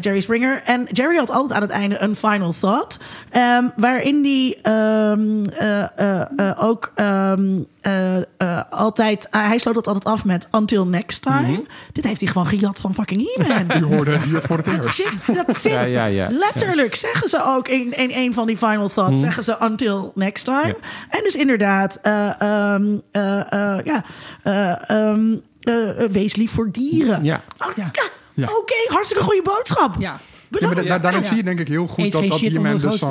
Jerry 0.00 0.20
Springer. 0.20 0.62
En 0.64 0.86
Jerry 0.92 1.16
had 1.16 1.30
altijd 1.30 1.57
aan 1.62 1.68
het 1.68 1.76
einde 1.76 1.98
een 2.02 2.16
final 2.16 2.54
thought. 2.60 2.98
ehm, 3.30 3.64
waarin 3.76 4.22
die 4.22 4.56
ehm, 4.62 5.44
eh, 5.44 5.82
eh, 5.98 6.20
eh, 6.36 6.62
ook 6.64 6.92
ehm, 6.94 7.58
eh, 7.80 8.16
eh, 8.16 8.22
altijd. 8.70 9.26
hij 9.30 9.58
sloot 9.58 9.74
dat 9.74 9.86
altijd 9.86 10.04
af 10.04 10.24
met 10.24 10.48
Until 10.50 10.86
next 10.86 11.22
time. 11.22 11.48
Mhm. 11.48 11.60
Dit 11.92 12.04
heeft 12.04 12.20
hij 12.20 12.28
gewoon 12.30 12.46
gejat 12.46 12.78
van 12.80 12.94
fucking 12.94 13.34
He-Man. 13.34 13.64
Je 13.88 13.94
hoorde 13.94 14.10
het 14.10 14.22
hier 14.22 14.42
voor 14.42 14.56
het 14.56 14.66
Dat 14.66 14.74
eerst. 14.84 14.96
zit, 14.96 15.36
dat 15.46 15.56
zit 15.56 15.72
Ja, 15.72 15.80
ja, 15.82 16.04
ja. 16.04 16.28
letterlijk, 16.30 16.94
zeggen 16.94 17.28
ze 17.28 17.44
ook 17.46 17.68
in, 17.68 17.92
in 17.96 18.10
een 18.14 18.34
van 18.34 18.46
die 18.46 18.56
final 18.56 18.88
thoughts, 18.88 19.20
zeggen 19.20 19.44
ze 19.44 19.56
until 19.60 20.12
next 20.14 20.44
time. 20.44 20.76
En 21.10 21.20
dus 21.22 21.34
inderdaad, 21.36 21.98
eh, 22.02 22.40
ehm, 22.40 22.98
eh, 23.10 23.52
eh, 23.52 23.84
ja, 23.84 24.04
eh, 24.42 24.90
ehm, 24.90 25.36
eh, 25.60 26.02
eh, 26.04 26.10
wees 26.10 26.36
lief 26.36 26.50
voor 26.50 26.70
dieren. 26.70 27.24
Ja. 27.24 27.40
Oh, 27.58 27.76
ja. 27.76 27.90
Ja. 28.34 28.44
Oké, 28.44 28.74
hartstikke 28.88 29.22
goede 29.24 29.42
boodschap. 29.42 29.94
ja. 29.98 30.18
Ja, 30.50 30.66
maar 30.66 30.74
da- 30.74 30.82
da- 30.82 30.98
daarin 30.98 31.20
Ja. 31.20 31.26
zie 31.26 31.36
je 31.36 31.42
denk 31.42 31.58
ik 31.60 31.68
heel 31.68 31.86
goed 31.86 32.04
Eet 32.04 32.12
dat 32.12 32.28
dat 32.28 32.38
hiermee 32.38 32.76
dus 32.78 33.02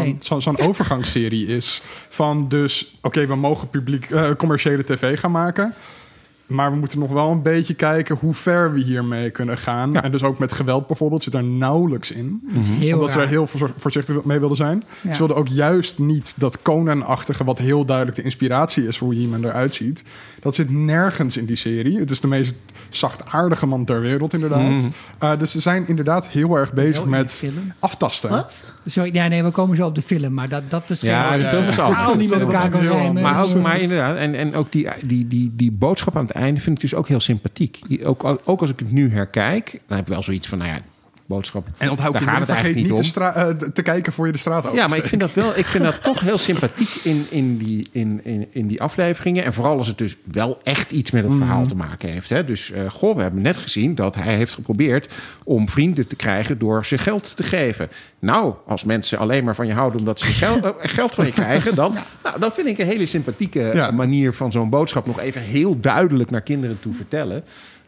zo'n 0.44 0.60
overgangsserie 0.68 1.48
is. 1.48 1.82
Van 2.10 2.48
dus, 2.48 2.98
oké, 3.02 3.26
we 3.28 3.36
mogen 3.36 3.70
publiek, 3.70 4.10
eh, 4.10 4.30
commerciële 4.38 4.84
tv 4.84 5.20
gaan 5.20 5.32
maken. 5.32 5.74
Maar 6.48 6.72
we 6.72 6.78
moeten 6.78 7.00
nog 7.00 7.12
wel 7.12 7.32
een 7.32 7.42
beetje 7.42 7.74
kijken 7.74 8.16
hoe 8.16 8.34
ver 8.34 8.74
we 8.74 8.80
hiermee 8.80 9.30
kunnen 9.30 9.58
gaan. 9.58 9.92
Ja. 9.92 10.04
En 10.04 10.12
dus 10.12 10.24
ook 10.24 10.40
met 10.40 10.52
geweld 10.52 10.88
bijvoorbeeld 10.88 11.24
zit 11.24 11.34
er 11.34 11.44
nauwelijks 11.44 12.12
in. 12.12 12.42
Heel 12.52 12.94
omdat 12.94 13.12
ze 13.12 13.20
er 13.22 13.28
heel 13.28 13.48
voorzichtig 13.78 14.24
mee 14.24 14.40
wilden 14.40 14.58
zijn. 14.58 14.84
Ja. 15.02 15.12
Ze 15.12 15.18
wilden 15.18 15.38
ook 15.38 15.48
juist 15.48 16.00
niet 16.00 16.34
dat 16.38 16.62
Conan-achtige... 16.62 17.44
wat 17.44 17.58
heel 17.58 17.86
duidelijk 17.86 18.18
de 18.18 18.24
inspiratie 18.24 18.88
is 18.88 18.98
voor 18.98 19.08
hoe 19.14 19.22
He-Man 19.22 19.46
eruit 19.46 19.74
ziet. 19.74 20.04
Dat 20.40 20.56
zit 20.56 20.70
nergens 20.70 21.38
in 21.38 21.46
die 21.46 21.56
serie. 21.56 22.00
Het 22.00 22.12
is 22.12 22.20
de 22.20 22.28
meest 22.28 22.54
zachtaardige 22.90 23.66
man 23.66 23.86
ter 23.86 24.02
wereld 24.02 24.34
inderdaad. 24.34 24.90
Eh, 25.20 25.40
dus 25.40 25.52
ze 25.52 25.60
zijn 25.60 25.88
inderdaad 25.88 26.28
heel 26.28 26.56
erg 26.56 26.74
bezig 26.74 27.04
de 27.04 27.10
met 27.10 27.44
aftasten. 27.80 28.30
Wat? 28.30 28.64
Sorry, 28.86 29.14
ja, 29.14 29.28
nee, 29.28 29.44
we 29.44 29.50
komen 29.50 29.76
zo 29.76 29.86
op 29.86 29.96
de 29.96 30.02
film, 30.02 30.34
maar 30.34 30.50
dat, 30.50 30.70
dat 30.70 30.90
is 30.90 31.02
Ja, 31.02 31.24
gewoon... 31.24 31.40
die 31.40 31.48
film 31.48 31.68
is 31.68 31.80
al. 31.80 32.16
Niet 32.16 32.30
met 32.30 32.40
elkaar 32.40 32.70
kan 32.70 32.82
rijmen. 32.82 33.24
Maar, 33.24 33.44
ook, 33.44 33.62
maar 33.62 33.80
inderdaad, 33.80 34.16
en, 34.16 34.36
en 34.36 34.56
ook 34.56 34.72
die, 34.72 34.88
die, 35.06 35.28
die, 35.28 35.52
die 35.56 35.72
boodschap 35.72 36.18
aan 36.18 36.26
het 36.26 36.36
einde 36.36 36.62
vind 36.62 36.76
ik 36.76 36.82
dus 36.82 36.96
ook 36.96 37.08
heel 37.08 37.20
sympathiek. 37.20 37.80
Die, 37.88 38.06
ook, 38.06 38.38
ook 38.44 38.62
als 38.62 38.70
ik 38.70 38.80
het 38.80 38.92
nu 38.92 39.12
herkijk, 39.12 39.82
dan 39.88 39.98
heb 39.98 40.08
ik 40.08 40.14
wel 40.14 40.24
zoiets 40.24 40.48
van, 40.48 40.58
nou 40.58 40.70
ja, 40.70 40.80
boodschap. 41.28 41.68
En 41.78 41.90
onthoud 41.90 42.14
daar 42.14 42.22
kinderen, 42.22 42.48
vergeet 42.48 42.76
niet 42.76 42.90
niet 42.90 43.14
te, 43.14 43.20
eh, 43.20 43.48
te 43.50 43.82
kijken 43.82 44.14
voor 44.14 44.26
je 44.26 44.32
de 44.32 44.38
straat 44.38 44.66
over. 44.66 44.78
Ja, 44.78 44.88
maar 44.88 44.98
ik 44.98 45.06
vind 45.06 45.22
dat 45.22 45.34
wel, 45.34 45.58
ik 45.58 45.66
vind 45.66 45.84
dat 45.84 46.04
toch 46.12 46.20
heel 46.20 46.38
sympathiek 46.38 46.90
in, 47.04 47.26
in, 47.30 47.58
die, 47.58 47.88
in, 47.92 48.22
in, 48.24 48.48
in 48.50 48.68
die 48.68 48.82
afleveringen. 48.82 49.44
En 49.44 49.54
vooral 49.54 49.78
als 49.78 49.88
het 49.88 49.98
dus 49.98 50.16
wel 50.32 50.60
echt 50.64 50.92
iets 50.92 51.12
met 51.12 51.24
het 51.24 51.34
verhaal 51.38 51.66
te 51.68 51.76
maken 51.76 52.10
heeft. 52.10 52.30
Hè. 52.30 52.46
Dus 52.46 52.72
eh, 52.72 52.90
goh, 52.90 53.16
we 53.16 53.22
hebben 53.22 53.42
net 53.42 53.58
gezien 53.58 53.96
dat 53.96 54.16
hij 54.16 54.36
heeft 54.36 54.54
geprobeerd 54.54 55.14
om 55.44 55.70
vrienden 55.70 56.08
te 56.08 56.16
krijgen 56.16 56.60
door 56.60 56.86
ze 56.86 56.98
geld 56.98 57.36
te 57.36 57.44
geven. 57.44 57.90
Nou, 58.20 58.54
als 58.66 58.84
mensen 58.84 59.18
alleen 59.18 59.44
maar 59.44 59.56
van 59.56 59.68
je 59.68 59.74
houden 59.74 60.00
omdat 60.00 60.20
ze 60.20 60.26
geld, 60.26 60.64
eh, 60.66 60.72
geld 60.80 61.16
van 61.16 61.26
je 61.26 61.32
krijgen, 61.32 61.76
dan, 61.76 61.96
nou, 62.24 62.40
dan 62.40 62.52
vind 62.52 62.68
ik 62.68 62.78
een 62.78 62.86
hele 62.88 63.06
sympathieke 63.06 63.72
Ja. 63.74 63.92
manier 63.92 64.34
van 64.34 64.52
zo'n 64.52 64.70
boodschap 64.70 65.06
nog 65.06 65.20
even 65.20 65.42
heel 65.42 65.80
duidelijk 65.80 66.30
naar 66.30 66.42
kinderen 66.42 66.80
toe 66.80 66.94
vertellen. 66.94 67.44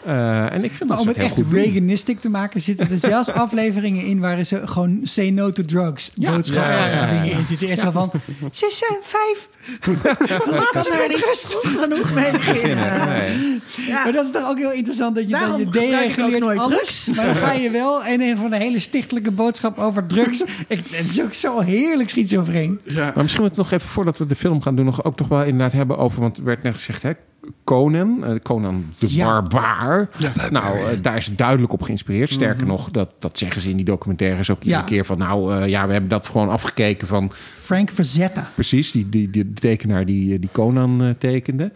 Eh, 0.05 0.53
en 0.53 0.63
ik 0.63 0.71
vind 0.71 0.89
Maar 0.89 0.97
dat 0.97 0.99
om 0.99 1.07
het 1.07 1.07
het 1.07 1.15
heel 1.17 1.25
echt 1.25 1.47
goed. 1.47 1.53
Reaganistic 1.53 2.19
te 2.19 2.29
maken, 2.29 2.61
zitten 2.61 2.91
er 2.91 2.99
zelfs 2.99 3.29
afleveringen 3.45 4.05
in 4.05 4.19
waar 4.19 4.43
ze 4.43 4.67
gewoon 4.67 4.99
say 5.03 5.29
no 5.29 5.51
to 5.51 5.65
drugs 5.65 6.11
Ja. 6.13 6.31
boodschappen 6.31 6.73
Ja, 6.73 6.85
ja, 6.85 6.91
ja, 6.93 7.07
dingen 7.07 7.25
ja. 7.25 7.37
in 7.37 7.45
zitten. 7.45 7.67
Eerst 7.67 7.81
zo 7.81 7.91
van, 7.91 8.11
ze 8.51 8.67
zijn 8.71 8.99
vijf. 9.01 9.49
Laat 10.51 10.83
ze 10.85 10.89
maar 10.89 11.07
niet 11.07 11.47
genoeg 11.79 12.13
mee 12.13 12.31
beginnen. 12.31 12.77
Maar 14.03 14.11
dat 14.11 14.23
is 14.25 14.31
toch 14.31 14.49
ook 14.49 14.57
heel 14.57 14.71
interessant 14.71 15.15
dat 15.15 15.23
je 15.23 15.29
Daarom 15.29 15.71
dan 15.71 15.83
je 15.83 15.89
dereguleert 15.89 16.43
nooit 16.43 16.59
alles. 16.59 16.77
drugs. 17.03 17.09
Maar 17.15 17.25
dan 17.25 17.35
ga 17.35 17.53
je 17.53 17.69
wel 17.81 18.03
en 18.03 18.21
een 18.21 18.37
van 18.37 18.49
de 18.49 18.57
hele 18.57 18.79
stichtelijke 18.79 19.31
boodschap 19.31 19.77
over 19.77 20.05
drugs. 20.05 20.43
Ik, 20.67 20.81
het 20.91 21.09
is 21.09 21.21
ook 21.21 21.33
zo 21.33 21.59
heerlijk 21.59 22.09
schizofreen. 22.09 22.79
Ja. 22.83 22.93
Maar 22.93 23.23
misschien 23.23 23.41
moeten 23.43 23.43
we 23.43 23.45
het 23.45 23.71
nog 23.71 23.71
even, 23.71 23.89
voordat 23.93 24.17
we 24.17 24.25
de 24.25 24.35
film 24.35 24.61
gaan 24.61 24.75
doen, 24.75 24.85
nog 24.85 25.03
ook 25.03 25.17
toch 25.17 25.27
wel 25.27 25.43
inderdaad 25.43 25.71
hebben 25.71 25.97
over, 25.97 26.21
want 26.21 26.37
er 26.37 26.43
werd 26.43 26.63
net 26.63 26.73
gezegd, 26.75 27.03
hè, 27.03 27.11
Conan, 27.63 28.23
eh, 28.25 28.31
Conan 28.43 28.85
de 28.99 29.15
Ja. 29.15 29.25
barbaar. 29.41 30.09
Nou, 30.51 30.77
eh, 30.79 30.97
daar 31.01 31.17
is 31.17 31.25
het 31.25 31.37
duidelijk 31.37 31.73
op 31.73 31.81
geïnspireerd. 31.81 32.29
Sterker 32.29 32.61
Mhm. 32.61 32.67
nog, 32.67 32.91
dat, 32.91 33.09
dat 33.19 33.37
zeggen 33.37 33.61
ze 33.61 33.69
in 33.69 33.75
die 33.75 33.85
documentaires 33.85 34.49
ook 34.49 34.61
iedere 34.63 34.81
Ja. 34.81 34.87
keer 34.87 35.05
van, 35.05 35.17
nou 35.17 35.53
eh, 35.55 35.67
ja, 35.67 35.85
we 35.85 35.91
hebben 35.91 36.09
dat 36.09 36.25
gewoon 36.27 36.49
afgekeken 36.49 37.07
van 37.07 37.31
Frank 37.55 37.89
Verzetta. 37.91 38.49
precies 38.53 38.91
die, 38.91 39.09
die, 39.09 39.29
die 39.29 39.53
tekenaar 39.53 40.05
die, 40.05 40.39
die 40.39 40.49
Conan 40.51 41.15
tekende. 41.17 41.71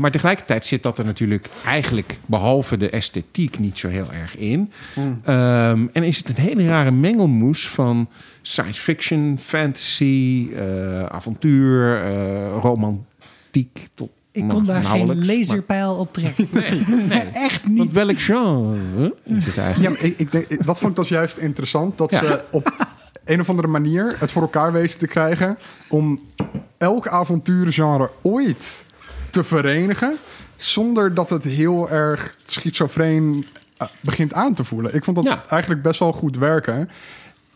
Maar 0.00 0.10
tegelijkertijd 0.10 0.66
zit 0.66 0.82
dat 0.82 0.98
er 0.98 1.04
natuurlijk 1.04 1.48
eigenlijk, 1.66 2.18
behalve 2.26 2.76
de 2.76 2.90
esthetiek, 2.90 3.58
niet 3.58 3.78
zo 3.78 3.88
heel 3.88 4.12
erg 4.12 4.36
in. 4.36 4.72
Ehm, 5.24 5.86
en 5.92 6.02
is 6.02 6.16
het 6.16 6.28
een 6.28 6.34
hele 6.44 6.66
rare 6.66 6.90
mengelmoes 6.90 7.68
van 7.68 8.08
science 8.42 8.80
fiction, 8.80 9.38
fantasy, 9.42 10.48
avontuur, 11.08 12.02
romantiek 12.60 13.88
tot 13.94 14.10
Ik 14.34 14.48
kon 14.48 14.64
daar 14.64 14.84
geen 14.84 15.26
laserpijl 15.26 15.94
op 15.94 16.12
trekken. 16.12 16.48
Echt 17.34 17.62
Maar, 17.62 17.70
niet. 17.70 17.78
want 17.78 17.92
welk 17.92 18.20
genre 18.20 19.14
is 19.24 19.44
het 19.44 19.58
eigenlijk? 19.58 19.78
Ja, 19.82 19.90
maar 19.90 20.10
ik, 20.10 20.18
ik 20.18 20.32
denk, 20.32 20.66
dat 20.66 20.78
vond 20.78 20.90
ik 20.90 20.96
dus 20.96 21.08
juist 21.08 21.36
interessant. 21.36 21.98
Dat 21.98 22.10
Ja. 22.10 22.18
ze 22.18 22.40
op 22.50 22.86
een 23.24 23.40
of 23.40 23.48
andere 23.48 23.68
manier 23.68 24.16
het 24.18 24.30
voor 24.30 24.42
elkaar 24.42 24.72
weten 24.72 24.98
te 24.98 25.06
krijgen... 25.06 25.58
om 25.88 26.20
elk 26.78 27.08
avonturengenre 27.08 28.10
ooit 28.22 28.84
te 29.30 29.44
verenigen... 29.44 30.14
zonder 30.56 31.14
dat 31.14 31.30
het 31.30 31.44
heel 31.44 31.90
erg 31.90 32.36
schizofreen 32.44 33.46
eh, 33.76 33.88
begint 34.00 34.32
aan 34.32 34.54
te 34.54 34.64
voelen. 34.64 34.94
Ik 34.94 35.04
vond 35.04 35.16
dat 35.16 35.24
Ja. 35.26 35.44
eigenlijk 35.48 35.82
best 35.82 35.98
wel 36.00 36.12
goed 36.12 36.36
werken... 36.36 36.88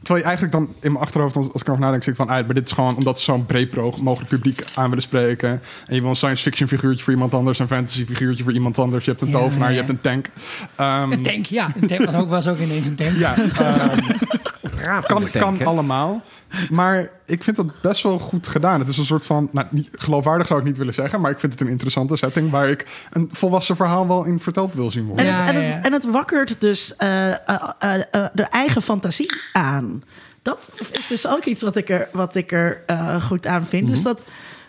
Terwijl 0.03 0.18
je 0.18 0.24
eigenlijk 0.30 0.53
dan 0.53 0.74
in 0.80 0.92
mijn 0.92 1.05
achterhoofd, 1.05 1.36
als 1.36 1.53
als 1.53 1.61
ik 1.61 1.66
erover 1.66 1.84
nadenk, 1.84 2.03
zeg 2.03 2.12
ik 2.14 2.20
van... 2.20 2.28
Ah, 2.28 2.44
maar 2.46 2.55
dit 2.55 2.66
is 2.66 2.72
gewoon 2.72 2.96
omdat 2.96 3.18
ze 3.18 3.24
zo'n 3.24 3.46
breed 3.46 3.76
mogelijk 3.76 4.28
publiek 4.28 4.64
aan 4.74 4.88
willen 4.88 5.03
spreken. 5.03 5.49
En 5.86 5.94
je 5.94 6.01
wil 6.01 6.11
een 6.11 6.16
science 6.16 6.42
fiction 6.42 6.68
figuurtje 6.68 7.05
voor 7.05 7.12
iemand 7.12 7.34
anders... 7.34 7.59
een 7.59 7.66
fantasy 7.66 8.05
figuurtje 8.05 8.44
voor 8.44 8.53
iemand 8.53 8.78
anders. 8.78 9.05
Je 9.05 9.11
hebt 9.11 9.22
een 9.22 9.28
Ja, 9.28 9.38
tovenaar, 9.38 9.68
ja, 9.68 9.72
je 9.72 9.76
hebt 9.76 9.88
een 9.88 10.01
tank. 10.01 10.30
Ehm, 10.76 11.12
Een 11.12 11.22
tank, 11.22 11.46
ja. 11.46 11.68
Een 11.80 11.86
tank 11.88 12.05
was 12.05 12.14
ook, 12.14 12.28
was 12.28 12.49
ook 12.49 12.59
ineens 12.59 12.86
een 12.86 12.94
tank. 12.94 13.16
ja, 13.16 13.34
kan, 15.02 15.28
kan 15.30 15.66
allemaal. 15.66 16.22
Maar 16.70 17.10
ik 17.26 17.44
vind 17.44 17.56
dat 17.56 17.80
best 17.80 18.02
wel 18.02 18.18
goed 18.18 18.46
gedaan. 18.46 18.80
Het 18.80 18.88
is 18.88 18.98
een 18.98 19.04
soort 19.04 19.26
van, 19.26 19.48
nou, 19.52 19.66
niet, 19.70 19.88
geloofwaardig 19.92 20.46
zou 20.46 20.60
ik 20.60 20.66
niet 20.66 20.76
willen 20.76 20.94
zeggen, 20.94 21.20
maar 21.20 21.30
ik 21.30 21.40
vind 21.40 21.52
het 21.52 21.60
een 21.60 21.68
interessante 21.68 22.16
setting 22.16 22.50
waar 22.50 22.68
ik 22.68 22.86
een 23.10 23.28
volwassen 23.32 23.76
verhaal 23.76 24.06
wel 24.08 24.24
in 24.24 24.40
verteld 24.40 24.74
wil 24.74 24.90
zien 24.90 25.06
worden. 25.06 25.26
En, 25.26 25.34
het, 25.34 25.54
en, 25.54 25.62
het, 25.62 25.86
en 25.86 25.92
het 25.92 26.10
wakkert 26.10 26.60
dus 26.60 26.96
eh, 26.96 27.28
eh, 27.30 27.38
eh, 27.78 28.26
de 28.32 28.42
eigen 28.42 28.82
fantasie 28.82 29.30
aan. 29.52 30.02
Dat 30.42 30.68
is 30.92 31.06
dus 31.06 31.26
ook 31.26 31.44
iets 31.44 31.62
wat 31.62 31.76
ik 31.76 31.88
er, 31.88 32.08
wat 32.12 32.34
ik 32.34 32.52
er 32.52 32.82
eh, 32.86 33.22
goed 33.22 33.46
aan 33.46 33.66
vind. 33.66 33.88
Dus 33.88 34.02
dat 34.02 34.24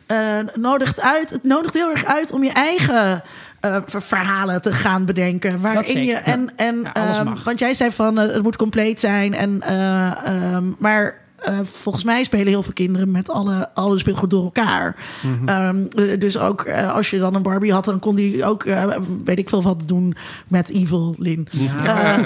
eh, 0.05 0.39
nodigt 0.53 1.01
uit, 1.01 1.29
het 1.29 1.43
nodigt 1.43 1.73
heel 1.73 1.91
erg 1.91 2.05
uit 2.05 2.31
om 2.31 2.43
je 2.43 2.51
eigen 2.51 3.23
eh, 3.61 3.75
ver- 3.85 4.01
verhalen 4.01 4.61
te 4.61 4.71
gaan 4.71 5.05
bedenken. 5.05 5.61
Waarin 5.61 6.03
je 6.03 6.13
en, 6.13 6.49
en 6.55 6.81
Ja, 6.83 6.93
ehm, 6.93 7.35
want 7.43 7.59
jij 7.59 7.73
zei 7.73 7.91
van 7.91 8.19
eh, 8.19 8.33
het 8.33 8.43
moet 8.43 8.55
compleet 8.55 8.99
zijn. 8.99 9.33
En, 9.35 9.61
eh, 9.61 10.25
ehm, 10.25 10.63
maar 10.77 11.17
eh, 11.41 11.59
volgens 11.63 12.03
mij 12.03 12.23
spelen 12.23 12.47
heel 12.47 12.63
veel 12.63 12.73
kinderen 12.73 13.11
met 13.11 13.29
alle, 13.29 13.69
alle 13.73 13.97
speelgoed 13.99 14.29
door 14.29 14.43
elkaar. 14.43 14.95
Mhm. 15.21 15.47
Ehm, 15.49 15.85
eh, 16.09 16.19
dus 16.19 16.37
ook 16.37 16.61
eh, 16.61 16.93
als 16.95 17.09
je 17.09 17.17
dan 17.19 17.35
een 17.35 17.41
Barbie 17.41 17.73
had, 17.73 17.85
dan 17.85 17.99
kon 17.99 18.15
die 18.15 18.45
ook, 18.45 18.63
eh, 18.65 18.85
weet 19.23 19.37
ik 19.39 19.49
veel 19.49 19.61
wat 19.63 19.87
doen 19.87 20.15
met 20.47 20.69
Evil 20.69 21.15
Lin. 21.17 21.47
Eh, 21.83 22.19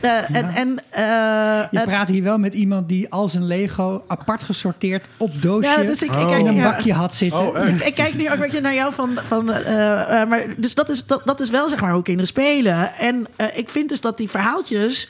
eh, 0.00 0.36
En, 0.36 0.48
en, 0.54 0.78
eh, 0.90 1.02
Je 1.70 1.80
praat 1.84 2.08
hier 2.08 2.22
wel 2.22 2.38
met 2.38 2.54
iemand 2.54 2.88
die 2.88 3.10
al 3.10 3.28
zijn 3.28 3.46
Lego 3.46 4.04
apart 4.06 4.42
gesorteerd 4.42 5.08
op 5.16 5.42
doosje 5.42 5.70
Ja, 5.70 5.82
dus 5.86 6.02
ik- 6.02 6.10
ik 6.12 6.18
in 6.20 6.26
kijk- 6.28 6.46
een 6.46 6.62
bakje 6.62 6.92
had 6.92 7.14
zitten. 7.14 7.38
Oh, 7.40 7.54
Dus 7.54 7.66
ik, 7.66 7.80
ik 7.82 7.94
kijk 7.94 8.14
nu 8.14 8.30
ook 8.30 8.38
weet 8.38 8.52
je, 8.52 8.60
naar 8.60 8.74
jou 8.74 8.92
van. 8.94 9.10
van 9.26 9.44
maar 10.28 10.44
dus 10.56 10.74
dat 10.74 10.88
is, 10.88 11.06
dat, 11.06 11.22
dat 11.24 11.40
is 11.40 11.50
wel 11.50 11.68
zeg 11.68 11.80
maar 11.80 11.92
hoe 11.92 12.02
kinderen 12.02 12.28
spelen. 12.28 12.94
En 12.98 13.26
eh, 13.36 13.46
ik 13.54 13.68
vind 13.68 13.88
dus 13.88 14.00
dat 14.00 14.16
die 14.18 14.30
verhaaltjes. 14.30 15.08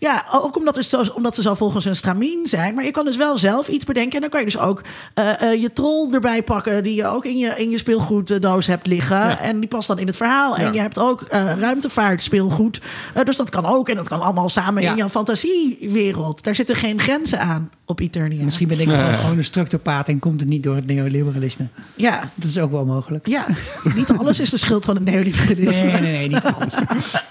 Ja, 0.00 0.24
ook 0.32 0.56
omdat, 0.56 0.76
er 0.76 0.82
zo, 0.82 1.02
omdat 1.14 1.34
ze 1.34 1.42
zo 1.42 1.54
volgens 1.54 1.84
een 1.84 1.96
stramien 1.96 2.46
zijn. 2.46 2.74
Maar 2.74 2.84
je 2.84 2.90
kan 2.90 3.04
dus 3.04 3.16
wel 3.16 3.38
zelf 3.38 3.68
iets 3.68 3.84
bedenken. 3.84 4.14
En 4.14 4.20
dan 4.20 4.30
kan 4.30 4.40
je 4.40 4.46
dus 4.46 4.58
ook 4.58 4.82
eh, 5.14 5.42
eh, 5.42 5.60
je 5.60 5.72
troll 5.72 6.12
erbij 6.12 6.42
pakken. 6.42 6.82
Die 6.82 6.94
je 6.94 7.06
ook 7.06 7.24
in 7.24 7.38
je, 7.38 7.54
in 7.56 7.70
je 7.70 7.78
speelgoeddoos 7.78 8.66
hebt 8.66 8.86
liggen. 8.86 9.38
En 9.38 9.60
die 9.60 9.68
past 9.68 9.88
dan 9.88 9.98
in 9.98 10.06
het 10.06 10.16
verhaal. 10.16 10.56
En 10.56 10.72
je 10.72 10.80
hebt 10.80 10.98
ook 10.98 11.20
eh, 11.22 11.58
ruimtevaart 11.58 12.22
speelgoed. 12.22 12.80
Eh, 13.14 13.24
dus 13.24 13.36
dat 13.36 13.50
kan 13.50 13.66
ook. 13.66 13.88
En 13.88 13.96
dat 13.96 14.08
kan 14.08 14.20
allemaal 14.20 14.48
samen 14.48 14.82
Ja. 14.82 14.90
in 14.90 14.96
jouw 14.96 15.08
fantasiewereld. 15.08 16.44
Daar 16.44 16.54
zitten 16.54 16.76
geen 16.76 17.00
grenzen 17.00 17.40
aan 17.40 17.70
op 17.86 18.00
Eternia. 18.00 18.44
Misschien 18.44 18.68
ben 18.68 18.80
ik 18.80 18.86
wel 18.88 19.06
gewoon 19.06 19.38
een 19.38 19.44
structopaat 19.44 20.08
en 20.08 20.18
komt 20.18 20.40
het 20.40 20.48
niet 20.48 20.62
door 20.62 20.74
het 20.76 20.86
neoliberalisme. 20.86 21.66
Ja, 21.96 22.20
Dat 22.36 22.50
is 22.50 22.58
ook 22.58 22.70
wel 22.70 22.84
mogelijk. 22.84 23.26
ja, 23.26 23.46
niet 23.94 24.10
alles 24.18 24.40
is 24.40 24.50
de 24.50 24.56
schuld 24.56 24.84
van 24.84 24.94
het 24.94 25.04
neoliberalisme. 25.04 25.82
Nee, 25.86 26.00
nee, 26.00 26.12
nee, 26.12 26.28
niet 26.28 26.44
alles. 26.44 26.74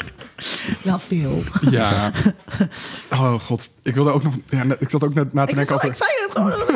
Wel 0.81 0.99
veel. 0.99 1.43
Ja. 1.71 2.11
Oh 3.13 3.39
god. 3.39 3.69
Ik 3.81 3.95
wilde 3.95 4.11
ook 4.11 4.23
nog. 4.23 4.33
Ja, 4.49 4.63
ik 4.79 4.89
zat 4.89 5.03
ook 5.03 5.13
net 5.13 5.33
na 5.33 5.45
te 5.45 5.55
denken 5.55 5.75
over. 5.75 5.87
ik 5.89 5.95
zei 5.95 6.09
het 6.15 6.31
gewoon. 6.31 6.51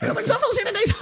Ik 0.00 0.08
had 0.08 0.18
ook 0.18 0.26
zoveel 0.26 0.52
zin 0.52 0.66
in 0.66 0.72
deze 0.72 0.94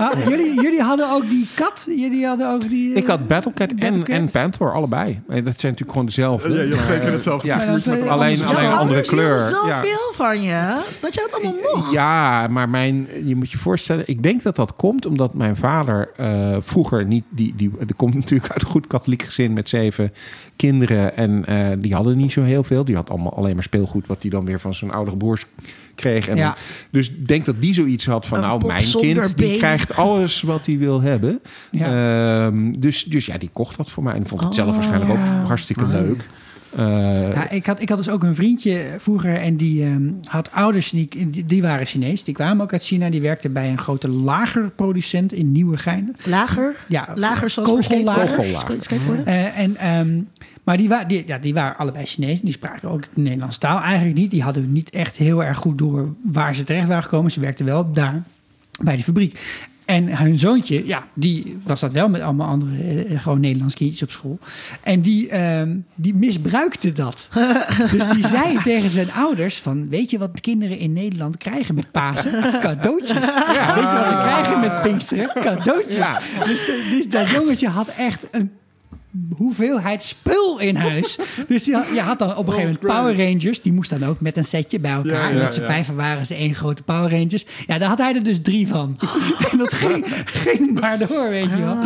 Ah, 0.00 0.28
jullie, 0.28 0.54
jullie 0.62 0.82
hadden 0.82 1.10
ook 1.12 1.30
die 1.30 1.46
kat. 1.54 1.86
Jullie 1.96 2.26
hadden 2.26 2.50
ook 2.52 2.68
die... 2.68 2.90
eh, 2.92 2.96
Ik 2.96 3.06
had 3.06 3.28
Battlecat 3.28 3.70
en, 3.70 3.76
Battlecat. 3.76 4.08
en 4.08 4.30
Panther, 4.30 4.72
allebei. 4.72 5.08
Eh, 5.10 5.44
Dat 5.44 5.60
zijn 5.60 5.72
natuurlijk 5.72 5.90
gewoon 5.90 6.06
dezelfde. 6.06 6.48
Ja, 6.54 6.60
je 6.62 6.68
twee 6.70 6.96
keer 6.96 7.02
Maar, 7.02 7.12
hetzelfde 7.12 7.48
ja, 7.48 7.56
alleen- 7.56 8.08
alleen 8.08 8.40
een 8.64 8.72
andere 8.72 9.00
kleur. 9.00 9.38
Ja. 9.38 9.48
zoveel 9.48 10.12
van 10.12 10.42
je. 10.42 10.76
Dat 11.00 11.14
je 11.14 11.28
dat 11.30 11.40
allemaal 11.42 11.60
mocht. 11.74 11.92
Ja, 11.92 12.46
maar 12.48 12.68
mijn, 12.68 13.08
je 13.24 13.36
moet 13.36 13.50
je 13.50 13.58
voorstellen, 13.58 14.04
ik 14.06 14.22
denk 14.22 14.42
dat 14.42 14.56
dat 14.56 14.76
komt 14.76 15.06
omdat 15.06 15.34
mijn 15.34 15.56
vader 15.56 16.10
eh, 16.16 16.56
vroeger 16.60 17.04
niet, 17.06 17.24
die, 17.28 17.54
die, 17.56 17.70
die 17.86 17.96
komt 17.96 18.14
natuurlijk 18.14 18.52
uit 18.52 18.62
een 18.62 18.68
goed 18.68 18.86
katholiek 18.86 19.22
gezin 19.22 19.52
met 19.52 19.68
zeven 19.68 20.12
kinderen 20.56 21.16
en 21.16 21.44
eh, 21.46 21.66
die 21.78 21.94
hadden 21.94 22.16
niet 22.16 22.32
zo 22.32 22.42
heel 22.42 22.64
veel. 22.64 22.84
Die 22.84 22.94
had 22.94 23.10
allemaal 23.10 23.36
alleen 23.36 23.54
maar 23.54 23.62
speelgoed 23.62 24.06
wat 24.06 24.22
hij 24.22 24.30
dan 24.30 24.44
weer 24.44 24.60
van 24.60 24.74
zijn 24.74 24.90
oudere 24.90 25.16
broers 25.16 25.46
kreeg. 26.00 26.28
En 26.28 26.36
Ja. 26.36 26.56
Dus 26.90 27.10
ik 27.10 27.28
denk 27.28 27.44
dat 27.44 27.60
die 27.60 27.74
zoiets 27.74 28.06
had 28.06 28.26
van, 28.26 28.38
Een 28.38 28.44
nou, 28.44 28.66
mijn 28.66 28.90
kind 29.00 29.38
die 29.38 29.58
krijgt 29.58 29.96
alles 29.96 30.42
wat 30.42 30.66
hij 30.66 30.78
wil 30.78 31.00
hebben. 31.00 31.40
Ja. 31.70 32.46
Ehm, 32.46 32.72
dus, 32.80 33.04
dus 33.04 33.26
ja, 33.26 33.38
die 33.38 33.50
kocht 33.52 33.76
dat 33.76 33.90
voor 33.90 34.02
mij 34.02 34.14
en 34.14 34.26
vond 34.26 34.44
het 34.44 34.54
zelf 34.54 34.68
Oh, 34.68 34.74
waarschijnlijk 34.74 35.12
ja. 35.12 35.40
ook 35.40 35.46
hartstikke 35.46 35.86
leuk. 35.86 36.26
Eh, 36.76 37.32
Ja, 37.34 37.50
ik, 37.50 37.66
had, 37.66 37.82
ik 37.82 37.88
had 37.88 37.98
dus 37.98 38.08
ook 38.08 38.22
een 38.22 38.34
vriendje 38.34 38.96
vroeger 38.98 39.34
en 39.36 39.56
die 39.56 39.84
ehm, 39.84 40.10
had 40.24 40.52
ouders, 40.52 40.90
die, 40.90 41.28
die, 41.28 41.46
die 41.46 41.62
waren 41.62 41.86
Chinees. 41.86 42.24
Die 42.24 42.34
kwamen 42.34 42.62
ook 42.62 42.72
uit 42.72 42.84
China. 42.84 43.10
Die 43.10 43.20
werkten 43.20 43.52
bij 43.52 43.68
een 43.70 43.78
grote 43.78 44.08
lagerproducent 44.08 45.32
in 45.32 45.52
Nieuwegein. 45.52 46.16
Lager? 46.24 46.76
Ja, 46.88 47.08
Lager 47.14 47.50
zoals 47.50 47.68
kogellager. 47.68 48.36
Kogellager. 48.36 49.22
Eh, 49.24 49.58
en, 49.58 49.76
ehm, 49.76 50.20
maar 50.64 50.76
die, 50.76 50.88
wa 50.88 51.04
die, 51.04 51.22
ja, 51.26 51.38
die 51.38 51.54
waren 51.54 51.76
allebei 51.78 52.04
Chinees. 52.06 52.40
Die 52.40 52.52
spraken 52.52 52.88
ook 52.90 53.02
de 53.14 53.20
Nederlandse 53.20 53.58
taal 53.58 53.80
eigenlijk 53.80 54.18
niet. 54.18 54.30
Die 54.30 54.42
hadden 54.42 54.72
niet 54.72 54.90
echt 54.90 55.16
heel 55.16 55.44
erg 55.44 55.58
goed 55.58 55.78
door 55.78 56.14
waar 56.22 56.54
ze 56.54 56.64
terecht 56.64 56.88
waren 56.88 57.02
gekomen. 57.02 57.30
Ze 57.30 57.40
werkten 57.40 57.64
wel 57.66 57.92
daar 57.92 58.22
bij 58.82 58.94
die 58.94 59.04
fabriek. 59.04 59.40
En 59.84 60.16
hun 60.18 60.38
zoontje, 60.38 60.86
ja, 60.86 61.04
die 61.14 61.56
was 61.64 61.80
dat 61.80 61.92
wel 61.92 62.08
met 62.08 62.20
allemaal 62.20 62.48
andere, 62.48 63.04
eh, 63.04 63.20
gewoon 63.20 63.40
Nederlands 63.40 63.74
kindjes 63.74 64.02
op 64.02 64.10
school. 64.10 64.38
En 64.82 65.00
die, 65.00 65.28
ehm, 65.28 65.76
die 65.94 66.14
misbruikte 66.14 66.92
dat. 66.92 67.28
dus 67.92 68.08
die 68.08 68.26
zei 68.26 68.58
tegen 68.62 68.90
zijn 68.90 69.12
ouders 69.12 69.56
van, 69.58 69.88
weet 69.88 70.10
je 70.10 70.18
wat 70.18 70.34
de 70.34 70.40
kinderen 70.40 70.78
in 70.78 70.92
Nederland 70.92 71.36
krijgen 71.36 71.74
met 71.74 71.90
Pasen? 71.90 72.32
Cadeautjes. 72.60 73.18
Weet 73.18 73.74
je 73.74 73.90
wat 73.94 74.06
ze 74.08 74.16
krijgen 74.22 74.60
met 74.60 74.82
Pinksteren? 74.82 75.30
Cadeautjes. 75.34 76.06
Dus, 76.44 76.64
de- 76.64 76.88
dus 76.90 77.08
dat 77.08 77.30
jongetje 77.30 77.68
had 77.68 77.88
echt 77.88 78.26
een 78.30 78.50
hoeveelheid 79.36 80.02
spul 80.02 80.58
in 80.58 80.76
huis. 80.76 81.18
Dus 81.48 81.64
je 81.64 81.74
had, 81.74 81.86
je 81.94 82.00
had 82.00 82.18
dan 82.18 82.36
op 82.36 82.46
een 82.46 82.52
gegeven 82.52 82.78
moment 82.82 83.00
Power 83.00 83.26
Rangers. 83.26 83.62
Die 83.62 83.72
moest 83.72 83.90
dan 83.90 84.04
ook 84.04 84.20
met 84.20 84.36
een 84.36 84.44
setje 84.44 84.78
bij 84.78 84.90
elkaar. 84.90 85.12
Ja, 85.12 85.28
ja, 85.28 85.30
en 85.30 85.38
met 85.38 85.54
z'n 85.54 85.60
ja. 85.60 85.66
vijven 85.66 85.96
waren 85.96 86.26
ze 86.26 86.34
één 86.34 86.54
grote 86.54 86.82
Power 86.82 87.10
Rangers. 87.10 87.44
Ja, 87.66 87.78
daar 87.78 87.88
had 87.88 87.98
hij 87.98 88.14
er 88.14 88.22
dus 88.22 88.40
drie 88.42 88.68
van. 88.68 88.98
en 89.50 89.58
dat 89.58 89.74
ging, 89.74 90.04
ging 90.24 90.80
maar 90.80 90.98
door, 90.98 91.28
weet 91.28 91.50
je 91.50 91.60
wel. 91.60 91.78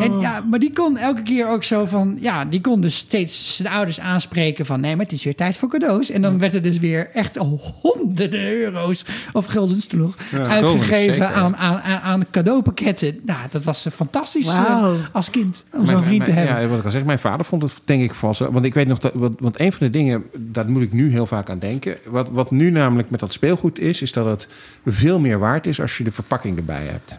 En 0.00 0.20
ja, 0.20 0.44
maar 0.50 0.58
die 0.58 0.72
kon 0.72 0.96
elke 0.96 1.22
keer 1.22 1.48
ook 1.48 1.64
zo 1.64 1.84
van... 1.84 2.16
Ja, 2.20 2.44
die 2.44 2.60
kon 2.60 2.80
dus 2.80 2.96
steeds 2.96 3.56
zijn 3.56 3.68
ouders 3.68 4.00
aanspreken 4.00 4.66
van... 4.66 4.80
Nee, 4.80 4.96
maar 4.96 5.04
het 5.04 5.14
is 5.14 5.24
weer 5.24 5.34
tijd 5.34 5.56
voor 5.56 5.68
cadeaus. 5.68 6.10
En 6.10 6.22
dan 6.22 6.38
werd 6.38 6.54
er 6.54 6.62
dus 6.62 6.78
weer 6.78 7.10
echt 7.12 7.36
honderden 7.82 8.46
euro's... 8.46 9.04
of 9.32 9.46
guldens 9.46 9.86
nog... 9.86 10.14
uitgegeven 10.32 11.14
zeker. 11.14 11.26
aan, 11.26 11.56
aan, 11.56 11.80
aan, 11.80 12.00
aan 12.00 12.26
cadeaupakketten. 12.30 13.20
Nou, 13.24 13.38
dat 13.50 13.64
was 13.64 13.86
fantastisch 13.92 14.48
eh, 14.48 14.92
als 15.12 15.30
kind. 15.30 15.64
Om 15.72 15.86
zo'n 15.86 16.02
vriend 16.02 16.24
te 16.24 16.30
hebben. 16.30 16.59
Ja, 16.60 16.66
wat 16.68 16.78
ik 16.78 16.84
al 16.84 16.90
zeg, 16.90 17.04
mijn 17.04 17.18
vader 17.18 17.44
vond 17.46 17.62
het 17.62 17.72
denk 17.84 18.02
ik 18.02 18.14
vast. 18.14 18.38
Want 18.40 18.64
ik 18.64 18.74
weet 18.74 18.86
nog 18.86 18.98
dat. 18.98 19.12
Want, 19.14 19.40
want 19.40 19.60
een 19.60 19.72
van 19.72 19.86
de 19.86 19.92
dingen, 19.92 20.24
daar 20.36 20.70
moet 20.70 20.82
ik 20.82 20.92
nu 20.92 21.10
heel 21.10 21.26
vaak 21.26 21.50
aan 21.50 21.58
denken. 21.58 21.96
Wat, 22.08 22.28
wat 22.30 22.50
nu 22.50 22.70
namelijk 22.70 23.10
met 23.10 23.20
dat 23.20 23.32
speelgoed 23.32 23.78
is, 23.78 24.02
is 24.02 24.12
dat 24.12 24.26
het 24.26 24.48
veel 24.86 25.18
meer 25.18 25.38
waard 25.38 25.66
is 25.66 25.80
als 25.80 25.96
je 25.98 26.04
de 26.04 26.12
verpakking 26.12 26.56
erbij 26.56 26.84
hebt. 26.86 27.18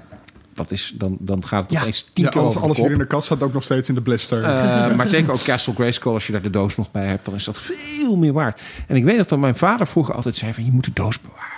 Dat 0.54 0.72
is, 0.72 0.94
dan, 0.96 1.18
dan 1.20 1.46
gaat 1.46 1.62
het 1.64 1.72
Ja. 1.72 1.80
opeens 1.80 2.10
tien 2.14 2.24
Ja, 2.24 2.30
keer 2.30 2.39
alles, 2.42 2.56
over 2.56 2.66
alles 2.68 2.80
in 2.80 2.98
de 2.98 3.08
kast 3.08 3.26
staat 3.26 3.44
ook 3.44 3.54
nog 3.54 3.64
steeds 3.64 3.89
in 3.89 3.96
de 3.96 4.02
blister. 4.02 4.44
Eh, 4.44 4.96
maar 4.98 5.08
zeker 5.08 5.32
ook 5.32 5.44
Castle 5.44 5.74
Grayskull, 5.74 6.14
als 6.14 6.26
je 6.26 6.32
daar 6.32 6.42
de 6.42 6.50
doos 6.50 6.76
nog 6.78 6.92
bij 6.92 7.06
hebt, 7.06 7.26
dan 7.26 7.34
is 7.34 7.44
dat 7.44 7.60
veel 7.60 8.16
meer 8.16 8.34
waard. 8.34 8.62
En 8.88 8.96
ik 8.96 9.04
weet 9.04 9.18
dat 9.18 9.30
dan 9.30 9.39
mijn 9.39 9.56
vader 9.56 9.88
vroeger 9.88 10.16
altijd 10.16 10.36
zei 10.36 10.54
van, 10.54 10.66
je 10.66 10.72
moet 10.72 10.86
de 10.86 10.92
doos 10.94 11.22
bewaren. 11.22 11.50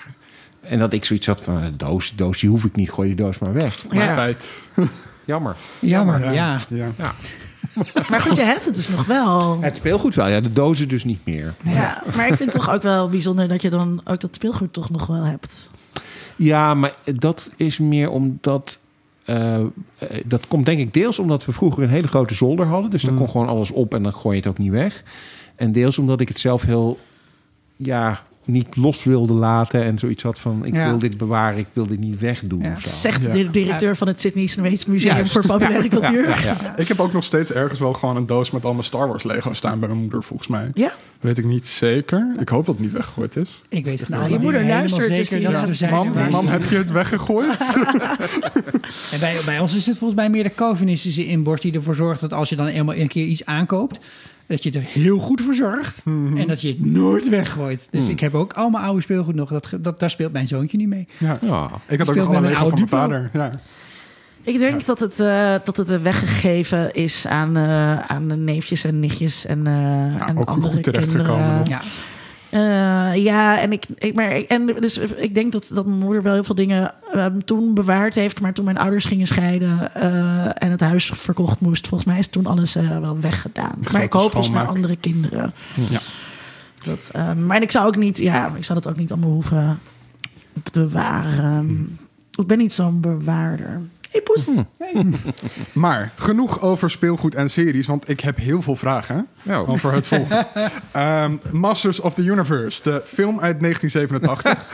En 0.61 0.79
dat 0.79 0.93
ik 0.93 1.05
zoiets 1.05 1.27
had 1.27 1.41
van, 1.41 1.61
de 1.61 1.75
doos, 1.75 2.09
de 2.09 2.15
doos, 2.15 2.39
die 2.39 2.49
hoef 2.49 2.63
ik 2.65 2.75
niet, 2.75 2.91
gooi 2.91 3.07
die 3.07 3.17
doos 3.17 3.39
maar 3.39 3.53
weg. 3.53 3.85
Maar 3.87 3.97
Ja. 3.97 4.11
spijt. 4.11 4.47
Jammer. 5.25 5.55
Jammer, 5.79 6.33
ja. 6.33 6.57
ja. 6.69 7.13
Maar 8.09 8.21
goed, 8.21 8.35
je 8.35 8.43
hebt 8.43 8.65
het 8.65 8.75
dus 8.75 8.89
nog 8.89 9.05
wel. 9.05 9.61
Het 9.61 9.75
speelgoed 9.75 10.15
wel, 10.15 10.27
ja, 10.27 10.41
de 10.41 10.53
dozen 10.53 10.87
dus 10.87 11.03
niet 11.03 11.25
meer. 11.25 11.53
Ja, 11.63 12.03
maar 12.15 12.27
ik 12.27 12.33
vind 12.35 12.53
het 12.53 12.61
toch 12.61 12.73
ook 12.73 12.81
wel 12.81 13.09
bijzonder 13.09 13.47
dat 13.47 13.61
je 13.61 13.69
dan 13.69 14.01
ook 14.03 14.21
dat 14.21 14.35
speelgoed 14.35 14.73
toch 14.73 14.89
nog 14.89 15.05
wel 15.05 15.23
hebt. 15.23 15.69
Ja, 16.35 16.73
maar 16.73 16.93
dat 17.15 17.51
is 17.55 17.77
meer 17.77 18.09
omdat. 18.09 18.79
eh, 19.25 19.59
eh, 19.59 19.65
dat 20.25 20.47
komt 20.47 20.65
denk 20.65 20.79
ik 20.79 20.93
deels 20.93 21.19
omdat 21.19 21.45
we 21.45 21.51
vroeger 21.51 21.83
een 21.83 21.89
hele 21.89 22.07
grote 22.07 22.33
zolder 22.33 22.65
hadden. 22.65 22.89
Dus 22.89 23.01
daar 23.01 23.13
kon 23.13 23.29
gewoon 23.29 23.47
alles 23.47 23.71
op 23.71 23.93
en 23.93 24.03
dan 24.03 24.13
gooi 24.13 24.35
je 24.35 24.41
het 24.41 24.49
ook 24.51 24.57
niet 24.57 24.71
weg. 24.71 25.03
En 25.55 25.71
deels 25.71 25.97
omdat 25.97 26.21
ik 26.21 26.27
het 26.27 26.39
zelf 26.39 26.61
heel. 26.61 26.99
Ja, 27.75 28.23
niet 28.45 28.75
los 28.75 29.03
wilde 29.03 29.33
laten. 29.33 29.83
En 29.83 29.99
zoiets 29.99 30.23
had 30.23 30.39
van: 30.39 30.65
ik 30.65 30.73
Ja. 30.73 30.85
wil 30.87 30.97
dit 30.99 31.17
bewaren, 31.17 31.57
ik 31.59 31.67
wil 31.73 31.87
dit 31.87 31.99
niet 31.99 32.19
wegdoen. 32.19 32.61
Ja. 32.61 32.75
Zegt 32.81 33.23
Ja. 33.25 33.31
de 33.31 33.49
directeur 33.51 33.95
van 33.95 34.07
het 34.07 34.21
Sydney 34.21 34.47
Sweets 34.47 34.85
Museum 34.85 35.15
Juist. 35.15 35.31
voor 35.31 35.45
Populaire 35.47 35.83
Ja, 35.83 35.89
Cultuur. 35.89 36.29
ja, 36.29 36.35
Ja, 36.39 36.55
ja. 36.63 36.73
Ik 36.77 36.87
heb 36.87 36.99
ook 36.99 37.13
nog 37.13 37.23
steeds 37.23 37.51
ergens 37.51 37.79
wel 37.79 37.93
gewoon 37.93 38.15
een 38.15 38.25
doos 38.25 38.51
met 38.51 38.63
allemaal 38.65 38.83
Star 38.83 39.07
Wars 39.07 39.23
Lego 39.23 39.53
staan 39.53 39.79
bij 39.79 39.87
mijn 39.87 40.01
moeder, 40.01 40.23
volgens 40.23 40.47
mij. 40.49 40.71
Weet 41.19 41.37
ik 41.37 41.45
niet 41.45 41.67
zeker. 41.67 42.31
Ik 42.39 42.49
hoop 42.49 42.65
dat 42.65 42.75
het 42.75 42.83
niet 42.83 42.93
weggegooid 42.93 43.35
is. 43.35 43.61
Ik 43.69 43.85
weet 43.85 43.99
het 43.99 44.09
Nou, 44.09 44.31
je 44.31 44.39
moeder 44.39 44.65
luistert, 44.65 45.07
dus 45.07 45.15
zeker 45.15 45.35
die- 45.37 45.45
dat 45.45 45.55
Ja. 45.55 45.59
ze 45.61 45.67
er 45.67 45.75
zijn. 45.75 45.93
Mam, 45.93 46.29
mam, 46.29 46.47
heb 46.47 46.63
je 46.69 46.75
het 46.77 46.91
weggegooid? 46.91 47.73
En 49.11 49.19
bij, 49.19 49.35
bij 49.45 49.59
ons 49.59 49.75
is 49.75 49.85
het 49.85 49.97
volgens 49.97 50.19
mij 50.19 50.29
meer 50.29 50.43
de 50.43 50.53
Calvinistische 50.55 51.25
inborst 51.25 51.63
die 51.63 51.73
ervoor 51.73 51.95
zorgt 51.95 52.21
dat 52.21 52.33
als 52.33 52.49
je 52.49 52.55
dan 52.55 52.67
eenmaal 52.67 52.95
een 52.95 53.07
keer 53.07 53.25
iets 53.25 53.45
aankoopt, 53.45 53.99
dat 54.47 54.63
je 54.63 54.71
er 54.71 54.81
heel 54.81 55.17
goed 55.19 55.41
voor 55.41 55.53
zorgt 55.53 56.01
en 56.05 56.47
dat 56.47 56.61
je 56.61 56.67
het 56.67 56.85
nooit 56.85 57.29
weggooit. 57.29 57.87
Dus 57.91 58.07
ik 58.07 58.19
heb 58.19 58.35
ook 58.35 58.53
allemaal 58.53 58.81
oude 58.81 59.01
speelgoed 59.01 59.35
nog. 59.35 59.49
Dat, 59.49 59.69
dat, 59.79 59.99
daar 59.99 60.09
speelt 60.09 60.31
mijn 60.31 60.47
zoontje 60.47 60.77
niet 60.77 60.87
mee. 60.87 61.07
ja. 61.17 61.37
Ja. 61.41 61.69
Ik 61.87 61.99
had 61.99 62.09
ook 62.09 62.15
nog 62.15 62.27
een 62.27 62.33
van 62.33 62.45
oude 62.45 62.61
mijn 62.63 62.75
Duplo. 62.75 62.97
vader. 62.97 63.29
Ja. 63.33 63.51
Ik 64.45 64.59
denk 64.59 64.85
dat, 64.85 64.99
het, 64.99 65.19
eh, 65.19 65.55
dat 65.63 65.77
het 65.77 66.01
weggegeven 66.01 66.93
is 66.93 67.27
aan, 67.27 67.57
eh, 67.57 67.99
aan 67.99 68.27
de 68.27 68.35
neefjes 68.35 68.83
en 68.83 68.99
nichtjes 68.99 69.45
en, 69.45 69.67
eh 69.67 70.27
en 70.27 70.37
ook 70.37 70.47
andere 70.47 70.73
goed 70.73 70.83
terechtgekomen 70.83 71.25
kinderen. 71.35 71.57
nog. 71.57 71.67
Ja. 71.67 71.81
Eh, 72.53 73.15
ja, 73.15 73.59
en 73.59 73.71
ik, 73.71 73.85
ik, 73.97 74.13
maar, 74.13 74.31
en 74.31 74.65
dus 74.65 74.97
ik 74.97 75.35
denk 75.35 75.51
dat, 75.51 75.69
dat 75.73 75.85
mijn 75.85 75.99
moeder 75.99 76.23
wel 76.23 76.33
heel 76.33 76.43
veel 76.43 76.55
dingen 76.55 76.93
ehm, 77.13 77.39
toen 77.39 77.73
bewaard 77.73 78.13
heeft. 78.13 78.41
Maar 78.41 78.53
toen 78.53 78.65
mijn 78.65 78.77
ouders 78.77 79.05
gingen 79.05 79.27
scheiden 79.27 79.95
eh, 79.95 80.45
en 80.45 80.71
het 80.71 80.81
huis 80.81 81.11
verkocht 81.15 81.59
moest, 81.59 81.87
volgens 81.87 82.09
mij 82.09 82.19
is 82.19 82.27
toen 82.27 82.45
alles 82.45 82.75
eh, 82.75 82.99
wel 82.99 83.19
weggedaan. 83.19 83.75
Maar 83.91 84.03
ik 84.03 84.13
hoop 84.13 84.35
dus 84.35 84.49
naar 84.49 84.67
andere 84.67 84.95
kinderen. 84.95 85.53
Ja. 85.89 85.99
Dat, 86.83 87.09
ehm, 87.13 87.45
maar 87.45 87.61
ik 87.61 87.71
zou 87.71 87.87
ook 87.87 87.95
niet, 87.95 88.17
ja, 88.17 88.51
ik 88.57 88.65
zou 88.65 88.79
dat 88.81 88.91
ook 88.91 88.99
niet 88.99 89.11
allemaal 89.11 89.29
hoeven 89.29 89.79
bewaren. 90.71 91.97
Ik 92.35 92.47
ben 92.47 92.57
niet 92.57 92.73
zo'n 92.73 93.01
bewaarder. 93.01 93.81
Hey 94.13 94.21
Poes. 94.21 94.49
Maar 95.73 96.11
genoeg 96.15 96.61
over 96.61 96.89
speelgoed 96.89 97.35
en 97.35 97.49
series, 97.49 97.87
want 97.87 98.09
ik 98.09 98.19
heb 98.19 98.37
heel 98.37 98.61
veel 98.61 98.75
vragen 98.75 99.27
Oh. 99.49 99.69
over 99.69 99.93
het 99.93 100.07
volgende. 100.07 100.47
Ehm, 100.91 101.37
Masters 101.51 101.99
of 101.99 102.13
the 102.13 102.23
Universe, 102.23 102.81
de 102.83 103.01
film 103.05 103.39
uit 103.39 103.59
1987. 103.59 104.65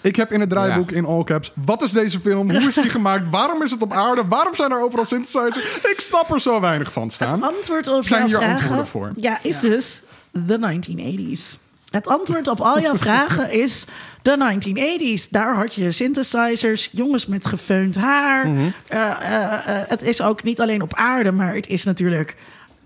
ik 0.00 0.16
heb 0.16 0.32
in 0.32 0.40
het 0.40 0.50
draaiboek 0.50 0.90
Ja. 0.90 0.96
in 0.96 1.04
all 1.04 1.24
caps, 1.24 1.52
wat 1.54 1.82
is 1.82 1.92
deze 1.92 2.20
film? 2.20 2.50
Hoe 2.50 2.68
is 2.68 2.74
die 2.74 2.88
gemaakt? 2.88 3.30
Waarom 3.30 3.62
is 3.62 3.70
het 3.70 3.82
op 3.82 3.92
aarde? 3.92 4.24
Waarom 4.28 4.54
zijn 4.54 4.70
er 4.70 4.82
overal 4.82 5.04
synthesizers? 5.04 5.84
Ik 5.84 6.00
snap 6.00 6.30
er 6.32 6.40
zo 6.40 6.60
weinig 6.60 6.92
van 6.92 7.10
staan. 7.10 7.42
Het 7.42 7.54
antwoord 7.56 7.88
op 7.88 8.02
Zijn 8.04 8.20
jouw 8.20 8.28
hier 8.28 8.38
vragen 8.38 8.54
antwoorden 8.58 8.86
voor? 8.86 9.12
Ja, 9.16 9.38
is 9.42 9.60
dus 9.60 10.02
de 10.30 10.58
1980s. 10.58 11.58
Het 11.90 12.06
antwoord 12.06 12.48
op 12.48 12.60
al 12.60 12.80
jouw 12.80 12.96
vragen 12.96 13.52
is 13.62 13.84
de 14.22 14.52
1980s. 14.52 15.30
Daar 15.30 15.54
had 15.54 15.74
je 15.74 15.92
synthesizers, 15.92 16.88
jongens 16.92 17.26
met 17.26 17.46
gefeund 17.46 17.96
haar. 17.96 18.48
Mhm. 18.48 18.58
Eh, 18.86 19.10
eh, 19.10 19.52
eh, 19.52 19.88
het 19.88 20.02
is 20.02 20.22
ook 20.22 20.42
niet 20.42 20.60
alleen 20.60 20.82
op 20.82 20.94
aarde, 20.94 21.32
maar 21.32 21.54
het 21.54 21.66
is 21.66 21.84
natuurlijk 21.84 22.36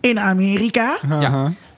in 0.00 0.20
Amerika. 0.20 0.96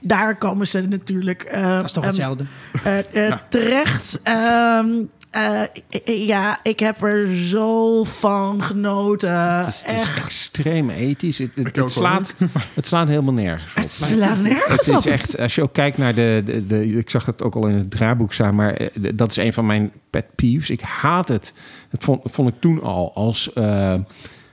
Daar 0.00 0.36
komen 0.36 0.68
ze 0.68 0.80
natuurlijk 0.88 1.42
eh, 1.42 1.68
Dat 1.76 1.84
is 1.84 1.92
toch 1.92 2.04
ehm, 2.04 2.12
hetzelfde? 2.12 2.44
eh, 2.84 3.26
eh, 3.28 3.38
terecht. 3.48 4.20
Ehm, 4.22 4.88
eh, 5.34 5.60
eh, 6.04 6.26
ja, 6.26 6.58
ik 6.62 6.80
heb 6.80 7.02
er 7.02 7.36
zo 7.36 8.04
van 8.04 8.62
genoten. 8.62 9.40
Het 9.40 9.66
is, 9.66 9.80
het 9.82 9.90
is 9.90 9.96
Echt. 10.00 10.24
extreem 10.24 10.90
ethisch. 10.90 11.38
Het, 11.38 11.50
het, 11.54 11.76
het 11.76 11.90
slaat, 11.90 12.34
het 12.74 12.86
slaat 12.86 13.08
helemaal 13.08 13.34
nergens 13.34 13.70
op. 13.76 13.82
Het 13.82 13.92
slaat 13.92 14.40
nergens 14.42 14.86
Het 14.86 14.88
op. 14.88 14.96
is 14.96 15.06
echt, 15.06 15.38
als 15.38 15.54
je 15.54 15.62
ook 15.62 15.72
kijkt 15.72 15.98
naar 15.98 16.14
de, 16.14 16.42
de, 16.44 16.66
de- 16.66 16.86
ik 16.98 17.10
zag 17.10 17.26
het 17.26 17.42
ook 17.42 17.54
al 17.54 17.66
in 17.66 17.74
het 17.74 17.90
draaiboek 17.90 18.32
staan, 18.32 18.54
maar 18.54 18.74
eh, 18.74 18.86
de- 18.94 19.14
dat 19.14 19.30
is 19.30 19.36
een 19.36 19.52
van 19.52 19.66
mijn 19.66 19.92
pet 20.10 20.26
peeves. 20.34 20.70
Ik 20.70 20.80
haat 20.80 21.28
het. 21.28 21.52
Dat 21.90 22.04
vond, 22.04 22.20
vond 22.24 22.48
ik 22.48 22.54
toen 22.60 22.82
al 22.82 23.14
als, 23.14 23.52
eh, 23.52 23.94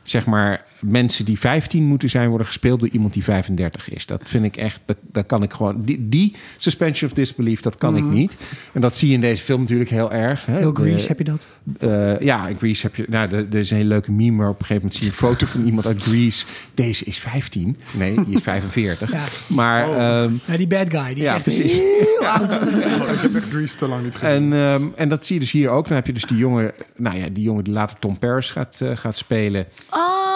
zeg 0.04 0.26
maar, 0.26 0.66
mensen 0.82 1.26
die 1.26 1.40
15 1.40 1.84
moeten 1.84 2.10
zijn 2.10 2.30
worden 2.30 2.48
gespeeld 2.48 2.80
door 2.80 2.90
iemand 2.90 3.14
die 3.14 3.24
35 3.24 3.90
is. 3.90 4.06
Dat 4.06 4.22
vind 4.26 4.46
ik 4.46 4.58
echt, 4.58 4.80
dat, 4.86 4.98
dat 5.12 5.26
kan 5.26 5.44
ik 5.44 5.54
gewoon, 5.54 5.82
die, 5.86 6.10
die 6.10 6.36
suspension 6.58 7.10
of 7.10 7.16
disbelief, 7.16 7.62
dat 7.62 7.78
kan 7.78 7.98
ik 7.98 8.04
niet. 8.04 8.36
En 8.74 8.82
dat 8.82 8.98
zie 8.98 9.08
je 9.08 9.14
in 9.14 9.22
deze 9.22 9.44
film 9.44 9.62
natuurlijk 9.62 9.90
heel 9.90 10.12
erg. 10.12 10.46
Hè? 10.46 10.58
Heel 10.58 10.74
Grease 10.74 11.08
heb 11.08 11.18
je 11.18 11.24
dat. 11.24 11.46
eh, 11.80 12.20
ja, 12.20 12.48
in 12.48 12.58
Greece 12.58 12.82
heb 12.86 12.96
je. 12.96 13.06
Nou, 13.10 13.32
er 13.32 13.46
er 13.52 13.56
is 13.60 13.70
een 13.72 13.76
hele 13.78 13.90
leuke 13.90 14.12
meme. 14.12 14.36
Maar 14.36 14.50
op 14.50 14.60
een 14.60 14.66
gegeven 14.66 14.76
moment 14.76 14.96
zie 14.96 15.04
je 15.06 15.12
een 15.12 15.18
foto 15.18 15.46
van 15.46 15.66
iemand 15.66 15.86
uit 15.86 16.04
Greece. 16.04 16.46
Deze 16.74 17.06
is 17.06 17.20
15. 17.20 17.78
Nee, 17.92 18.14
die 18.26 18.36
is 18.36 18.42
45. 18.42 19.12
Ja. 19.22 19.24
Maar. 19.48 19.90
ehm, 20.24 20.34
Ja, 20.46 20.58
die 20.58 20.68
bad 20.68 20.90
guy. 20.90 21.14
Die 21.14 21.24
ja, 21.24 21.32
zegt 21.32 21.44
precies. 21.44 21.78
ik 23.14 23.20
heb 23.22 23.36
echt 23.36 23.50
Grease 23.50 23.76
te 23.76 23.88
lang 23.88 24.04
niet 24.04 24.16
gezien. 24.16 24.30
En, 24.30 24.54
ehm, 24.54 24.84
en 24.96 25.10
dat 25.10 25.26
zie 25.26 25.36
je 25.36 25.42
dus 25.42 25.52
hier 25.52 25.70
ook. 25.70 25.88
Dan 25.88 25.96
heb 25.96 26.08
je 26.08 26.14
dus 26.14 26.24
die 26.26 26.38
jongen. 26.38 26.72
Nou 26.96 27.18
ja, 27.18 27.26
die 27.32 27.44
jongen 27.44 27.64
die 27.64 27.74
later 27.74 28.00
Tom 28.00 28.20
Paris 28.20 28.50
gaat, 28.50 28.82
eh, 28.82 28.98
gaat 28.98 29.18
spelen. 29.18 29.66
Oh! 29.90 30.31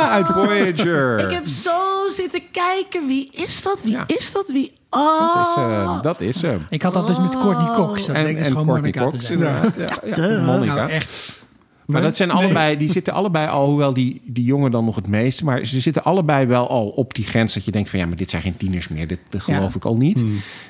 Ja, 0.00 0.10
uit 0.10 0.26
Voyager. 0.26 1.18
Ik 1.18 1.30
heb 1.30 1.46
zo 1.46 2.08
zitten 2.08 2.42
kijken. 2.50 3.06
Wie 3.06 3.30
is 3.32 3.62
dat? 3.62 3.82
Wie 3.82 3.92
Ja. 3.92 4.04
is 4.06 4.32
dat? 4.32 4.48
Wie? 4.50 4.72
Dat 4.90 5.00
Oh! 5.00 5.46
is, 5.56 5.62
eh, 5.62 6.02
dat 6.02 6.20
is 6.20 6.42
hem. 6.42 6.60
Ik 6.68 6.82
had 6.82 6.92
dat 6.92 7.06
dus 7.06 7.18
met 7.18 7.38
Courtney 7.38 7.74
Cox. 7.74 8.06
Dat 8.06 8.16
En, 8.16 8.22
bleek 8.22 8.36
dus 8.36 8.46
en 8.46 8.52
gewoon 8.52 8.66
Courtney 8.66 8.92
Monica 8.92 9.04
te 9.10 9.16
Cox, 9.16 9.26
zijn. 9.26 9.38
inderdaad. 9.38 9.76
Ja, 9.76 10.08
ja, 10.08 10.14
duh. 10.14 10.46
Monica. 10.46 10.74
Nou, 10.74 10.90
echt. 10.90 11.46
Maar 11.86 12.02
dat 12.02 12.16
zijn 12.16 12.30
allebei, 12.30 12.76
die 12.76 12.90
zitten 12.90 13.12
allebei 13.12 13.48
al, 13.48 13.66
hoewel 13.68 13.94
die, 13.94 14.20
die 14.24 14.44
jongen 14.44 14.70
dan 14.70 14.84
nog 14.84 14.94
het 14.96 15.06
meeste, 15.06 15.44
maar 15.44 15.64
ze 15.66 15.80
zitten 15.80 16.04
allebei 16.04 16.46
wel 16.46 16.68
al 16.68 16.88
op 16.88 17.14
die 17.14 17.24
grens 17.24 17.54
dat 17.54 17.64
je 17.64 17.70
denkt 17.70 17.90
van 17.90 17.98
ja, 17.98 18.06
maar 18.06 18.16
dit 18.16 18.30
zijn 18.30 18.42
geen 18.42 18.56
tieners 18.56 18.88
meer, 18.88 19.06
dit, 19.06 19.18
dit 19.28 19.42
geloof 19.42 19.70
Ja. 19.70 19.76
ik 19.76 19.84
al 19.84 19.96
niet. 19.96 20.24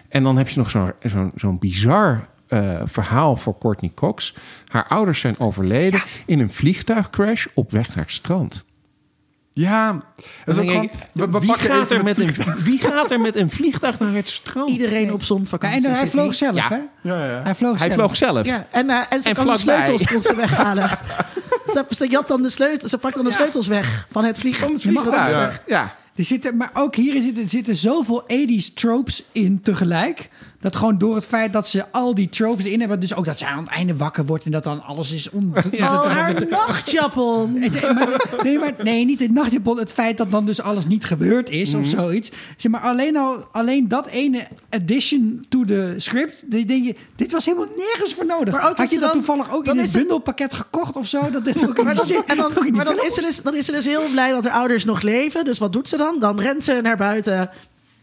En 0.09 0.23
dan 0.23 0.37
heb 0.37 0.49
je 0.49 0.59
nog 0.59 0.71
zo'n 0.71 0.93
zo'n 1.03 1.33
zo'n 1.37 1.59
bizar 1.59 2.27
eh, 2.49 2.81
verhaal 2.85 3.37
voor 3.37 3.59
Courtney 3.59 3.91
Cox. 3.95 4.35
Haar 4.69 4.87
ouders 4.89 5.21
zijn 5.21 5.41
overleden 5.41 6.03
in 6.27 6.41
een 6.41 6.51
vliegtuigcrash 6.53 7.47
op 7.55 7.71
weg 7.71 7.89
naar 7.95 8.05
het 8.05 8.13
strand. 8.15 8.65
Ja, 9.61 9.93
dat 9.93 10.03
is 10.47 10.55
Dan 10.55 10.55
ook 10.55 10.61
denk 10.61 10.71
gewoon, 10.71 10.85
ik, 10.85 10.93
we, 11.13 11.31
we 11.31 11.39
wie, 11.39 11.49
pakken 11.49 11.71
gaat 11.71 11.91
er 11.91 12.03
met 12.03 12.19
een, 12.19 12.29
vliegtuig. 12.35 12.63
wie 12.69 12.79
gaat 12.79 13.11
er 13.11 13.21
met 13.21 13.37
een 13.37 13.51
vliegtuig 13.51 13.99
naar 13.99 14.13
het 14.15 14.29
strand? 14.31 14.71
Iedereen 14.71 15.13
op 15.13 15.21
Ja, 15.21 15.27
zonvakantie. 15.27 15.89
en 15.89 15.95
hij 15.95 16.09
vloog 16.09 16.35
zelf, 16.35 16.55
Ja. 16.57 16.69
hè? 16.69 16.77
Ja, 17.11 17.25
ja. 17.27 17.43
Hij 17.43 17.55
vloog 17.55 17.79
Hij 17.79 17.87
zelf. 17.87 17.99
vloog 18.01 18.17
zelf. 18.17 18.47
Ja, 18.47 18.67
en, 18.71 18.91
eh, 18.91 18.97
en 19.09 19.23
ze 19.23 19.29
En 19.29 19.35
kan 19.35 19.47
de 19.47 19.59
sleutels 19.59 20.07
kon 20.07 20.23
ze 20.31 20.35
weghalen. 20.35 20.91
ze, 21.69 21.85
ze 21.91 22.07
jat 22.09 22.29
dan 22.29 22.43
de 22.43 22.51
sleutels. 22.51 22.91
Ze 22.91 22.99
pakt 22.99 23.15
dan 23.15 23.25
de 23.25 23.33
sleutels 23.33 23.67
weg 23.67 24.07
van 24.11 24.25
het 24.25 24.39
vliegtuig. 24.39 24.83
Ja, 24.83 25.03
Ja. 25.29 25.29
ja, 25.29 25.51
ja. 25.67 25.95
Er 26.15 26.25
zitten, 26.25 26.57
maar 26.57 26.71
ook 26.75 26.95
hier 26.97 27.23
zitten, 27.23 27.49
zitten 27.49 27.77
zoveel 27.77 28.23
80s 28.27 28.75
tropes 28.75 29.23
in 29.33 29.61
tegelijk. 29.63 30.29
Dat 30.61 30.77
gewoon 30.77 30.99
door 30.99 31.15
het 31.15 31.27
feit 31.27 31.53
dat 31.53 31.69
ze 31.69 31.85
al 31.93 32.15
die 32.15 32.29
tropes 32.29 32.65
erin 32.65 32.81
hebben. 32.81 33.01
Dus 33.01 33.15
ook 33.15 33.25
dat 33.25 33.39
zij 33.39 33.49
aan 33.49 33.59
het 33.59 33.69
einde 33.69 33.97
wakker 33.97 34.27
wordt 34.27 34.45
en 34.45 34.51
dat 34.51 34.65
dan 34.65 34.83
alles 34.83 35.13
is 35.13 35.31
om. 35.31 35.53
Oh, 35.81 36.05
haar 36.07 36.47
nachtjapon. 36.51 37.53
Nee, 37.59 37.71
maar, 37.95 38.21
nee, 38.43 38.59
maar, 38.59 38.75
nee, 38.83 39.05
niet 39.05 39.21
het 39.21 39.33
nachtjapon. 39.33 39.79
Het 39.79 39.93
feit 39.93 40.17
dat 40.17 40.31
dan 40.31 40.45
dus 40.47 40.61
alles 40.61 40.87
niet 40.87 41.05
gebeurd 41.05 41.51
is 41.51 41.71
Mhm. 41.73 41.81
of 41.81 41.87
zoiets. 41.89 42.31
Zeg 42.57 42.73
maar 42.73 42.81
alleen, 42.81 43.17
al, 43.17 43.47
alleen 43.53 43.89
dat 43.89 44.07
ene 44.07 44.47
addition 44.71 45.45
to 45.49 45.65
the 45.65 45.95
script. 45.97 46.45
Dan 46.51 46.63
denk 46.63 46.85
je, 46.85 46.95
dit 47.17 47.33
was 47.33 47.45
helemaal 47.45 47.69
nergens 47.77 48.15
voor 48.15 48.27
nodig. 48.27 48.55
Maar 48.55 48.71
ook 48.71 48.77
Had 48.77 48.89
je 48.89 48.95
ze 48.95 49.01
dat 49.01 49.13
dan- 49.13 49.23
toevallig 49.23 49.53
ook 49.53 49.67
in 49.67 49.79
een 49.79 49.89
bundelpakket 49.93 50.55
gekocht 50.55 50.97
of 50.97 51.07
zo? 51.07 51.31
Dat 51.31 51.45
dit 51.45 51.63
ook 51.69 51.79
in 51.79 51.85
Maar 51.85 51.95
dan, 51.95 52.05
zin- 52.07 52.23
en 52.27 52.37
dan, 52.37 52.67
in 52.67 52.75
maar 52.75 52.85
dan, 52.85 53.05
is 53.05 53.15
ze 53.15 53.21
dus, 53.21 53.43
dan 53.43 53.55
is 53.55 53.65
ze 53.65 53.73
dus 53.73 53.85
heel 53.85 54.03
blij 54.13 54.31
dat 54.31 54.45
haar 54.45 54.53
ouders 54.59 54.85
nog 54.85 55.01
leven. 55.03 55.45
Dus 55.45 55.59
wat 55.59 55.73
doet 55.73 55.89
ze 55.89 55.97
dan? 55.97 56.17
Dan 56.19 56.41
rent 56.41 56.65
ze 56.65 56.79
naar 56.83 56.97
buiten. 56.97 57.51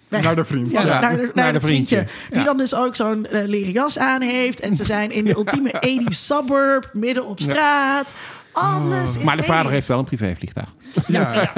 Weg. 0.08 0.24
Naar 0.24 0.36
de 0.36 0.44
vriend. 0.44 0.72
Ja, 0.72 0.82
Ja. 0.86 1.00
Naar, 1.00 1.12
de, 1.16 1.18
naar, 1.22 1.32
Naar 1.34 1.54
de 1.54 1.60
de 1.60 1.66
vriendje. 1.66 1.96
vriendje. 1.96 2.16
Die 2.30 2.40
Ja. 2.40 2.46
dan 2.46 2.58
dus 2.58 2.74
ook 2.76 2.96
zo'n 2.96 3.26
eh, 3.28 3.48
leren 3.48 3.72
jas 3.72 3.98
aan 4.00 4.22
heeft. 4.22 4.60
En 4.60 4.76
ze 4.76 4.86
zijn 4.86 5.12
in 5.12 5.26
de 5.26 5.36
ultieme 5.36 5.74
80s 6.10 6.10
suburb, 6.26 6.90
midden 6.94 7.26
op 7.26 7.40
straat. 7.40 8.14
Alles 8.52 9.16
is 9.18 9.24
Maar 9.24 9.38
de 9.38 9.44
vader 9.44 9.72
80s. 9.72 9.74
heeft 9.74 9.88
wel 9.88 10.00
een 10.00 10.06
privévliegtuig. 10.06 10.68
Ja. 11.08 11.52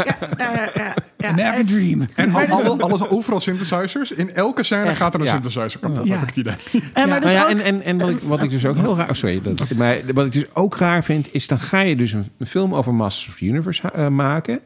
Ja, 1.18 1.34
ja, 1.36 1.64
Dream. 1.66 2.08
En 2.16 2.34
al, 2.36 2.46
alle, 2.48 2.82
alles 2.84 3.10
overal 3.10 3.40
synthesizers. 3.40 4.12
In 4.12 4.34
elke 4.34 4.64
scène 4.64 4.84
Echt, 4.86 4.98
gaat 4.98 5.14
er 5.14 5.20
een 5.20 5.26
ja. 5.26 5.32
synthesizer 5.32 5.80
kapot, 5.80 6.06
Ja. 6.08 6.14
heb 6.20 6.30
ik 6.30 6.36
het 6.36 6.38
idee. 6.38 6.84
En 6.94 7.10
maar 7.10 7.22
dus 7.22 7.32
nou 7.34 7.44
ja, 7.50 7.54
ook- 7.54 7.60
en, 7.60 7.62
en, 7.64 7.82
en 7.84 7.98
wat, 8.00 8.10
ik, 8.10 8.18
wat 8.22 8.44
ik 8.44 8.50
dus 8.50 8.66
ook 8.66 8.76
heel 8.78 8.98
raar... 8.98 9.10
oh, 9.10 9.16
sorry, 9.16 9.42
dat, 9.42 9.70
maar 9.76 9.98
wat 10.14 10.26
ik 10.26 10.32
dus 10.32 10.46
ook 10.54 10.78
raar 10.78 11.04
vind... 11.04 11.28
is 11.32 11.48
dan 11.48 11.60
ga 11.60 11.80
je 11.80 11.96
dus 11.96 12.12
een, 12.12 12.30
een 12.38 12.48
film 12.48 12.76
over 12.76 12.94
Masters 12.94 13.28
of 13.28 13.36
the 13.36 13.46
Universe 13.46 13.92
eh, 13.92 14.08
maken... 14.08 14.60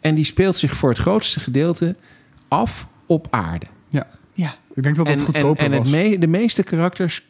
en 0.00 0.14
die 0.14 0.24
speelt 0.24 0.58
zich 0.58 0.74
voor 0.74 0.88
het 0.88 0.98
grootste 0.98 1.40
gedeelte 1.40 1.96
af 2.52 2.86
op 3.06 3.26
aarde. 3.30 3.66
Ja. 3.88 4.06
Ja. 4.34 4.54
Ik 4.74 4.82
denk 4.82 4.96
dat 4.96 5.06
dat 5.06 5.14
En, 5.14 5.20
en, 5.20 5.24
goedkoper 5.24 5.64
en 5.64 5.72
het 5.72 5.82
was. 5.82 5.90
me- 5.90 6.18
de 6.18 6.26
meeste 6.26 6.62
karakters... 6.62 7.22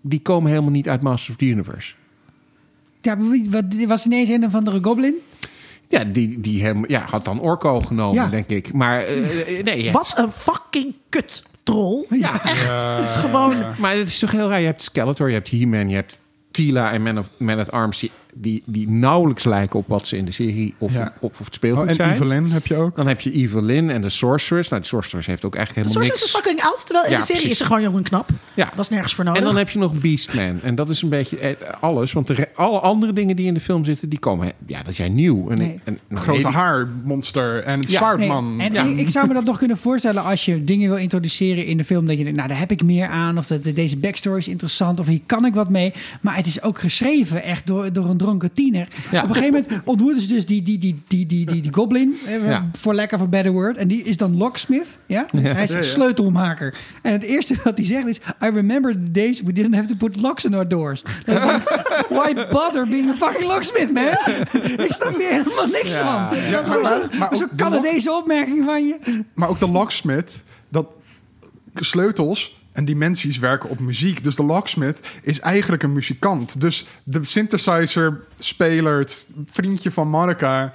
die 0.00 0.20
komen 0.20 0.50
helemaal 0.50 0.70
niet 0.70 0.88
uit 0.88 1.02
Masters 1.02 1.30
of 1.30 1.36
the 1.36 1.44
Universe. 1.44 1.92
Ja, 3.00 3.16
wat, 3.48 3.64
was 3.86 4.06
ineens 4.06 4.28
een 4.28 4.44
of 4.44 4.54
andere 4.54 4.78
goblin. 4.82 5.14
Ja, 5.88 6.04
die, 6.04 6.40
die 6.40 6.62
hem, 6.64 6.84
ja, 6.88 7.04
had 7.10 7.24
dan 7.24 7.40
Orko 7.40 7.80
genomen, 7.80 8.14
Ja. 8.24 8.28
denk 8.28 8.48
ik. 8.48 8.72
Maar 8.72 9.00
eh, 9.00 9.58
eh, 9.58 9.64
nee, 9.64 9.82
ja. 9.84 9.92
Wat 9.92 10.14
een 10.16 10.32
fucking 10.32 10.94
kut 11.08 11.42
troll. 11.62 12.04
Ja. 12.10 12.44
Echt. 12.44 12.70
Gewoon. 13.12 13.54
Maar 13.78 13.96
het 13.96 14.08
is 14.08 14.18
toch 14.18 14.30
heel 14.30 14.48
raar. 14.48 14.60
Je 14.60 14.66
hebt 14.66 14.82
Skeletor, 14.82 15.28
je 15.28 15.34
hebt 15.34 15.50
He-Man, 15.50 15.88
je 15.88 15.94
hebt 15.94 16.18
Tila 16.50 16.92
en 16.92 17.02
Man, 17.02 17.18
of, 17.18 17.30
Man 17.38 17.58
at 17.58 17.70
Arms... 17.70 17.98
Die, 17.98 18.10
die, 18.40 18.62
die 18.68 18.88
nauwelijks 18.90 19.44
lijken 19.44 19.78
op 19.78 19.88
wat 19.88 20.06
ze 20.06 20.16
in 20.16 20.24
de 20.24 20.32
serie 20.32 20.74
of, 20.78 20.92
Ja. 20.92 21.12
op, 21.20 21.34
of 21.40 21.44
het 21.46 21.54
speelgoed 21.54 21.82
Oh, 21.82 21.88
en 21.88 21.94
zijn. 21.94 22.12
Evelyn 22.12 22.50
heb 22.50 22.66
je 22.66 22.76
ook. 22.76 22.96
Dan 22.96 23.06
heb 23.06 23.20
je 23.20 23.32
Evelyn 23.32 23.90
en 23.90 24.02
de 24.02 24.10
Sorceress. 24.10 24.68
Nou, 24.68 24.82
de 24.82 24.88
Sorceress 24.88 25.26
heeft 25.26 25.44
ook 25.44 25.52
De 25.52 25.58
helemaal 25.58 25.84
Sorceress 25.90 26.24
is 26.24 26.32
niks. 26.32 26.44
fucking 26.46 26.62
oud. 26.66 26.86
Terwijl 26.86 27.04
in 27.06 27.10
Ja, 27.12 27.18
de 27.18 27.22
serie 27.24 27.40
precies. 27.40 27.60
is 27.60 27.66
ze 27.66 27.72
gewoon 27.72 27.82
jong 27.82 27.96
en 27.96 28.02
knap. 28.02 28.28
Ja. 28.54 28.72
Was 28.76 28.88
nergens 28.90 29.14
voor 29.14 29.24
nodig. 29.24 29.40
En 29.40 29.46
dan 29.46 29.56
heb 29.56 29.68
je 29.70 29.78
nog 29.78 29.92
Beastman. 30.00 30.60
En 30.62 30.74
dat 30.74 30.90
is 30.90 31.02
een 31.02 31.08
beetje 31.08 31.38
eh, 31.38 31.54
alles. 31.80 32.12
Want 32.12 32.26
de 32.26 32.48
alle 32.54 32.78
andere 32.78 33.12
dingen 33.12 33.36
die 33.36 33.46
in 33.46 33.54
de 33.54 33.60
film 33.60 33.84
zitten, 33.84 34.08
die 34.08 34.18
komen... 34.18 34.52
Ja, 34.66 34.82
dat 34.82 34.94
zijn 34.94 35.14
nieuw. 35.14 35.50
En, 35.50 35.58
Nee. 35.58 35.80
en, 35.84 35.98
en- 36.08 36.18
Grote 36.18 36.42
nee, 36.42 36.52
haarmonster 36.52 37.62
en 37.64 37.80
het 37.80 37.90
Ja. 37.90 37.96
zwaardman. 37.96 38.56
Nee, 38.56 38.66
en 38.68 38.74
Ja. 38.74 38.84
ik, 38.84 38.98
ik 38.98 39.10
zou 39.10 39.26
me 39.28 39.34
dat 39.34 39.44
nog 39.44 39.58
kunnen 39.58 39.78
voorstellen 39.78 40.22
als 40.24 40.44
je 40.44 40.64
dingen 40.64 40.88
wil 40.88 40.98
introduceren 40.98 41.64
in 41.66 41.76
de 41.76 41.84
film. 41.84 42.06
Dat 42.06 42.16
je 42.18 42.22
denkt, 42.22 42.36
nou 42.38 42.48
daar 42.48 42.58
heb 42.58 42.70
ik 42.70 42.82
meer 42.82 43.08
aan. 43.08 43.38
Of 43.38 43.46
dat, 43.46 43.64
deze 43.74 43.96
backstory 43.96 44.36
is 44.38 44.48
interessant. 44.48 45.00
Of 45.00 45.06
hier 45.06 45.20
kan 45.26 45.44
ik 45.44 45.54
wat 45.54 45.68
mee. 45.68 45.92
Maar 46.20 46.36
het 46.36 46.46
is 46.46 46.62
ook 46.62 46.78
geschreven 46.78 47.42
echt 47.42 47.66
door, 47.66 47.92
door 47.92 48.04
een 48.08 48.16
dronken 48.30 48.52
tiener. 48.52 48.88
Ja. 49.10 49.22
Op 49.22 49.28
een 49.28 49.34
gegeven 49.34 49.64
moment 49.68 49.84
ontmoeten 49.84 50.22
ze 50.22 50.28
dus 50.28 50.46
die, 50.46 50.62
die, 50.62 50.78
die, 50.78 51.02
die, 51.08 51.26
die, 51.26 51.46
die, 51.46 51.62
die 51.62 51.72
goblin. 51.74 52.16
Voor 52.72 52.94
lack 52.94 53.12
of 53.12 53.20
a 53.20 53.26
better 53.26 53.52
word. 53.52 53.76
En 53.76 53.88
die 53.88 54.02
is 54.02 54.16
dan 54.16 54.36
locksmith. 54.36 54.98
Ja? 55.06 55.26
Hij 55.36 55.64
is 55.64 55.92
sleutelmaker. 55.92 56.74
En 57.02 57.12
het 57.12 57.22
eerste 57.22 57.54
wat 57.64 57.76
hij 57.76 57.86
zegt 57.86 58.06
is... 58.06 58.16
I 58.16 58.48
remember 58.48 58.92
the 58.92 59.10
days 59.10 59.42
we 59.42 59.52
didn't 59.52 59.74
have 59.74 59.86
to 59.86 59.94
put 59.94 60.20
locks 60.20 60.44
in 60.44 60.54
our 60.54 60.68
doors. 60.68 61.02
Why 62.08 62.34
bother 62.50 62.88
being 62.88 63.10
a 63.10 63.14
fucking 63.14 63.46
locksmith, 63.46 63.92
man? 63.92 64.04
ik 64.86 64.92
snap 64.92 65.16
hier 65.16 65.28
helemaal 65.28 65.66
niks 65.66 65.94
van. 65.94 66.28
Zo'n 67.36 67.48
Canadese 67.56 68.12
opmerking 68.12 68.64
van 68.64 68.86
je. 68.86 69.24
Maar 69.34 69.48
ook 69.48 69.58
de 69.58 69.68
locksmith, 69.68 70.42
dat 70.68 70.86
sleutels 71.74 72.59
en 72.72 72.84
dimensies 72.84 73.38
werken 73.38 73.68
op 73.68 73.80
muziek. 73.80 74.24
Dus 74.24 74.36
de 74.36 74.44
locksmith 74.44 74.98
is 75.22 75.40
eigenlijk 75.40 75.82
een 75.82 75.92
muzikant. 75.92 76.60
Dus 76.60 76.86
de 77.04 77.24
synthesizer 77.24 78.20
speler, 78.38 78.98
het 78.98 79.28
vriendje 79.46 79.90
van 79.90 80.08
Monica, 80.08 80.72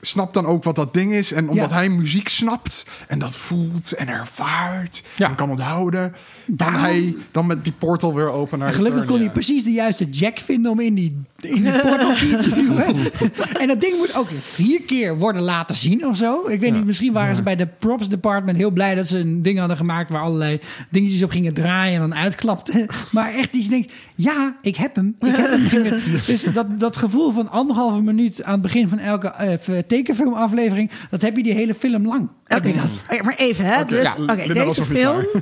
snapt 0.00 0.34
dan 0.34 0.46
ook 0.46 0.64
wat 0.64 0.76
dat 0.76 0.94
ding 0.94 1.12
is. 1.12 1.32
En 1.32 1.48
omdat 1.48 1.70
Ja. 1.70 1.76
hij 1.76 1.88
muziek 1.88 2.28
snapt 2.28 2.86
en 3.08 3.18
dat 3.18 3.36
voelt 3.36 3.92
en 3.92 4.08
ervaart 4.08 5.02
Ja. 5.16 5.28
en 5.28 5.34
kan 5.34 5.50
onthouden, 5.50 6.12
dan 6.46 6.56
Daarom- 6.56 6.80
hij 6.82 7.16
dan 7.32 7.46
met 7.46 7.64
die 7.64 7.72
portal 7.72 8.14
weer 8.14 8.30
open 8.30 8.58
naar 8.58 8.72
Gelukkig 8.72 9.04
kon 9.04 9.18
hij 9.18 9.30
precies 9.30 9.64
de 9.64 9.72
juiste 9.72 10.04
jack 10.08 10.38
vinden 10.38 10.70
om 10.70 10.80
in 10.80 10.94
die, 10.94 11.22
in 11.40 11.62
die 11.62 11.72
portal 11.80 12.14
te 12.14 12.50
duwen. 12.54 12.94
en 13.60 13.66
dat 13.68 13.80
ding 13.80 13.96
moet 13.96 14.16
ook 14.16 14.28
vier 14.40 14.82
keer 14.82 15.18
worden 15.18 15.42
laten 15.42 15.74
zien 15.74 16.06
of 16.06 16.16
zo. 16.16 16.46
Ik 16.48 16.60
weet 16.60 16.72
niet, 16.74 16.84
misschien 16.86 17.12
waren 17.12 17.36
ze 17.36 17.42
bij 17.42 17.56
de 17.56 17.66
props 17.78 18.08
department 18.08 18.56
heel 18.56 18.70
blij 18.70 18.94
dat 18.94 19.06
ze 19.06 19.18
een 19.18 19.42
ding 19.42 19.58
hadden 19.58 19.76
gemaakt 19.76 20.10
waar 20.10 20.22
allerlei 20.22 20.60
dingetjes 20.90 21.22
op 21.22 21.30
gingen 21.30 21.54
draaien 21.54 21.94
en 22.02 22.08
dan 22.08 22.18
uitklapte. 22.18 22.88
Maar 23.10 23.34
echt, 23.34 23.52
die 23.52 23.62
je 23.62 23.68
denkt, 23.68 23.92
ja, 24.14 24.56
ik 24.62 24.76
heb 24.76 24.94
hem. 24.96 25.16
Ik 25.20 25.36
heb 25.36 25.50
hem. 25.50 26.00
dus 26.26 26.42
dat, 26.52 26.80
dat 26.80 26.96
gevoel 26.96 27.32
van 27.32 27.50
anderhalve 27.50 28.02
minuut 28.02 28.42
aan 28.42 28.52
het 28.52 28.62
begin 28.62 28.88
van 28.88 28.98
elke 28.98 29.28
eh, 29.28 29.78
tekenfilmaflevering, 29.90 30.90
dat 31.10 31.22
heb 31.22 31.36
je 31.36 31.42
die 31.42 31.52
hele 31.52 31.74
film 31.74 32.06
lang. 32.06 32.28
Heb 32.44 32.58
Oké, 32.58 32.68
je 32.68 32.74
dat? 32.74 33.02
Oké, 33.10 33.22
maar 33.22 33.34
even, 33.34 33.64
hè. 33.64 33.84
Dus, 33.84 34.14
ja, 34.26 34.54
deze 34.54 34.84
film... 34.84 35.26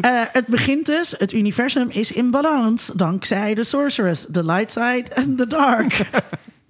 eh, 0.00 0.20
het 0.32 0.46
begint 0.46 0.86
dus, 0.86 1.14
het 1.18 1.32
universum 1.32 1.88
is 1.90 2.12
in 2.12 2.30
balans 2.30 2.90
dankzij 2.94 3.54
de 3.54 3.64
Sorceress, 3.64 4.26
the 4.32 4.44
light 4.44 4.72
side 4.72 5.04
en 5.14 5.36
the 5.36 5.46
dark. 5.46 6.00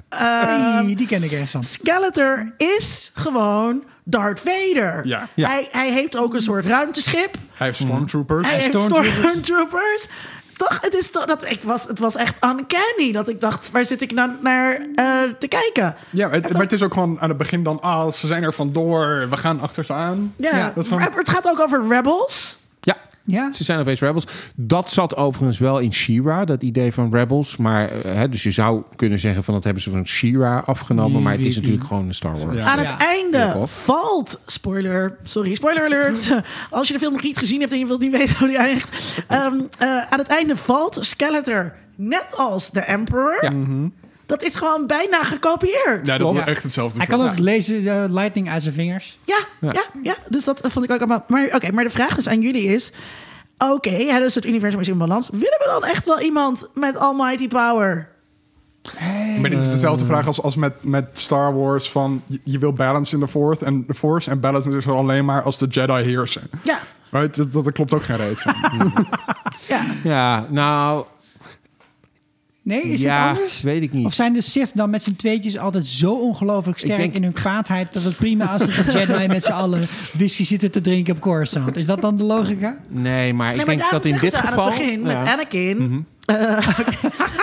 Hey, 0.08 0.94
die 0.94 1.06
ken 1.06 1.22
ik 1.22 1.30
ergens 1.30 1.50
van. 1.50 1.64
Skeletor 1.64 2.52
is 2.56 3.10
gewoon 3.14 3.84
Darth 4.04 4.40
Vader. 4.40 5.06
Ja. 5.06 5.28
Ja. 5.34 5.48
Hij, 5.48 5.68
hij 5.72 5.92
heeft 5.92 6.16
ook 6.16 6.34
een 6.34 6.40
soort 6.40 6.66
ruimteschip. 6.66 7.34
Hij 7.52 7.66
heeft 7.66 7.78
stormtroopers. 7.78 8.48
Hij 8.48 8.58
heeft 8.58 8.68
Stormtroopers. 8.68 9.14
stormtroopers. 9.18 10.08
Toch, 10.58 10.78
het, 10.80 10.94
is 10.94 11.10
toch, 11.10 11.24
dat, 11.24 11.44
ik 11.50 11.60
was, 11.62 11.84
het 11.84 11.98
was 11.98 12.16
echt 12.16 12.34
uncanny 12.44 13.12
dat 13.12 13.28
ik 13.28 13.40
dacht, 13.40 13.70
waar 13.70 13.84
zit 13.84 14.00
ik 14.02 14.12
nou 14.12 14.30
naar 14.42 14.72
eh, 14.94 15.04
te 15.38 15.48
kijken? 15.48 15.96
Ja, 16.10 16.30
het, 16.30 16.52
maar 16.52 16.62
het 16.62 16.72
is 16.72 16.82
ook 16.82 16.92
gewoon 16.92 17.20
aan 17.20 17.28
het 17.28 17.38
begin 17.38 17.62
dan, 17.62 17.80
ah, 17.80 18.10
ze 18.12 18.26
zijn 18.26 18.42
er 18.42 18.52
vandoor, 18.52 19.26
we 19.30 19.36
gaan 19.36 19.60
achter 19.60 19.84
ze 19.84 19.92
aan. 19.92 20.34
Ja, 20.36 20.56
Ja, 20.56 20.72
dat 20.74 20.84
is 20.84 20.88
gewoon- 20.90 21.02
het 21.14 21.28
gaat 21.28 21.48
ook 21.48 21.60
over 21.60 21.88
Rebels. 21.88 22.58
Ja. 23.30 23.52
Ze 23.52 23.64
zijn 23.64 23.80
opeens 23.80 24.00
Rebels. 24.00 24.24
Dat 24.56 24.90
zat 24.90 25.16
overigens 25.16 25.58
wel 25.58 25.78
in 25.78 25.92
She-Ra, 25.92 26.44
dat 26.44 26.62
idee 26.62 26.92
van 26.92 27.10
Rebels. 27.14 27.56
Maar, 27.56 27.90
eh, 27.90 28.14
hè, 28.14 28.28
dus 28.28 28.42
je 28.42 28.50
zou 28.50 28.82
kunnen 28.96 29.18
zeggen 29.18 29.44
van 29.44 29.54
dat 29.54 29.64
hebben 29.64 29.82
ze 29.82 29.90
van 29.90 30.06
She-Ra 30.06 30.62
afgenomen. 30.66 31.12
Nee, 31.12 31.22
maar 31.22 31.32
het 31.32 31.40
is 31.40 31.54
natuurlijk 31.54 31.80
niet. 31.82 31.88
gewoon 31.90 32.08
een 32.08 32.14
Star 32.14 32.30
Wars. 32.38 32.56
Ja. 32.56 32.64
Aan 32.64 32.80
Ja. 32.80 32.84
het 32.92 33.02
einde 33.02 33.62
valt, 33.66 34.40
spoiler, 34.46 35.16
sorry, 35.22 35.54
spoiler 35.54 35.84
alert. 35.84 36.30
Als 36.70 36.86
je 36.86 36.92
de 36.92 36.98
film 37.00 37.12
nog 37.12 37.22
niet 37.22 37.38
gezien 37.38 37.60
hebt 37.60 37.72
en 37.72 37.78
je 37.78 37.86
wilt 37.86 38.00
niet 38.00 38.12
weten 38.12 38.36
hoe 38.38 38.48
die 38.48 38.56
eindigt. 38.58 38.96
Ehm, 39.28 39.54
eh, 39.78 39.88
aan 40.10 40.18
het 40.18 40.28
einde 40.28 40.56
valt 40.56 40.98
Skeletor, 41.00 41.72
net 41.96 42.34
als 42.36 42.70
de 42.70 42.80
Emperor. 42.80 43.38
Ja. 43.40 43.52
Dat 44.28 44.42
is 44.42 44.54
gewoon 44.54 44.86
bijna 44.86 45.22
gekopieerd. 45.24 46.06
Ja, 46.06 46.18
dat 46.18 46.30
Ja. 46.30 46.34
was 46.36 46.44
echt 46.46 46.62
hetzelfde. 46.62 46.98
Hij 46.98 47.06
kan 47.06 47.20
ook 47.28 47.38
lezen, 47.38 47.86
eh, 47.86 48.04
lightning 48.08 48.50
uit 48.50 48.62
zijn 48.62 48.74
vingers. 48.74 49.18
Ja, 49.24 49.38
Ja. 49.60 49.72
ja, 49.72 49.82
ja, 50.02 50.14
Dus 50.28 50.44
dat 50.44 50.60
vond 50.64 50.84
ik 50.84 50.90
ook 50.90 50.98
allemaal. 50.98 51.24
Maar 51.28 51.48
oké, 51.54 51.70
maar 51.72 51.84
de 51.84 51.90
vraag 51.90 52.14
dus 52.14 52.28
aan 52.28 52.40
jullie 52.40 52.64
is: 52.64 52.92
oké, 53.58 53.90
hè, 53.90 54.18
dus 54.18 54.34
het 54.34 54.44
universum 54.46 54.80
is 54.80 54.88
in 54.88 54.98
balans. 54.98 55.28
Willen 55.32 55.58
we 55.58 55.66
dan 55.68 55.84
echt 55.84 56.04
wel 56.04 56.20
iemand 56.20 56.68
met 56.74 56.96
almighty 56.98 57.48
power? 57.48 58.08
Maar 59.40 59.50
dit 59.50 59.58
is 59.58 59.70
dezelfde 59.70 60.04
vraag 60.06 60.26
als, 60.26 60.42
als 60.42 60.56
met, 60.56 60.72
met 60.80 61.08
Star 61.12 61.54
Wars 61.54 61.90
van 61.90 62.22
je, 62.26 62.40
je 62.44 62.58
wil 62.58 62.72
balance 62.72 63.14
in 63.14 63.20
de 63.20 63.28
Force 63.28 63.64
en 63.64 63.84
de 63.86 63.94
Force 63.94 64.30
en 64.30 64.40
balance 64.40 64.76
is 64.76 64.86
er 64.86 64.92
alleen 64.94 65.24
maar 65.24 65.42
als 65.42 65.58
de 65.58 65.66
Jedi 65.66 66.02
heersen. 66.02 66.42
Ja, 66.62 66.78
Right? 67.10 67.36
Dat, 67.36 67.52
dat, 67.52 67.64
dat 67.64 67.72
klopt 67.72 67.92
ook 67.92 68.02
geen 68.02 68.16
reet 68.16 68.42
ja. 69.68 69.80
Ja, 70.04 70.46
nou, 70.50 71.06
Nee, 72.68 72.82
is 72.82 73.00
ja, 73.00 73.28
het 73.28 73.36
anders? 73.36 73.60
weet 73.60 73.82
ik 73.82 73.92
niet. 73.92 74.06
Of 74.06 74.14
zijn 74.14 74.32
de 74.32 74.40
Sith 74.40 74.70
dan 74.74 74.90
met 74.90 75.02
z'n 75.02 75.16
tweetjes 75.16 75.58
altijd 75.58 75.86
zo 75.86 76.12
ongelooflijk 76.12 76.78
sterk 76.78 76.96
denk- 76.96 77.14
in 77.14 77.22
hun 77.22 77.32
kwaadheid... 77.32 77.92
dat 77.92 78.02
het 78.02 78.16
prima 78.16 78.46
als 78.46 78.62
de 78.66 78.84
Jedi 78.92 79.26
met 79.26 79.44
z'n 79.44 79.52
allen 79.52 79.86
whisky 80.12 80.44
zitten 80.44 80.70
te 80.70 80.80
drinken 80.80 81.14
op 81.14 81.20
Coruscant? 81.20 81.76
Is 81.76 81.86
dat 81.86 82.00
dan 82.00 82.16
de 82.16 82.24
logica? 82.24 82.78
Nee, 82.88 83.34
maar 83.34 83.46
Nee, 83.50 83.60
ik 83.60 83.66
maar 83.66 83.76
denk 83.76 83.90
dat 83.90 84.04
in 84.04 84.10
zeggen 84.10 84.30
dit 84.30 84.40
ze 84.40 84.46
geval... 84.46 84.64
aan 84.64 84.72
het 84.72 84.78
begin 84.80 85.02
met 85.02 85.12
ja. 85.12 85.22
Mhm. 85.22 85.30
Anakin. 85.32 86.06
eh, 86.26 86.36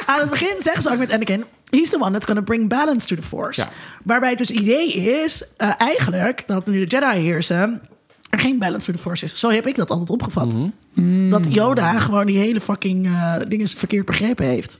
aan 0.06 0.20
het 0.20 0.30
begin 0.30 0.56
zeggen 0.60 0.84
ze 0.84 0.92
ook 0.92 0.98
met 0.98 1.12
Anakin: 1.12 1.46
he's 1.70 1.90
the 1.90 2.00
one 2.00 2.12
that's 2.12 2.26
going 2.26 2.40
to 2.40 2.46
bring 2.46 2.70
balance 2.70 3.08
to 3.08 3.16
the 3.16 3.22
Force. 3.22 3.62
Ja. 3.62 3.70
Waarbij 4.04 4.30
het 4.30 4.38
dus 4.38 4.52
idee 4.52 4.94
is, 4.94 5.44
eh, 5.58 5.72
eigenlijk, 5.78 6.44
dat 6.48 6.68
nu 6.68 6.86
de 6.86 6.98
Jedi 6.98 7.20
heersen. 7.20 7.82
Er 8.30 8.40
geen 8.40 8.60
balance 8.60 8.86
to 8.86 8.94
the 8.94 9.00
Force 9.00 9.26
is. 9.26 9.36
Zo 9.36 9.50
heb 9.50 9.68
ik 9.68 9.76
dat 9.76 9.90
altijd 9.90 10.10
opgevat. 10.10 10.60
Mhm. 10.94 11.30
Dat 11.30 11.54
Yoda 11.54 12.00
gewoon 12.00 12.26
die 12.26 12.38
hele 12.38 12.62
fucking 12.62 13.06
eh, 13.06 13.36
dingen 13.48 13.68
verkeerd 13.68 14.06
begrepen 14.06 14.46
heeft. 14.46 14.80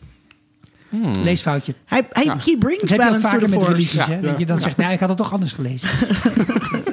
Leesfoutje. 1.24 1.74
Hij, 1.86 2.08
hij 2.10 2.24
Ja. 2.24 2.38
he 2.46 2.56
brings 2.60 2.82
Dat 2.82 2.98
balance 2.98 3.22
to 3.22 3.28
vaker 3.30 3.40
the 3.46 3.50
met 3.50 3.60
Force. 3.60 3.72
religies, 3.72 3.94
Ja. 3.94 4.06
hè? 4.10 4.22
Dat 4.22 4.40
je 4.40 4.46
dan 4.46 4.60
zegt, 4.60 4.78
nou, 4.78 4.94
ik 4.94 5.00
had 5.00 5.10
het 5.10 5.18
toch 5.18 5.32
anders 5.34 5.52
gelezen. 5.52 5.90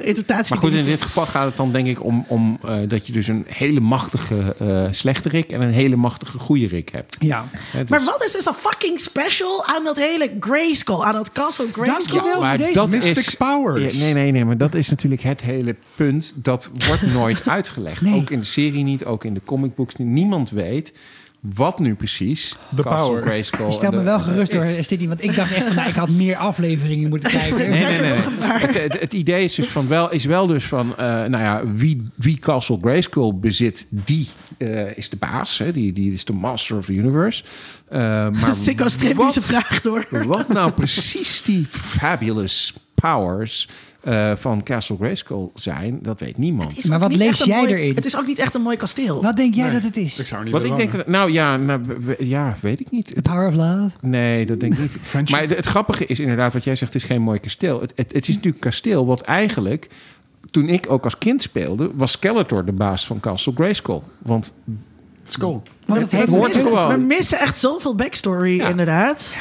Interpretatie. 0.01 0.55
Maar 0.55 0.63
goed, 0.63 0.73
in 0.73 0.85
dit 0.85 1.01
geval 1.01 1.25
gaat 1.25 1.45
het 1.45 1.55
dan 1.57 1.71
denk 1.71 1.87
ik 1.87 2.03
om, 2.03 2.25
om 2.27 2.59
eh, 2.65 2.75
dat 2.87 3.07
je 3.07 3.13
dus 3.13 3.27
een 3.27 3.45
hele 3.47 3.79
machtige 3.79 4.55
eh 4.59 4.87
slechte 4.91 5.29
Rick 5.29 5.51
en 5.51 5.61
een 5.61 5.71
hele 5.71 5.95
machtige 5.95 6.39
goede 6.39 6.67
Rick 6.67 6.89
hebt. 6.91 7.15
Ja. 7.19 7.45
Dus- 7.73 7.89
Maar 7.89 8.03
wat 8.03 8.23
is 8.23 8.31
dus 8.31 8.45
een 8.45 8.53
fucking 8.53 8.99
special 8.99 9.65
aan 9.65 9.83
dat 9.83 9.97
hele 9.97 10.31
Grayskull, 10.39 11.01
aan 11.01 11.13
dat 11.13 11.31
Castle 11.31 11.67
Grayskull? 11.71 11.93
Dankjewel. 12.17 12.39
maar 12.41 12.57
deze 12.57 12.73
dat 12.73 12.89
Mystic 12.89 13.17
is, 13.17 13.35
powers. 13.35 13.97
Ja, 13.97 14.03
nee, 14.03 14.13
nee, 14.13 14.31
nee, 14.31 14.45
maar 14.45 14.57
dat 14.57 14.73
is 14.75 14.89
natuurlijk 14.89 15.21
het 15.23 15.41
hele 15.41 15.75
punt. 15.95 16.33
Dat 16.35 16.69
wordt 16.87 17.13
nooit 17.13 17.47
uitgelegd. 17.57 18.01
Nee. 18.01 18.15
Ook 18.15 18.29
in 18.29 18.39
de 18.39 18.45
serie 18.45 18.83
niet, 18.83 19.05
ook 19.05 19.23
in 19.23 19.33
de 19.33 19.41
comicbooks 19.45 19.95
niet. 19.95 20.07
Niemand 20.07 20.49
weet 20.49 20.93
wat 21.55 21.79
nu 21.79 21.95
precies 21.95 22.55
De 22.69 22.83
Castle 22.83 23.05
power. 23.07 23.21
Grayskull 23.21 23.65
Je 23.65 23.71
stelt 23.71 23.91
en 23.93 23.97
me 23.99 24.03
de- 24.03 24.09
wel 24.09 24.19
gerust 24.19 24.53
is. 24.53 24.59
door, 24.75 24.83
Stitty, 24.83 25.07
want 25.07 25.23
ik 25.23 25.35
dacht 25.35 25.53
echt 25.53 25.65
van, 25.65 25.75
nou, 25.75 25.89
ik 25.89 25.95
had 25.95 26.09
meer 26.11 26.35
afleveringen 26.35 27.09
moeten 27.09 27.29
kijken. 27.39 27.57
Nee, 27.57 27.69
nee, 27.69 27.99
nee. 27.99 27.99
nee. 28.01 28.19
Het, 28.39 28.73
het, 28.81 28.99
het 28.99 29.13
idee 29.13 29.43
is 29.43 29.53
dus 29.55 29.67
van 29.67 29.87
wel, 29.87 30.11
is 30.11 30.25
wel 30.25 30.47
dus 30.47 30.65
van, 30.65 30.97
eh, 30.97 31.05
nou 31.05 31.37
ja, 31.37 31.61
wie, 31.73 32.07
wie 32.15 32.37
Castle 32.39 32.77
Grayskull 32.81 33.33
bezit, 33.35 33.87
die 33.89 34.27
eh, 34.57 34.97
is 34.97 35.09
de 35.09 35.15
baas. 35.17 35.57
Hè? 35.57 35.71
Die, 35.71 35.93
die 35.93 36.13
is 36.13 36.25
de 36.25 36.33
master 36.33 36.77
of 36.77 36.85
the 36.85 36.93
universe. 36.93 37.43
Eh, 37.89 37.99
maar 38.29 38.53
deze 39.15 39.41
vraag 39.41 39.81
door. 39.81 40.05
Wat 40.09 40.47
nou 40.47 40.71
precies 40.71 41.41
die 41.41 41.65
fabulous 41.69 42.73
powers 42.95 43.69
eh, 44.03 44.31
van 44.35 44.63
Castle 44.63 44.95
Grayskull 44.95 45.49
zijn, 45.55 45.99
dat 46.01 46.19
weet 46.19 46.37
niemand. 46.37 46.87
Maar 46.87 46.99
wat 46.99 47.15
lees 47.15 47.43
jij 47.43 47.57
mooi- 47.61 47.73
erin? 47.73 47.95
Het 47.95 48.05
is 48.05 48.17
ook 48.17 48.27
niet 48.27 48.39
echt 48.39 48.53
een 48.53 48.61
mooi 48.61 48.77
kasteel. 48.77 49.21
Wat 49.21 49.35
denk 49.35 49.53
jij 49.55 49.63
Nee, 49.63 49.73
dat 49.73 49.83
het 49.83 49.97
is? 49.97 50.19
Ik 50.19 50.25
zou 50.25 50.43
niet 50.43 50.53
Wat 50.53 50.61
ik 50.63 50.69
willen 50.71 50.85
denk, 50.85 50.97
dat- 50.97 51.07
nou 51.07 51.31
ja, 51.31 51.57
nou, 51.57 51.81
ja, 52.19 52.57
weet 52.61 52.79
ik 52.79 52.91
niet. 52.91 53.15
The 53.15 53.21
power 53.21 53.47
of 53.47 53.53
love? 53.55 53.89
Nee, 54.01 54.45
dat 54.45 54.59
denk 54.59 54.73
ik 54.73 54.79
niet. 54.79 54.91
Friendship. 55.01 55.39
Maar 55.47 55.57
het 55.57 55.65
grappige 55.65 56.05
is 56.05 56.19
inderdaad 56.19 56.53
wat 56.53 56.63
jij 56.63 56.75
zegt, 56.75 56.93
het 56.93 57.01
is 57.03 57.09
geen 57.09 57.21
mooi 57.21 57.39
kasteel. 57.39 57.81
Het, 57.81 57.93
het, 57.95 58.13
het 58.13 58.21
is 58.27 58.35
natuurlijk 58.35 58.63
een 58.63 58.69
kasteel 58.71 59.05
wat 59.05 59.21
eigenlijk, 59.21 59.89
toen 60.51 60.67
ik 60.69 60.85
ook 60.91 61.03
als 61.03 61.17
kind 61.17 61.41
speelde, 61.41 61.91
was 61.95 62.11
Skeletor 62.11 62.65
de 62.65 62.71
baas 62.73 63.05
van 63.07 63.19
Castle 63.19 63.53
Grayskull. 63.55 64.01
Want 64.17 64.53
Skull. 65.23 65.57
Want 65.85 66.01
het 66.01 66.09
we, 66.11 66.17
heeft 66.17 66.29
hoort 66.29 66.47
missen, 66.53 66.61
gewoon. 66.67 66.87
we 66.93 66.97
missen 67.01 67.39
echt 67.39 67.59
zoveel 67.59 67.95
backstory, 67.95 68.55
Ja. 68.57 68.67
inderdaad. 68.67 69.37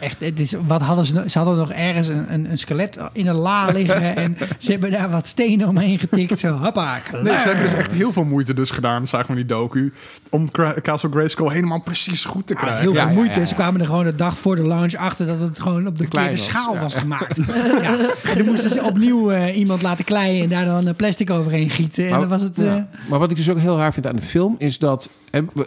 Echt, 0.00 0.16
het 0.20 0.40
is, 0.40 0.54
wat 0.66 0.80
hadden 0.82 1.04
ze, 1.06 1.22
ze 1.26 1.38
hadden 1.38 1.56
nog 1.56 1.72
ergens 1.72 2.08
een, 2.08 2.32
een, 2.32 2.50
een 2.50 2.58
skelet 2.58 2.96
in 3.12 3.26
een 3.26 3.34
la 3.34 3.64
liggen 3.76 4.16
en 4.16 4.36
ze 4.58 4.70
hebben 4.70 4.90
daar 4.90 5.10
wat 5.10 5.26
stenen 5.26 5.68
omheen 5.68 5.98
getikt. 5.98 6.38
Zo, 6.38 6.48
hoppa, 6.56 6.98
klaar. 6.98 7.22
Nee, 7.22 7.38
ze 7.38 7.46
hebben 7.46 7.64
dus 7.64 7.74
echt 7.74 7.92
heel 7.92 8.12
veel 8.12 8.24
moeite 8.24 8.54
dus 8.54 8.70
gedaan, 8.70 9.08
zagen 9.08 9.26
we 9.34 9.40
in 9.40 9.46
die 9.46 9.56
docu, 9.56 9.92
om 10.30 10.50
Castle 10.82 11.10
Grayskull 11.10 11.52
helemaal 11.52 11.80
precies 11.82 12.24
goed 12.24 12.46
te 12.46 12.54
Ah, 12.54 12.60
krijgen. 12.60 12.80
heel 12.82 12.94
veel 12.94 13.06
ja, 13.08 13.12
moeite. 13.14 13.34
ja, 13.34 13.40
ja. 13.40 13.46
Ze 13.46 13.54
kwamen 13.54 13.80
er 13.80 13.86
gewoon 13.86 14.04
de 14.04 14.14
dag 14.14 14.38
voor 14.38 14.56
de 14.56 14.62
launch 14.66 14.94
achter 14.94 15.26
dat 15.26 15.40
het 15.40 15.60
gewoon 15.60 15.86
op 15.86 15.98
de 15.98 16.04
verkeerde 16.04 16.30
was, 16.30 16.44
schaal 16.44 16.74
ja. 16.74 16.80
was 16.80 16.94
gemaakt. 16.94 17.36
ja. 17.82 17.96
En 18.24 18.36
toen 18.36 18.46
moesten 18.46 18.70
ze 18.70 18.82
opnieuw 18.82 19.30
eh, 19.30 19.56
iemand 19.56 19.82
laten 19.82 20.04
kleien 20.04 20.42
en 20.42 20.48
daar 20.48 20.64
dan 20.64 20.88
eh, 20.88 20.94
plastic 20.94 21.30
overheen 21.30 21.70
gieten. 21.70 22.04
En 22.04 22.10
Maar- 22.10 22.20
dan 22.20 22.28
was 22.28 22.40
het... 22.42 22.58
eh. 22.58 22.74
Maar 23.08 23.18
wat 23.18 23.30
ik 23.30 23.36
dus 23.36 23.50
ook 23.50 23.58
heel 23.58 23.76
raar 23.76 23.92
vind 23.92 24.06
aan 24.06 24.16
de 24.16 24.22
film 24.22 24.54
is 24.58 24.78
dat 24.78 25.08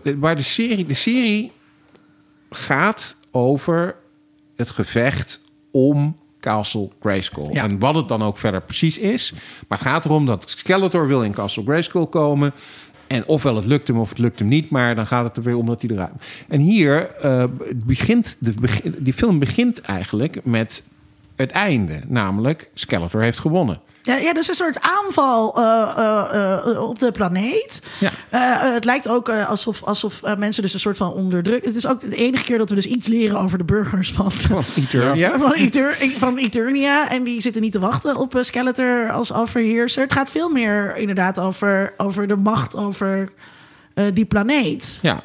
waar 0.04 0.36
de 0.36 0.42
serie, 0.42 0.86
de 0.86 0.94
serie 0.94 1.52
gaat 2.50 3.16
over 3.32 3.96
het 4.56 4.70
gevecht 4.70 5.42
om 5.72 6.18
Castle 6.40 6.90
Grayskull. 7.00 7.50
Ja. 7.52 7.64
En 7.64 7.80
wat 7.80 7.96
het 7.96 8.08
dan 8.08 8.24
ook 8.24 8.38
verder 8.38 8.62
precies 8.62 8.98
is. 8.98 9.34
Maar 9.68 9.78
het 9.78 9.88
gaat 9.88 10.06
erom 10.06 10.26
dat 10.26 10.50
Skeletor 10.50 11.08
wil 11.08 11.24
in 11.24 11.34
Castle 11.34 11.64
Grayskull 11.64 12.06
komen. 12.06 12.52
En 13.08 13.28
ofwel 13.28 13.56
het 13.56 13.66
lukt 13.66 13.88
hem 13.88 14.00
of 14.00 14.10
het 14.10 14.18
lukt 14.18 14.40
hem 14.40 14.48
niet. 14.48 14.70
Maar 14.70 14.96
dan 14.96 15.08
gaat 15.08 15.26
het 15.26 15.38
er 15.38 15.44
weer 15.44 15.58
om 15.58 15.66
dat 15.66 15.82
hij 15.82 15.92
eruit... 15.92 16.12
En 16.48 16.60
hier 16.60 17.12
eh, 17.16 17.44
begint 17.76 18.38
de, 18.40 18.52
begin- 18.52 18.96
die 18.98 19.14
film 19.14 19.40
begint 19.40 19.82
eigenlijk 19.82 20.46
met 20.46 20.84
het 21.36 21.52
einde. 21.52 22.02
Namelijk 22.08 22.70
Skeletor 22.74 23.22
heeft 23.22 23.40
gewonnen. 23.40 23.80
Ja, 24.06 24.16
ja, 24.16 24.34
dus 24.34 24.48
een 24.48 24.56
soort 24.56 24.80
aanval 24.82 25.58
eh, 25.58 25.94
eh, 25.98 26.68
eh, 26.68 26.82
op 26.82 27.00
de 27.00 27.12
planeet. 27.12 27.82
Ja. 28.00 28.12
Het 28.74 28.86
lijkt 28.86 29.08
ook 29.08 29.30
alsof, 29.30 29.84
alsof 29.84 30.22
mensen 30.38 30.64
dus 30.64 30.74
een 30.74 30.80
soort 30.80 30.98
van 30.98 31.14
onderdrukt. 31.14 31.66
Het 31.66 31.76
is 31.76 31.88
ook 31.88 32.00
de 32.00 32.16
enige 32.16 32.44
keer 32.44 32.58
dat 32.58 32.70
we 32.70 32.76
dus 32.76 32.86
iets 32.86 33.08
leren 33.08 33.40
over 33.40 33.58
de 33.58 33.64
burgers 33.64 34.12
van, 34.12 34.32
Van 34.32 34.64
Eternia. 34.78 35.40
van, 35.40 35.54
Eter, 35.54 35.98
van 36.18 36.38
Eternia. 36.38 37.10
En 37.10 37.24
die 37.24 37.42
zitten 37.42 37.62
niet 37.62 37.72
te 37.72 37.80
wachten 37.80 38.16
op 38.16 38.38
Skeletor 38.42 39.12
als 39.12 39.34
overheerser. 39.34 40.04
Het 40.04 40.14
gaat 40.14 40.30
veel 40.30 40.50
meer 40.50 40.96
inderdaad 40.98 41.40
over, 41.40 41.94
over 41.98 42.28
de 42.28 42.36
macht 42.36 42.76
over 42.76 43.32
die 44.14 44.26
planeet. 44.26 45.00
Ja, 45.02 45.24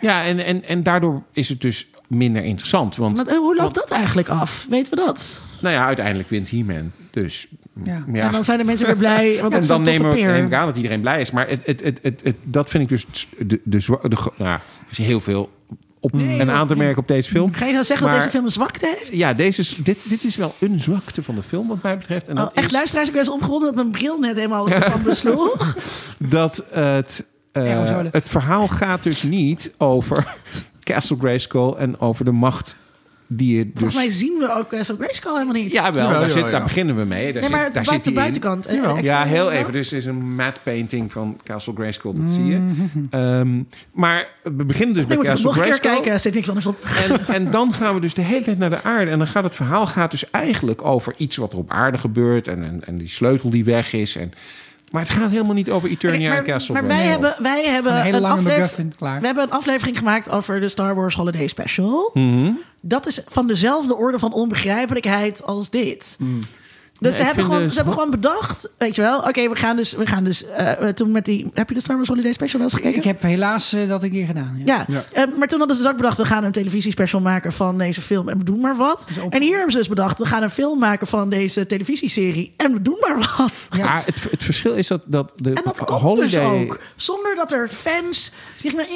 ja 0.00 0.24
en, 0.24 0.44
en, 0.44 0.64
en 0.64 0.82
daardoor 0.82 1.22
is 1.32 1.48
het 1.48 1.60
dus 1.60 1.86
minder 2.06 2.42
interessant. 2.44 2.96
Want 2.96 3.28
eh, 3.28 3.36
hoe 3.36 3.54
loopt 3.56 3.60
Want- 3.60 3.74
dat 3.74 3.90
eigenlijk 3.90 4.28
af? 4.28 4.66
Weten 4.70 4.98
we 4.98 5.04
dat? 5.04 5.40
Nou 5.60 5.74
ja, 5.74 5.86
uiteindelijk 5.86 6.28
wint 6.28 6.50
He-Man. 6.50 6.92
Dus 7.10 7.48
Ja. 7.84 8.04
ja. 8.12 8.26
En 8.26 8.32
dan 8.32 8.44
zijn 8.44 8.58
de 8.58 8.64
mensen 8.64 8.86
weer 8.86 8.96
blij. 8.96 9.28
Want 9.40 9.42
dat 9.42 9.52
En 9.52 9.58
is 9.58 9.66
dan 9.66 9.82
nemen 9.82 10.10
we 10.10 10.20
neem 10.20 10.46
ik 10.46 10.52
aan 10.54 10.66
dat 10.66 10.76
iedereen 10.76 11.00
blij 11.00 11.20
is. 11.20 11.30
Maar 11.30 11.48
het, 11.48 11.60
het, 11.64 11.82
het, 11.82 11.98
het, 12.02 12.20
het- 12.24 12.36
dat 12.42 12.70
vind 12.70 12.82
ik 12.82 12.88
dus 12.88 13.26
de, 13.38 13.60
de, 13.64 13.98
de, 14.08 14.16
gro- 14.16 14.32
nou, 14.36 14.50
er 14.54 14.60
is 14.90 14.98
heel 14.98 15.20
veel 15.20 15.50
op 16.00 16.12
en 16.12 16.50
aan 16.50 16.66
te 16.66 16.76
merken 16.76 16.98
op 16.98 17.08
deze 17.08 17.30
film. 17.30 17.52
Ga 17.52 17.66
je 17.66 17.72
nou 17.72 17.84
zeggen 17.84 18.06
dat 18.06 18.16
deze 18.16 18.30
film 18.30 18.44
een 18.44 18.50
zwakte 18.50 18.94
heeft? 18.98 19.16
Ja, 19.16 19.32
deze, 19.32 19.60
is- 19.60 19.74
dit, 19.74 20.08
dit 20.08 20.24
is 20.24 20.36
wel 20.36 20.54
een 20.60 20.80
zwakte 20.80 21.22
van 21.22 21.34
de 21.34 21.42
film 21.42 21.68
wat 21.68 21.82
mij 21.82 21.96
betreft. 21.98 22.28
En 22.28 22.34
Oh, 22.36 22.42
dat 22.42 22.52
echt 22.52 22.66
is 22.66 22.72
luisteraars, 22.72 23.08
ik 23.08 23.14
ben 23.14 23.24
zo 23.24 23.32
opgewonden 23.32 23.66
dat 23.66 23.76
mijn 23.76 23.90
bril 23.90 24.18
net 24.18 24.36
helemaal 24.36 24.68
van 24.90 25.02
besloeg. 25.02 25.76
dat 26.18 26.64
het, 26.70 27.24
eh, 27.52 28.02
het 28.10 28.28
verhaal 28.28 28.68
gaat 28.68 29.02
dus 29.02 29.22
niet 29.22 29.70
over 29.78 30.34
Castle 30.84 31.16
Grayskull 31.18 31.72
en 31.72 32.00
over 32.00 32.24
de 32.24 32.30
macht 32.30 32.76
die 33.26 33.56
je 33.56 33.64
dus... 33.64 33.72
Volgens 33.74 33.94
mij 33.94 34.10
zien 34.10 34.38
we 34.38 34.54
ook 34.56 34.68
Castle 34.68 34.96
Grayskull 34.96 35.32
helemaal 35.32 35.54
niet. 35.54 35.72
Ja, 35.72 35.92
wel, 35.92 36.08
daar, 36.08 36.30
zit, 36.30 36.62
beginnen 36.62 36.96
we 36.96 37.04
mee. 37.04 37.32
Daar 37.32 37.42
nee, 37.42 37.50
maar 37.50 37.64
zit, 37.64 37.74
daar 37.74 37.86
zit 37.86 38.04
de 38.04 38.10
in. 38.10 38.16
buitenkant. 38.16 38.66
eh, 38.66 39.02
Ja, 39.02 39.24
heel 39.24 39.50
even. 39.50 39.72
Dus 39.72 39.92
is 39.92 40.06
een 40.06 40.34
matte 40.34 40.60
painting 40.62 41.12
van 41.12 41.40
Castle 41.44 41.72
Grayskull, 41.74 42.12
dat 42.14 42.32
zie 42.32 42.44
je. 42.44 42.72
Ehm, 43.10 43.62
maar 43.92 44.26
we 44.42 44.64
beginnen 44.64 44.94
dus 44.94 45.06
Nu 45.06 45.08
bij 45.08 45.24
Castle 45.24 45.44
nog 45.44 45.56
een 45.56 45.62
keer 45.62 45.72
Grayskull. 45.72 45.90
kijken, 45.90 46.12
er 46.12 46.20
zit 46.20 46.34
niks 46.34 46.48
anders 46.48 46.66
op. 46.66 46.84
En, 47.08 47.34
en 47.34 47.50
dan 47.50 47.72
gaan 47.72 47.94
we 47.94 48.00
dus 48.00 48.14
de 48.14 48.22
hele 48.22 48.44
tijd 48.44 48.58
naar 48.58 48.70
de 48.70 48.82
aarde. 48.82 49.10
En 49.10 49.18
dan 49.18 49.26
gaat 49.26 49.44
het 49.44 49.54
verhaal 49.54 49.86
gaat 49.86 50.10
dus 50.10 50.30
eigenlijk 50.30 50.84
over 50.84 51.14
iets 51.16 51.36
wat 51.36 51.52
er 51.52 51.58
op 51.58 51.70
aarde 51.70 51.98
gebeurt. 51.98 52.48
En, 52.48 52.64
en, 52.64 52.84
en 52.84 52.96
die 52.98 53.08
sleutel 53.08 53.50
die 53.50 53.64
weg 53.64 53.92
is. 53.92 54.16
En, 54.16 54.32
maar 54.92 55.02
het 55.02 55.10
gaat 55.10 55.30
helemaal 55.30 55.54
niet 55.54 55.70
over 55.70 55.88
Eternia 55.88 56.28
maar 56.28 56.38
en 56.38 56.44
Castle 56.44 56.74
maar 56.74 56.86
wij 56.86 57.02
hebben, 57.06 57.36
wij 57.38 57.64
hebben 57.64 57.92
Een 57.96 58.02
hele 58.02 58.20
lange 58.20 58.34
aflever- 58.34 58.58
MacGuffin, 58.60 58.94
klaar. 58.96 59.20
We 59.20 59.26
hebben 59.26 59.44
een 59.44 59.50
aflevering 59.50 59.98
gemaakt 59.98 60.30
over 60.30 60.60
de 60.60 60.68
Star 60.68 60.94
Wars 60.94 61.14
Holiday 61.14 61.46
Special. 61.46 62.10
Mhm. 62.14 62.50
Dat 62.80 63.06
is 63.06 63.20
van 63.28 63.46
dezelfde 63.46 63.96
orde 63.96 64.18
van 64.18 64.32
onbegrijpelijkheid 64.32 65.42
als 65.42 65.70
dit. 65.70 66.18
Dus 67.00 67.10
Ja, 67.16 67.16
ze, 67.20 67.26
hebben 67.26 67.44
gewoon, 67.44 67.60
dus- 67.60 67.70
ze 67.70 67.76
hebben 67.76 67.94
gewoon 67.94 68.10
bedacht, 68.10 68.70
weet 68.78 68.94
je 68.94 69.02
wel, 69.02 69.18
oké, 69.18 69.48
we 69.48 69.56
gaan 69.56 69.76
dus, 69.76 69.92
we 69.92 70.06
gaan 70.06 70.24
dus 70.24 70.46
eh, 70.50 70.88
toen 70.88 71.10
met 71.10 71.24
die, 71.24 71.50
heb 71.54 71.68
je 71.68 71.74
de 71.74 71.80
Star 71.80 71.96
Wars 71.96 72.08
Holiday 72.08 72.32
Special 72.32 72.60
wel 72.60 72.68
eens 72.70 72.76
gekeken? 72.78 72.98
Ik 72.98 73.04
heb 73.04 73.22
helaas 73.22 73.72
eh, 73.72 73.88
dat 73.88 74.02
een 74.02 74.10
keer 74.10 74.26
gedaan. 74.26 74.60
Ja. 74.64 74.84
Ja, 74.88 75.04
eh, 75.12 75.24
maar 75.38 75.46
toen 75.48 75.58
hadden 75.58 75.76
ze 75.76 75.82
dus 75.82 75.90
ook 75.90 75.96
bedacht... 75.96 76.16
we 76.16 76.24
gaan 76.24 76.44
een 76.44 76.52
televisiespecial 76.52 77.20
maken 77.20 77.52
van 77.52 77.78
deze 77.78 78.00
film 78.00 78.28
en 78.28 78.38
we 78.38 78.44
doen 78.44 78.60
maar 78.60 78.76
wat. 78.76 79.04
op- 79.22 79.32
En 79.32 79.42
hier 79.42 79.54
hebben 79.54 79.72
ze 79.72 79.78
dus 79.78 79.88
bedacht... 79.88 80.18
we 80.18 80.26
gaan 80.26 80.42
een 80.42 80.50
film 80.50 80.78
maken 80.78 81.06
van 81.06 81.28
deze 81.30 81.66
televisieserie 81.66 82.52
en 82.56 82.72
we 82.72 82.82
doen 82.82 82.96
maar 83.00 83.34
wat. 83.38 83.68
Ja, 83.76 84.02
het, 84.04 84.14
het 84.30 84.44
verschil 84.44 84.74
is 84.74 84.86
dat, 84.88 85.02
dat 85.06 85.32
de 85.36 85.48
En 85.52 85.62
dat 85.64 85.84
komt 85.84 86.00
Holiday... 86.00 86.26
dus 86.28 86.38
ook. 86.38 86.78
Zonder 86.96 87.34
dat 87.34 87.52
er 87.52 87.68
fans 87.68 88.32
zich 88.56 88.74
maar 88.74 88.86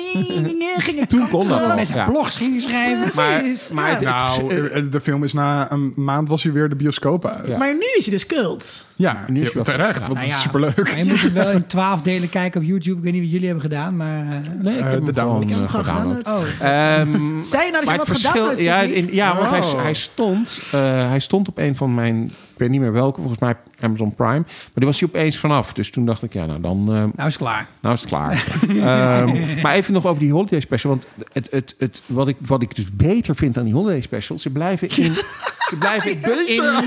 gingen 0.79 1.07
Toen 1.09 1.29
kon 1.29 1.47
dat. 1.49 1.75
Mensen 1.75 1.97
Ja. 1.97 2.05
blogs 2.05 2.37
gingen 2.37 2.61
schrijven. 2.61 3.09
Maar, 3.17 3.43
maar 3.73 4.01
ja. 4.03 4.31
het, 4.33 4.37
het 4.51 4.73
Nou, 4.73 4.89
de 4.89 5.01
film 5.01 5.25
is 5.25 5.33
na 5.33 5.71
een 5.73 5.93
maand 5.97 6.29
was 6.29 6.43
hij 6.43 6.53
weer 6.53 6.69
de 6.69 6.77
bioscoop 6.77 7.27
uit. 7.27 7.49
Ja, 7.49 7.59
Maar 7.59 7.73
nu 7.75 7.87
is 7.99 8.07
hij 8.07 8.15
dus 8.15 8.27
cult. 8.27 8.87
nu 8.97 9.09
Nu 9.29 9.39
is 9.41 9.45
hij 9.45 9.55
wel- 9.55 9.65
terecht, 9.65 9.99
want 10.07 10.13
Nou 10.13 10.19
het 10.19 10.27
is 10.29 10.35
ja, 10.35 10.41
superleuk. 10.41 10.77
Maar 10.89 10.99
je 10.99 11.05
moet 11.05 11.21
het 11.21 11.33
wel 11.33 11.51
in 11.61 11.67
twaalf 11.67 12.03
delen 12.03 12.29
kijken 12.29 12.61
op 12.61 12.67
YouTube. 12.67 12.97
Ik 12.97 13.03
weet 13.03 13.13
niet 13.13 13.23
wat 13.23 13.31
jullie 13.31 13.47
hebben 13.47 13.65
gedaan, 13.65 13.97
maar... 13.97 14.19
eh, 14.21 14.53
nee, 14.63 14.79
ik 14.79 14.85
heb 14.85 14.91
de 14.99 15.05
hem 15.05 15.15
download. 15.15 15.43
eh, 15.43 15.49
heb 15.49 15.59
hem 15.59 15.69
gewoon 15.69 15.85
gedownload. 15.85 16.27
oh. 16.27 16.43
Ehm, 16.61 17.43
Zei 17.53 17.65
je 17.65 17.71
nou 17.73 17.85
dat 17.85 17.93
je 17.93 17.99
wat 17.99 18.07
verschil, 18.07 18.31
gedownload 18.31 18.61
ja, 18.61 18.81
in, 18.81 19.09
ja, 19.13 19.37
want 19.37 19.49
hij, 19.51 19.61
Oh. 19.61 19.83
hij 19.83 19.95
stond, 19.95 20.59
eh, 20.73 20.81
hij 21.09 21.21
stond 21.21 21.49
op 21.49 21.59
een 21.59 21.77
van 21.77 21.95
mijn, 21.95 22.25
ik 22.25 22.33
weet 22.57 22.69
niet 22.71 22.81
meer 22.81 22.93
welke, 22.93 23.19
volgens 23.21 23.41
mij 23.41 23.55
Amazon 23.81 24.15
Prime, 24.15 24.39
maar 24.41 24.71
die 24.75 24.87
was 24.87 25.01
hij 25.01 25.09
opeens 25.09 25.39
vanaf. 25.39 25.73
Dus 25.73 25.91
toen 25.91 26.07
dacht 26.07 26.23
ik, 26.23 26.33
ja, 26.33 26.47
nou 26.47 26.61
dan, 26.61 26.79
eh, 26.81 26.95
Nou 26.95 27.09
is 27.17 27.23
het 27.25 27.37
klaar. 27.37 27.69
nou 27.81 27.95
is 27.95 28.01
het 28.01 28.09
klaar. 28.11 28.45
Ehm, 28.69 29.61
maar 29.63 29.73
even 29.75 29.93
nog 29.93 30.07
over 30.07 30.21
die 30.23 30.33
holiday 30.33 30.61
special, 30.61 30.91
want 30.91 31.07
het, 31.33 31.49
het, 31.51 31.75
het, 31.79 32.03
wat, 32.07 32.29
ik, 32.29 32.37
wat 32.41 32.63
ik 32.63 32.75
dus 32.75 32.93
beter 32.93 33.37
vind 33.37 33.59
aan 33.59 33.65
die 33.65 33.75
holiday 33.75 34.01
special, 34.01 34.39
ze 34.39 34.51
blijven 34.51 34.89
in, 34.89 35.15
ze 35.71 35.77
blijven 35.79 36.11
in 36.11 36.21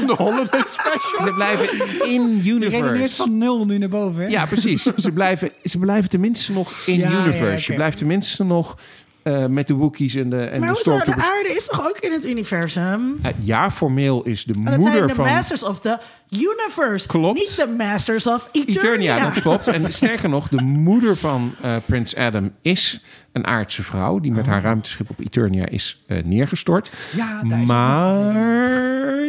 de 0.08 0.14
holiday 0.24 0.64
special. 0.68 1.22
ze 1.22 1.32
blijven 1.36 1.68
in 2.10 2.40
Je 2.44 2.52
universe. 2.52 3.16
van 3.16 3.38
nul 3.38 3.66
nu 3.66 3.78
naar 3.78 3.90
boven, 3.90 4.24
hè? 4.24 4.30
Ja, 4.30 4.46
precies. 4.46 4.84
Ze 4.98 5.12
blijven, 5.12 5.50
ze 5.64 5.78
blijven 5.78 6.10
tenminste 6.10 6.52
nog 6.52 6.72
in 6.86 6.98
Ja, 7.00 7.10
ja, 7.10 7.26
universe. 7.26 7.72
Je 7.72 7.78
blijft 7.78 7.98
tenminste 7.98 8.44
nog 8.44 8.78
eh, 9.24 9.46
met 9.46 9.68
de 9.68 9.74
Wookiees 9.74 10.16
en 10.16 10.30
de, 10.30 10.44
en 10.44 10.60
maar 10.60 10.70
de 10.70 10.76
hoezo, 10.76 11.06
de 11.06 11.16
aarde 11.16 11.54
is 11.56 11.68
toch 11.68 11.88
ook 11.88 11.98
in 11.98 12.12
het 12.12 12.26
universum? 12.26 13.20
Ja, 13.38 13.72
formeel 13.72 14.24
is 14.24 14.44
de 14.44 14.54
moeder 14.58 14.94
zijn 14.94 15.08
de 15.08 15.16
van 15.16 15.26
Masters 15.26 15.64
of 15.64 15.80
the 15.80 15.98
Universe. 16.30 17.08
Klopt. 17.08 17.40
Niet 17.40 17.56
de 17.56 17.68
Masters 17.68 18.28
of 18.28 18.50
Eternia. 18.52 18.82
Eternia. 18.82 19.30
Dat 19.30 19.42
klopt. 19.42 19.68
En 19.68 19.94
sterker 19.94 20.30
nog, 20.30 20.48
de 20.48 20.62
moeder 20.62 21.18
van 21.18 21.56
eh, 21.62 21.76
Prins 21.86 22.16
Adam 22.16 22.52
is 22.62 23.04
een 23.32 23.46
aardse 23.46 23.84
vrouw... 23.84 24.20
die 24.20 24.32
met 24.32 24.46
haar 24.46 24.62
ruimteschip 24.62 25.10
op 25.10 25.20
Eternia 25.20 25.68
is 25.68 26.04
eh, 26.08 26.24
neergestort. 26.24 26.92
Ja, 27.16 27.44
maar 27.44 28.36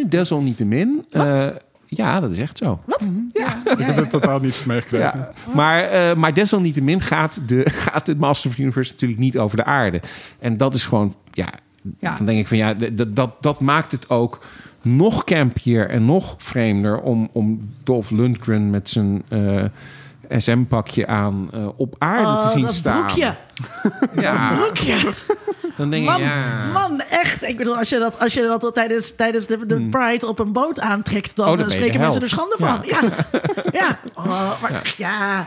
desalniettemin... 0.08 1.06
ja, 1.96 2.20
dat 2.20 2.30
is 2.30 2.38
echt 2.38 2.58
zo. 2.58 2.80
Wat? 2.84 3.00
Ik 3.78 3.84
heb 3.84 3.96
het 3.96 4.10
totaal 4.10 4.38
niet 4.40 4.64
meegekregen. 4.66 5.18
Ja, 5.18 5.30
maar, 5.54 5.82
eh, 5.82 6.14
maar 6.14 6.34
desalniettemin 6.34 7.00
gaat 7.00 7.40
de, 7.46 7.70
gaat 7.90 8.06
de 8.06 8.16
Master 8.16 8.50
of 8.50 8.56
the 8.56 8.62
Universe 8.62 8.92
natuurlijk 8.92 9.20
niet 9.20 9.38
over 9.38 9.56
de 9.56 9.64
aarde. 9.64 10.00
En 10.38 10.56
dat 10.56 10.74
is 10.74 10.84
gewoon, 10.84 11.14
ja, 11.32 11.48
Ja. 11.98 12.14
dan 12.16 12.26
denk 12.26 12.38
ik 12.38 12.48
van 12.48 12.56
ja, 12.56 12.74
d- 12.74 12.96
d- 12.96 13.16
dat, 13.16 13.30
dat 13.42 13.60
maakt 13.60 13.92
het 13.92 14.10
ook 14.10 14.44
nog 14.82 15.24
campier 15.24 15.88
en 15.90 16.04
nog 16.04 16.34
vreemder 16.38 17.00
om, 17.00 17.28
om 17.32 17.70
Dolph 17.82 18.10
Lundgren 18.10 18.70
met 18.70 18.88
zijn 18.88 19.22
eh, 19.28 19.64
SM-pakje 20.28 21.06
aan 21.06 21.48
eh, 21.52 21.66
op 21.76 21.94
aarde 21.98 22.22
Oh, 22.28 22.42
te 22.42 22.48
zien 22.48 22.62
dat 22.64 22.74
staan. 22.74 23.04
broekje. 23.04 23.36
Ja, 24.20 24.54
Broekje. 24.54 24.94
dan 25.76 25.90
denk 25.90 26.04
Man, 26.04 26.20
ik 26.20 26.26
ja. 26.26 26.64
man, 26.72 27.00
echt. 27.10 27.42
Ik 27.48 27.56
bedoel, 27.56 27.76
als 27.76 27.88
je 27.88 27.98
dat, 27.98 28.18
als 28.18 28.34
je 28.34 28.42
dat 28.42 28.62
al 28.64 28.72
tijdens, 28.72 29.14
tijdens 29.16 29.46
de, 29.46 29.66
de 29.66 29.80
Pride 29.90 30.26
op 30.28 30.38
een 30.38 30.52
boot 30.52 30.80
aantrekt... 30.80 31.36
dan 31.36 31.44
Hmm. 31.46 31.54
Oh, 31.54 31.60
dan 31.60 31.68
eh, 31.70 31.76
spreken 31.76 32.00
mensen 32.00 32.22
er 32.22 32.28
schande 32.28 32.56
van. 32.58 32.80
Ja, 32.84 33.00
ja. 33.80 33.98
Oh, 34.14 34.62
maar 34.62 34.94
ja. 34.96 35.46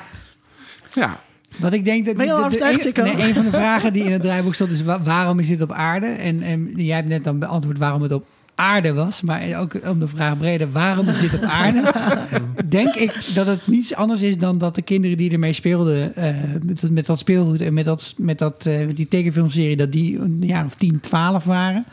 ja. 0.94 1.20
Wat 1.58 1.74
ik 1.74 1.86
denk 1.86 2.06
dat 2.06 2.18
de- 2.18 3.02
nee, 3.04 3.28
een 3.28 3.34
van 3.34 3.44
de 3.44 3.52
vragen 3.52 3.94
die 3.94 4.04
in 4.04 4.12
het 4.12 4.22
draaiboek 4.22 4.54
stond 4.56 4.72
is 4.72 4.84
wa- 4.84 5.02
waarom 5.02 5.40
is 5.40 5.48
dit 5.48 5.62
op 5.62 5.72
aarde? 5.72 6.06
En, 6.08 6.42
en 6.42 6.72
jij 6.76 6.96
hebt 6.96 7.08
net 7.08 7.24
dan 7.24 7.40
beantwoord 7.40 7.78
waarom 7.78 8.02
het 8.02 8.12
op 8.12 8.26
aarde 8.58 8.94
was, 8.94 9.22
maar 9.22 9.60
ook 9.60 9.74
om 9.90 10.00
de 10.00 10.08
vraag 10.08 10.38
breder 10.38 10.72
waarom 10.72 11.08
is 11.08 11.20
dit 11.20 11.34
op 11.34 11.42
aarde? 11.42 11.92
denk 12.70 12.96
ik 12.96 13.32
dat 13.36 13.48
het 13.48 13.68
niets 13.68 13.96
anders 13.96 14.22
is 14.22 14.38
dan 14.38 14.58
dat 14.58 14.76
de 14.76 14.82
kinderen 14.82 15.18
die 15.18 15.32
ermee 15.32 15.54
speelden 15.54 16.16
eh, 16.16 16.36
met, 16.64 16.82
dat- 16.82 16.90
met 16.92 17.06
dat 17.06 17.20
speelgoed 17.20 17.62
en 17.62 17.74
met, 17.74 17.86
dat, 17.86 18.14
met, 18.18 18.38
dat, 18.38 18.64
met 18.66 18.96
die 18.98 19.08
tekenfilmserie 19.08 19.76
dat 19.78 19.92
die 19.92 20.20
een 20.20 20.38
jaar 20.42 20.66
of 20.66 20.76
10, 20.76 21.00
12 21.00 21.44
waren. 21.44 21.86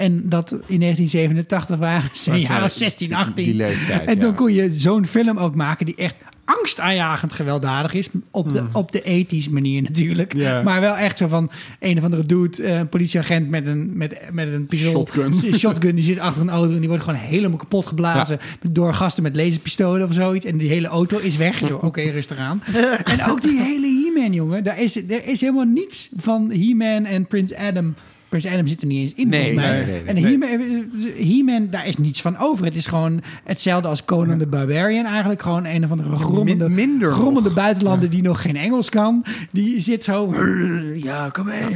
En 0.00 0.28
dat 0.28 0.50
in 0.50 0.80
1987 0.80 1.78
waren 1.78 2.10
ze 2.12 2.30
een 2.30 2.40
jaar 2.40 2.64
of 2.64 2.72
16, 2.72 3.14
18. 3.14 3.44
Die 3.44 3.54
leeftijd, 3.54 4.08
En 4.08 4.18
dan 4.18 4.30
ja. 4.30 4.34
kon 4.34 4.52
je 4.52 4.72
zo'n 4.72 5.04
film 5.04 5.38
ook 5.38 5.54
maken 5.54 5.86
die 5.86 5.94
echt 5.94 6.16
angstaanjagend 6.44 7.32
gewelddadig 7.32 7.94
is. 7.94 8.08
Op 8.30 8.52
de, 8.52 8.64
op 8.72 8.92
de 8.92 9.02
ethische 9.02 9.52
manier 9.52 9.82
natuurlijk. 9.82 10.34
Maar 10.64 10.80
wel 10.80 10.96
echt 10.96 11.18
zo 11.18 11.26
van 11.26 11.50
een 11.78 11.98
of 11.98 12.04
andere 12.04 12.26
dude, 12.26 12.62
eh, 12.62 12.76
een 12.76 12.88
politieagent 12.88 13.48
met 13.48 13.66
een, 13.66 13.96
met, 13.96 14.20
met 14.32 14.52
een 14.52 14.66
pistool. 14.66 14.90
Shotgun. 14.90 15.54
Shotgun, 15.54 15.94
die 15.94 16.04
zit 16.04 16.18
achter 16.18 16.42
een 16.42 16.50
auto 16.50 16.72
en 16.72 16.78
die 16.78 16.88
wordt 16.88 17.04
gewoon 17.04 17.18
helemaal 17.18 17.58
kapot 17.58 17.86
geblazen. 17.86 18.38
Door 18.70 18.94
gasten 18.94 19.22
met 19.22 19.36
laserpistolen 19.36 20.08
of 20.08 20.14
zoiets. 20.14 20.44
En 20.44 20.58
die 20.58 20.68
hele 20.68 20.86
auto 20.86 21.18
is 21.18 21.36
weg. 21.36 21.70
Oké, 21.72 22.02
rustig 22.02 22.38
aan. 22.38 22.62
en 23.04 23.24
ook 23.24 23.42
die 23.42 23.62
hele 23.62 23.86
He-Man, 23.86 24.32
jongen. 24.32 24.62
Daar 24.62 24.80
is, 24.80 24.96
er 24.96 25.26
is 25.26 25.40
helemaal 25.40 25.64
niets 25.64 26.08
van 26.16 26.50
He-Man 26.50 27.04
en 27.04 27.26
Prince 27.26 27.58
Adam. 27.58 27.94
Prince 28.30 28.50
Adam 28.50 28.66
zit 28.66 28.80
er 28.80 28.86
niet 28.86 29.00
eens 29.02 29.12
in, 29.14 29.28
Nee, 29.28 29.54
mij. 29.54 29.70
nee, 29.76 29.86
nee, 29.86 30.02
nee. 30.02 30.04
en 30.04 30.16
He-Man, 30.46 30.84
He-Man, 31.16 31.66
daar 31.70 31.86
is 31.86 31.96
niets 31.96 32.20
van 32.20 32.38
over. 32.38 32.64
Het 32.64 32.74
is 32.74 32.86
gewoon 32.86 33.22
hetzelfde 33.44 33.88
als 33.88 34.04
Conan 34.04 34.38
the 34.38 34.46
Barbarian. 34.46 35.04
Eigenlijk 35.04 35.42
gewoon 35.42 35.64
een 35.64 35.84
of 35.84 35.90
andere 35.90 36.16
grommende, 36.16 36.68
Min- 36.68 37.02
grommende 37.04 37.50
buitenlander 37.50 38.10
die 38.10 38.22
nog 38.22 38.42
geen 38.42 38.56
Engels 38.56 38.88
kan. 38.88 39.24
Die 39.50 39.80
zit 39.80 40.04
zo... 40.04 40.34
Ja, 40.94 41.28
kom 41.32 41.44
mee. 41.46 41.74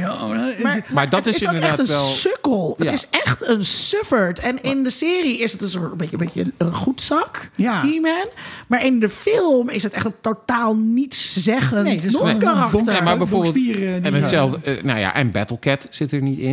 Maar, 0.63 0.85
Maar 0.93 1.09
dat 1.09 1.25
is 1.25 1.35
is, 1.35 1.47
ook 1.47 1.53
inderdaad 1.53 1.79
echt 1.79 1.89
een 1.89 1.95
wel- 1.95 2.05
sukkel. 2.05 2.75
Het 2.77 2.91
is 2.93 3.07
echt 3.09 3.47
een 3.47 3.65
sufferd. 3.65 4.39
En 4.39 4.61
in 4.61 4.83
de 4.83 4.89
serie 4.89 5.37
is 5.39 5.51
het 5.51 5.61
een 5.73 5.89
beetje, 5.97 6.17
een 6.17 6.25
beetje 6.25 6.51
een 6.57 6.73
goed 6.73 7.01
zak, 7.01 7.49
Ja. 7.55 7.81
He-Man. 7.81 8.27
Maar 8.67 8.85
in 8.85 8.99
de 8.99 9.09
film 9.09 9.69
is 9.69 9.83
het 9.83 9.93
echt 9.93 10.05
een 10.05 10.13
totaal 10.21 10.75
Nee, 10.75 11.07
is 11.07 12.03
gewoon 12.05 12.27
een 12.29 12.37
non-karakter. 12.37 13.03
maar 13.03 13.17
bijvoorbeeld, 13.17 13.55
en 14.03 14.13
hetzelfde, 14.13 14.59
eh, 14.71 14.83
nou 14.83 14.99
ja, 14.99 15.13
en 15.15 15.31
Battlecat 15.31 15.87
zit 15.89 16.11
er 16.11 16.21
niet 16.21 16.39
in. 16.39 16.44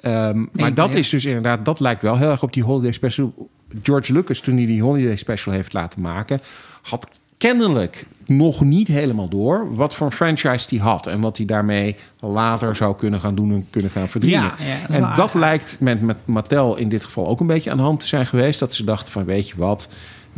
Ehm, 0.00 0.44
maar 0.52 0.74
dat 0.74 0.94
is 0.94 1.08
dus 1.08 1.24
inderdaad, 1.24 1.64
dat 1.64 1.80
lijkt 1.80 2.02
wel 2.02 2.16
heel 2.16 2.30
erg 2.30 2.42
op 2.42 2.52
die 2.52 2.62
holiday 2.62 2.92
special. 2.92 3.48
George 3.82 4.12
Lucas, 4.12 4.40
toen 4.40 4.56
hij 4.56 4.66
die 4.66 4.82
holiday 4.82 5.16
special 5.16 5.54
heeft 5.54 5.72
laten 5.72 6.00
maken, 6.00 6.40
had 6.82 7.08
kennelijk 7.38 8.06
nog 8.26 8.60
niet 8.60 8.88
helemaal 8.88 9.28
door 9.28 9.74
wat 9.74 9.94
voor 9.94 10.06
een 10.06 10.12
franchise 10.12 10.68
die 10.68 10.80
had 10.80 11.06
en 11.06 11.20
wat 11.20 11.36
hij 11.36 11.46
daarmee 11.46 11.96
later 12.20 12.76
zou 12.76 12.96
kunnen 12.96 13.20
gaan 13.20 13.34
doen 13.34 13.52
en 13.52 13.66
kunnen 13.70 13.90
gaan 13.90 14.08
verdienen. 14.08 14.40
Ja, 14.40 14.54
ja, 14.58 14.80
dat 14.80 14.88
is 14.88 14.94
en 14.94 15.00
dat 15.00 15.10
aardig. 15.10 15.34
lijkt 15.34 15.76
met, 15.80 16.00
met 16.00 16.16
Mattel 16.24 16.76
in 16.76 16.88
dit 16.88 17.04
geval 17.04 17.28
ook 17.28 17.40
een 17.40 17.46
beetje 17.46 17.70
aan 17.70 17.76
de 17.76 17.82
hand 17.82 18.00
te 18.00 18.06
zijn 18.06 18.26
geweest, 18.26 18.60
dat 18.60 18.74
ze 18.74 18.84
dachten 18.84 19.12
van 19.12 19.24
weet 19.24 19.48
je 19.48 19.54
wat, 19.56 19.88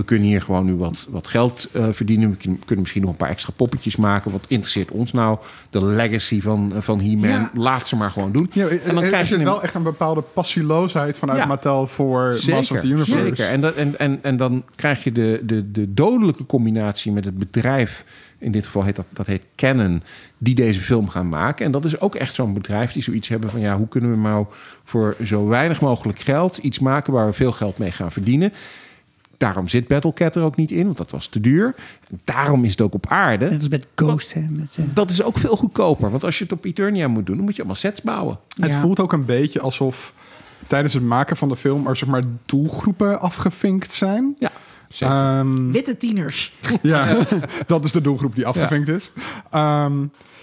we 0.00 0.06
kunnen 0.06 0.26
hier 0.26 0.42
gewoon 0.42 0.64
nu 0.64 0.74
wat, 0.74 1.06
wat 1.10 1.28
geld 1.28 1.68
eh, 1.72 1.86
verdienen. 1.90 2.30
We 2.30 2.36
kun- 2.36 2.58
kunnen 2.58 2.78
misschien 2.78 3.00
nog 3.02 3.10
een 3.10 3.16
paar 3.16 3.28
extra 3.28 3.52
poppetjes 3.56 3.96
maken. 3.96 4.30
Wat 4.32 4.44
interesseert 4.48 4.90
ons 4.90 5.12
nou? 5.12 5.38
De 5.70 5.84
legacy 5.84 6.40
van, 6.40 6.72
van 6.78 7.00
He-Man. 7.00 7.28
Ja. 7.30 7.50
Laat 7.54 7.88
ze 7.88 7.96
maar 7.96 8.10
gewoon 8.10 8.32
doen. 8.32 8.50
Ja, 8.52 8.66
en 8.66 8.94
dan 8.94 9.02
er 9.02 9.08
krijg 9.08 9.28
je 9.28 9.34
een- 9.34 9.44
wel 9.44 9.62
echt 9.62 9.74
een 9.74 9.82
bepaalde 9.82 10.20
passieloosheid 10.20 11.18
vanuit 11.18 11.38
Ja. 11.38 11.46
Mattel 11.46 11.86
voor 11.86 12.26
Masters 12.28 12.70
of 12.70 12.80
the 12.80 12.86
Universe. 12.86 13.18
Zeker. 13.18 13.48
En, 13.48 13.60
dat, 13.60 13.74
en, 13.74 13.98
en, 13.98 14.18
en 14.22 14.36
dan 14.36 14.64
krijg 14.74 15.04
je 15.04 15.12
de, 15.12 15.40
de, 15.44 15.70
de 15.70 15.94
dodelijke 15.94 16.46
combinatie 16.46 17.12
met 17.12 17.24
het 17.24 17.38
bedrijf. 17.38 18.04
In 18.38 18.52
dit 18.52 18.64
geval 18.64 18.82
heet 18.84 18.96
dat, 18.96 19.06
dat 19.12 19.26
heet 19.26 19.44
Canon. 19.56 20.02
Die 20.38 20.54
deze 20.54 20.80
film 20.80 21.08
gaan 21.08 21.28
maken. 21.28 21.66
En 21.66 21.72
dat 21.72 21.84
is 21.84 22.00
ook 22.00 22.14
echt 22.14 22.34
zo'n 22.34 22.54
bedrijf 22.54 22.92
die 22.92 23.02
zoiets 23.02 23.28
hebben 23.28 23.50
van... 23.50 23.60
ja, 23.60 23.76
hoe 23.76 23.88
kunnen 23.88 24.10
we 24.10 24.16
nou 24.16 24.46
voor 24.84 25.16
zo 25.24 25.46
weinig 25.46 25.80
mogelijk 25.80 26.18
geld... 26.18 26.56
iets 26.56 26.78
maken 26.78 27.12
waar 27.12 27.26
we 27.26 27.32
veel 27.32 27.52
geld 27.52 27.78
mee 27.78 27.90
gaan 27.92 28.12
verdienen. 28.12 28.52
Daarom 29.40 29.68
zit 29.68 29.88
Battlecat 29.88 30.36
er 30.36 30.42
ook 30.42 30.56
niet 30.56 30.70
in, 30.70 30.84
want 30.84 30.96
dat 30.96 31.10
was 31.10 31.26
te 31.26 31.40
duur. 31.40 31.74
Daarom 32.24 32.64
is 32.64 32.70
het 32.70 32.80
ook 32.80 32.94
op 32.94 33.06
aarde. 33.06 33.50
Net 33.50 33.58
als 33.58 33.68
met 33.68 33.86
Ghost. 33.94 34.32
Hè, 34.32 34.40
met, 34.40 34.76
eh, 34.76 34.84
Dat 34.94 35.10
is 35.10 35.22
ook 35.22 35.38
veel 35.38 35.56
goedkoper. 35.56 36.10
Want 36.10 36.24
als 36.24 36.38
je 36.38 36.44
het 36.44 36.52
op 36.52 36.64
Eternia 36.64 37.08
moet 37.08 37.26
doen... 37.26 37.36
dan 37.36 37.44
moet 37.44 37.54
je 37.54 37.60
allemaal 37.60 37.80
sets 37.80 38.02
bouwen. 38.02 38.38
Het 38.60 38.74
voelt 38.74 39.00
ook 39.00 39.12
een 39.12 39.24
beetje 39.24 39.60
alsof 39.60 40.14
tijdens 40.66 40.94
het 40.94 41.02
maken 41.02 41.36
van 41.36 41.48
de 41.48 41.56
film 41.56 41.86
er 41.86 41.96
zeg 41.96 42.08
maar 42.08 42.22
doelgroepen 42.46 43.20
afgevinkt 43.20 43.94
zijn. 43.94 44.36
Ja. 44.38 44.50
Ehm, 44.98 45.70
Witte 45.70 45.96
tieners. 45.96 46.52
ja, 46.82 47.16
dat 47.66 47.84
is 47.84 47.92
de 47.92 48.00
doelgroep 48.00 48.34
die 48.34 48.46
afgevinkt 48.46 48.88
is. 48.88 49.12
Ehm, 49.50 49.92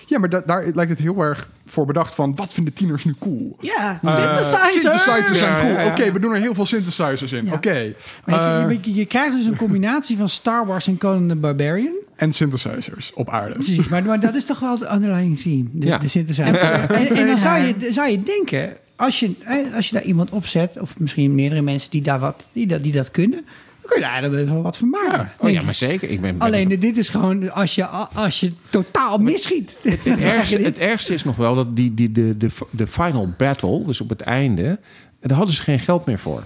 ja, 0.08 0.20
maar 0.20 0.30
da- 0.30 0.44
daar 0.46 0.66
lijkt 0.74 0.92
het 0.92 1.00
heel 1.00 1.22
erg 1.22 1.50
voor 1.66 1.86
bedacht 1.86 2.16
van 2.16 2.36
wat 2.36 2.54
vinden 2.54 2.74
tieners 2.74 3.06
nu 3.06 3.16
cool? 3.20 3.58
Ja, 3.60 4.00
Eh, 4.04 4.16
synthesizer. 4.16 4.72
synthesizers 4.82 5.40
zijn 5.40 5.62
cool. 5.62 5.72
ja, 5.74 5.82
ja. 5.82 5.88
Oké, 5.92 6.12
we 6.12 6.20
doen 6.20 6.32
er 6.34 6.40
heel 6.42 6.54
veel 6.54 6.66
synthesizers 6.66 7.32
in. 7.32 7.46
Ja. 7.46 7.54
Oké. 7.54 7.94
maar 8.26 8.60
je- 8.60 8.66
Eh, 8.66 8.72
je, 8.84 8.90
je, 8.92 8.94
je 9.00 9.06
krijgt 9.06 9.36
dus 9.36 9.46
een 9.46 9.56
combinatie 9.56 10.18
van 10.18 10.30
Star 10.30 10.66
Wars 10.66 10.88
en 10.88 10.98
Conan 10.98 11.28
the 11.28 11.36
Barbarian. 11.36 11.96
en 12.16 12.32
synthesizers 12.34 13.12
op 13.14 13.30
aarde. 13.30 13.54
Precies, 13.54 13.88
maar, 13.88 14.04
maar 14.04 14.20
dat 14.20 14.36
is 14.36 14.46
toch 14.46 14.60
wel 14.60 14.74
het 14.80 14.92
underlying 14.92 15.40
theme, 15.42 15.64
de, 15.72 15.86
Ja. 15.86 15.98
de 15.98 16.08
synthesizer. 16.08 16.56
En, 16.62 17.16
en 17.16 17.28
dan 17.28 17.38
zou 17.38 17.58
je, 17.64 17.76
zou 17.90 18.10
je 18.10 18.24
denken, 18.24 18.74
als 18.96 19.20
je, 19.20 19.32
hè, 19.40 19.64
als 19.76 19.88
je 19.90 19.94
daar 19.94 20.04
iemand 20.04 20.30
opzet, 20.30 20.80
of 20.80 21.00
misschien 21.00 21.36
meerdere 21.36 21.62
mensen 21.62 21.92
die, 21.92 22.02
daar 22.02 22.20
wat, 22.20 22.48
die, 22.52 22.68
dat, 22.68 22.84
die 22.84 22.92
dat 22.92 23.12
kunnen, 23.12 23.46
kun 23.88 24.00
je 24.00 24.06
daar 24.06 24.22
dan 24.22 24.46
wel 24.46 24.62
wat 24.62 24.78
van 24.78 24.90
maken. 24.90 25.32
Oh 25.38 25.50
ja, 25.50 25.62
maar 25.62 25.76
zeker. 25.76 26.10
Ik 26.10 26.22
ben, 26.22 26.38
ben 26.38 26.48
Alleen 26.48 26.68
dit 26.68 26.98
is 26.98 27.10
gewoon 27.10 27.52
als 27.52 27.76
je, 27.76 27.86
als 28.14 28.40
je 28.40 28.52
totaal 28.70 29.18
misschiet. 29.18 29.78
Het 29.82 30.06
ergste, 30.36 30.58
het 30.58 30.78
ergste 30.78 31.14
is 31.14 31.24
nog 31.24 31.36
wel 31.36 31.56
dat 31.56 31.76
die, 31.76 31.94
die, 31.94 32.12
de, 32.12 32.38
de, 32.38 32.50
de 32.70 32.88
final 32.88 33.34
battle, 33.38 33.86
dus 33.86 34.02
op 34.02 34.10
het 34.10 34.22
einde, 34.22 34.80
daar 35.22 35.38
hadden 35.38 35.56
ze 35.56 35.62
geen 35.62 35.80
geld 35.80 36.06
meer 36.06 36.20
voor. 36.20 36.44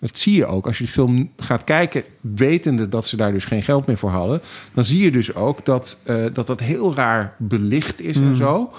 Dat 0.00 0.18
zie 0.18 0.34
je 0.34 0.46
ook. 0.46 0.66
Als 0.66 0.78
je 0.78 0.84
de 0.84 0.90
film 0.90 1.30
gaat 1.36 1.64
kijken, 1.64 2.04
wetende 2.20 2.88
dat 2.88 3.06
ze 3.06 3.16
daar 3.16 3.32
dus 3.32 3.44
geen 3.44 3.62
geld 3.62 3.86
meer 3.86 3.96
voor 3.96 4.10
hadden, 4.10 4.40
dan 4.74 4.84
zie 4.84 5.02
je 5.02 5.10
dus 5.10 5.34
ook 5.34 5.64
dat 5.64 5.98
eh, 6.02 6.16
dat, 6.32 6.46
dat 6.46 6.60
heel 6.60 6.94
raar 6.94 7.34
belicht 7.38 8.00
is 8.00 8.16
en 8.16 8.36
zo. 8.36 8.72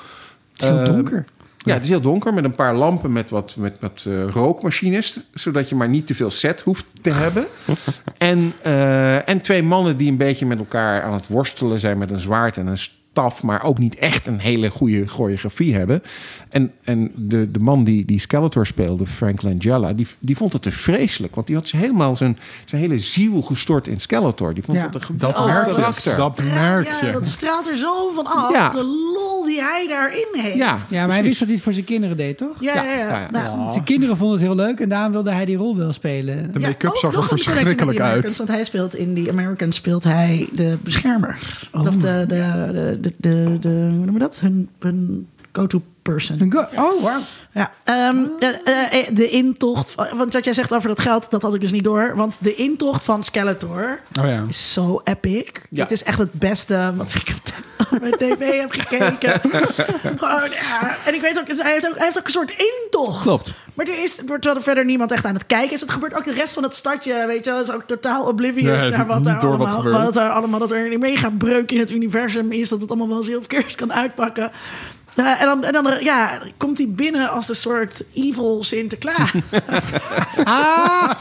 Het 0.53 0.61
is 0.61 0.67
heel 0.67 0.79
Eh, 0.79 0.85
donker. 0.85 1.25
Ja, 1.69 1.75
het 1.75 1.83
is 1.83 1.89
heel 1.89 2.01
donker 2.01 2.33
met 2.33 2.43
een 2.43 2.55
paar 2.55 2.75
lampen 2.75 3.11
met 3.11 3.29
wat, 3.29 3.55
met, 3.57 3.77
wat 3.79 4.05
eh, 4.07 4.29
rookmachines. 4.29 5.19
Zodat 5.33 5.69
je 5.69 5.75
maar 5.75 5.89
niet 5.89 6.07
te 6.07 6.15
veel 6.15 6.31
set 6.31 6.61
hoeft 6.61 6.85
te 7.01 7.11
hebben. 7.11 7.45
en, 8.17 8.53
eh, 8.61 9.29
en 9.29 9.41
twee 9.41 9.63
mannen 9.63 9.97
die 9.97 10.11
een 10.11 10.17
beetje 10.17 10.45
met 10.45 10.57
elkaar 10.57 11.03
aan 11.03 11.13
het 11.13 11.27
worstelen 11.27 11.79
zijn 11.79 11.97
met 11.97 12.11
een 12.11 12.19
zwaard 12.19 12.57
en 12.57 12.67
een 12.67 12.77
staf. 13.11 13.43
Maar 13.43 13.63
ook 13.63 13.77
niet 13.77 13.95
echt 13.95 14.27
een 14.27 14.39
hele 14.39 14.69
goede 14.69 15.07
choreografie 15.07 15.75
hebben. 15.75 16.03
En, 16.49 16.71
en 16.83 17.11
de, 17.15 17.51
de 17.51 17.59
man 17.59 17.83
die, 17.83 18.05
die 18.05 18.19
Skeletor 18.19 18.65
speelde, 18.65 19.05
Frank 19.07 19.41
Langella, 19.41 19.93
die, 19.93 20.07
die 20.19 20.37
vond 20.37 20.53
het 20.53 20.61
te 20.61 20.71
vreselijk. 20.71 21.35
Want 21.35 21.47
die 21.47 21.55
had 21.55 21.67
zijn 21.67 21.81
helemaal 21.81 22.15
zijn, 22.15 22.37
zijn 22.65 22.81
hele 22.81 22.99
ziel 22.99 23.41
gestort 23.41 23.87
in 23.87 23.99
Skeletor. 23.99 24.53
Die 24.53 24.63
vond 24.63 24.77
Ja. 24.77 24.83
het 24.83 24.93
een 25.09 25.17
Dat 25.17 25.35
geweldig 25.35 25.53
merk 25.55 25.67
je. 25.67 25.73
karakter. 25.75 26.15
Dat 26.17 26.43
merk 26.43 26.87
Ja, 26.87 27.05
je. 27.07 27.11
dat 27.11 27.27
straalt 27.27 27.67
er 27.67 27.77
zo 27.77 28.11
van 28.15 28.25
af. 28.27 28.51
Ja. 28.51 28.69
De 28.69 28.83
lol 29.13 29.43
die 29.45 29.61
hij 29.61 29.85
daarin 29.89 30.27
heeft. 30.31 30.55
Ja, 30.55 30.77
Ja, 30.89 31.05
maar 31.05 31.15
hij 31.15 31.23
wist 31.23 31.37
dat 31.39 31.47
hij 31.47 31.55
het 31.55 31.63
voor 31.63 31.73
zijn 31.73 31.85
kinderen 31.85 32.17
deed, 32.17 32.37
toch? 32.37 32.55
ja, 32.59 32.73
ja. 32.75 32.83
ja. 32.83 32.97
Ja, 33.09 33.19
ja. 33.19 33.31
Nou, 33.31 33.71
Zijn 33.71 33.83
kinderen 33.83 34.17
vonden 34.17 34.37
het 34.37 34.45
heel 34.47 34.55
leuk 34.55 34.79
en 34.79 34.89
daarom 34.89 35.11
wilde 35.11 35.31
hij 35.31 35.45
die 35.45 35.55
rol 35.57 35.77
wel 35.77 35.93
spelen. 35.93 36.51
De 36.53 36.59
make-up 36.59 36.95
zag 36.95 37.13
er 37.15 37.23
verschrikkelijk 37.23 37.99
uit. 37.99 38.37
Want 38.37 38.49
hij 38.49 38.63
speelt 38.63 38.95
in 38.95 39.13
die 39.13 39.29
Americans 39.29 39.75
speelt 39.75 40.03
hij 40.03 40.47
de 40.53 40.77
beschermer. 40.83 41.39
Of 41.71 41.95
de, 41.95 42.25
de, 42.27 42.69
de, 42.73 42.97
de, 43.01 43.13
de, 43.17 43.57
de- 43.59 43.69
hoe 43.69 44.05
noem 44.05 44.13
je 44.13 44.19
dat? 44.19 44.39
Hun, 44.39 44.69
hun 44.79 45.27
go-to 45.51 45.81
person. 46.13 46.39
Een 46.41 46.51
go- 46.51 46.67
Oh, 46.81 47.03
wauw. 47.03 47.19
Ja, 47.53 47.71
ehm, 47.83 48.17
eh, 48.39 48.49
eh, 48.99 49.07
de 49.11 49.29
intocht. 49.29 49.91
van- 49.91 50.07
Want 50.17 50.33
wat 50.33 50.43
jij 50.45 50.53
zegt 50.53 50.73
over 50.73 50.87
dat 50.87 50.99
geld, 50.99 51.29
dat 51.31 51.41
had 51.41 51.53
ik 51.53 51.61
dus 51.61 51.71
niet 51.71 51.83
door. 51.83 52.15
Want 52.15 52.37
de 52.39 52.55
intocht 52.55 53.03
van 53.03 53.23
Skeletor 53.23 53.99
Oh 54.19 54.25
ja. 54.27 54.43
is 54.47 54.73
zo 54.73 55.01
epic. 55.03 55.43
Ja. 55.69 55.81
Het 55.83 55.91
is 55.91 56.03
echt 56.03 56.17
het 56.17 56.33
beste 56.33 56.93
wat 56.95 57.13
ik 57.13 57.33
op 57.91 57.99
mijn 57.99 58.17
tv 58.17 58.59
heb 58.59 58.71
gekeken. 58.71 59.41
Gewoon, 60.19 60.49
ja. 60.49 60.97
En 61.05 61.13
ik 61.13 61.21
weet 61.21 61.39
ook, 61.39 61.47
hij 61.57 61.71
heeft 61.71 61.87
ook, 61.87 61.95
hij 61.95 62.05
heeft 62.05 62.19
ook 62.19 62.25
een 62.25 62.31
soort 62.31 62.53
intocht. 62.83 63.21
Klopt. 63.21 63.51
Maar 63.73 63.87
er 63.87 64.03
is, 64.03 64.15
terwijl 64.15 64.55
er 64.55 64.61
verder 64.61 64.85
niemand 64.85 65.11
echt 65.11 65.25
aan 65.25 65.33
het 65.33 65.45
kijken 65.45 65.71
is. 65.73 65.81
Het 65.81 65.91
gebeurt 65.91 66.15
ook 66.15 66.23
de 66.25 66.31
rest 66.31 66.53
van 66.53 66.63
het 66.63 66.75
stadje, 66.75 67.23
weet 67.27 67.43
je 67.45 67.49
wel. 67.51 67.59
Het 67.59 67.67
is 67.69 67.73
ook 67.75 67.83
totaal 67.87 68.25
oblivious 68.27 68.81
Nee, 68.81 68.89
naar 68.91 69.05
wat 69.05 69.23
daar 69.23 69.33
wat 69.35 69.43
allemaal, 69.43 69.75
gebeurt. 69.77 69.95
wat 70.03 70.15
er 70.15 70.29
allemaal, 70.29 70.59
dat 70.59 70.71
er 70.71 70.91
een 70.93 70.99
mega 70.99 71.29
breuk 71.29 71.71
in 71.71 71.79
het 71.79 71.91
universum 71.91 72.51
is. 72.51 72.69
Dat 72.69 72.81
het 72.81 72.89
allemaal 72.89 73.07
wel 73.07 73.17
eens 73.17 73.27
heel 73.27 73.39
verkeerd 73.39 73.75
kan 73.75 73.93
uitpakken. 73.93 74.51
Eh, 75.19 75.41
en 75.41 75.45
dan, 75.45 75.63
en 75.63 75.73
dan 75.73 75.97
ja, 75.99 76.41
komt 76.57 76.77
hij 76.77 76.89
binnen 76.89 77.29
als 77.29 77.49
een 77.49 77.55
soort 77.55 78.03
evil 78.13 78.63
Sinterklaas. 78.63 79.29
Ah, 80.43 81.11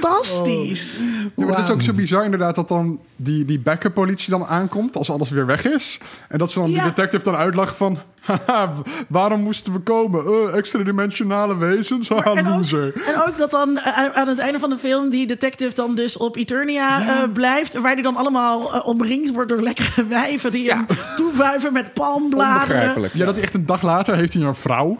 Fantastisch. 0.00 1.00
Ja, 1.00 1.17
maar 1.34 1.48
het 1.48 1.58
is 1.58 1.70
ook 1.70 1.82
zo 1.82 1.92
bizar 1.92 2.24
inderdaad 2.24 2.54
dat 2.54 2.68
dan 2.68 3.00
die, 3.16 3.44
die 3.44 3.60
backup 3.60 3.94
politie 3.94 4.30
dan 4.30 4.46
aankomt 4.46 4.96
als 4.96 5.10
alles 5.10 5.30
weer 5.30 5.46
weg 5.46 5.64
is. 5.64 6.00
En 6.28 6.38
dat 6.38 6.52
ze 6.52 6.58
dan 6.58 6.70
Ja. 6.70 6.82
die 6.82 6.92
detective 6.94 7.24
dan 7.24 7.36
uitlacht 7.36 7.76
van... 7.76 7.98
Haha, 8.20 8.72
waarom 9.08 9.40
moesten 9.40 9.72
we 9.72 9.78
komen? 9.78 10.24
Eh, 10.24 10.56
extra-dimensionale 10.56 11.56
wezens? 11.56 12.08
Haha, 12.08 12.34
En 12.34 12.46
ook, 12.46 12.64
en 12.72 13.22
ook 13.26 13.36
dat 13.36 13.50
dan 13.50 13.78
eh, 13.78 14.04
aan 14.14 14.28
het 14.28 14.38
einde 14.38 14.58
van 14.58 14.70
de 14.70 14.78
film 14.78 15.10
die 15.10 15.26
detective 15.26 15.74
dan 15.74 15.94
dus 15.94 16.16
op 16.16 16.36
Eternia 16.36 17.00
eh, 17.00 17.32
blijft. 17.32 17.80
Waar 17.80 17.94
die 17.94 18.04
dan 18.04 18.16
allemaal 18.16 18.60
omringd 18.80 19.32
wordt 19.32 19.48
door 19.48 19.62
lekkere 19.62 20.06
wijven 20.18 20.50
die 20.50 20.70
hem 20.70 20.86
toewuiven 21.16 21.72
met 21.72 21.94
palmbladeren. 21.94 23.10
Ja, 23.12 23.24
dat 23.24 23.34
hij 23.34 23.42
echt 23.42 23.54
een 23.54 23.66
dag 23.66 23.82
later 23.82 24.14
heeft 24.16 24.32
hij 24.32 24.42
een 24.42 24.54
vrouw. 24.54 24.96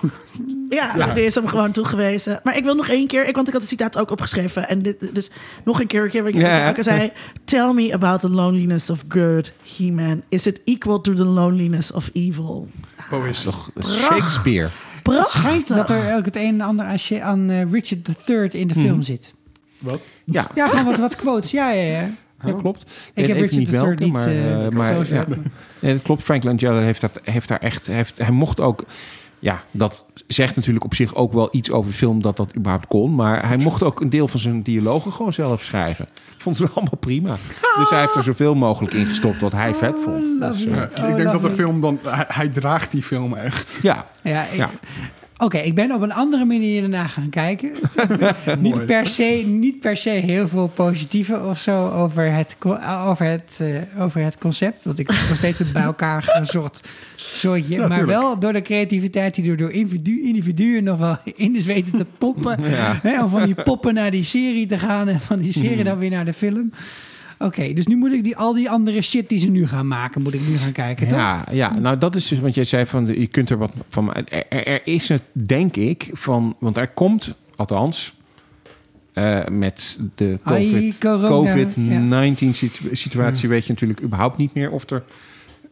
Ja, 0.68 1.14
die 1.14 1.24
is 1.24 1.34
hem 1.34 1.46
gewoon 1.46 1.70
toegewezen. 1.72 2.40
Maar 2.42 2.56
ik 2.56 2.64
wil 2.64 2.74
nog 2.74 2.88
één 2.88 3.06
keer, 3.06 3.26
ik, 3.26 3.34
want 3.34 3.46
ik 3.46 3.52
had 3.52 3.62
het 3.62 3.70
citaat 3.70 3.98
ook 3.98 4.10
opgeschreven. 4.10 4.68
En 4.68 4.78
dit, 4.82 5.14
dus 5.14 5.30
nog 5.64 5.80
een 5.80 5.86
keer, 5.86 6.04
wat 6.22 6.34
ik 6.34 6.40
Ja. 6.40 6.68
al 6.76 6.82
zei. 6.82 7.12
Tell 7.44 7.72
me 7.72 7.92
about 7.92 8.20
the 8.20 8.30
loneliness 8.30 8.90
of 8.90 9.04
good, 9.08 9.52
He-Man. 9.76 10.22
Is 10.28 10.46
it 10.46 10.60
equal 10.64 11.00
to 11.00 11.14
the 11.14 11.24
loneliness 11.24 11.92
of 11.92 12.10
evil? 12.12 12.68
Poëzie. 13.10 13.50
Toch, 13.50 13.70
Shakespeare. 13.84 14.62
het 14.94 15.02
Prachtig. 15.02 15.40
schijnt 15.40 15.68
dat 15.68 15.90
er 15.90 16.16
ook 16.16 16.24
het 16.24 16.36
een 16.36 16.42
en 16.42 16.60
ander 16.60 16.84
aan, 16.86 17.22
aan 17.22 17.50
eh, 17.50 17.70
Richard 17.72 18.28
III 18.28 18.48
in 18.60 18.66
de 18.68 18.74
film 18.74 19.02
zit. 19.02 19.34
Wat? 19.78 20.06
Ja, 20.24 20.48
Ja, 20.54 20.68
gewoon 20.68 20.84
wat, 20.84 20.96
wat 20.98 21.16
quotes. 21.16 21.50
Ja, 21.50 21.70
ja, 21.70 21.82
ja. 21.82 22.10
Ja, 22.44 22.52
klopt. 22.52 22.90
Ik 23.14 23.26
heb 23.26 23.36
Richard 23.36 23.70
welke, 23.70 24.04
niet, 24.04 24.12
maar, 24.12 24.26
eh, 24.26 24.66
eh, 24.66 24.72
maar 24.72 25.14
ja. 25.14 25.24
Ja, 25.80 25.92
dat 25.92 26.02
klopt. 26.02 26.22
Frank 26.22 26.42
Langella 26.44 26.78
heeft, 26.80 27.00
dat, 27.00 27.20
heeft 27.22 27.48
daar 27.48 27.60
echt... 27.60 27.86
Heeft, 27.86 28.18
hij 28.18 28.30
mocht 28.30 28.60
ook... 28.60 28.84
Ja, 29.38 29.62
dat 29.70 30.04
zegt 30.26 30.56
natuurlijk 30.56 30.84
op 30.84 30.94
zich 30.94 31.14
ook 31.14 31.32
wel 31.32 31.48
iets 31.52 31.70
over 31.70 31.90
de 31.90 31.96
film 31.96 32.22
dat 32.22 32.36
dat 32.36 32.48
überhaupt 32.56 32.86
kon. 32.86 33.14
Maar 33.14 33.48
hij 33.48 33.56
mocht 33.56 33.82
ook 33.82 34.00
een 34.00 34.10
deel 34.10 34.28
van 34.28 34.40
zijn 34.40 34.62
dialogen 34.62 35.12
gewoon 35.12 35.32
zelf 35.32 35.62
schrijven. 35.62 36.08
Vond 36.36 36.56
ze 36.56 36.68
allemaal 36.74 36.96
prima. 37.00 37.36
Dus 37.78 37.90
hij 37.90 38.00
heeft 38.00 38.14
er 38.14 38.22
zoveel 38.22 38.54
mogelijk 38.54 38.92
in 38.94 39.06
gestopt 39.06 39.40
wat 39.40 39.52
hij 39.52 39.74
vet 39.74 39.94
vond. 40.04 40.40
Dus, 40.40 40.64
eh, 40.64 40.74
Ja, 40.74 40.82
ik 41.06 41.16
denk 41.16 41.32
dat 41.32 41.42
de 41.42 41.50
film 41.50 41.80
dan... 41.80 41.98
Hij, 42.02 42.24
hij 42.28 42.48
draagt 42.48 42.90
die 42.90 43.02
film 43.02 43.34
echt. 43.34 43.78
ja, 43.82 44.06
Ja, 44.22 44.42
ik- 44.44 44.56
Ja. 44.56 44.70
Oké, 45.38 45.58
ik 45.58 45.74
ben 45.74 45.92
op 45.92 46.02
een 46.02 46.12
andere 46.12 46.44
manier 46.44 46.82
erna 46.82 47.06
gaan 47.06 47.28
kijken. 47.30 47.70
niet, 48.58 48.86
per 48.86 49.06
se, 49.06 49.24
niet 49.46 49.78
per 49.80 49.96
se 49.96 50.10
heel 50.10 50.48
veel 50.48 50.66
positieve 50.68 51.40
of 51.40 51.58
zo 51.58 51.88
over 51.88 52.32
het, 52.32 52.56
co- 52.58 52.78
over 53.06 53.26
het, 53.26 53.58
eh, 53.58 54.02
over 54.02 54.20
het 54.20 54.38
concept. 54.38 54.84
Want 54.84 54.98
ik 54.98 55.06
heb 55.10 55.16
nog 55.28 55.36
steeds 55.36 55.60
een 55.60 55.72
bij 55.72 55.82
elkaar 55.82 56.22
gezocht 56.22 56.88
soortje. 57.16 57.74
Ja, 57.74 57.86
maar 57.86 57.98
tuurlijk. 57.98 58.18
wel 58.18 58.38
door 58.38 58.52
de 58.52 58.62
creativiteit 58.62 59.34
die 59.34 59.54
door 59.56 59.70
individu, 59.70 60.22
individuen 60.22 60.84
nog 60.84 60.98
wel 60.98 61.16
in 61.24 61.56
is 61.56 61.66
weten 61.66 61.92
te 61.92 62.06
poppen. 62.18 62.56
Ja. 62.70 62.98
Hè, 63.02 63.22
om 63.22 63.30
van 63.30 63.44
die 63.44 63.54
poppen 63.54 63.94
naar 63.94 64.10
die 64.10 64.24
serie 64.24 64.66
te 64.66 64.78
gaan 64.78 65.08
en 65.08 65.20
van 65.20 65.38
die 65.38 65.52
serie 65.52 65.84
dan 65.84 65.98
weer 65.98 66.10
naar 66.10 66.24
de 66.24 66.32
film. 66.32 66.70
Oké, 67.38 67.72
dus 67.72 67.86
nu 67.86 67.96
moet 67.96 68.12
ik 68.12 68.24
die, 68.24 68.36
al 68.36 68.52
die 68.54 68.70
andere 68.70 69.02
shit 69.02 69.28
die 69.28 69.38
ze 69.38 69.50
nu 69.50 69.66
gaan 69.66 69.86
maken, 69.88 70.22
moet 70.22 70.34
ik 70.34 70.40
nu 70.48 70.56
gaan 70.56 70.72
kijken, 70.72 71.08
toch? 71.08 71.16
Ja, 71.18 71.44
ja, 71.50 71.78
nou 71.78 71.98
dat 71.98 72.14
is 72.16 72.28
dus, 72.28 72.38
want 72.40 72.54
jij 72.54 72.64
zei 72.64 72.86
van, 72.86 73.06
je 73.06 73.26
kunt 73.26 73.50
er 73.50 73.58
wat 73.58 73.72
van 73.88 74.04
maken. 74.04 74.28
Er, 74.28 74.44
er- 74.48 74.66
er 74.66 74.80
is 74.84 75.08
het, 75.08 75.22
denk 75.32 75.76
ik, 75.76 76.10
van, 76.12 76.56
want 76.58 76.76
er 76.76 76.88
komt, 76.88 77.34
althans, 77.56 78.12
eh, 79.12 79.46
met 79.46 79.98
de 80.14 80.38
Ai, 80.42 80.70
COVID- 80.70 80.98
corona, 80.98 81.28
COVID-19 81.28 82.54
situ- 82.54 82.96
situatie 82.96 83.48
weet 83.48 83.64
je 83.66 83.72
natuurlijk 83.72 84.02
überhaupt 84.02 84.36
niet 84.36 84.54
meer 84.54 84.70
of 84.70 84.90
er 84.90 85.02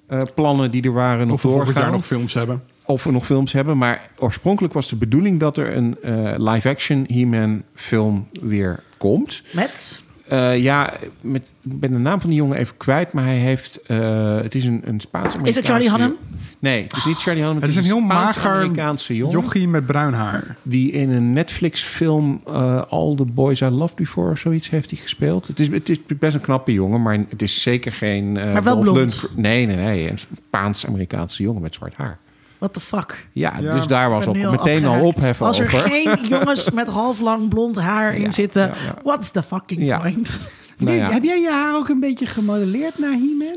eh, 0.07 0.23
plannen 0.35 0.71
die 0.71 0.83
er 0.83 0.93
waren 0.93 1.27
nog 1.27 1.45
Of 1.45 1.53
doorgaan. 1.53 1.83
jaar 1.83 1.91
nog 1.93 2.07
films 2.07 2.35
hebben. 2.35 2.63
Of 2.85 3.05
we 3.05 3.11
nog 3.11 3.27
films 3.27 3.53
hebben. 3.53 3.79
Maar 3.79 4.11
oorspronkelijk 4.19 4.75
was 4.75 4.89
de 4.89 4.97
bedoeling 4.97 5.41
dat 5.41 5.57
er 5.57 5.77
een 5.77 5.97
eh, 6.03 6.33
live-action 6.37 7.05
He-Man 7.13 7.63
film 7.75 8.29
weer 8.41 8.83
komt. 8.99 9.43
Met? 9.53 10.03
Eh, 10.29 10.63
ja, 10.63 10.93
met, 11.21 11.43
ik 11.43 11.81
ben 11.81 11.93
de 11.93 11.99
naam 11.99 12.21
van 12.21 12.31
die 12.31 12.39
jongen 12.39 12.57
even 12.59 12.77
kwijt, 12.77 13.13
maar 13.13 13.25
hij 13.25 13.37
heeft... 13.37 13.81
eh, 13.87 14.37
het 14.37 14.55
is 14.55 14.65
een, 14.65 14.83
een 14.85 15.01
Spaans-Amerikaanse... 15.01 15.49
Is 15.49 15.57
het 15.57 15.67
Charlie 15.67 15.91
Hunnam? 15.91 16.17
Nee, 16.59 16.83
het 16.83 16.97
is 16.97 17.05
niet 17.05 17.17
Charlie 17.19 17.43
Hunnam. 17.43 17.63
Het 17.63 17.71
is 17.71 17.77
een 17.77 17.85
heel 17.85 18.01
mager 18.01 18.73
jongen. 19.09 19.33
jochie 19.33 19.69
met 19.69 19.87
bruin 19.87 20.13
haar. 20.15 20.57
Die 20.63 20.93
in 20.93 21.11
een 21.13 21.33
Netflix-film 21.33 22.41
eh, 22.47 22.83
All 22.89 23.17
the 23.17 23.25
Boys 23.25 23.61
I 23.61 23.65
Loved 23.69 23.97
Before 23.97 24.31
of 24.31 24.39
zoiets 24.39 24.71
heeft 24.71 24.91
hij 24.91 24.99
gespeeld. 24.99 25.47
Het 25.47 25.61
is, 25.61 25.69
het 25.69 25.89
is 25.89 25.99
best 26.19 26.35
een 26.35 26.41
knappe 26.41 26.73
jongen, 26.73 27.03
maar 27.03 27.19
het 27.29 27.43
is 27.43 27.63
zeker 27.63 27.93
geen... 27.93 28.37
eh, 28.37 28.53
Maar 28.53 28.63
wel 28.63 28.79
blond. 28.81 29.29
Nee, 29.37 29.67
nee, 29.67 29.77
nee. 29.77 30.11
Een 30.11 30.19
Spaans-Amerikaanse 30.19 31.43
jongen 31.43 31.63
met 31.63 31.75
zwart 31.75 31.95
haar. 31.97 32.19
What 32.59 32.73
the 32.73 32.81
fuck? 32.81 33.27
Ja, 33.33 33.53
Ja, 33.61 33.73
dus 33.73 33.87
daar 33.87 34.11
was 34.11 34.27
ook 34.27 34.35
nu 34.37 34.51
meteen 34.51 34.85
al 34.85 35.01
opheffen 35.05 35.47
Als 35.47 35.59
er 35.59 35.65
over. 35.67 35.81
geen 35.81 36.17
jongens 36.29 36.71
met 36.71 36.87
half 36.87 37.21
lang 37.21 37.49
blond 37.49 37.77
haar 37.81 38.15
in 38.15 38.33
zitten, 38.33 38.63
ja, 38.63 38.75
ja. 38.85 38.95
what's 39.03 39.31
the 39.31 39.43
fucking 39.43 39.83
Ja. 39.85 39.99
point? 39.99 40.39
Nou 40.79 40.97
ja. 40.97 41.11
Heb 41.13 41.23
jij 41.25 41.41
je 41.41 41.51
haar 41.51 41.75
ook 41.77 41.89
een 41.89 42.01
beetje 42.01 42.27
gemodelleerd 42.27 42.99
naar 42.99 43.11
He-Man? 43.11 43.57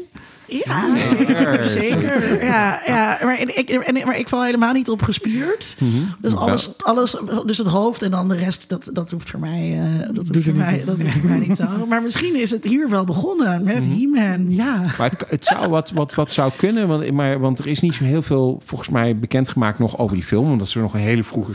Ja, 0.50 1.04
zeker. 1.06 1.70
zeker. 1.70 2.44
Ja, 2.46 2.82
ja. 2.86 3.20
Maar, 3.24 3.40
ik, 3.40 3.70
en, 3.70 3.94
maar 4.06 4.18
ik 4.18 4.28
val 4.30 4.44
helemaal 4.44 4.74
niet 4.74 4.90
op 4.90 5.02
gespierd. 5.02 5.76
Mhm. 5.80 5.92
Dus 6.20 6.36
alles, 6.36 6.84
alles, 6.84 7.16
dus 7.46 7.58
het 7.58 7.68
hoofd 7.68 8.02
en 8.02 8.12
dan 8.12 8.28
de 8.30 8.36
rest, 8.36 8.66
dat, 8.68 8.90
dat 8.94 9.12
hoeft 9.12 9.30
voor 9.30 9.40
mij, 9.40 9.80
eh, 9.80 10.08
dat 10.14 10.28
hoeft 10.28 10.46
voor 10.46 10.54
mij, 10.56 10.84
dat 10.86 11.02
hoeft 11.02 11.14
voor 11.18 11.30
mij 11.30 11.40
niet 11.40 11.56
zo. 11.56 11.66
Maar 11.90 12.02
misschien 12.02 12.36
is 12.40 12.52
het 12.52 12.64
hier 12.64 12.90
wel 12.90 13.04
begonnen 13.06 13.64
met 13.64 13.88
Mhm. 13.88 13.92
He-Man. 14.00 14.52
Ja. 14.52 14.82
Maar 14.98 15.10
het, 15.10 15.26
het 15.30 15.46
zou 15.46 15.70
wat, 15.70 15.92
wat, 15.92 16.16
wat 16.16 16.32
zou 16.32 16.52
kunnen, 16.58 16.88
want, 16.88 17.12
maar, 17.12 17.40
want 17.40 17.60
er 17.60 17.68
is 17.68 17.80
niet 17.80 17.96
zo 17.96 18.04
heel 18.04 18.22
veel 18.22 18.62
volgens 18.66 18.90
mij 18.90 19.18
bekendgemaakt 19.18 19.80
nog 19.80 19.98
over 19.98 20.16
die 20.16 20.26
film. 20.26 20.52
Omdat 20.52 20.70
ze 20.70 20.80
nog 20.80 20.94
een 20.94 21.00
hele 21.00 21.24
vroege, 21.24 21.52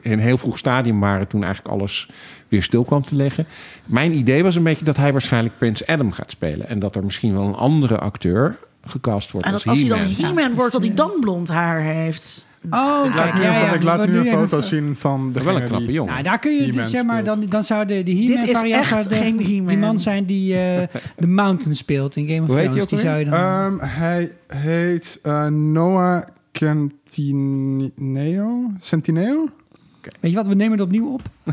in 0.00 0.12
een 0.12 0.18
heel 0.18 0.38
vroeg 0.38 0.58
stadium 0.58 1.00
waren 1.00 1.28
toen 1.28 1.44
eigenlijk 1.44 1.74
alles 1.74 2.08
weer 2.52 2.62
stil 2.62 2.84
kwam 2.84 3.02
te 3.04 3.14
liggen. 3.14 3.46
Mijn 3.86 4.12
idee 4.16 4.42
was 4.42 4.54
een 4.56 4.62
beetje 4.62 4.84
dat 4.84 4.96
hij 4.96 5.12
waarschijnlijk 5.12 5.58
Prins 5.58 5.86
Adam 5.86 6.12
gaat 6.12 6.30
spelen. 6.30 6.68
En 6.68 6.78
dat 6.78 6.96
er 6.96 7.04
misschien 7.04 7.32
wel 7.32 7.46
een 7.46 7.54
andere 7.54 7.98
acteur 7.98 8.58
gecast 8.84 9.30
wordt 9.30 9.46
En 9.46 9.52
als 9.52 9.62
dat 9.62 9.72
als 9.72 9.80
hij 9.80 9.88
dan 9.88 9.98
He-Man. 9.98 10.34
Ja, 10.50 10.54
wordt, 10.54 10.72
dat 10.72 10.80
dus, 10.80 10.90
hij 10.90 10.96
dan 10.96 11.12
blond 11.20 11.48
haar 11.48 11.80
heeft. 11.80 12.50
Oh, 12.70 13.02
Ik 13.06 13.14
laat 13.14 13.24
kijk, 13.30 13.34
nu, 13.34 13.40
ja, 13.40 13.60
een, 13.60 13.66
ja. 13.66 13.72
ik 13.72 13.82
laat 13.82 14.06
nu 14.06 14.16
een 14.18 14.26
even- 14.26 14.38
foto 14.48 14.60
zien 14.60 14.96
van 14.96 15.32
de 15.32 15.42
wel 15.42 15.56
een 15.56 15.64
knappe 15.64 15.92
jongen. 15.92 16.12
Nou, 16.12 16.24
daar 16.24 16.38
kun 16.38 16.52
je, 16.52 16.62
He-Man 16.62 16.88
zeg 16.88 17.04
maar, 17.04 17.24
dan, 17.24 17.46
dan 17.48 17.64
zou 17.64 17.86
de, 17.86 18.02
de 18.02 18.14
He-Man 18.16 18.48
variant 18.48 18.86
zou 18.86 19.08
de- 19.08 19.14
geen 19.14 19.44
He-Man. 19.44 19.66
die 19.66 19.76
man 19.78 19.98
zijn 19.98 20.24
die 20.24 20.58
eh 20.58 20.88
de 21.16 21.26
Mountain 21.26 21.76
speelt 21.76 22.16
in 22.16 22.28
Game 22.28 22.42
of 22.42 22.48
Thrones. 22.48 22.86
die 22.86 22.98
zou 22.98 23.18
je 23.18 23.24
dan... 23.24 23.34
Ehm, 23.34 23.78
hij 23.78 24.30
heet 24.46 25.18
eh, 25.22 25.46
Noah 25.46 26.22
Centineo. 27.04 28.70
Centineo? 28.78 29.48
Weet 30.20 30.30
je 30.30 30.36
wat, 30.36 30.46
we 30.46 30.54
nemen 30.54 30.72
het 30.78 30.86
opnieuw 30.86 31.12
op. 31.12 31.22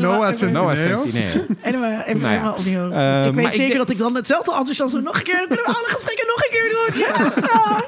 Noah 0.00 0.30
even- 0.32 0.52
Noah 0.52 0.76
Centineo. 0.76 1.02
Even, 1.62 2.00
even 2.06 2.20
Nou 2.20 2.34
ja. 2.34 2.50
opnieuw. 2.50 2.90
Eh, 2.90 3.26
ik 3.26 3.34
weet 3.34 3.46
ik 3.46 3.52
zeker 3.52 3.78
dat 3.78 3.90
ik 3.90 3.98
dan 3.98 4.14
hetzelfde 4.14 4.52
enthousiasme 4.54 5.00
nog 5.00 5.16
een 5.16 5.22
keer... 5.22 5.38
Dan 5.38 5.46
kunnen 5.46 5.64
we 5.66 5.72
alle 5.76 5.88
gesprekken 5.88 6.26
nog 6.26 6.44
een 6.44 6.50
keer 6.50 6.68
doen. 6.74 6.98
Ja. 7.00 7.84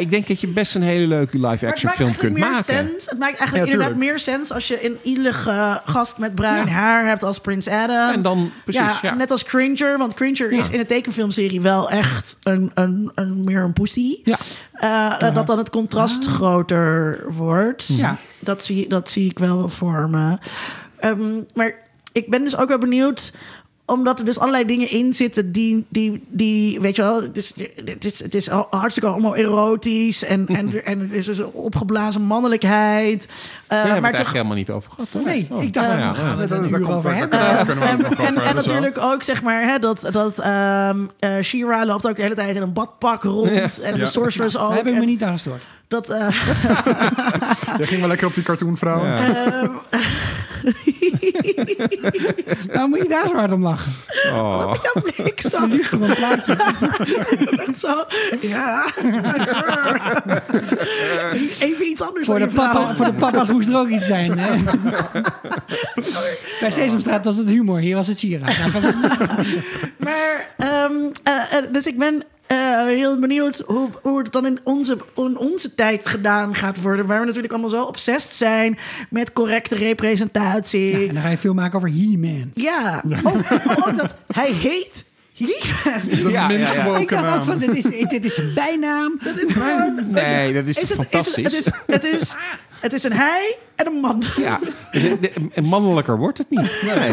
Ik 0.00 0.10
denk 0.10 0.26
dat 0.26 0.40
je 0.40 0.46
best 0.46 0.74
een 0.74 0.82
hele 0.82 1.06
leuke 1.06 1.38
Maar 1.38 1.50
live-action 1.52 1.90
film 1.90 2.16
kunt 2.16 2.32
meer 2.32 2.50
maken. 2.50 2.74
Het 2.74 3.18
maakt 3.18 3.38
eigenlijk 3.38 3.66
Ja, 3.66 3.72
inderdaad 3.72 3.96
meer 3.96 4.18
sens 4.18 4.52
als 4.52 4.68
je 4.68 4.86
een 4.86 4.98
ielige 5.02 5.80
gast 5.84 6.18
met 6.18 6.34
bruin 6.34 6.66
Ja. 6.66 6.72
haar 6.72 7.06
hebt 7.06 7.22
als 7.22 7.38
Prins 7.40 7.68
Adam. 7.68 8.12
En 8.12 8.22
dan, 8.22 8.52
precies, 8.64 9.00
ja, 9.02 9.14
net 9.14 9.30
als 9.30 9.44
Cringer. 9.44 9.98
Want 9.98 10.14
Cringer 10.14 10.50
is 10.52 10.68
in 10.68 10.78
de 10.78 10.86
tekenfilmserie 10.86 11.60
wel 11.60 11.90
echt 11.90 12.36
een, 12.42 12.70
een, 12.74 13.10
een, 13.14 13.44
meer 13.44 13.62
een 13.62 13.72
pussy. 13.72 14.16
Ja. 14.24 14.36
Eh, 14.72 15.12
eh, 15.28 15.34
Dat 15.34 15.46
dan 15.46 15.58
het 15.58 15.70
contrast 15.70 16.26
groter 16.26 17.24
wordt. 17.28 17.86
Ja. 17.96 18.16
Dat, 18.38 18.64
zie, 18.64 18.88
dat 18.88 19.10
zie 19.10 19.30
ik 19.30 19.38
wel 19.38 19.68
voor 19.68 20.08
me. 20.10 20.38
Ehm, 20.98 21.40
maar 21.54 21.74
ik 22.12 22.30
ben 22.30 22.44
dus 22.44 22.56
ook 22.56 22.68
wel 22.68 22.78
benieuwd 22.78 23.32
omdat 23.90 24.18
er 24.18 24.24
dus 24.24 24.38
allerlei 24.38 24.64
dingen 24.66 24.90
in 24.90 25.14
zitten 25.14 25.52
die, 25.52 25.84
die, 25.88 26.24
die 26.28 26.80
weet 26.80 26.96
je 26.96 27.02
wel, 27.02 27.22
het 27.22 27.36
is, 27.36 27.52
het 27.84 28.04
is, 28.04 28.22
het 28.22 28.34
is 28.34 28.48
hartstikke 28.70 29.08
homoerotisch 29.08 30.24
en, 30.24 30.46
en, 30.48 30.72
en 30.84 31.00
er 31.10 31.16
is 31.16 31.26
dus 31.26 31.40
opgeblazen 31.52 32.22
mannelijkheid. 32.22 33.28
Eh, 33.66 33.82
we 33.82 33.88
het 33.88 34.00
maar 34.00 34.16
toch, 34.16 34.32
helemaal 34.32 34.56
niet 34.56 34.70
over 34.70 34.90
gehad. 34.90 35.08
hoor. 35.12 35.22
Nee, 35.24 35.48
Oh. 35.50 35.62
ik 35.62 35.72
dacht, 35.72 35.86
Ja, 35.86 35.92
daar 35.92 36.02
ja, 36.02 36.12
gaan 36.12 36.36
we 36.36 36.42
ja. 36.42 36.48
het 36.48 36.50
een 36.64 36.70
uur 36.80 36.90
over 36.90 37.14
hebben. 37.14 37.40
en, 38.44 38.54
natuurlijk 38.54 38.98
ook, 38.98 39.22
zeg 39.22 39.42
maar, 39.42 39.62
hè, 39.62 39.78
dat, 39.78 40.08
dat 40.10 40.38
ehm 40.38 40.98
eh, 41.18 41.30
She-Ra 41.42 41.84
loopt 41.86 42.08
ook 42.08 42.16
de 42.16 42.22
hele 42.22 42.34
tijd 42.34 42.56
in 42.56 42.62
een 42.62 42.72
badpak 42.72 43.22
rond. 43.22 43.80
En 43.80 43.92
de 43.94 43.98
Ja. 44.00 44.06
Sorceress 44.06 44.56
ook. 44.56 44.68
Daar 44.68 44.76
heb 44.76 44.86
ik 44.86 44.94
me 44.94 45.04
niet 45.04 45.22
aan 45.22 45.32
gestoord. 45.32 45.62
Dat, 45.88 46.08
eh, 46.10 46.28
Jij 47.78 47.86
ging 47.86 48.00
wel 48.00 48.08
lekker 48.08 48.26
op 48.26 48.34
die 48.34 48.42
cartoonvrouw. 48.44 49.04
Ja. 49.06 49.70
Nou 52.72 52.88
moet 52.88 53.02
je 53.02 53.08
daar 53.08 53.28
zo 53.28 53.34
hard 53.34 53.52
om 53.52 53.62
lachen. 53.62 53.92
Oh. 54.26 54.74
ja, 54.82 55.02
niks 55.24 55.42
zo. 55.42 55.58
Verliefd 55.68 55.94
op 55.94 56.00
een 56.00 56.14
plaatje. 56.14 56.56
Echt 57.66 57.78
zo. 57.78 58.04
Ja. 58.40 58.86
Even 61.58 61.86
iets 61.86 62.00
anders 62.00 62.26
Voor 62.26 62.38
dan 62.38 62.48
de, 62.48 62.54
papa, 62.54 62.94
voor 62.94 63.04
de 63.04 63.12
papa's 63.12 63.48
moest 63.48 63.68
er 63.68 63.76
ook 63.76 63.88
iets 63.88 64.06
zijn. 64.06 64.38
Hè? 64.38 64.62
Bij 66.60 66.70
Sesamstraat 66.70 67.24
was 67.24 67.36
het 67.36 67.48
humor, 67.48 67.78
hier 67.78 67.96
was 67.96 68.06
het 68.06 68.18
sieraad. 68.18 68.56
Maar, 69.96 70.48
eh, 70.56 71.72
dus 71.72 71.86
ik 71.86 71.98
ben 71.98 72.22
eh, 72.50 72.84
heel 72.84 73.18
benieuwd 73.18 73.62
hoe, 73.66 73.88
hoe 74.02 74.18
het 74.22 74.32
dan 74.32 74.46
in 74.46 74.60
onze, 74.62 74.98
in 75.16 75.38
onze 75.38 75.74
tijd 75.74 76.06
gedaan 76.06 76.54
gaat 76.54 76.80
worden. 76.80 77.06
Waar 77.06 77.20
we 77.20 77.26
natuurlijk 77.26 77.52
allemaal 77.52 77.70
zo 77.70 77.84
obsessed 77.84 78.34
zijn 78.34 78.78
met 79.10 79.32
correcte 79.32 79.74
representatie. 79.74 80.98
ja, 80.98 81.08
en 81.08 81.14
dan 81.14 81.22
ga 81.22 81.28
je 81.28 81.38
veel 81.38 81.54
maken 81.54 81.76
over 81.76 81.88
He-Man. 81.88 82.50
Ja, 82.54 83.04
Ook, 83.22 83.34
ook 83.86 83.96
dat 83.96 84.14
hij 84.32 84.52
heet 84.52 85.04
He-Man. 85.36 86.22
De 86.22 86.30
Ja, 86.30 86.50
Ik 86.98 87.10
dacht 87.10 87.36
ook 87.36 87.44
van, 87.44 87.58
dit 87.58 87.76
is, 87.76 88.08
dit 88.08 88.24
is 88.24 88.36
een 88.36 88.52
bijnaam. 88.54 89.18
Dat 89.22 89.38
is 89.38 89.52
gewoon... 89.52 90.06
Nee, 90.08 90.52
dat 90.52 90.66
is, 90.66 90.78
Is 90.78 90.88
toch 90.88 90.98
het, 90.98 91.06
is 91.14 91.32
fantastisch? 91.32 91.64
het, 91.66 91.82
het, 91.86 92.04
is, 92.04 92.12
het, 92.12 92.20
is, 92.20 92.34
het 92.80 92.92
is 92.92 93.02
een 93.02 93.12
hij 93.12 93.56
en 93.76 93.86
een 93.86 94.00
man. 94.00 94.22
Ja, 94.36 94.58
de- 94.92 95.18
de- 95.54 95.60
mannelijker 95.60 96.18
wordt 96.18 96.38
het 96.38 96.50
niet. 96.50 96.82
Nee. 96.82 97.12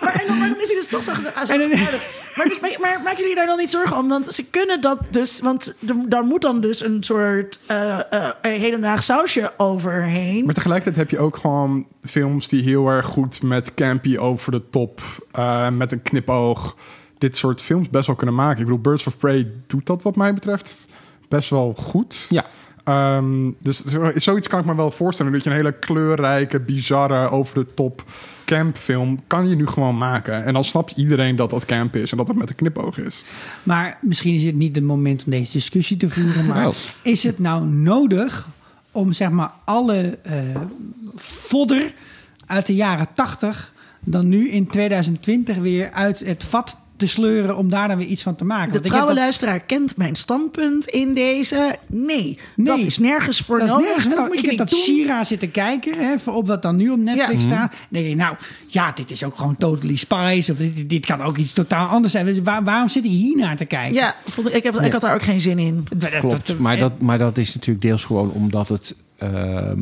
Maar, 0.00 0.14
en 0.20 0.26
dan, 0.26 0.38
maar 0.38 0.48
dan 0.48 0.60
is 0.60 0.68
hij 0.68 0.76
dus 0.76 0.86
toch 0.86 1.04
zo, 1.04 1.14
zo 1.14 1.20
gevaarlijk. 1.22 2.02
Maar, 2.36 2.48
dus, 2.48 2.60
maar, 2.60 2.76
maar 2.80 3.00
maken 3.04 3.18
jullie 3.20 3.34
daar 3.34 3.46
dan 3.46 3.58
niet 3.58 3.70
zorgen 3.70 3.96
om? 3.96 4.08
Want 4.08 4.34
ze 4.34 4.44
kunnen 4.50 4.80
dat 4.80 4.98
dus... 5.10 5.40
Want 5.40 5.74
daar 6.08 6.24
moet 6.24 6.42
dan 6.42 6.60
dus 6.60 6.84
een 6.84 7.02
soort 7.02 7.58
eh 7.66 7.98
eh 7.98 8.30
hedendaags 8.40 9.06
sausje 9.06 9.52
overheen. 9.56 10.44
Maar 10.44 10.54
tegelijkertijd 10.54 10.96
heb 10.96 11.10
je 11.10 11.24
ook 11.24 11.36
gewoon 11.36 11.86
films 12.04 12.48
die 12.48 12.62
heel 12.62 12.88
erg 12.88 13.06
goed 13.06 13.42
met 13.42 13.74
campy 13.74 14.16
over 14.16 14.52
de 14.52 14.70
top, 14.70 15.00
eh, 15.32 15.70
met 15.70 15.92
een 15.92 16.02
knipoog, 16.02 16.76
dit 17.18 17.36
soort 17.36 17.62
films 17.62 17.90
best 17.90 18.06
wel 18.06 18.16
kunnen 18.16 18.34
maken. 18.34 18.58
Ik 18.58 18.64
bedoel, 18.64 18.80
Birds 18.80 19.06
of 19.06 19.18
Prey 19.18 19.50
doet 19.66 19.86
dat 19.86 20.02
wat 20.02 20.16
mij 20.16 20.34
betreft 20.34 20.86
best 21.28 21.50
wel 21.50 21.74
goed. 21.76 22.26
Ja. 22.28 22.44
Ehm, 22.84 23.50
dus 23.58 23.84
zo- 23.84 24.10
zoiets 24.14 24.48
kan 24.48 24.60
ik 24.60 24.66
me 24.66 24.74
wel 24.74 24.90
voorstellen. 24.90 25.32
Dat 25.32 25.42
je 25.44 25.50
een 25.50 25.56
hele 25.56 25.72
kleurrijke, 25.72 26.60
bizarre, 26.60 27.28
over 27.30 27.54
de 27.54 27.74
top 27.74 28.04
campfilm 28.44 29.20
kan 29.26 29.48
je 29.48 29.56
nu 29.56 29.66
gewoon 29.66 29.98
maken. 29.98 30.44
En 30.44 30.52
dan 30.52 30.64
snapt 30.64 30.92
iedereen 30.96 31.36
dat 31.36 31.50
dat 31.50 31.64
camp 31.64 31.96
is 31.96 32.10
en 32.10 32.16
dat 32.16 32.28
het 32.28 32.36
met 32.36 32.48
een 32.48 32.54
knipoog 32.54 32.98
is. 32.98 33.24
Maar 33.62 33.98
misschien 34.00 34.34
is 34.34 34.44
het 34.44 34.54
niet 34.54 34.74
het 34.74 34.84
moment 34.84 35.24
om 35.24 35.30
deze 35.30 35.52
discussie 35.52 35.96
te 35.96 36.10
voeren. 36.10 36.46
Maar 36.46 36.74
is 37.02 37.22
het 37.22 37.38
nou 37.38 37.64
nodig 37.66 38.48
om 38.92 39.12
zeg 39.12 39.30
maar 39.30 39.50
alle 39.64 40.18
eh 40.22 40.32
fodder 41.16 41.94
uit 42.46 42.66
de 42.66 42.74
jaren 42.74 43.06
80 43.14 43.72
dan 44.00 44.28
nu 44.28 44.48
in 44.48 44.66
2020 44.66 45.56
weer 45.56 45.90
uit 45.92 46.18
het 46.18 46.44
vat 46.44 46.76
te 46.96 47.06
sleuren 47.06 47.56
om 47.56 47.68
daar 47.70 47.88
dan 47.88 47.96
weer 47.98 48.06
iets 48.06 48.22
van 48.22 48.34
te 48.36 48.44
maken? 48.44 48.66
De 48.66 48.72
Want 48.72 48.84
ik 48.84 48.90
heb 48.90 48.92
trouwe 48.92 49.14
dat- 49.14 49.22
luisteraar 49.22 49.60
kent 49.60 49.96
mijn 49.96 50.14
standpunt 50.16 50.86
in 50.86 51.14
deze. 51.14 51.76
Nee, 51.86 52.38
Nee. 52.56 52.66
dat 52.66 52.78
is 52.78 52.98
nergens 52.98 53.38
voor 53.40 53.58
Dat 53.58 53.66
is 53.66 53.72
nodig. 53.72 53.86
nergens 53.86 54.06
en 54.06 54.16
dat 54.16 54.26
moet 54.26 54.34
Ik 54.36 54.40
je 54.40 54.48
heb 54.48 54.58
dat 54.58 54.68
doen. 54.68 54.78
Shira 54.78 55.24
zitten 55.24 55.50
kijken, 55.50 55.94
hè, 55.98 56.18
voor 56.18 56.32
op 56.34 56.46
wat 56.46 56.62
dan 56.62 56.76
nu 56.76 56.90
op 56.90 56.98
Netflix 56.98 57.44
Ja. 57.44 57.50
staat. 57.50 57.70
Dan 57.70 57.78
denk 57.88 58.06
je, 58.06 58.16
nou, 58.16 58.36
ja, 58.66 58.92
dit 58.92 59.10
is 59.10 59.24
ook 59.24 59.36
gewoon 59.36 59.56
totally 59.56 59.96
spice. 59.96 60.52
Of 60.52 60.58
dit, 60.58 60.88
dit 60.90 61.06
kan 61.06 61.22
ook 61.22 61.36
iets 61.36 61.52
totaal 61.52 61.88
anders 61.88 62.12
zijn. 62.12 62.26
Dus 62.26 62.38
waar- 62.42 62.64
waarom 62.64 62.88
zit 62.88 63.04
ik 63.04 63.10
hier 63.10 63.36
naar 63.36 63.56
te 63.56 63.64
kijken? 63.64 63.94
Ja, 63.94 64.14
vond 64.26 64.48
ik, 64.48 64.54
ik, 64.54 64.62
heb, 64.62 64.80
ik 64.80 64.92
had 64.92 65.00
daar 65.00 65.14
ook 65.14 65.22
geen 65.22 65.40
zin 65.40 65.58
in. 65.58 65.86
Klopt, 66.20 66.58
maar 66.58 66.76
dat, 66.76 67.00
maar 67.00 67.18
dat 67.18 67.38
is 67.38 67.54
natuurlijk 67.54 67.84
deels 67.86 68.04
gewoon 68.04 68.30
omdat 68.30 68.68
het 68.68 68.94
ehm, 69.18 69.80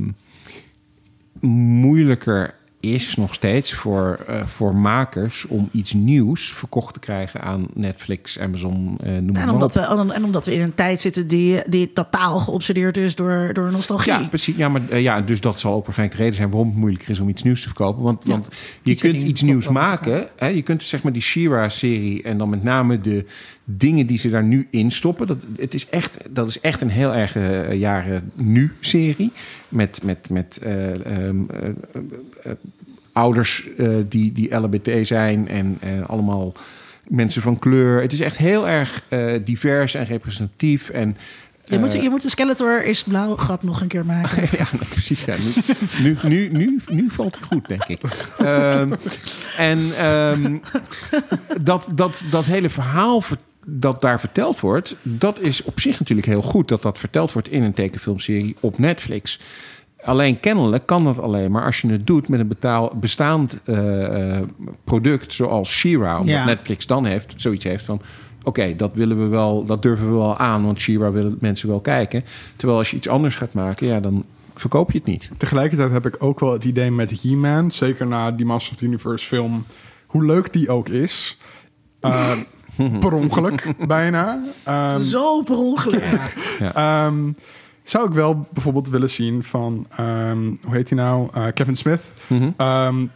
moeilijker 1.41 2.55
is 2.83 3.17
nog 3.17 3.35
steeds 3.35 3.75
voor, 3.75 4.19
eh, 4.27 4.47
voor 4.47 4.75
makers 4.75 5.47
om 5.47 5.69
iets 5.73 5.93
nieuws 5.93 6.53
verkocht 6.53 6.95
te 6.95 7.01
krijgen 7.01 7.41
aan 7.41 7.67
Netflix, 7.75 8.39
Amazon, 8.39 8.99
eh, 9.03 9.13
noem 9.13 9.15
En 9.15 9.33
maar 9.33 9.53
omdat, 9.53 9.77
op. 9.77 10.07
we, 10.07 10.13
en 10.13 10.25
omdat 10.25 10.47
we 10.47 10.55
in 10.55 10.61
een 10.61 10.75
tijd 10.75 11.01
zitten 11.01 11.29
die, 11.29 11.63
die 11.69 11.93
totaal 11.93 12.41
geobsedeerd 12.41 12.97
is 12.97 13.15
door, 13.15 13.51
door 13.53 13.73
nostalgie. 13.73 14.13
Ja, 14.13 14.27
precies. 14.29 14.57
Ja, 14.57 14.69
maar 14.69 14.89
eh, 14.89 15.03
ja, 15.03 15.21
dus 15.21 15.41
dat 15.41 15.61
zal 15.61 15.75
ook 15.75 15.85
waarschijnlijk 15.85 16.19
de 16.19 16.23
reden 16.23 16.39
zijn 16.39 16.51
waarom 16.51 16.69
het 16.69 16.79
moeilijker 16.79 17.11
is 17.11 17.21
om 17.21 17.29
iets 17.29 17.43
nieuws 17.43 17.61
te 17.61 17.67
verkopen. 17.67 18.03
Want, 18.03 18.25
want 18.25 18.49
je 18.83 18.95
kunt 18.95 19.23
iets 19.23 19.43
nieuws 19.43 19.69
maken. 19.69 20.29
Hè? 20.37 20.47
Je 20.47 20.63
kunt 20.63 20.83
zeg 20.83 21.03
maar 21.03 21.13
die 21.13 21.23
Shira-serie 21.23 22.23
en 22.23 22.39
dan 22.39 22.49
met 22.49 22.63
name 22.63 23.01
de 23.01 23.25
dingen 23.65 24.07
die 24.07 24.19
ze 24.19 24.31
daar 24.31 24.45
nu 24.45 24.69
in 24.71 24.91
stoppen. 24.91 25.27
Dat, 25.27 25.45
het 25.57 25.75
is 25.75 25.89
echt, 25.89 26.19
dat 26.31 26.49
is 26.49 26.61
echt 26.61 26.81
een 26.81 26.91
heel 26.91 27.15
erg 27.15 27.37
eh, 27.37 27.73
jaren 27.73 28.31
nu-serie. 28.35 29.33
Met, 29.69 30.01
met, 30.03 30.31
met 30.31 30.59
eh, 30.63 31.07
ehm, 31.07 31.37
eh, 32.43 32.53
ouders 33.13 33.67
die, 34.09 34.33
die 34.33 34.55
LHBT 34.55 35.07
zijn 35.07 35.49
en, 35.49 35.79
allemaal 36.07 36.53
mensen 37.09 37.43
van 37.43 37.59
kleur. 37.59 38.01
Het 38.01 38.13
is 38.13 38.21
echt 38.21 38.37
heel 38.37 38.69
erg 38.69 39.05
divers 39.45 39.95
en 39.95 40.05
representatief. 40.05 40.89
En, 40.91 41.17
Je 41.65 41.79
moet, 41.79 41.93
je 41.93 42.11
moet 42.11 42.23
de 42.23 42.31
Skeletor 42.31 42.85
is 42.85 43.03
blauw 43.03 43.37
grap 43.37 43.63
nog 43.63 43.81
een 43.81 43.89
keer 43.89 44.07
maken. 44.07 44.43
ja, 44.59 44.67
nee, 44.73 44.89
precies. 44.91 45.25
Ja. 45.25 45.35
Nu, 46.03 46.17
nu, 46.23 46.29
nu, 46.29 46.49
nu, 46.49 46.81
nu 46.87 47.11
valt 47.11 47.35
het 47.35 47.45
goed, 47.45 47.69
denk 47.69 47.85
ik. 47.85 48.03
Ehm, 48.39 48.93
en 49.57 49.97
ehm, 49.99 50.57
dat, 51.61 51.89
dat, 51.95 52.25
dat 52.31 52.45
hele 52.45 52.71
verhaal 52.71 53.21
ver- 53.21 53.39
dat 53.67 54.01
daar 54.01 54.21
verteld 54.21 54.61
wordt... 54.61 54.97
dat 55.03 55.41
is 55.41 55.63
op 55.63 55.81
zich 55.81 55.99
natuurlijk 55.99 56.29
heel 56.29 56.43
goed... 56.43 56.69
dat 56.69 56.83
dat 56.83 56.99
verteld 56.99 57.33
wordt 57.33 57.49
in 57.49 57.63
een 57.63 57.73
tekenfilmserie 57.73 58.57
op 58.61 58.79
Netflix. 58.79 59.41
Alleen 60.05 60.41
kennelijk 60.41 60.87
kan 60.87 61.05
dat 61.05 61.19
alleen 61.19 61.51
maar 61.51 61.65
als 61.65 61.81
je 61.81 61.89
het 61.89 62.07
doet... 62.07 62.29
met 62.29 62.41
een 62.41 62.49
betaal, 62.49 62.93
bestaand 63.01 63.61
eh, 63.65 64.37
eh, 64.37 64.43
product 64.85 65.33
zoals 65.33 65.71
She-Ra. 65.71 66.15
Omdat 66.15 66.29
Ja. 66.35 66.45
Netflix 66.45 66.87
dan 66.87 67.05
heeft, 67.05 67.35
zoiets 67.37 67.65
heeft 67.65 67.85
van... 67.85 68.01
Oké, 68.45 68.77
dat 68.77 68.91
willen 68.95 69.19
we 69.23 69.27
wel, 69.27 69.65
dat 69.65 69.83
durven 69.83 70.07
we 70.07 70.13
wel 70.15 70.37
aan, 70.37 70.65
want 70.65 70.81
She-Ra 70.81 71.11
willen 71.11 71.37
mensen 71.41 71.69
wel 71.69 71.81
kijken. 71.81 72.25
Terwijl 72.57 72.79
als 72.79 72.91
je 72.91 72.97
iets 72.97 73.09
anders 73.09 73.35
gaat 73.35 73.53
maken, 73.53 73.87
ja, 73.87 74.01
dan 74.01 74.25
verkoop 74.55 74.93
je 74.93 74.99
het 74.99 75.07
niet. 75.07 75.31
Tegelijkertijd 75.37 75.91
heb 75.91 76.07
ik 76.07 76.17
ook 76.19 76.41
wel 76.41 76.53
het 76.53 76.65
idee 76.65 76.91
met 76.91 77.23
He-Man, 77.23 77.71
zeker 77.71 78.07
na 78.07 78.31
die 78.31 78.47
Master 78.47 78.73
of 78.73 78.79
the 78.79 78.85
Universe 78.87 79.27
film, 79.27 79.65
hoe 80.07 80.25
leuk 80.25 80.53
die 80.53 80.71
ook 80.71 80.89
is. 80.89 81.39
eh, 82.01 82.33
per 83.01 83.13
ongeluk 83.13 83.87
bijna. 83.87 84.41
Ehm, 84.65 85.01
Zo 85.01 85.43
per 85.43 85.57
ongeluk. 85.57 86.35
ehm, 86.75 87.33
zou 87.83 88.07
ik 88.09 88.15
wel 88.15 88.47
bijvoorbeeld 88.53 88.89
willen 88.89 89.11
zien 89.11 89.43
van, 89.45 89.87
ehm, 89.97 90.39
hoe 90.65 90.75
heet 90.75 90.89
hij 90.91 90.99
nou? 90.99 91.29
Eh, 91.33 91.47
Kevin 91.55 91.77
Smith. 91.77 92.01
Ehm, 92.57 93.07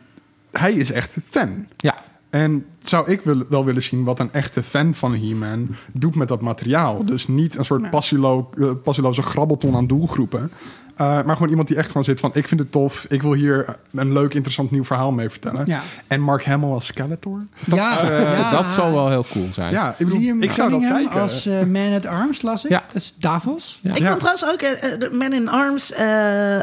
hij 0.53 0.73
is 0.73 0.93
echt 0.93 1.17
fan. 1.27 1.67
Ja, 1.77 1.95
En 2.31 2.67
zou 2.79 3.11
ik 3.11 3.21
wil- 3.21 3.43
wel 3.49 3.65
willen 3.65 3.83
zien 3.83 4.05
wat 4.05 4.19
een 4.21 4.33
echte 4.33 4.63
fan 4.63 4.95
van 4.95 5.15
He-Man 5.17 5.69
doet 5.93 6.15
met 6.15 6.29
dat 6.29 6.41
materiaal. 6.41 7.05
Dus 7.05 7.27
niet 7.29 7.57
een 7.59 7.65
soort 7.65 7.91
passielo, 7.91 8.51
eh, 8.61 8.71
passieloze 8.85 9.23
grabbelton 9.23 9.77
aan 9.77 9.87
doelgroepen. 9.87 10.51
Eh, 10.97 11.23
maar 11.23 11.35
gewoon 11.35 11.49
iemand 11.51 11.69
die 11.69 11.77
echt 11.77 11.87
gewoon 11.87 12.05
zit 12.05 12.21
van... 12.21 12.31
ik 12.35 12.49
vind 12.49 12.61
het 12.61 12.73
tof, 12.73 13.05
ik 13.09 13.23
wil 13.23 13.33
hier 13.33 13.77
een 13.93 14.13
leuk, 14.13 14.35
interessant 14.35 14.71
nieuw 14.71 14.85
verhaal 14.85 15.11
mee 15.13 15.29
vertellen. 15.31 15.63
Ja. 15.67 15.81
En 16.07 16.21
Mark 16.21 16.45
Hamill 16.45 16.71
als 16.71 16.87
Skeletor. 16.87 17.47
ja, 17.65 18.01
Eh, 18.01 18.39
ja. 18.39 18.51
dat 18.51 18.73
zal 18.73 18.93
wel 18.93 19.09
heel 19.09 19.25
cool 19.33 19.49
zijn. 19.53 19.73
Ja, 19.73 19.91
ik 19.99 20.07
bedoel, 20.07 20.19
Liam 20.21 20.43
ik 20.43 20.53
zou 20.53 20.71
dat 20.71 20.81
kijken. 20.81 21.21
als 21.21 21.47
eh, 21.47 21.63
Man 21.63 21.95
at 21.95 22.07
Arms, 22.07 22.43
las 22.43 22.65
ik. 22.65 22.71
Ja. 22.71 22.83
Dat 22.87 22.95
is 23.03 23.15
Davos. 23.19 23.79
Ja. 23.83 23.91
Ik 23.95 23.99
Ja. 23.99 24.07
vond 24.09 24.21
trouwens 24.21 24.47
ook 24.53 24.59
de 25.01 25.09
Man 25.13 25.33
in 25.33 25.49
Arms, 25.49 25.93
eh, 25.93 26.61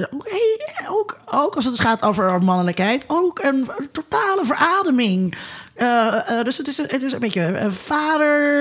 eh, 0.00 0.04
ook, 0.12 0.28
hey, 0.28 0.86
ook, 0.88 1.18
ook 1.26 1.54
als 1.56 1.64
het 1.64 1.80
gaat 1.80 2.02
over 2.02 2.42
mannelijkheid, 2.42 3.04
ook 3.06 3.38
een 3.42 3.68
totale 3.92 4.44
verademing. 4.44 5.34
Dus 6.44 6.56
het 6.58 6.68
is, 6.68 6.78
een- 6.78 6.86
het 6.88 7.02
is 7.02 7.12
een 7.12 7.18
beetje 7.18 7.42
eh, 7.44 7.70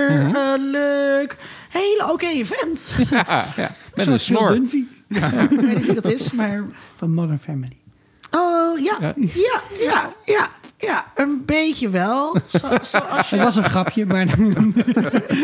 vaderlijk. 0.06 1.38
Hele 1.70 2.12
oké 2.12 2.46
vent. 2.46 2.92
Ja, 3.10 3.46
ja. 3.56 3.70
Met 3.96 4.08
een 4.08 4.20
snor. 4.20 4.48
Dunphy 4.52 4.84
ik 5.50 5.60
weet 5.60 5.76
niet 5.76 5.86
wie 5.86 5.94
dat 6.02 6.12
is, 6.12 6.32
maar... 6.32 6.64
van 6.96 7.14
Modern 7.14 7.40
Family. 7.40 7.78
Oh, 8.36 8.80
ja, 8.80 8.98
Ja. 9.00 9.14
ja, 9.18 9.62
ja, 9.80 10.10
ja, 10.26 10.50
ja, 10.78 11.06
een 11.16 11.44
beetje 11.46 11.90
wel. 11.90 12.38
Zo, 12.48 12.60
zoals 12.82 13.30
Het 13.30 13.44
was 13.44 13.56
een 13.56 13.64
grapje, 13.64 14.06
maar 14.06 14.26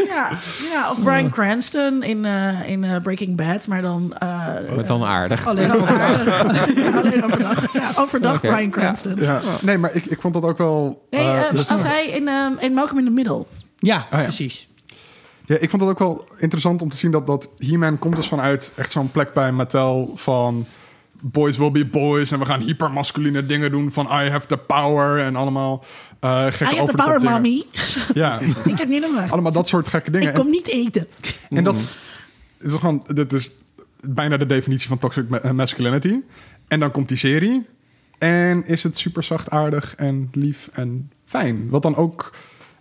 ja, 0.07 0.29
ja, 0.71 0.91
of 0.91 1.03
Brian 1.03 1.29
Cranston 1.29 2.03
in, 2.03 2.25
eh, 2.25 2.69
in 2.69 2.83
eh, 2.83 3.01
Breaking 3.01 3.35
Bad, 3.35 3.67
maar 3.67 3.81
dan... 3.81 4.13
eh, 4.17 4.45
Met 4.75 4.87
dan 4.87 5.03
aardig. 5.03 5.47
Alleen 5.47 5.71
overdag. 5.71 6.43
Alleen 6.45 7.23
overdag. 7.23 7.73
Ja, 7.73 7.91
overdag. 7.97 8.41
Brian 8.41 8.69
Cranston. 8.69 9.15
Ja. 9.15 9.41
Nee, 9.61 9.77
maar 9.77 9.95
ik, 9.95 10.05
ik 10.05 10.21
vond 10.21 10.33
dat 10.33 10.43
ook 10.43 10.57
wel... 10.57 11.07
Nee, 11.09 11.39
dus- 11.51 11.69
als 11.69 11.83
hij 11.83 12.05
in, 12.07 12.27
ehm, 12.27 12.51
in 12.59 12.73
Malcolm 12.73 12.97
in 12.99 13.05
the 13.05 13.11
Middle. 13.11 13.45
ja, 13.77 14.07
ja. 14.11 14.21
precies. 14.21 14.67
Ja, 15.47 15.57
ik 15.57 15.69
vond 15.69 15.81
het 15.81 15.91
ook 15.91 15.99
wel 15.99 16.27
interessant 16.37 16.81
om 16.81 16.89
te 16.89 16.97
zien 16.97 17.11
dat, 17.11 17.27
dat 17.27 17.49
He-Man 17.57 17.99
komt 17.99 18.15
dus 18.15 18.27
vanuit 18.27 18.73
echt 18.75 18.91
zo'n 18.91 19.11
plek 19.11 19.33
bij 19.33 19.51
Mattel 19.51 20.11
van 20.15 20.65
boys 21.21 21.57
will 21.57 21.71
be 21.71 21.85
boys 21.85 22.31
en 22.31 22.39
we 22.39 22.45
gaan 22.45 22.61
hypermasculine 22.61 23.45
dingen 23.45 23.71
doen 23.71 23.91
van 23.91 24.05
I 24.05 24.29
have 24.29 24.47
the 24.47 24.57
power 24.57 25.19
en 25.19 25.35
allemaal 25.35 25.83
eh 26.19 26.45
gekke 26.49 26.81
over 26.81 26.85
de 26.85 26.91
top 26.91 27.05
power, 27.05 27.21
mommy. 27.21 27.63
Ja, 28.13 28.39
Ik 28.65 28.77
heb 28.77 28.87
niet 28.87 29.05
allemaal 29.29 29.51
dat 29.51 29.67
soort 29.67 29.87
gekke 29.87 30.11
dingen. 30.11 30.27
Ik 30.29 30.33
kom 30.33 30.49
niet 30.49 30.67
eten. 30.67 31.05
En, 31.49 31.57
en 31.57 31.63
dat 31.63 31.75
is 32.59 32.71
toch 32.71 32.79
gewoon, 32.79 33.03
dit 33.13 33.33
is 33.33 33.51
bijna 34.01 34.37
de 34.37 34.45
definitie 34.45 34.87
van 34.87 34.97
toxic 34.97 35.29
ma- 35.29 35.53
masculinity. 35.53 36.19
En 36.67 36.79
dan 36.79 36.91
komt 36.91 37.07
die 37.07 37.17
serie 37.17 37.65
en 38.17 38.65
is 38.65 38.83
het 38.83 38.97
super 38.97 39.23
zachtaardig 39.23 39.95
en 39.95 40.29
lief 40.31 40.69
en 40.73 41.11
fijn. 41.25 41.69
Wat 41.69 41.81
dan 41.81 41.95
ook 41.95 42.31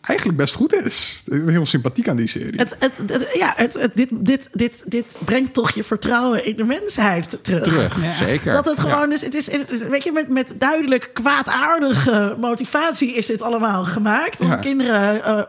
eigenlijk 0.07 0.39
best 0.39 0.55
goed 0.55 0.73
is. 0.85 1.23
Heel 1.31 1.67
sympathiek 1.67 2.09
aan 2.09 2.17
die 2.17 2.27
serie. 2.27 2.53
Het, 2.57 2.77
het, 2.79 3.03
het- 3.07 3.31
ja, 3.35 3.53
het, 3.57 3.73
het- 3.75 3.95
dit, 3.97 4.09
dit, 4.13 4.49
dit, 4.53 4.85
dit 4.87 5.17
brengt 5.25 5.53
toch 5.55 5.71
je 5.71 5.85
vertrouwen 5.85 6.45
in 6.47 6.57
de 6.57 6.65
mensheid 6.65 7.39
terug. 7.43 7.63
Terug, 7.63 8.03
Ja. 8.03 8.13
zeker. 8.13 8.53
Dat 8.53 8.65
het 8.65 8.81
gewoon 8.81 9.09
Ja. 9.09 9.15
is, 9.15 9.23
het 9.23 9.35
is, 9.35 9.49
weet 9.89 10.05
je, 10.05 10.13
met, 10.13 10.29
met 10.29 10.55
duidelijk 10.59 11.11
kwaadaardige 11.13 12.35
motivatie 12.39 13.13
is 13.15 13.27
dit 13.27 13.43
allemaal 13.43 13.85
gemaakt. 13.85 14.41
Om 14.41 14.49
Ja. 14.49 14.57
kinderen 14.57 15.25
eh, 15.25 15.41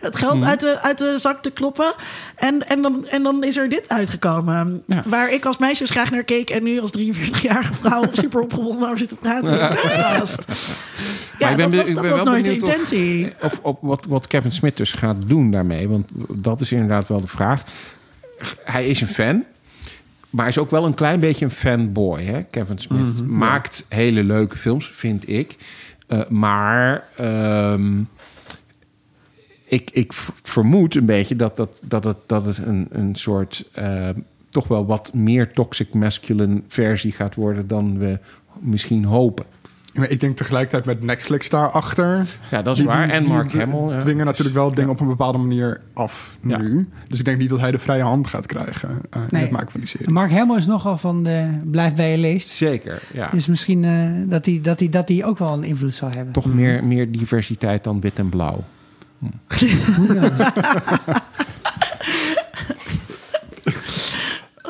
het 0.00 0.16
geld 0.16 0.42
uit, 0.42 0.60
de, 0.60 0.80
uit 0.80 0.98
de 0.98 1.18
zak 1.18 1.42
te 1.42 1.50
kloppen. 1.50 1.92
En, 2.36 2.68
en, 2.68 2.82
dan, 2.82 3.06
en 3.06 3.22
dan 3.22 3.44
is 3.44 3.56
er 3.56 3.68
dit 3.68 3.88
uitgekomen. 3.88 4.82
Ja. 4.86 5.02
Waar 5.06 5.32
ik 5.32 5.44
als 5.44 5.58
meisje 5.58 5.82
dus 5.82 5.90
graag 5.92 6.10
naar 6.10 6.22
keek 6.22 6.50
en 6.50 6.62
nu 6.62 6.80
als 6.80 6.90
43-jarige 6.98 7.72
vrouw 7.80 8.04
super 8.12 8.40
opgewonden 8.40 8.84
over 8.86 8.98
zit 8.98 9.08
te 9.08 9.14
praten. 9.16 9.52
in 9.52 9.58
de 9.58 9.80
podcast. 9.82 10.44
Ja, 11.38 11.50
ik 11.50 11.56
ben 11.56 11.70
dat 11.70 11.80
was, 11.80 11.94
dat 11.94 12.08
was 12.08 12.22
nooit 12.22 12.44
de 12.44 12.50
of- 12.50 12.56
intentie. 12.56 13.32
Of, 13.42 13.58
op 13.62 13.78
wat, 13.82 14.06
wat 14.06 14.26
Kevin 14.26 14.52
Smith 14.52 14.76
dus 14.76 14.92
gaat 14.92 15.16
doen 15.26 15.50
daarmee. 15.50 15.88
Want 15.88 16.08
dat 16.28 16.60
is 16.60 16.72
inderdaad 16.72 17.08
wel 17.08 17.20
de 17.20 17.26
vraag. 17.26 17.64
Hij 18.64 18.86
is 18.86 19.00
een 19.00 19.08
fan. 19.08 19.44
Maar 20.30 20.40
hij 20.44 20.48
is 20.48 20.58
ook 20.58 20.70
wel 20.70 20.84
een 20.84 20.94
klein 20.94 21.20
beetje 21.20 21.44
een 21.44 21.50
fanboy. 21.50 22.22
Hè? 22.22 22.42
Kevin 22.42 22.78
Smith 22.78 23.26
maakt 23.26 23.84
hele 23.88 24.24
leuke 24.24 24.58
films, 24.58 24.90
vind 24.94 25.28
ik. 25.28 25.56
Eh, 26.06 26.20
maar 26.28 27.04
ehm, 27.16 28.00
ik, 29.64 29.90
ik 29.92 30.12
vermoed 30.42 30.94
een 30.94 31.04
beetje 31.06 31.36
dat, 31.36 31.56
dat, 31.56 31.80
dat 31.84 32.04
het, 32.04 32.16
dat 32.26 32.44
het 32.44 32.58
een, 32.58 32.86
een 32.90 33.14
soort... 33.14 33.64
eh, 33.72 34.08
toch 34.50 34.68
wel 34.68 34.86
wat 34.86 35.14
meer 35.14 35.52
toxic 35.52 35.94
masculine 35.94 36.62
versie 36.68 37.12
gaat 37.12 37.34
worden... 37.34 37.66
dan 37.66 37.98
we 37.98 38.18
misschien 38.58 39.04
hopen. 39.04 39.44
Maar 39.94 40.10
ik 40.10 40.20
denk 40.20 40.36
tegelijkertijd 40.36 40.84
met 40.84 41.02
Netflix 41.02 41.48
daarachter. 41.48 42.26
Ja, 42.50 42.62
dat 42.62 42.78
is 42.78 42.84
waar. 42.84 43.08
En 43.10 43.24
Mark 43.24 43.52
Hamill, 43.52 43.88
ja. 43.88 43.98
dwingen 43.98 44.26
natuurlijk 44.26 44.56
wel 44.56 44.74
dingen 44.74 44.90
op 44.90 45.00
een 45.00 45.06
bepaalde 45.06 45.38
manier 45.38 45.80
af 45.92 46.38
Ja. 46.42 46.58
nu. 46.58 46.88
Dus 47.08 47.18
ik 47.18 47.24
denk 47.24 47.38
niet 47.38 47.50
dat 47.50 47.60
hij 47.60 47.70
de 47.70 47.78
vrije 47.78 48.02
hand 48.02 48.26
gaat 48.26 48.46
krijgen 48.46 48.88
eh, 49.10 49.22
in 49.30 49.38
het 49.38 49.50
maken 49.50 49.70
van 49.70 49.80
die 49.80 49.88
serie. 49.88 50.10
Mark 50.10 50.30
Hamill 50.32 50.56
is 50.56 50.66
nogal 50.66 50.98
van 50.98 51.22
de 51.22 51.56
blijf 51.64 51.94
bij 51.94 52.10
je 52.10 52.18
leest. 52.18 52.48
Zeker, 52.48 53.02
ja. 53.12 53.28
Dus 53.32 53.46
misschien 53.46 53.84
eh, 53.84 54.30
dat 54.30 54.44
hij 54.44 54.60
dat 54.62 54.78
die, 54.78 54.88
dat 54.88 55.06
die 55.06 55.24
ook 55.24 55.38
wel 55.38 55.52
een 55.52 55.64
invloed 55.64 55.94
zal 55.94 56.10
hebben. 56.10 56.32
Toch 56.32 56.54
meer, 56.54 56.84
meer 56.84 57.12
diversiteit 57.12 57.84
dan 57.84 58.00
wit 58.00 58.18
en 58.18 58.28
blauw. 58.28 58.64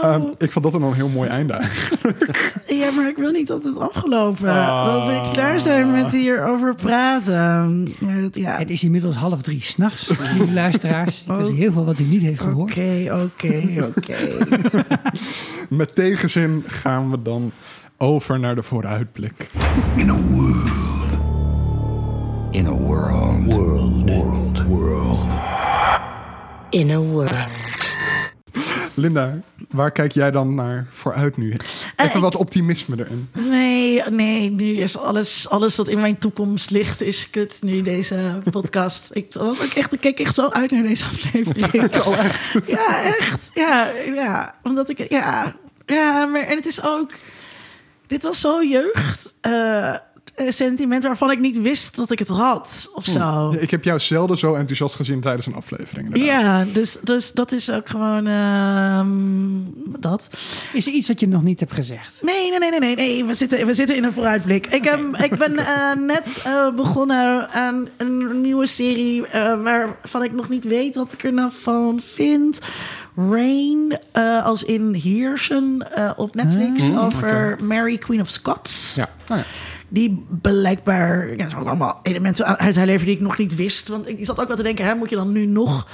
Ehm, 0.00 0.22
ik 0.38 0.52
vond 0.52 0.64
dat 0.64 0.72
dan 0.72 0.82
een 0.82 0.92
heel 0.92 1.08
mooi 1.08 1.28
einde 1.28 1.52
eigenlijk. 1.52 2.26
Ja, 2.66 2.90
maar 2.90 3.08
ik 3.08 3.16
wil 3.16 3.30
niet 3.30 3.46
dat 3.46 3.64
het 3.64 3.78
afgelopen. 3.78 4.48
Ah. 4.48 4.92
Dat 4.94 5.06
we 5.06 5.30
klaar 5.32 5.60
zijn 5.60 5.90
met 5.90 6.12
hierover 6.12 6.74
praten. 6.74 7.82
Maar 7.98 8.20
dat, 8.20 8.34
ja. 8.34 8.58
Het 8.58 8.70
is 8.70 8.84
inmiddels 8.84 9.16
half 9.16 9.42
drie 9.42 9.62
s'nachts, 9.62 10.08
lieve 10.08 10.52
luisteraars. 10.52 11.24
Er 11.28 11.40
is 11.40 11.58
heel 11.58 11.72
veel 11.72 11.84
wat 11.84 11.98
u 11.98 12.04
niet 12.04 12.22
heeft 12.22 12.40
gehoord. 12.40 12.70
Oké, 12.70 13.22
oké, 13.24 13.84
oké. 13.96 14.16
Met 15.76 15.94
tegenzin 15.94 16.64
gaan 16.66 17.10
we 17.10 17.22
dan 17.22 17.52
over 17.96 18.40
naar 18.40 18.54
de 18.54 18.62
vooruitblik. 18.62 19.50
In 19.96 20.10
a 20.10 20.16
world. 20.16 20.70
In 22.50 22.66
a 22.66 22.72
world. 22.72 23.44
World. 23.44 24.10
World. 24.10 24.64
World. 24.66 25.26
In 26.70 26.90
a 26.90 26.98
world. 26.98 27.87
Linda, 28.98 29.40
waar 29.70 29.90
kijk 29.92 30.12
jij 30.12 30.30
dan 30.30 30.54
naar 30.54 30.86
vooruit 30.90 31.36
nu? 31.36 31.48
Even 31.96 32.14
ik- 32.14 32.20
wat 32.22 32.36
optimisme 32.36 32.96
erin. 32.98 33.28
Nee, 33.32 34.02
nee, 34.10 34.50
nu 34.50 34.76
is 34.76 34.98
alles, 34.98 35.48
alles 35.48 35.76
wat 35.76 35.88
in 35.88 36.00
mijn 36.00 36.18
toekomst 36.18 36.70
ligt, 36.70 37.02
is 37.02 37.30
kut 37.30 37.58
nu 37.62 37.82
deze 37.82 38.38
podcast. 38.50 39.10
Ik 39.12 39.26
was 39.34 39.60
ook 39.62 39.72
echt, 39.72 39.92
ik 39.92 40.00
keek 40.00 40.20
echt 40.20 40.34
zo 40.34 40.48
uit 40.48 40.70
naar 40.70 40.82
deze 40.82 41.04
aflevering. 41.04 41.96
Oh, 42.06 42.24
echt? 42.24 42.50
Ja, 42.66 43.02
echt. 43.02 43.50
Ja, 43.54 43.90
ja. 44.14 44.54
Omdat 44.62 44.88
ik, 44.90 45.10
ja, 45.10 45.54
ja, 45.86 46.26
maar 46.26 46.42
en 46.42 46.56
het 46.56 46.66
is 46.66 46.82
ook, 46.84 47.10
dit 48.06 48.22
was 48.22 48.40
zo 48.40 48.62
jeugd. 48.64 49.34
eh, 49.40 49.88
eh, 49.88 49.94
sentiment 50.48 51.02
waarvan 51.02 51.30
ik 51.30 51.38
niet 51.38 51.60
wist 51.60 51.96
dat 51.96 52.10
ik 52.10 52.18
het 52.18 52.28
had 52.28 52.90
of 52.94 53.04
zo. 53.04 53.54
Ik 53.58 53.70
heb 53.70 53.84
jou 53.84 53.98
zelden 53.98 54.38
zo 54.38 54.54
enthousiast 54.54 54.94
gezien 54.94 55.20
tijdens 55.20 55.46
een 55.46 55.54
aflevering. 55.54 56.14
inderdaad. 56.14 56.42
Ja, 56.42 56.64
dus, 56.72 56.96
dus 57.02 57.32
dat 57.32 57.52
is 57.52 57.70
ook 57.70 57.88
gewoon 57.88 58.26
ehm, 58.26 60.00
dat. 60.00 60.28
Is 60.72 60.86
er 60.86 60.92
iets 60.92 61.08
wat 61.08 61.20
je 61.20 61.28
nog 61.28 61.42
niet 61.42 61.60
hebt 61.60 61.72
gezegd? 61.72 62.18
Nee, 62.22 62.50
nee, 62.50 62.58
nee, 62.58 62.70
nee, 62.70 62.80
nee. 62.80 62.96
nee. 62.96 63.24
We, 63.24 63.34
zitten, 63.34 63.66
we 63.66 63.74
zitten 63.74 63.96
in 63.96 64.04
een 64.04 64.12
vooruitblik. 64.12 64.66
Ik, 64.66 64.84
ehm, 64.84 65.14
ik 65.14 65.36
ben 65.36 65.58
eh, 65.66 65.94
net 65.96 66.42
eh, 66.44 66.74
begonnen 66.74 67.50
aan 67.50 67.88
een 67.96 68.40
nieuwe 68.40 68.66
serie 68.66 69.26
eh, 69.26 69.62
waarvan 69.62 70.22
ik 70.22 70.32
nog 70.32 70.48
niet 70.48 70.64
weet 70.64 70.94
wat 70.94 71.12
ik 71.12 71.24
er 71.24 71.32
nou 71.32 71.50
van 71.52 72.00
vind. 72.04 72.60
Rain, 73.16 73.98
eh, 74.12 74.44
als 74.44 74.64
in 74.64 74.94
Heersen 74.94 75.92
eh, 75.94 76.10
op 76.16 76.34
Netflix 76.34 76.90
over 76.96 77.58
Mary 77.62 77.98
Queen 77.98 78.20
of 78.20 78.28
Scots. 78.28 78.94
Ja. 78.94 79.08
Die 79.88 80.26
blijkbaar, 80.42 81.36
ja, 81.36 81.44
er 81.44 81.50
zijn 81.50 81.62
ook 81.62 81.68
allemaal 81.68 82.00
elementen 82.02 82.58
uit 82.58 82.76
haar 82.76 82.86
leven 82.86 83.06
die 83.06 83.14
ik 83.14 83.20
nog 83.20 83.38
niet 83.38 83.56
wist. 83.56 83.88
Want 83.88 84.08
ik 84.08 84.18
zat 84.20 84.40
ook 84.40 84.46
wel 84.48 84.56
te 84.56 84.62
denken, 84.62 84.84
hè, 84.84 84.94
moet 84.94 85.10
je 85.10 85.16
dan 85.16 85.32
nu 85.32 85.46
nog 85.46 85.86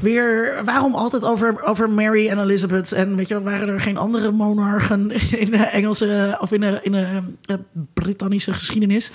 weer, 0.00 0.60
waarom 0.64 0.94
altijd 0.94 1.24
over, 1.24 1.62
over 1.62 1.90
Mary 1.90 2.28
en 2.28 2.38
Elizabeth? 2.42 2.92
En 2.92 3.16
weet 3.16 3.28
je, 3.28 3.34
wel, 3.34 3.42
waren 3.42 3.68
er 3.68 3.80
geen 3.80 3.96
andere 3.96 4.30
monarchen 4.30 5.10
in 5.44 5.50
de 5.50 5.56
Engelse 5.56 6.38
of 6.40 6.52
in 6.52 6.60
de, 6.60 6.78
in 6.82 6.92
de 6.92 7.06
eh, 7.44 7.56
Britannische 7.94 8.52
geschiedenis? 8.52 9.10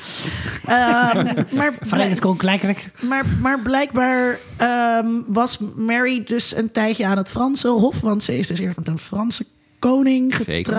Ehm, 0.66 1.26
maar, 1.58 1.74
Vanuit 1.82 2.10
het 2.10 2.20
Koninklijk. 2.20 2.92
maar, 3.02 3.26
maar 3.42 3.60
blijkbaar 3.60 4.40
ehm, 4.58 5.08
was 5.28 5.60
Mary 5.76 6.24
dus 6.24 6.56
een 6.56 6.72
tijdje 6.72 7.06
aan 7.06 7.18
het 7.18 7.30
Franse 7.30 7.68
hof. 7.68 8.02
Want 8.02 8.24
ze 8.24 8.38
is 8.38 8.48
dus 8.48 8.60
eerst 8.60 8.78
met 8.78 8.88
een 8.88 9.00
Franse 9.00 9.46
koning 9.80 10.36
Zeker. 10.46 10.74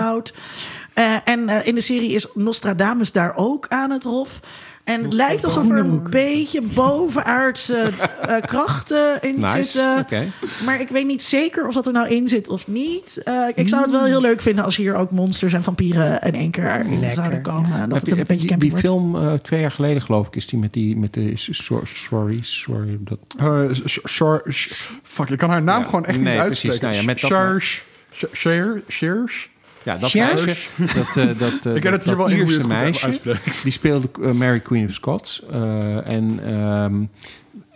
Eh, 0.95 1.15
en 1.25 1.49
eh, 1.49 1.67
in 1.67 1.75
de 1.75 1.81
serie 1.81 2.11
is 2.11 2.27
Nostradamus 2.33 3.11
daar 3.11 3.35
ook 3.35 3.65
aan 3.69 3.91
het 3.91 4.03
hof. 4.03 4.39
En 4.83 5.03
het 5.03 5.13
lijkt 5.13 5.43
alsof 5.43 5.69
er 5.69 5.77
een 5.77 6.09
beetje 6.09 6.61
bovenaardse 6.61 7.89
eh, 8.21 8.35
krachten 8.41 9.21
in 9.21 9.39
Nice, 9.39 9.55
zitten. 9.63 9.97
oké. 9.99 10.23
Maar 10.65 10.79
ik 10.81 10.89
weet 10.89 11.05
niet 11.05 11.21
zeker 11.23 11.67
of 11.67 11.73
dat 11.73 11.85
er 11.87 11.93
nou 11.93 12.07
in 12.07 12.27
zit 12.27 12.49
of 12.49 12.67
niet. 12.67 13.21
Eh, 13.23 13.33
ik 13.55 13.69
zou 13.69 13.81
het 13.81 13.91
wel 13.91 14.03
heel 14.03 14.21
leuk 14.21 14.41
vinden 14.41 14.63
als 14.65 14.75
hier 14.75 14.95
ook 14.95 15.11
monsters 15.11 15.53
en 15.53 15.63
vampieren 15.63 16.21
in 16.21 16.33
één 16.35 16.51
keer 16.51 16.79
in 16.79 16.89
Lekker, 16.99 17.13
zouden 17.13 17.41
komen. 17.41 17.69
Dat 17.69 17.79
Heb 17.79 17.91
het 17.91 18.05
je, 18.05 18.11
een 18.11 18.17
heb 18.17 18.27
je 18.27 18.33
beetje 18.33 18.37
die, 18.37 18.47
campy 18.49 18.63
die 18.63 18.71
wordt. 18.71 18.85
film 18.85 19.15
eh, 19.15 19.33
twee 19.33 19.59
jaar 19.61 19.71
geleden, 19.71 20.01
geloof 20.01 20.27
ik, 20.27 20.35
is 20.35 20.47
die 20.47 20.59
met, 20.59 20.73
die, 20.73 20.97
met 20.97 21.13
de 21.13 21.31
so- 21.35 21.81
sorry, 21.85 22.39
sorry. 22.41 22.97
Dat, 22.99 23.19
Eh, 23.37 23.61
Sh- 23.85 23.97
Shar- 24.07 24.43
Sh- 24.49 24.71
fuck, 25.03 25.29
ik 25.29 25.37
kan 25.37 25.49
haar 25.49 25.63
naam 25.63 25.79
Ja, 25.81 25.85
gewoon 25.85 26.05
echt 26.05 26.19
nee, 26.19 26.33
niet 26.35 26.45
precies. 26.45 26.69
uitspreken. 26.69 26.81
Nou 26.87 26.95
ja, 26.99 27.03
met 27.13 27.21
dat- 27.21 27.29
Shar- 27.29 27.61
Sh- 27.61 28.23
Share, 28.33 28.83
Shares? 28.89 29.49
Ja, 29.85 29.97
dat 29.97 30.09
Shares? 30.09 30.45
meisje. 30.45 30.67
Dat, 30.77 31.17
eh, 31.17 31.39
dat, 31.39 31.65
eh, 31.65 31.75
Ik 31.75 31.81
ken 31.81 31.91
het 31.91 32.03
hier 32.03 32.15
dat 32.15 32.29
wel 32.29 32.59
in 32.59 32.67
meisje. 32.67 33.19
Die 33.63 33.71
speelde 33.71 34.09
eh, 34.21 34.31
Mary 34.31 34.59
Queen 34.59 34.85
of 34.87 34.93
Scots. 34.93 35.41
Eh, 35.51 36.07
en 36.07 36.39
ehm, 36.45 36.95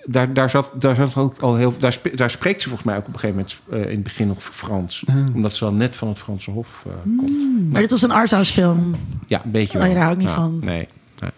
daar, 0.05 0.33
daar, 0.33 0.49
zat, 0.49 0.71
daar 0.73 0.95
zat 0.95 1.15
ook 1.15 1.39
al 1.41 1.55
heel... 1.55 1.73
Daar, 1.79 1.93
spe- 1.93 2.15
daar 2.15 2.29
spreekt 2.29 2.61
ze 2.61 2.67
volgens 2.67 2.87
mij 2.87 2.97
ook 2.97 3.07
op 3.07 3.13
een 3.13 3.19
gegeven 3.19 3.35
moment 3.35 3.59
eh, 3.71 3.91
in 3.91 3.95
het 3.95 4.03
begin 4.03 4.27
nog 4.27 4.37
Frans. 4.43 5.03
Omdat 5.33 5.55
ze 5.55 5.63
dan 5.63 5.77
net 5.77 5.95
van 5.95 6.07
het 6.07 6.19
Franse 6.19 6.51
Hof 6.51 6.83
eh, 6.85 6.91
komt. 7.17 7.71
Maar 7.71 7.81
dit 7.81 7.91
was 7.91 8.01
een 8.01 8.11
arthouse 8.11 8.53
film. 8.53 8.95
Ja, 9.27 9.41
een 9.45 9.51
beetje 9.51 9.77
Oh, 9.77 9.83
wel. 9.83 9.93
ja, 9.93 9.93
daar 9.93 10.03
hou 10.03 10.13
ik 10.15 10.19
niet 10.19 10.29
Ja, 10.29 10.35
van. 10.35 10.59
Nee. 10.63 10.87
nee. 11.19 11.31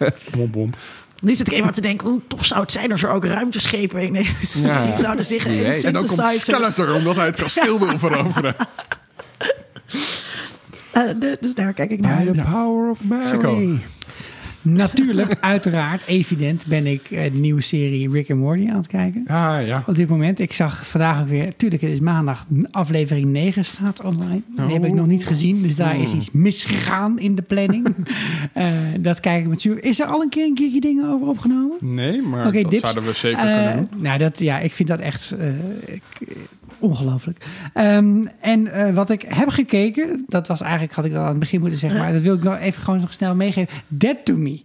Bom, 0.36 0.50
bom. 0.50 0.70
Nu 1.22 1.34
zit 1.34 1.46
ik 1.46 1.52
even 1.52 1.66
aan 1.66 1.72
te 1.72 1.80
denken, 1.80 2.08
hoe 2.08 2.20
tof 2.26 2.44
zou 2.44 2.60
het 2.60 2.72
zijn 2.72 2.90
als 2.92 3.02
er 3.02 3.10
ook 3.10 3.24
ruimteschepen 3.24 4.00
in 4.00 4.26
Ja. 4.54 4.98
zouden 4.98 5.24
zeggen. 5.24 5.50
Wie 5.50 5.64
En. 5.64 5.82
En 5.84 5.92
dan 5.92 6.06
komt. 6.06 6.28
Skeletor, 6.38 6.94
omdat 6.94 7.16
hij 7.16 7.26
het 7.26 7.36
kasteel 7.36 7.78
wil 7.78 7.98
veroveren. 7.98 8.54
Eh, 10.92 11.02
de- 11.20 11.36
dus 11.40 11.54
daar 11.54 11.72
kijk 11.72 11.90
ik 11.90 12.00
naar 12.00 12.24
By 12.24 12.30
the 12.32 12.42
power 12.50 12.90
of 12.90 13.04
Mary. 13.04 13.22
Sicko. 13.24 13.76
Natuurlijk, 14.62 15.36
uiteraard, 15.40 16.02
evident 16.06 16.66
ben 16.66 16.86
ik 16.86 17.10
eh, 17.10 17.32
de 17.32 17.38
nieuwe 17.38 17.60
serie 17.60 18.10
Rick 18.10 18.28
en 18.28 18.38
Morty 18.38 18.68
aan 18.68 18.76
het 18.76 18.86
kijken. 18.86 19.24
Ah, 19.26 19.66
ja. 19.66 19.84
Op 19.86 19.94
dit 19.94 20.08
moment. 20.08 20.38
Ik 20.38 20.52
zag 20.52 20.86
vandaag 20.86 21.20
ook 21.20 21.28
weer... 21.28 21.56
Tuurlijk, 21.56 21.82
het 21.82 21.90
is 21.90 22.00
maandag. 22.00 22.46
Aflevering 22.70 23.26
9 23.30 23.64
staat 23.64 24.02
online. 24.02 24.42
Die 24.56 24.64
heb 24.74 24.84
ik 24.84 24.92
nog 24.92 25.06
niet 25.06 25.26
gezien. 25.26 25.62
Dus 25.62 25.76
daar 25.76 26.00
is 26.00 26.12
iets 26.12 26.30
misgegaan 26.30 27.18
in 27.18 27.34
de 27.34 27.42
planning. 27.42 27.86
Eh, 28.52 28.66
dat 29.00 29.20
kijk 29.20 29.42
ik 29.42 29.48
met. 29.48 29.64
Is 29.80 30.00
er 30.00 30.06
al 30.06 30.22
een 30.22 30.28
keer 30.28 30.44
een 30.44 30.54
keertje 30.54 30.80
dingen 30.80 31.08
over 31.08 31.26
opgenomen? 31.28 31.76
Nee, 31.80 32.22
maar 32.22 32.46
Oké, 32.46 32.62
dat 32.62 32.70
dips. 32.70 32.82
zouden 32.82 33.04
we 33.12 33.18
zeker 33.18 33.38
kunnen 33.38 33.76
doen. 33.90 34.02
Nou, 34.02 34.18
dat, 34.18 34.40
ja, 34.40 34.58
ik 34.58 34.72
vind 34.72 34.88
dat 34.88 35.00
echt 35.00 35.34
ik- 35.86 36.02
ongelooflijk. 36.80 37.44
Ehm, 37.74 38.24
en 38.40 38.66
eh, 38.72 38.94
wat 38.94 39.10
ik 39.10 39.22
heb 39.28 39.48
gekeken, 39.48 40.24
dat 40.28 40.46
was 40.46 40.60
eigenlijk, 40.60 40.92
had 40.92 41.04
ik 41.04 41.12
dat 41.12 41.20
aan 41.22 41.28
het 41.28 41.38
begin 41.38 41.60
moeten 41.60 41.78
zeggen, 41.78 42.00
maar 42.00 42.12
dat 42.12 42.22
wil 42.22 42.34
ik 42.34 42.42
wel 42.42 42.56
even 42.56 42.82
gewoon 42.82 43.00
nog 43.00 43.12
snel 43.12 43.34
meegeven. 43.34 43.74
Dead 43.88 44.24
to 44.24 44.36
Me. 44.36 44.62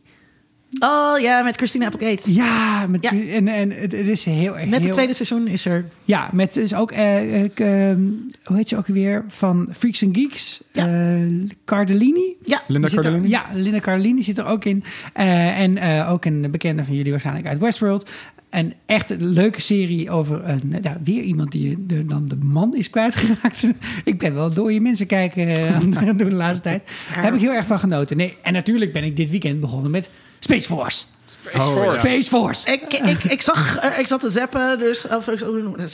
Oh 0.80 1.20
ja, 1.20 1.42
met 1.42 1.56
Christina 1.56 1.86
Applegate. 1.86 2.34
Ja, 2.34 2.86
met, 2.88 3.04
Ja. 3.04 3.12
En, 3.12 3.48
en 3.48 3.72
het, 3.72 3.92
het 3.92 4.08
is 4.08 4.26
heel 4.26 4.58
erg. 4.58 4.70
Net 4.70 4.84
het 4.84 4.92
tweede 4.92 5.14
seizoen 5.14 5.48
is 5.48 5.66
er. 5.66 5.86
Ja, 6.04 6.30
met 6.32 6.54
dus 6.54 6.74
ook, 6.76 6.92
eh, 6.92 7.44
ik, 7.44 7.60
ehm, 7.60 8.00
hoe 8.44 8.58
heet 8.58 8.70
ze 8.70 8.78
ook 8.78 8.88
weer? 8.88 9.24
Van 9.28 9.70
Freaks 9.72 10.04
and 10.04 10.18
Geeks. 10.18 10.64
Ja. 10.72 10.88
Eh, 10.88 11.22
Cardellini. 11.66 12.36
Ja, 12.46 12.62
Linda 12.68 12.88
er- 12.88 12.94
Cardellini? 12.94 13.30
ja, 13.30 13.46
Linda 13.54 13.80
Cardellini 13.80 14.22
zit 14.22 14.38
er 14.38 14.46
ook 14.46 14.66
in. 14.66 14.84
Eh, 15.14 15.60
en 15.60 15.78
eh, 15.78 16.12
ook 16.12 16.26
een 16.26 16.48
bekende 16.52 16.84
van 16.84 16.96
jullie 16.96 17.12
waarschijnlijk 17.12 17.48
uit 17.48 17.60
Westworld. 17.60 18.10
Een 18.50 18.74
echt 18.86 19.10
een 19.10 19.26
leuke 19.26 19.62
serie 19.62 20.10
over 20.10 20.50
een, 20.50 20.76
ja, 20.82 20.98
weer 21.04 21.24
iemand 21.24 21.52
die 21.52 21.86
de, 21.86 22.06
dan 22.06 22.28
de 22.28 22.36
man 22.36 22.76
is 22.76 22.90
kwijtgeraakt. 22.90 23.68
ik 24.04 24.20
ben 24.20 24.34
wel 24.34 24.54
door 24.54 24.72
je 24.72 24.82
mensen 24.82 25.08
kijken 25.08 25.48
eh, 25.48 25.76
aan 25.76 26.18
doen 26.18 26.30
de 26.30 26.36
laatste 26.36 26.62
tijd. 26.64 26.84
Daar 27.14 27.24
heb 27.24 27.34
ik 27.34 27.42
heel 27.42 27.54
erg 27.54 27.66
van 27.66 27.80
genoten. 27.80 28.18
Nee, 28.18 28.38
en 28.42 28.54
natuurlijk 28.54 28.94
ben 28.94 29.04
ik 29.04 29.16
dit 29.16 29.30
weekend 29.30 29.60
begonnen 29.60 29.92
met 29.92 30.10
Space 30.40 30.68
Force. 30.68 31.06
Oh, 31.60 31.84
ja. 31.84 31.92
Space 31.92 32.30
Force. 32.30 32.72
Ik, 32.72 32.94
ik, 32.94 33.24
ik 33.24 33.42
zag, 33.42 33.78
eh, 33.78 34.00
ik 34.00 34.08
zat 34.08 34.20
te 34.22 34.30
zappen, 34.30 34.80
dus, 34.80 35.08
of 35.08 35.30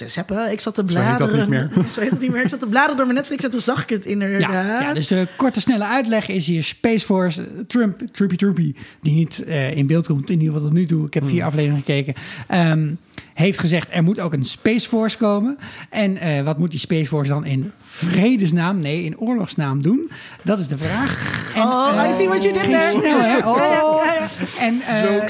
zappen, 0.08 0.52
ik 0.52 0.62
zat 0.62 0.76
te 0.76 0.84
Zo 0.88 1.00
heet 1.00 1.18
dat 1.18 1.30
bladeren. 1.30 1.40
niet 1.40 1.50
meer. 1.50 1.70
Zo 1.94 2.02
heet 2.02 2.10
dat 2.10 2.20
niet 2.20 2.32
meer. 2.32 2.44
Ik 2.44 2.50
zat 2.50 2.60
te 2.60 2.68
bladeren 2.68 2.96
door 2.98 3.06
mijn 3.06 3.18
Netflix 3.18 3.44
en 3.44 3.52
toen 3.52 3.62
zag 3.62 3.84
ik 3.84 3.90
het 3.90 4.06
inderdaad. 4.06 4.52
Ja, 4.52 4.82
ja, 4.82 4.94
dus 4.94 5.08
de 5.08 5.28
korte, 5.38 5.62
snelle 5.62 5.86
uitleg 5.86 6.28
is 6.28 6.48
hier 6.48 6.64
Space 6.64 7.06
Force, 7.06 7.44
Trump, 7.68 8.02
Troopy 8.12 8.36
Troopy, 8.36 8.74
die 9.02 9.16
niet 9.16 9.44
eh, 9.44 9.76
in 9.76 9.88
beeld 9.88 10.08
komt, 10.08 10.30
in 10.30 10.40
ieder 10.40 10.54
geval 10.54 10.68
tot 10.70 10.78
nu 10.78 10.86
toe. 10.86 11.06
Ik 11.06 11.14
heb 11.14 11.28
vier 11.28 11.44
afleveringen 11.44 11.84
gekeken. 11.86 12.14
ehm, 12.48 12.88
heeft 13.42 13.60
gezegd, 13.60 13.88
er 13.92 14.04
moet 14.04 14.20
ook 14.20 14.34
een 14.34 14.46
Space 14.46 14.88
Force 14.88 15.18
komen. 15.18 15.58
En 15.90 16.18
eh, 16.18 16.42
wat 16.42 16.58
moet 16.58 16.72
die 16.72 16.80
Space 16.80 17.06
Force 17.08 17.30
dan 17.32 17.46
in 17.46 17.72
vredesnaam, 17.86 18.78
nee, 18.78 19.04
in 19.04 19.18
oorlogsnaam 19.20 19.82
doen? 19.82 20.12
Dat 20.44 20.60
is 20.60 20.68
de 20.68 20.78
vraag. 20.78 21.52
En, 21.56 21.62
Oh, 21.62 22.04
eh, 22.04 22.10
I 22.10 22.14
see 22.14 22.28
what 22.28 22.44
you 22.44 22.54
did 22.54 22.64
there. 22.64 22.82
snel, 22.82 23.20
hè? 23.20 23.28
Ja, 23.28 23.38
ja, 23.38 23.52
Oh. 23.52 23.58
ja, 24.06 24.14
ja. 24.14 24.28
En 24.60 24.82
eh, 24.82 25.28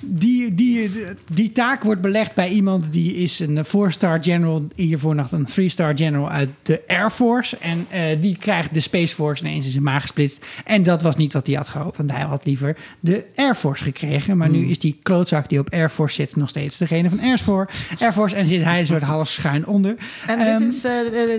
die, 0.00 0.54
die, 0.54 0.90
die 1.32 1.52
taak 1.52 1.82
wordt 1.82 2.00
belegd 2.00 2.34
bij 2.34 2.48
iemand 2.48 2.92
die 2.92 3.14
is 3.14 3.38
een 3.38 3.64
4-star 3.66 4.18
general, 4.22 4.66
hiervoor 4.74 5.14
nog 5.14 5.32
een 5.32 5.46
3-star 5.50 5.96
general 5.96 6.30
uit 6.30 6.50
de 6.62 6.82
Air 6.86 7.10
Force. 7.10 7.56
En 7.56 7.86
eh, 7.90 8.20
die 8.20 8.36
krijgt 8.36 8.74
de 8.74 8.80
Space 8.80 9.14
Force 9.14 9.44
ineens 9.44 9.64
in 9.64 9.70
zijn 9.70 9.82
maag 9.84 10.00
gesplitst. 10.02 10.46
En 10.64 10.82
dat 10.82 11.02
was 11.02 11.16
niet 11.16 11.32
wat 11.32 11.46
hij 11.46 11.56
had 11.56 11.68
gehoopt, 11.68 11.96
want 11.96 12.10
hij 12.12 12.20
had 12.22 12.44
liever 12.44 12.76
de 13.00 13.24
Air 13.36 13.54
Force 13.54 13.84
gekregen. 13.84 14.36
Maar 14.36 14.48
nu 14.50 14.68
is 14.68 14.78
die 14.78 14.98
klootzak 15.02 15.48
die 15.48 15.58
op 15.58 15.70
Air 15.72 15.88
Force 15.90 16.14
zit 16.14 16.36
nog 16.36 16.48
steeds 16.48 16.78
degene 16.78 17.08
van 17.08 17.20
Air 17.20 17.38
Force. 17.38 17.72
Air 17.98 18.12
Force 18.12 18.36
en 18.36 18.46
zit 18.46 18.62
hij 18.64 18.80
een 18.80 18.86
soort 18.86 19.02
half 19.02 19.28
schuin 19.28 19.66
onder. 19.66 19.94
En 20.26 20.58
dit 20.58 20.74
is... 20.74 20.82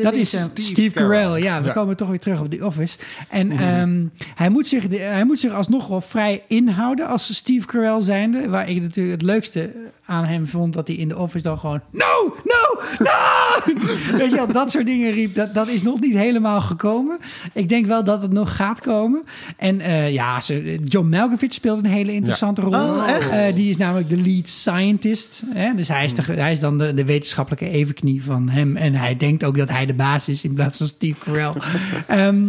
dat 0.03 0.13
die 0.13 0.21
is 0.21 0.47
Steve, 0.53 0.95
Carell. 0.95 1.41
Ja, 1.41 1.61
we 1.61 1.67
Ja. 1.67 1.73
komen 1.73 1.97
toch 1.97 2.09
weer 2.09 2.19
terug 2.19 2.41
op 2.41 2.51
The 2.51 2.65
Office. 2.65 2.97
En 3.29 3.51
ehm, 3.51 4.05
hij, 4.35 4.49
moet 4.49 4.67
zich, 4.67 4.83
hij 4.89 5.25
moet 5.25 5.39
zich 5.39 5.53
alsnog 5.53 5.87
wel 5.87 6.01
vrij 6.01 6.41
inhouden 6.47 7.07
als 7.07 7.35
Steve 7.35 7.65
Carell 7.65 8.01
zijnde. 8.01 8.48
Waar 8.49 8.69
ik 8.69 8.81
natuurlijk 8.81 9.21
het 9.21 9.29
leukste 9.29 9.71
aan 10.05 10.25
hem 10.25 10.47
vond 10.47 10.73
dat 10.73 10.87
hij 10.87 10.97
in 10.97 11.07
The 11.07 11.17
Office 11.17 11.43
dan 11.43 11.59
gewoon... 11.59 11.81
No, 11.91 12.35
no, 12.43 12.81
no! 12.99 13.73
Weet 14.17 14.29
je 14.29 14.35
wel, 14.35 14.51
dat 14.51 14.71
soort 14.71 14.85
dingen 14.85 15.11
riep. 15.11 15.35
Dat, 15.35 15.53
dat 15.53 15.67
is 15.67 15.81
nog 15.81 15.99
niet 15.99 16.13
helemaal 16.13 16.61
gekomen. 16.61 17.17
Ik 17.53 17.69
denk 17.69 17.85
wel 17.85 18.03
dat 18.03 18.21
het 18.21 18.31
nog 18.31 18.55
gaat 18.55 18.81
komen. 18.81 19.23
En 19.57 19.81
eh, 19.81 20.11
ja, 20.11 20.41
ze, 20.41 20.79
John 20.83 21.07
Malkovich 21.09 21.53
speelt 21.53 21.77
een 21.77 21.91
hele 21.91 22.11
interessante 22.13 22.61
rol. 22.61 22.73
Oh, 22.73 23.09
echt? 23.09 23.29
Eh, 23.29 23.55
die 23.55 23.69
is 23.69 23.77
namelijk 23.77 24.09
de 24.09 24.17
lead 24.17 24.49
scientist. 24.49 25.43
Hè? 25.53 25.75
Dus 25.75 25.87
hij 25.87 26.05
is, 26.05 26.13
de, 26.13 26.21
hij 26.21 26.51
is 26.51 26.59
dan 26.59 26.77
de, 26.77 26.93
de 26.93 27.05
wetenschappelijke 27.05 27.69
evenknie 27.69 28.23
van 28.23 28.49
hem. 28.49 28.75
En 28.75 28.93
hij 28.93 29.15
denkt 29.17 29.43
ook 29.43 29.57
dat 29.57 29.69
hij 29.69 29.85
de 29.85 29.93
baas 29.93 30.29
is 30.29 30.43
in 30.43 30.53
plaats 30.53 30.77
van 30.77 30.87
Steve 30.87 31.19
Carell. 31.19 31.53
Ehm, 32.07 32.45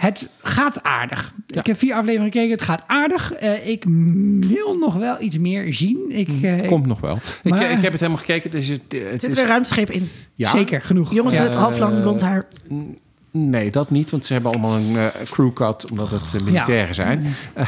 het 0.00 0.28
gaat 0.38 0.82
aardig. 0.82 1.32
Ik 1.46 1.66
heb 1.66 1.78
vier 1.78 1.94
afleveringen 1.94 2.32
gekeken. 2.32 2.52
Het 2.52 2.62
gaat 2.62 2.84
aardig. 2.86 3.32
Eh, 3.32 3.68
ik 3.68 3.84
wil 4.40 4.78
nog 4.78 4.94
wel 4.94 5.20
iets 5.22 5.38
meer 5.38 5.72
zien. 5.74 5.98
Ik, 6.08 6.28
eh, 6.42 6.66
Komt 6.68 6.86
nog 6.86 7.00
wel. 7.00 7.18
Ik, 7.42 7.50
Maar- 7.50 7.70
ik 7.70 7.80
heb 7.82 7.92
het 7.92 8.00
helemaal 8.00 8.22
gekeken. 8.22 8.50
Het 8.50 8.60
is, 8.60 8.68
het, 8.68 8.82
het 8.92 9.20
Zit 9.20 9.30
is, 9.30 9.36
er 9.36 9.42
een 9.42 9.48
ruimteschip 9.48 9.90
in. 9.90 10.08
ja, 10.34 10.50
Zeker, 10.50 10.80
genoeg. 10.80 11.14
Jongens 11.14 11.34
Ja. 11.34 11.42
met 11.42 11.54
half 11.54 11.78
lang 11.78 11.94
Eh, 11.96 12.00
blond 12.02 12.20
haar. 12.20 12.46
Nee, 13.32 13.70
dat 13.70 13.90
niet, 13.90 14.10
want 14.10 14.26
ze 14.26 14.32
hebben 14.32 14.52
allemaal 14.52 14.76
een 14.76 14.90
uh, 14.90 15.06
crewcut, 15.24 15.90
omdat 15.90 16.10
het 16.10 16.40
uh, 16.40 16.46
militairen 16.46 16.94
zijn. 16.94 17.26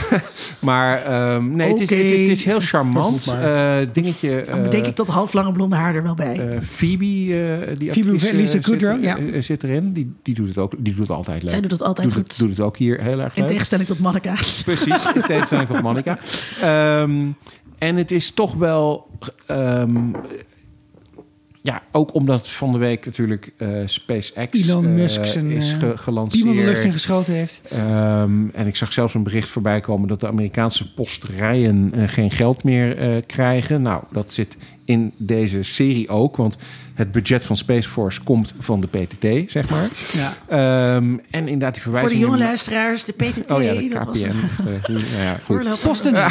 maar 0.59 1.33
um, 1.35 1.57
nee, 1.57 1.69
het, 1.69 1.81
is, 1.81 1.91
het, 1.91 1.99
het, 1.99 2.29
is 2.29 2.45
heel 2.45 2.61
charmant. 2.61 3.27
Uh, 3.27 3.77
dingetje. 3.93 4.45
Dan 4.51 4.63
bedenk 4.63 4.87
ik 4.87 4.97
dat 4.97 5.09
halflange 5.09 5.53
blonde 5.53 5.77
haar 5.77 5.95
er 5.95 6.03
wel 6.03 6.15
bij. 6.15 6.61
Phoebe, 6.63 7.75
die 7.79 7.93
Phoebe 7.93 8.35
Lisa 8.35 8.59
Kudrow, 8.59 9.05
zit, 9.05 9.35
ja. 9.35 9.43
zit 9.43 9.65
erin. 9.65 9.93
Die, 9.93 10.13
die 10.23 10.35
doet 10.35 10.49
het 10.49 10.59
ook. 10.59 10.73
Die 10.79 10.95
doet 10.95 11.09
het 11.09 11.17
altijd 11.17 11.43
leuk. 11.43 11.51
Zij 11.51 11.61
doet 11.61 11.71
het 11.71 11.83
altijd 11.83 12.09
doet 12.09 12.17
goed. 12.17 12.29
Het, 12.29 12.39
doet 12.39 12.51
het 12.51 12.61
ook 12.61 12.77
hier 12.77 13.01
heel 13.01 13.21
erg 13.21 13.37
leuk. 13.37 13.45
In 13.45 13.47
tegenstelling 13.47 13.89
tot 13.89 13.99
Monica. 13.99 14.35
Precies, 14.65 15.13
in 15.15 15.21
tegenstelling 15.21 15.69
tot 15.69 15.83
Monica. 15.83 16.19
Um, 17.01 17.37
en 17.79 17.97
het 17.97 18.11
is 18.11 18.31
toch 18.31 18.55
wel. 18.55 19.07
Um, 19.51 20.15
ja, 21.63 21.83
ook 21.93 22.15
omdat 22.15 22.51
van 22.51 22.73
de 22.73 22.79
week 22.79 23.07
natuurlijk 23.07 23.53
uh, 23.59 23.69
SpaceX 23.87 24.69
Elon 24.69 24.85
uh, 24.85 24.91
Musk 24.91 25.25
zijn, 25.25 25.51
is 25.51 25.73
ge 25.73 25.93
gelanceerd. 25.97 26.41
Iemand 26.41 26.59
de 26.59 26.73
lucht 26.73 26.85
in 26.85 26.93
geschoten 26.93 27.33
heeft. 27.33 27.63
Um, 27.73 28.51
en 28.55 28.67
ik 28.67 28.77
zag 28.77 28.93
zelfs 28.93 29.15
een 29.15 29.23
bericht 29.23 29.49
voorbij 29.49 29.81
komen 29.81 30.09
dat 30.09 30.21
de 30.21 30.27
Amerikaanse 30.27 30.95
posterijen 30.95 31.93
geen 32.07 32.31
geld 32.31 32.65
meer 32.65 33.23
krijgen. 33.27 33.83
Nou, 33.83 34.03
dat 34.11 34.33
zit 34.33 34.57
in 34.85 35.13
deze 35.17 35.63
serie 35.63 36.09
ook, 36.09 36.37
want 36.37 36.57
het 36.95 37.13
budget 37.13 37.45
van 37.45 37.57
Space 37.57 37.89
Force 37.89 38.23
komt 38.23 38.55
van 38.59 38.81
de 38.81 38.87
PTT, 38.87 39.51
zeg 39.51 39.71
maar. 39.71 39.89
Ja. 40.49 40.97
Um, 40.97 41.21
en 41.31 41.49
inderdaad 41.49 41.73
die 41.73 41.83
verwijzing... 41.83 42.13
Voor 42.13 42.21
de 42.21 42.33
jonge 42.33 42.45
luisteraars, 42.45 43.05
de 43.05 43.13
PTT, 43.13 43.51
oh 43.51 43.63
ja, 43.63 43.73
de 43.73 43.89
dat 43.89 44.01
KPN. 44.01 44.07
was 44.07 44.21
een... 44.21 44.35
nou 44.87 45.23
ja, 45.23 45.39
goed. 45.45 45.81
Posten. 45.83 46.15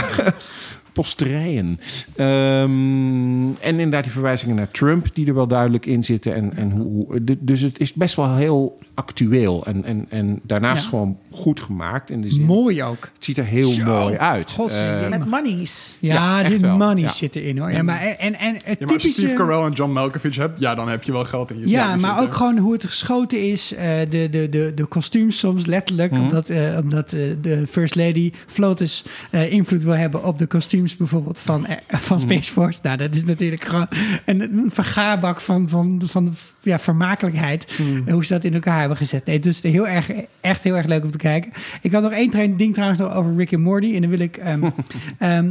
posterijen. 0.94 1.80
Um, 2.18 3.56
en 3.60 3.70
inderdaad 3.80 4.04
die 4.04 4.12
verwijzingen 4.12 4.56
naar 4.56 4.72
Trump 4.72 5.08
die 5.14 5.28
er 5.28 5.34
wel 5.34 5.48
duidelijk 5.48 5.86
in 5.86 6.04
zitten. 6.04 6.36
En, 6.36 6.56
en 6.56 6.72
hoe, 6.72 7.24
dus 7.40 7.62
het 7.62 7.80
is 7.80 7.94
best 7.94 8.16
wel 8.16 8.36
heel 8.36 8.78
actueel. 8.94 9.66
En, 9.66 9.84
en, 9.86 10.06
en 10.10 10.40
daarnaast 10.44 10.84
Ja. 10.84 10.90
gewoon 10.90 11.18
goed 11.32 11.60
gemaakt. 11.60 12.10
In 12.10 12.22
de 12.22 12.30
zin, 12.30 12.44
Mooi 12.44 12.84
ook. 12.84 13.10
Het 13.14 13.24
ziet 13.26 13.38
er 13.38 13.46
heel 13.46 13.70
Zo. 13.70 13.84
mooi 13.84 14.16
uit. 14.18 14.56
Eh, 14.70 15.10
Met 15.10 15.26
monies. 15.30 15.96
Ja, 16.00 16.14
Ja, 16.14 16.40
echt 16.42 16.50
dit 16.50 16.62
wel. 16.62 16.78
money 16.78 17.02
Ja. 17.04 17.10
zit 17.10 17.36
erin 17.36 17.58
hoor. 17.58 17.72
Ja, 17.72 17.84
maar 17.84 18.02
en, 18.02 18.40
en, 18.40 18.54
het 18.54 18.64
Ja, 18.64 18.64
maar 18.64 18.64
als 18.64 18.78
je 18.80 18.86
typische... 18.86 19.12
Steve 19.12 19.34
Carell 19.36 19.62
en 19.66 19.72
John 19.72 19.92
Malkovich 19.92 20.36
hebt, 20.36 20.60
ja, 20.60 20.76
dan 20.76 20.90
heb 20.90 21.04
je 21.04 21.12
wel 21.12 21.26
geld 21.26 21.52
in 21.52 21.60
je 21.60 21.68
Ja, 21.70 21.86
maar 21.88 22.00
zitten. 22.00 22.20
ook 22.20 22.34
gewoon 22.34 22.58
hoe 22.58 22.74
het 22.74 22.84
geschoten 22.84 23.50
is. 23.50 23.74
eh, 23.74 24.00
de, 24.10 24.30
de, 24.30 24.50
de, 24.50 24.72
de 24.76 24.86
kostuums 24.86 25.38
soms 25.40 25.66
letterlijk. 25.66 26.12
Mhm. 26.12 26.22
Omdat, 26.22 26.50
eh, 26.50 26.78
omdat 26.82 27.14
eh, 27.14 27.22
de 27.42 27.68
First 27.68 27.96
Lady 27.96 28.32
Flotus 28.48 29.04
eh, 29.32 29.52
invloed 29.52 29.84
wil 29.84 29.96
hebben 29.96 30.24
op 30.24 30.40
de 30.40 30.46
kostuums 30.46 30.80
bijvoorbeeld 30.98 31.40
van, 31.40 31.66
eh, 31.66 31.76
van 31.88 32.18
Mhm. 32.18 32.26
Space 32.26 32.52
Force. 32.52 32.80
Nou, 32.84 32.98
dat 32.98 33.16
is 33.16 33.26
natuurlijk 33.26 33.64
gewoon 33.64 33.88
een, 34.26 34.42
een 34.42 34.70
vergaarbak 34.72 35.42
van, 35.42 35.70
van, 35.70 36.02
van 36.06 36.36
ja, 36.62 36.80
vermakelijkheid. 36.80 37.74
Eh, 38.06 38.14
Hoe 38.14 38.26
ze 38.26 38.34
dat 38.34 38.44
in 38.44 38.54
elkaar 38.54 38.80
hebben 38.80 38.98
gezet. 38.98 39.26
Nee, 39.26 39.40
dus 39.40 39.62
heel 39.62 39.88
erg, 39.88 40.12
echt 40.42 40.64
heel 40.64 40.76
erg 40.76 40.86
leuk 40.86 41.04
om 41.04 41.12
te 41.12 41.18
kijken. 41.18 41.52
Ik 41.82 41.92
had 41.92 42.04
nog 42.04 42.12
één 42.12 42.58
ding 42.58 42.74
trouwens 42.74 43.00
nog 43.02 43.14
over 43.14 43.36
Rick 43.36 43.52
en 43.52 43.62
Morty. 43.62 43.96
En 43.96 44.02
dan 44.02 44.10
wil 44.10 44.20
ik... 44.20 44.38
ehm, 44.38 44.64
ehm, 45.18 45.50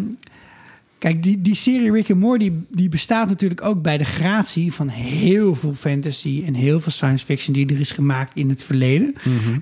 Kijk, 1.01 1.23
die, 1.23 1.41
die 1.41 1.55
serie 1.55 1.93
Rick 1.93 2.11
and 2.11 2.21
Morty 2.21 2.53
die 2.69 2.89
bestaat 2.89 3.29
natuurlijk 3.29 3.63
ook 3.63 3.83
bij 3.83 3.99
de 3.99 4.05
gratie 4.05 4.73
van 4.73 4.89
heel 4.89 5.55
veel 5.55 5.75
fantasy 5.75 6.43
en 6.47 6.55
heel 6.55 6.81
veel 6.81 6.93
science 6.93 7.25
fiction 7.25 7.55
die 7.55 7.67
er 7.67 7.81
is 7.81 7.91
gemaakt 7.91 8.37
in 8.37 8.49
het 8.49 8.65
verleden. 8.65 9.15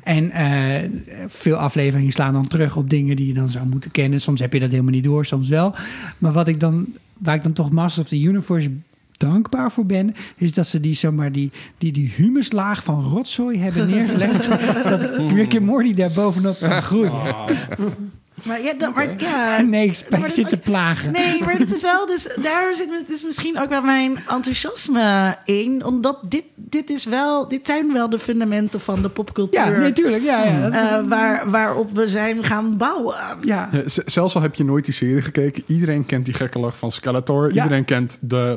En 0.03 0.31
eh, 0.31 0.91
veel 1.29 1.57
afleveringen 1.57 2.13
slaan 2.13 2.33
dan 2.33 2.47
terug 2.47 2.77
op 2.77 2.91
dingen 2.91 3.17
die 3.17 3.27
je 3.27 3.35
dan 3.35 3.49
zou 3.49 3.67
moeten 3.67 3.91
kennen. 3.91 4.21
Soms 4.21 4.41
heb 4.41 4.53
je 4.53 4.61
dat 4.61 4.71
helemaal 4.71 4.93
niet 4.93 5.05
door, 5.05 5.27
soms 5.27 5.49
wel. 5.49 5.75
Maar 6.19 6.33
wat 6.33 6.49
ik 6.49 6.61
dan, 6.61 6.87
waar 7.19 7.35
ik 7.35 7.43
dan 7.43 7.53
toch 7.53 7.71
Masters 7.71 8.05
of 8.05 8.09
the 8.09 8.23
Universe 8.23 8.71
dankbaar 9.17 9.73
voor 9.73 9.87
ben, 9.87 10.15
is 10.37 10.53
dat 10.53 10.67
ze 10.67 10.81
die, 10.81 10.95
zomaar 10.95 11.33
die, 11.33 11.51
die, 11.79 11.93
die 11.93 12.13
humuslaag 12.17 12.85
van 12.85 13.03
rotzooi 13.03 13.59
hebben 13.59 13.91
neergelegd. 13.91 14.49
dat 14.91 15.31
Rick 15.33 15.57
and 15.57 15.65
Morty 15.67 15.95
daar 15.95 16.13
bovenop 16.15 16.57
kan 16.61 16.83
groeien. 16.83 17.35
Maar 18.43 18.63
ja, 18.63 18.73
dat- 18.79 18.95
maar, 18.95 19.07
ja 19.21 19.61
Nee, 19.63 19.87
ik 19.89 20.31
zit 20.31 20.49
te 20.49 20.57
plagen. 20.57 21.13
Nee, 21.13 21.41
maar 21.45 21.59
dat 21.59 21.69
is 21.71 21.83
wel, 21.83 22.07
dus 22.07 22.29
daar 22.43 22.75
zit 22.75 23.09
dus 23.09 23.23
misschien 23.25 23.61
ook 23.61 23.69
wel 23.69 23.83
mijn 23.83 24.19
enthousiasme 24.29 25.37
in. 25.45 25.85
Omdat 25.85 26.19
dit, 26.23 26.45
dit 26.55 26.91
is 26.91 27.05
wel, 27.05 27.49
dit 27.49 27.67
zijn 27.67 27.93
wel 27.93 28.09
de 28.11 28.19
fundamenten 28.19 28.81
van 28.81 29.03
de 29.03 29.09
popcultuur. 29.09 29.61
Ja, 29.61 29.69
natuurlijk. 29.79 30.23
Ja, 30.25 30.45
ja, 30.45 30.71
eh, 30.71 31.09
waar, 31.09 31.51
waarop 31.51 31.91
we 31.95 32.09
zijn 32.09 32.45
gaan 32.45 32.77
bouwen. 32.77 33.17
ja. 33.41 33.69
Zelfs 33.87 34.35
al 34.35 34.43
heb 34.43 34.55
je 34.55 34.65
nooit 34.65 34.85
die 34.85 34.95
serie 34.95 35.23
gekeken, 35.23 35.63
iedereen 35.67 36.07
kent 36.07 36.25
die 36.25 36.35
gekke 36.35 36.59
lach 36.59 36.77
van 36.79 36.91
Skeletor. 36.93 37.55
Ja. 37.55 37.63
Iedereen 37.63 37.85
kent 37.85 38.19
de 38.21 38.55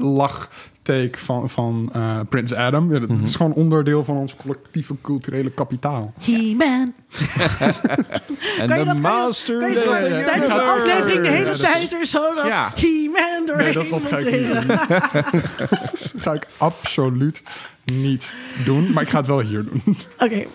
lachtake 0.84 1.18
van, 1.20 1.50
van 1.50 1.90
eh, 1.94 2.20
Prins 2.30 2.54
Adam. 2.54 2.94
Ja, 2.94 3.00
dat, 3.00 3.10
is 3.24 3.36
gewoon 3.36 3.54
onderdeel 3.54 4.04
van 4.04 4.18
ons 4.18 4.36
collectieve 4.36 4.96
culturele 5.02 5.50
kapitaal. 5.52 6.14
He-Man. 6.20 6.94
En 8.60 8.68
Kan 8.68 8.80
je 8.80 8.86
de 8.86 8.92
dat- 8.92 9.00
master... 9.02 9.60
Kan 9.60 9.70
je 9.72 9.76
ja, 10.10 10.24
tijdens 10.24 10.54
de 10.54 10.62
aflevering 10.62 11.22
de 11.22 11.30
hele 11.30 11.58
tijd 11.58 11.94
er 11.94 12.06
zo 12.06 12.36
dat 12.36 12.48
Ja. 12.48 12.72
He-Man 12.76 13.46
doorheen 13.46 13.66
Nee, 13.66 13.74
dat, 13.74 13.90
dat 13.90 14.02
ga 14.12 14.18
ik 14.18 14.32
niet 14.32 14.54
doen. 14.54 14.68
dat 16.14 16.22
ga 16.22 16.34
ik 16.34 16.48
absoluut 16.58 17.44
niet 17.86 18.34
doen. 18.66 18.92
Maar 18.94 19.04
ik 19.04 19.10
ga 19.10 19.18
het 19.18 19.28
wel 19.28 19.40
hier 19.40 19.64
doen. 19.66 19.98
Oké, 20.18 20.46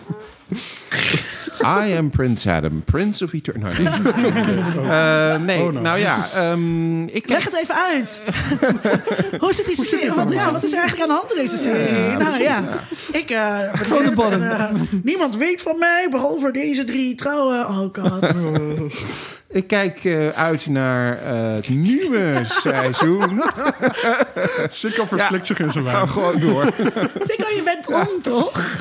I 1.61 1.95
am 1.97 2.09
Prince 2.09 2.51
Adam, 2.51 2.83
Prince 2.83 3.23
of 3.23 3.33
Eternity. 3.33 3.83
Eh, 4.89 5.37
nee, 5.37 5.61
Oh, 5.63 5.71
no. 5.73 5.81
nou 5.81 5.99
ja, 5.99 6.27
ehm, 6.35 7.03
ik 7.03 7.29
leg 7.29 7.43
het 7.45 7.55
even 7.55 7.75
uit. 7.75 8.23
Hoe 9.39 9.53
zit 9.53 9.65
die 9.65 9.85
serie? 9.85 10.11
Wat, 10.11 10.29
ja, 10.31 10.51
wat 10.51 10.63
is 10.63 10.71
er 10.73 10.79
eigenlijk 10.79 11.09
aan 11.09 11.15
de 11.15 11.19
hand 11.21 11.31
in 11.31 11.37
deze 11.37 11.57
serie? 11.57 12.17
nou 12.17 12.41
ja, 12.41 12.63
ik... 13.11 13.29
eh 13.29 13.59
Van 13.73 14.03
de 14.03 14.11
bottom. 14.11 14.41
en, 14.41 14.51
eh, 14.51 14.69
niemand 15.03 15.35
weet 15.37 15.61
van 15.61 15.79
mij, 15.79 16.07
behalve 16.09 16.51
deze 16.51 16.83
drie 16.83 17.15
trouwen. 17.15 17.67
Oh 17.67 17.89
god. 17.93 18.35
Ik 19.49 19.67
kijk 19.67 20.03
eh, 20.03 20.29
uit 20.29 20.65
naar 20.67 21.17
eh, 21.23 21.53
het 21.55 21.69
nieuwe 21.69 22.41
seizoen. 22.63 23.41
Sikko 24.69 25.05
verslikt 25.05 25.47
zich 25.47 25.59
in 25.59 25.71
zijn 25.71 25.85
Ga 25.85 25.91
wijn. 25.91 26.07
gewoon 26.07 26.39
door. 26.39 26.63
Sikko, 27.27 27.45
je 27.55 27.61
bent 27.65 27.87
om, 27.87 28.21
toch? 28.21 28.79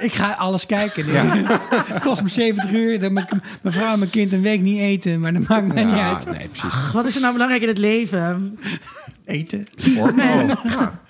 Ik 0.00 0.12
ga 0.14 0.32
alles 0.32 0.66
kijken. 0.66 1.04
Het 1.08 2.02
kost 2.02 2.22
me 2.22 2.28
70 2.28 2.70
uur. 2.70 3.00
Dat 3.00 3.10
mijn, 3.10 3.26
mijn 3.62 3.74
vrouw 3.74 3.92
en 3.92 3.98
mijn 3.98 4.10
kind 4.10 4.32
een 4.32 4.42
week 4.42 4.60
niet 4.60 4.80
eten. 4.80 5.20
Maar 5.20 5.32
dat 5.32 5.48
maakt 5.48 5.66
mij 5.74 5.84
niet 5.84 5.94
Ja, 5.94 6.08
uit. 6.14 6.24
nee, 6.24 6.48
precies. 6.48 6.92
Wat 6.92 7.04
is 7.06 7.14
er 7.14 7.20
nou 7.20 7.32
belangrijk 7.32 7.62
in 7.62 7.68
het 7.68 7.78
leven? 7.78 8.58
Eten. 9.24 9.66
Hoor. 9.96 10.08
Oh, 10.08 10.16
ja. 10.64 11.00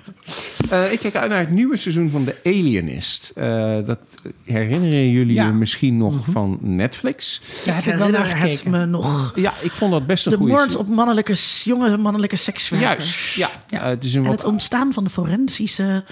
Eh, 0.70 0.92
ik 0.92 0.98
kijk 0.98 1.16
uit 1.16 1.28
naar 1.30 1.38
het 1.38 1.50
nieuwe 1.50 1.76
seizoen 1.76 2.10
van 2.10 2.24
The 2.24 2.36
Alienist. 2.44 3.32
Eh, 3.34 3.76
dat 3.86 3.98
herinneren 4.44 5.10
jullie 5.10 5.34
Ja. 5.34 5.46
je 5.46 5.52
misschien 5.52 5.96
nog 5.96 6.14
van 6.30 6.58
Netflix. 6.60 7.40
Daar 7.64 7.74
heb 7.74 7.84
ik 7.84 7.94
wel 7.94 8.08
naar 8.08 8.24
gekeken. 8.24 8.70
me 8.70 8.86
nog. 8.86 9.32
Ja, 9.36 9.52
ik 9.60 9.70
vond 9.70 9.92
dat 9.92 10.06
best 10.06 10.24
een 10.26 10.30
De 10.32 10.36
goede 10.38 10.52
moord 10.52 10.70
serie. 10.70 10.86
op 10.86 10.92
mannelijke, 10.94 11.34
jonge 11.64 11.96
mannelijke 11.96 12.36
sekswerkers. 12.36 13.34
Juist, 13.34 13.60
ja. 13.68 13.80
Eh, 13.80 13.88
het 13.88 14.04
is 14.04 14.14
een 14.14 14.22
En 14.22 14.28
wat 14.28 14.36
het 14.36 14.46
ontstaan 14.46 14.92
van 14.92 15.04
de 15.04 15.10
forensische... 15.10 16.04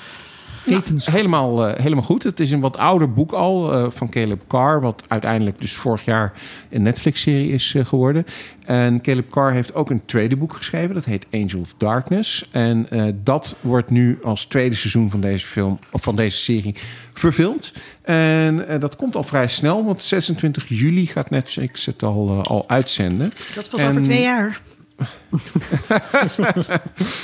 Wetenschap. 0.65 1.15
Helemaal, 1.15 1.67
eh, 1.67 1.83
helemaal 1.83 2.05
goed. 2.05 2.23
Het 2.23 2.41
is 2.41 2.51
een 2.51 2.61
wat 2.61 2.77
ouder 2.77 3.13
boek 3.13 3.33
al 3.33 3.73
eh, 3.73 3.87
van 3.91 4.09
Caleb 4.09 4.43
Carr, 4.49 4.81
wat 4.81 5.03
uiteindelijk 5.09 5.61
dus 5.61 5.73
vorig 5.73 6.05
jaar 6.05 6.33
een 6.71 6.83
Netflix-serie 6.83 7.53
is 7.53 7.73
eh, 7.75 7.87
geworden. 7.87 8.27
En 8.65 9.01
Caleb 9.01 9.31
Carr 9.31 9.53
heeft 9.53 9.75
ook 9.75 9.91
een 9.91 10.05
tweede 10.05 10.37
boek 10.37 10.53
geschreven, 10.53 10.95
dat 10.95 11.05
heet 11.05 11.27
Angel 11.31 11.61
of 11.61 11.75
Darkness. 11.77 12.49
En 12.51 12.89
dat 13.25 13.57
wordt 13.61 13.91
nu 13.91 14.19
als 14.23 14.45
tweede 14.45 14.75
seizoen 14.75 15.11
van 15.11 15.21
deze 15.21 15.47
film, 15.47 15.79
of 15.91 16.03
van 16.03 16.17
deze 16.17 16.37
serie, 16.37 16.75
verfilmd. 17.15 17.73
En 18.03 18.65
dat 18.81 18.97
komt 18.97 19.17
al 19.17 19.23
vrij 19.23 19.49
snel, 19.49 19.85
want 19.85 20.05
26 20.05 20.69
juli 20.69 21.07
gaat 21.07 21.31
Netflix 21.31 21.87
het 21.87 22.03
al, 22.03 22.43
al 22.43 22.65
uitzenden. 22.69 23.31
Dat 23.55 23.81
En- 23.81 23.89
over 23.89 24.03
twee 24.03 24.23
jaar. 24.23 24.61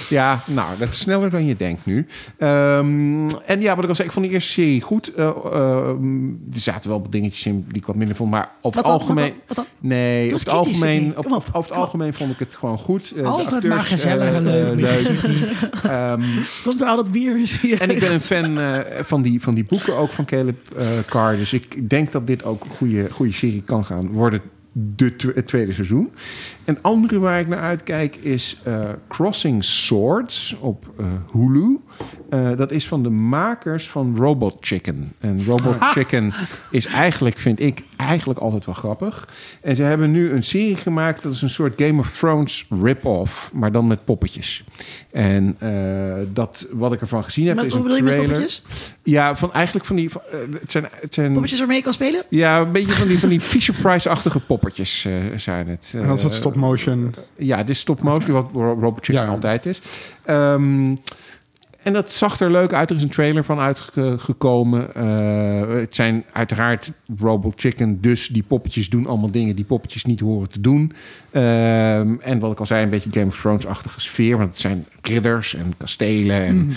Ja, 0.09 0.41
nou, 0.47 0.79
dat 0.79 0.89
is 0.89 0.99
sneller 0.99 1.31
dan 1.31 1.45
je 1.47 1.57
denkt 1.57 1.87
nu. 1.87 2.07
Ehm, 2.39 3.29
en 3.47 3.61
ja, 3.61 3.75
wat 3.75 3.83
ik 3.85 3.89
al 3.89 3.95
zei, 3.95 4.09
ik 4.09 4.15
vond 4.15 4.27
de 4.27 4.33
eerste 4.33 4.51
serie 4.51 4.81
goed. 4.81 5.15
Eh, 5.15 5.27
ehm, 5.53 6.27
er 6.29 6.61
zaten 6.61 6.91
wel 6.91 7.07
dingetjes 7.11 7.47
in 7.47 7.65
die 7.69 7.77
ik 7.77 7.87
wat 7.87 7.97
minder 7.97 8.17
vond. 8.17 8.31
Maar 8.31 8.51
over 8.61 8.79
het 8.81 8.89
algemeen... 8.89 9.33
Wat 9.47 9.57
dan? 9.57 9.65
Nee, 9.81 10.33
eens 10.33 10.45
het 10.45 10.53
algemeen, 10.55 11.17
op, 11.19 11.25
Kom 11.25 11.33
op, 11.33 11.45
op 11.53 11.63
het 11.63 11.73
algemeen 11.73 12.15
vond 12.15 12.33
ik 12.33 12.39
het 12.39 12.57
gewoon 12.57 12.79
goed. 12.79 13.13
Eh, 13.17 13.23
de 13.23 13.29
Altijd 13.29 13.63
maar 13.63 13.79
acteurs, 13.79 13.89
gezellig 14.03 14.35
en 14.35 14.47
eh, 14.47 14.53
leuk. 14.53 15.07
eh, 15.07 15.23
leuk. 15.23 15.83
Ehm, 15.91 16.23
Komt 16.65 16.81
er 16.81 16.87
al 16.87 16.97
dat 16.97 17.11
bier 17.13 17.49
weer? 17.63 17.81
en 17.81 17.91
ik 17.91 18.01
ben 18.01 18.13
een 18.13 18.21
fan 18.21 18.59
eh, 18.59 18.79
van, 19.03 19.23
die, 19.23 19.41
van 19.43 19.55
die 19.55 19.65
boeken 19.65 19.97
ook 19.97 20.11
van 20.11 20.25
Caleb 20.25 20.59
eh 20.77 20.87
Carr. 21.07 21.37
Dus 21.37 21.53
ik 21.53 21.91
denk 21.91 22.13
dat 22.13 22.27
dit 22.27 22.45
ook 22.45 22.65
een 22.65 22.71
goede, 22.71 23.11
goede 23.11 23.33
serie 23.33 23.63
kan 23.63 23.85
gaan 23.85 24.09
worden. 24.09 24.41
De 24.73 25.43
tweede 25.47 25.73
seizoen. 25.73 26.11
Een 26.65 26.83
andere 26.83 27.19
waar 27.19 27.41
ik 27.41 27.49
naar 27.49 27.61
uitkijk 27.61 28.17
is 28.17 28.61
eh, 28.65 28.79
Crossing 29.09 29.65
Swords 29.65 30.57
op 30.61 30.87
eh, 30.99 31.07
Hulu. 31.33 31.81
Eh, 32.31 32.57
dat 32.57 32.71
is 32.71 32.89
van 32.89 33.03
de 33.03 33.11
makers 33.11 33.89
van 33.89 34.17
Robot 34.17 34.57
Chicken. 34.61 35.13
En 35.19 35.45
Robot 35.45 35.77
Chicken 35.81 36.33
is 36.71 36.87
eigenlijk, 36.87 37.39
vind 37.39 37.61
ik, 37.61 37.83
eigenlijk 37.97 38.39
altijd 38.39 38.67
wel 38.67 38.75
grappig. 38.75 39.29
En 39.61 39.77
ze 39.77 39.83
hebben 39.83 40.11
nu 40.11 40.33
een 40.33 40.45
serie 40.45 40.77
gemaakt. 40.77 41.23
Dat 41.23 41.33
is 41.33 41.43
een 41.43 41.51
soort 41.51 41.83
Game 41.83 42.01
of 42.01 42.17
Thrones 42.19 42.67
rip-off. 42.83 43.51
Maar 43.53 43.73
dan 43.73 43.87
met 43.87 44.05
poppetjes. 44.05 44.65
En 45.11 45.57
eh, 45.59 45.73
dat, 46.33 46.67
wat 46.73 46.93
ik 46.93 47.01
ervan 47.01 47.25
gezien 47.25 47.47
heb, 47.47 47.63
is 47.63 47.73
hoe 47.73 47.73
een 47.73 47.83
bedoel 47.83 47.97
je 47.97 48.03
met 48.03 48.13
trailer. 48.13 48.37
poppetjes? 48.37 48.63
Ja, 49.03 49.37
van 49.37 49.53
eigenlijk 49.53 49.87
van 49.87 49.97
die... 49.97 50.11
van, 50.11 50.21
het 50.61 50.71
zijn, 50.71 50.89
het 51.01 51.15
zijn 51.15 51.33
Poppetjes 51.33 51.59
waarmee 51.59 51.77
je 51.77 51.83
kan 51.83 51.93
spelen? 51.93 52.23
ja, 52.29 52.61
een 52.61 52.73
beetje 52.73 52.93
van 52.93 53.09
die, 53.09 53.19
van 53.19 53.29
die 53.29 53.41
Fisher-Price-achtige 53.41 54.41
poppetjes 54.41 55.05
eh, 55.05 55.13
zijn 55.37 55.69
het. 55.69 55.93
En 55.95 56.07
dat 56.07 56.19
is 56.19 56.23
het 56.23 56.33
Eh, 56.33 56.41
stop 56.51 56.63
motion. 56.63 57.15
Ja, 57.37 57.57
dit 57.57 57.69
is 57.69 57.79
stop-motion, 57.79 58.33
wat 58.33 58.51
Ro- 58.53 58.79
Robot 58.81 59.05
Chicken 59.05 59.25
Ja. 59.25 59.31
altijd 59.31 59.67
is. 59.67 59.81
Ehm, 60.25 60.95
en 61.83 61.93
dat 61.93 62.11
zag 62.11 62.41
er 62.41 62.51
leuk 62.51 62.73
uit. 62.73 62.91
Er 62.91 62.97
is 62.97 63.03
een 63.03 63.09
trailer 63.09 63.45
van 63.45 63.59
uitgekomen. 63.59 64.95
Eh, 64.95 65.75
het 65.81 65.95
zijn 65.95 66.25
uiteraard 66.33 66.93
Robot 67.19 67.61
Chicken. 67.61 68.01
Dus 68.01 68.27
die 68.27 68.43
poppetjes 68.43 68.89
doen 68.89 69.07
allemaal 69.07 69.31
dingen 69.31 69.57
die 69.57 69.65
poppetjes 69.65 70.05
niet 70.05 70.21
horen 70.21 70.49
te 70.49 70.61
doen. 70.61 70.93
Ehm, 71.31 72.15
en 72.21 72.39
wat 72.39 72.53
ik 72.53 72.61
al 72.61 72.67
zei, 72.67 72.83
een 72.85 72.91
beetje 72.91 73.11
Game 73.13 73.27
of 73.27 73.41
Thrones-achtige 73.41 74.01
sfeer. 74.01 74.37
Want 74.37 74.49
het 74.51 74.61
zijn 74.61 74.87
ridders 75.03 75.55
en 75.55 75.73
kastelen 75.77 76.43
en 76.47 76.73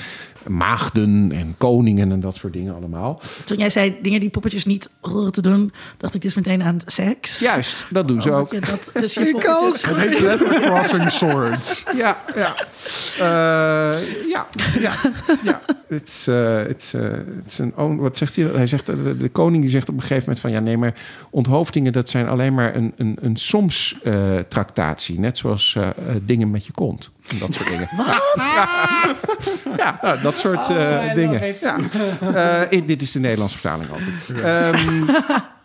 maagden 0.47 1.31
en 1.33 1.55
koningen 1.57 2.11
en 2.11 2.19
dat 2.19 2.37
soort 2.37 2.53
dingen 2.53 2.75
allemaal. 2.75 3.21
Toen 3.45 3.57
jij 3.57 3.69
zei 3.69 3.97
dingen 4.01 4.19
die 4.19 4.29
poppetjes 4.29 4.65
niet 4.65 4.89
horen 5.01 5.31
te 5.31 5.41
doen, 5.41 5.73
dacht 5.97 6.13
ik 6.13 6.21
dus 6.21 6.35
meteen 6.35 6.63
aan 6.63 6.81
seks. 6.85 7.39
Juist, 7.39 7.85
dat 7.89 8.07
doen 8.07 8.21
ze 8.21 8.29
Omdat 8.29 8.43
ook. 8.45 8.51
je 8.51 8.59
dat, 8.59 8.89
dus 8.93 9.13
je 9.13 9.31
poppetjes... 9.31 9.81
Het 9.85 9.97
heet 9.97 10.19
letterlijk 10.19 10.61
Crossing 10.61 11.11
Swords. 11.11 11.83
Ja, 11.95 12.23
ja. 12.35 12.55
Eh, 13.19 14.27
ja, 14.29 14.47
ja, 14.79 14.93
ja. 15.43 15.61
Eh, 15.93 16.59
eh, 16.59 16.67
het 16.67 16.93
is 17.47 17.57
een 17.57 17.73
own- 17.75 17.95
wat 17.97 18.17
zegt 18.17 18.35
hij? 18.35 18.45
Hij 18.45 18.67
zegt, 18.67 18.85
de, 18.85 19.17
de 19.17 19.29
koning 19.29 19.61
die 19.61 19.71
zegt 19.71 19.89
op 19.89 19.95
een 19.95 20.01
gegeven 20.01 20.21
moment 20.23 20.39
van... 20.39 20.51
ja, 20.51 20.59
nee, 20.59 20.77
maar 20.77 20.93
onthoofdingen... 21.29 21.91
dat 21.93 22.09
zijn 22.09 22.27
alleen 22.27 22.53
maar 22.53 22.75
een, 22.75 22.93
een, 22.97 23.17
een 23.21 23.35
soms 23.35 23.95
eh, 24.03 24.37
tractatie. 24.47 25.19
Net 25.19 25.37
zoals 25.37 25.75
eh, 25.77 25.83
eh, 25.87 25.93
dingen 26.21 26.51
met 26.51 26.65
je 26.65 26.71
kont. 26.71 27.09
En 27.29 27.37
dat 27.37 27.53
soort 27.53 27.69
dingen. 27.69 27.89
Ja, 29.77 29.99
nou, 30.01 30.21
dat 30.21 30.37
soort 30.37 30.69
eh, 30.69 30.75
Oh, 30.75 31.13
dingen. 31.13 31.55
Ja. 31.61 31.77
Eh, 32.69 32.77
i- 32.77 32.85
dit 32.85 33.01
is 33.01 33.11
de 33.11 33.19
Nederlandse 33.19 33.57
vertaling 33.57 33.89
ook. 33.91 34.37
Ehm, 34.37 35.03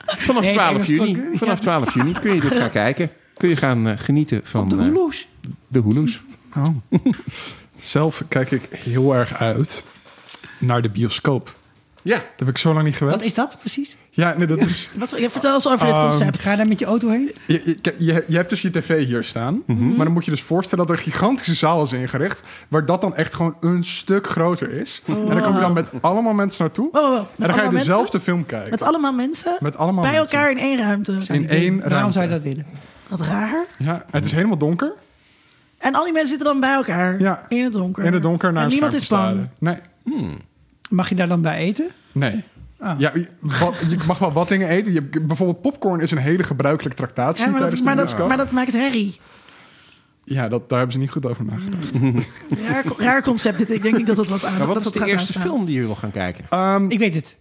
vanaf, 0.06 0.42
Nee, 0.42 0.54
12 0.54 0.70
Engels 0.72 0.88
juni, 0.88 1.18
vanaf 1.32 1.60
12 1.60 1.94
juni 1.94 2.12
kun 2.12 2.34
je 2.34 2.40
dit 2.40 2.54
gaan 2.54 2.70
kijken. 2.70 3.10
Kun 3.36 3.48
je 3.48 3.56
gaan 3.56 3.98
genieten 3.98 4.40
van 4.44 4.68
De 4.68 4.76
Hulu's. 4.76 5.28
de 5.68 5.80
Hulu's. 5.82 6.20
Zelf 7.76 8.22
kijk 8.28 8.50
ik 8.50 8.68
heel 8.70 9.14
erg 9.14 9.34
uit 9.34 9.84
naar 10.58 10.82
de 10.82 10.90
bioscoop. 10.90 11.56
Ja, 12.02 12.14
Dat 12.14 12.24
heb 12.36 12.48
ik 12.48 12.58
zo 12.58 12.72
lang 12.72 12.84
niet 12.84 12.96
geweest. 12.96 13.16
Wat 13.16 13.26
is 13.26 13.34
dat 13.34 13.56
precies? 13.58 13.96
Ja, 14.10 14.34
nee, 14.36 14.46
dat 14.46 14.58
is... 14.58 14.90
Wat, 14.94 15.08
vertel 15.08 15.54
eens 15.54 15.68
over 15.68 15.86
dit 15.86 15.94
concept. 15.94 16.38
Ga 16.38 16.50
je 16.50 16.56
daar 16.56 16.68
met 16.68 16.78
je 16.78 16.84
auto 16.84 17.08
heen? 17.10 17.30
Je, 17.46 17.62
je, 17.64 17.94
je, 17.98 18.24
je 18.26 18.36
hebt 18.36 18.48
dus 18.50 18.62
je 18.62 18.70
tv 18.70 19.04
hier 19.06 19.24
staan. 19.24 19.62
Mhm. 19.66 19.88
Maar 19.88 20.04
dan 20.04 20.12
moet 20.12 20.24
je 20.24 20.30
dus 20.30 20.42
voorstellen 20.42 20.86
dat 20.86 20.96
er 20.96 21.04
een 21.04 21.12
gigantische 21.12 21.54
zaal 21.54 21.82
is 21.82 21.92
ingericht. 21.92 22.42
Waar 22.68 22.86
dat 22.86 23.00
dan 23.00 23.16
echt 23.16 23.34
gewoon 23.34 23.56
een 23.60 23.84
stuk 23.84 24.26
groter 24.26 24.70
is. 24.70 25.02
En 25.06 25.26
dan 25.26 25.42
kom 25.42 25.54
je 25.54 25.60
dan 25.60 25.72
met 25.72 25.90
allemaal 26.00 26.32
mensen 26.32 26.64
naartoe. 26.64 26.88
Wow, 26.92 27.02
wow, 27.02 27.10
wow. 27.12 27.18
en 27.18 27.46
dan 27.46 27.54
ga 27.54 27.62
je 27.62 27.68
dezelfde 27.70 28.02
mensen? 28.02 28.20
film 28.20 28.46
kijken. 28.46 28.70
Met 28.70 28.82
allemaal 28.82 29.12
mensen? 29.12 29.56
Met 29.60 29.76
allemaal 29.76 30.02
Bij 30.04 30.12
mensen. 30.12 30.38
elkaar 30.38 30.50
in 30.50 30.58
één 30.58 30.78
ruimte. 30.78 31.12
In 31.28 31.48
één 31.48 31.74
Waarom 31.74 31.92
ruimte. 31.92 32.12
zou 32.12 32.24
je 32.24 32.30
dat 32.30 32.42
willen? 32.42 32.66
Wat 33.08 33.20
raar. 33.20 33.64
Ja, 33.78 34.04
het 34.10 34.24
is 34.24 34.32
helemaal 34.32 34.58
donker. 34.58 34.92
En 35.78 35.94
al 35.94 36.04
die 36.04 36.12
mensen 36.12 36.30
zitten 36.30 36.46
dan 36.46 36.60
bij 36.60 36.72
elkaar. 36.74 37.20
Ja. 37.20 37.42
In 37.48 37.64
het 37.64 37.72
donker. 37.72 38.04
In 38.04 38.12
het 38.12 38.22
donker 38.22 38.52
naar 38.52 38.58
En 38.62 38.64
een 38.68 38.72
niemand 38.72 38.94
is 38.94 39.06
bang. 39.06 39.48
staren. 39.56 39.80
Nee, 40.10 40.36
Mag 40.90 41.08
je 41.08 41.14
daar 41.14 41.28
dan 41.28 41.40
bij 41.42 41.58
eten? 41.58 41.88
nee. 42.12 42.44
Ah. 42.80 43.00
Ja, 43.00 43.10
je, 43.14 43.26
wat- 43.40 43.74
je 43.88 43.96
mag 44.06 44.18
wel 44.18 44.32
wat 44.32 44.48
dingen 44.48 44.68
eten. 44.68 44.92
Je, 44.92 45.02
bijvoorbeeld 45.22 45.60
popcorn 45.60 46.00
is 46.00 46.10
een 46.10 46.18
hele 46.18 46.42
gebruikelijke 46.42 46.96
tractatie 46.98 47.44
Ja, 47.44 47.50
maar, 47.50 47.60
dat, 47.60 47.82
maar, 47.82 47.96
dat, 47.96 48.28
maar 48.28 48.36
dat 48.36 48.52
maakt 48.52 48.72
herrie. 48.72 49.20
Ja, 50.24 50.48
dat, 50.48 50.68
daar 50.68 50.78
hebben 50.78 50.96
ze 50.96 51.00
niet 51.02 51.10
goed 51.10 51.26
over 51.26 51.44
nagedacht. 51.44 51.92
Raar, 52.68 52.84
raar 52.98 53.22
concept 53.22 53.58
dit. 53.58 53.70
Ik 53.72 53.82
denk 53.82 53.96
niet 53.96 54.06
dat 54.06 54.16
het 54.16 54.28
wat 54.28 54.44
aan 54.44 54.58
wat 54.58 54.66
dat 54.68 54.76
is 54.76 54.84
het 54.84 54.92
de 54.92 54.98
gaat 54.98 55.08
eerste 55.08 55.26
aanstaan. 55.34 55.42
film 55.52 55.64
die 55.66 55.74
je 55.80 55.86
wil 55.86 55.94
gaan 55.94 56.10
kijken? 56.10 56.44
Ehm, 56.48 56.90
Ik 56.90 56.98
weet 56.98 57.14
het. 57.14 57.36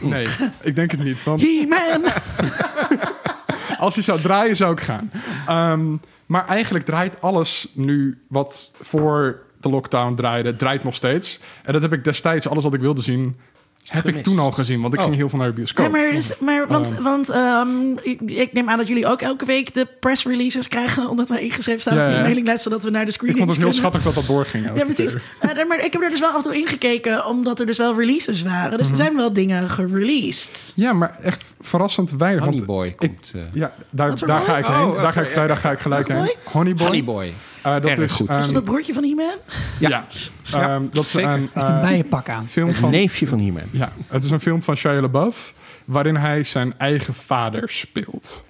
nee, 0.00 0.26
ik 0.60 0.74
denk 0.74 0.90
het 0.90 1.04
niet. 1.04 1.22
Want 1.24 1.40
He-Man! 1.40 2.12
als 3.78 3.94
hij 3.94 4.02
zou 4.04 4.20
draaien, 4.20 4.56
zou 4.56 4.72
ik 4.72 4.80
gaan. 4.80 5.10
Ehm, 5.46 5.96
maar 6.26 6.46
eigenlijk 6.46 6.84
draait 6.84 7.20
alles 7.20 7.68
nu 7.74 8.22
wat 8.28 8.72
voor 8.80 9.42
de 9.60 9.68
lockdown 9.68 10.14
draaide, 10.14 10.56
draait 10.56 10.84
nog 10.84 10.94
steeds. 10.94 11.40
En 11.62 11.72
dat 11.72 11.82
heb 11.82 11.92
ik 11.92 12.04
destijds, 12.04 12.48
alles 12.48 12.64
wat 12.64 12.74
ik 12.74 12.80
wilde 12.80 13.02
zien, 13.02 13.36
heb 13.86 14.08
ik 14.08 14.22
toen 14.22 14.38
al 14.38 14.52
gezien. 14.52 14.80
Want 14.80 14.92
ik 14.94 14.98
Oh. 15.00 15.04
ging 15.04 15.16
heel 15.16 15.28
veel 15.28 15.38
naar 15.38 15.48
de 15.48 15.54
bioscoop. 15.54 15.84
Ja, 15.86 15.90
maar, 15.90 16.10
dus- 16.10 16.38
maar 16.38 16.66
want, 16.68 16.90
Ehm. 16.90 17.02
want 17.02 17.28
ehm, 17.28 17.68
ik, 18.02 18.20
ik 18.20 18.52
neem 18.52 18.68
aan 18.68 18.78
dat 18.78 18.88
jullie 18.88 19.06
ook 19.06 19.22
elke 19.22 19.44
week 19.44 19.74
de 19.74 19.86
press 20.00 20.24
releases 20.24 20.68
krijgen. 20.68 21.08
Omdat 21.08 21.28
wij 21.28 21.40
ingeschreven 21.42 21.80
staan 21.80 21.94
Ja, 21.94 22.02
op 22.04 22.08
de 22.10 22.14
ja. 22.16 22.22
mailinglijst. 22.22 22.62
Zodat 22.62 22.82
we 22.84 22.90
naar 22.90 23.00
de 23.04 23.06
ik 23.08 23.14
screenings 23.14 23.44
vond 23.44 23.56
het 23.62 23.66
heel 23.66 23.82
kunnen. 23.82 24.02
schattig 24.02 24.14
dat 24.14 24.26
dat 24.26 24.36
doorging. 24.36 24.78
Ja, 24.78 24.84
precies. 24.94 25.14
Eh, 25.40 25.66
maar 25.68 25.84
ik 25.84 25.92
heb 25.92 26.02
er 26.02 26.10
dus 26.10 26.20
wel 26.20 26.28
af 26.30 26.36
en 26.36 26.42
toe 26.42 26.56
ingekeken, 26.58 27.26
omdat 27.26 27.60
er 27.60 27.66
dus 27.66 27.78
wel 27.78 27.98
releases 27.98 28.42
waren. 28.42 28.68
Mhm. 28.68 28.76
Dus 28.78 28.90
er 28.90 28.96
zijn 28.96 29.16
wel 29.16 29.32
dingen 29.32 29.70
gereleased. 29.70 30.72
Ja, 30.76 30.92
maar 30.92 31.18
echt 31.22 31.56
verrassend 31.60 32.10
weinig. 32.10 32.40
want 32.44 32.52
Honey 32.54 32.66
Boy 32.66 32.86
ik- 32.86 32.96
komt. 32.96 33.30
eh, 33.34 33.40
Ja, 33.52 33.72
daar, 33.90 34.08
Wat 34.08 34.18
voor 34.18 34.28
daar 34.28 34.38
boy? 34.38 34.46
ga 34.48 34.56
ik 34.58 34.64
heen. 34.66 34.74
Oh, 34.76 35.02
daar 35.02 35.12
ga 35.12 35.20
ik 35.20 35.30
vrijdag 35.30 35.60
ga 35.60 35.70
ik 35.70 35.78
gelijk 35.78 36.08
heen. 36.08 36.34
Honey 36.44 37.04
Boy. 37.04 37.32
Eh, 37.62 37.72
dat 37.72 37.84
Erg 37.84 37.98
is 37.98 38.12
goed. 38.12 38.30
Is 38.30 38.46
dat 38.46 38.54
het 38.54 38.64
broertje 38.64 38.92
van 38.92 39.04
He-Man? 39.04 39.34
ja. 39.78 39.88
Ja, 39.88 40.06
Ehm, 40.74 40.82
dat 40.92 41.04
is 41.04 41.10
zeker. 41.10 41.30
een 41.30 41.48
Heeft 41.52 41.68
een 41.68 41.74
eh, 41.74 41.80
bijenpak 41.88 42.28
aan. 42.28 42.46
film 42.48 42.68
Het 42.68 42.76
van 42.76 42.90
neefje 42.90 43.26
van 43.26 43.38
He-Man. 43.40 43.62
Ja, 43.70 43.92
het 44.08 44.24
is 44.24 44.30
een 44.30 44.40
film 44.40 44.62
van 44.62 44.76
Shia 44.76 45.00
LaBeouf... 45.00 45.52
waarin 45.84 46.16
hij 46.16 46.44
zijn 46.44 46.74
eigen 46.78 47.14
vader 47.14 47.68
speelt. 47.68 48.44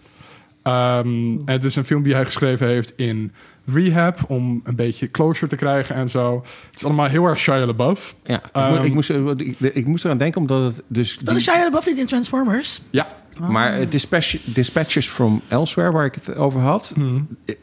Ehm, 0.62 1.38
het 1.44 1.64
is 1.64 1.76
een 1.76 1.84
film 1.84 2.02
die 2.02 2.14
hij 2.14 2.24
geschreven 2.24 2.66
heeft 2.66 2.92
in 2.96 3.32
rehab... 3.74 4.18
om 4.28 4.60
een 4.64 4.76
beetje 4.76 5.10
closure 5.10 5.46
te 5.46 5.56
krijgen 5.56 5.94
en 5.94 6.08
zo. 6.08 6.44
Het 6.66 6.74
is 6.76 6.84
allemaal 6.84 7.06
heel 7.06 7.26
erg 7.26 7.38
Shia 7.38 7.66
LaBeouf. 7.66 8.14
Ja, 8.24 8.34
ik, 8.36 8.42
Ehm, 8.52 8.68
mo- 8.74 8.82
ik, 8.82 8.94
moest, 8.94 9.10
ik, 9.36 9.56
ik 9.60 9.86
moest 9.86 10.04
eraan 10.04 10.18
denken 10.18 10.40
omdat 10.40 10.62
het 10.74 10.82
dus... 10.86 11.18
Dat 11.18 11.36
is 11.36 11.44
die- 11.44 11.52
Shia 11.54 11.62
LaBeouf 11.64 11.86
niet 11.86 11.98
in 11.98 12.06
Transformers. 12.06 12.80
Ja, 12.90 13.08
Maar 13.38 13.78
eh, 13.80 13.90
Dispatch, 13.90 14.36
Dispatches 14.44 15.08
from 15.08 15.42
Elsewhere, 15.48 15.92
waar 15.92 16.04
ik 16.04 16.14
het 16.14 16.34
over 16.34 16.60
had... 16.60 16.92
Mhm. 16.96 17.20
eh, 17.44 17.54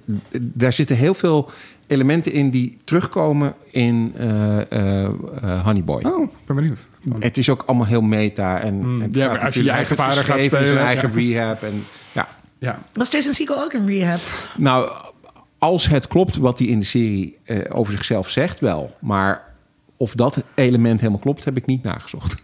daar 0.42 0.74
zitten 0.74 0.96
heel 0.96 1.14
veel 1.14 1.50
elementen 1.88 2.32
in 2.32 2.50
die 2.50 2.78
terugkomen 2.84 3.54
in 3.72 4.14
eh, 4.18 4.72
eh, 4.72 5.04
eh, 5.06 5.64
Honey 5.64 5.84
Boy. 5.84 6.04
oh, 6.04 6.24
ik 6.24 6.30
ben 6.46 6.56
benieuwd. 6.56 6.88
Het 7.20 7.38
is 7.38 7.50
ook 7.50 7.64
allemaal 7.66 7.86
heel 7.88 8.02
meta. 8.02 8.60
En, 8.60 8.76
Mm, 8.80 9.08
ja, 9.12 9.28
maar 9.28 9.40
als 9.40 9.54
je 9.56 9.64
je 9.64 9.72
eigen 9.72 9.96
vader 9.96 10.24
gaat 10.24 10.38
in 10.44 10.50
zijn 10.50 10.66
spelen, 10.66 10.84
eigen 10.84 11.10
ja. 11.22 11.40
rehab. 11.40 11.64
En, 11.64 11.86
ja. 12.12 12.28
Ja, 12.60 12.80
Was 12.94 13.12
Jason 13.12 13.34
Segel 13.34 13.62
ook 13.64 13.74
in 13.74 13.86
rehab? 13.88 14.20
Nou, 14.58 14.92
als 15.58 15.88
het 15.88 16.08
klopt 16.08 16.36
wat 16.38 16.60
hij 16.60 16.68
in 16.68 16.80
de 16.80 16.86
serie 16.86 17.38
eh, 17.44 17.60
over 17.70 17.94
zichzelf 17.94 18.30
zegt, 18.30 18.60
wel. 18.60 18.96
Maar 19.00 19.44
of 19.98 20.14
dat 20.14 20.44
element 20.56 21.00
helemaal 21.00 21.20
klopt, 21.22 21.44
heb 21.46 21.58
ik 21.58 21.66
niet 21.66 21.84
nagezocht. 21.84 22.36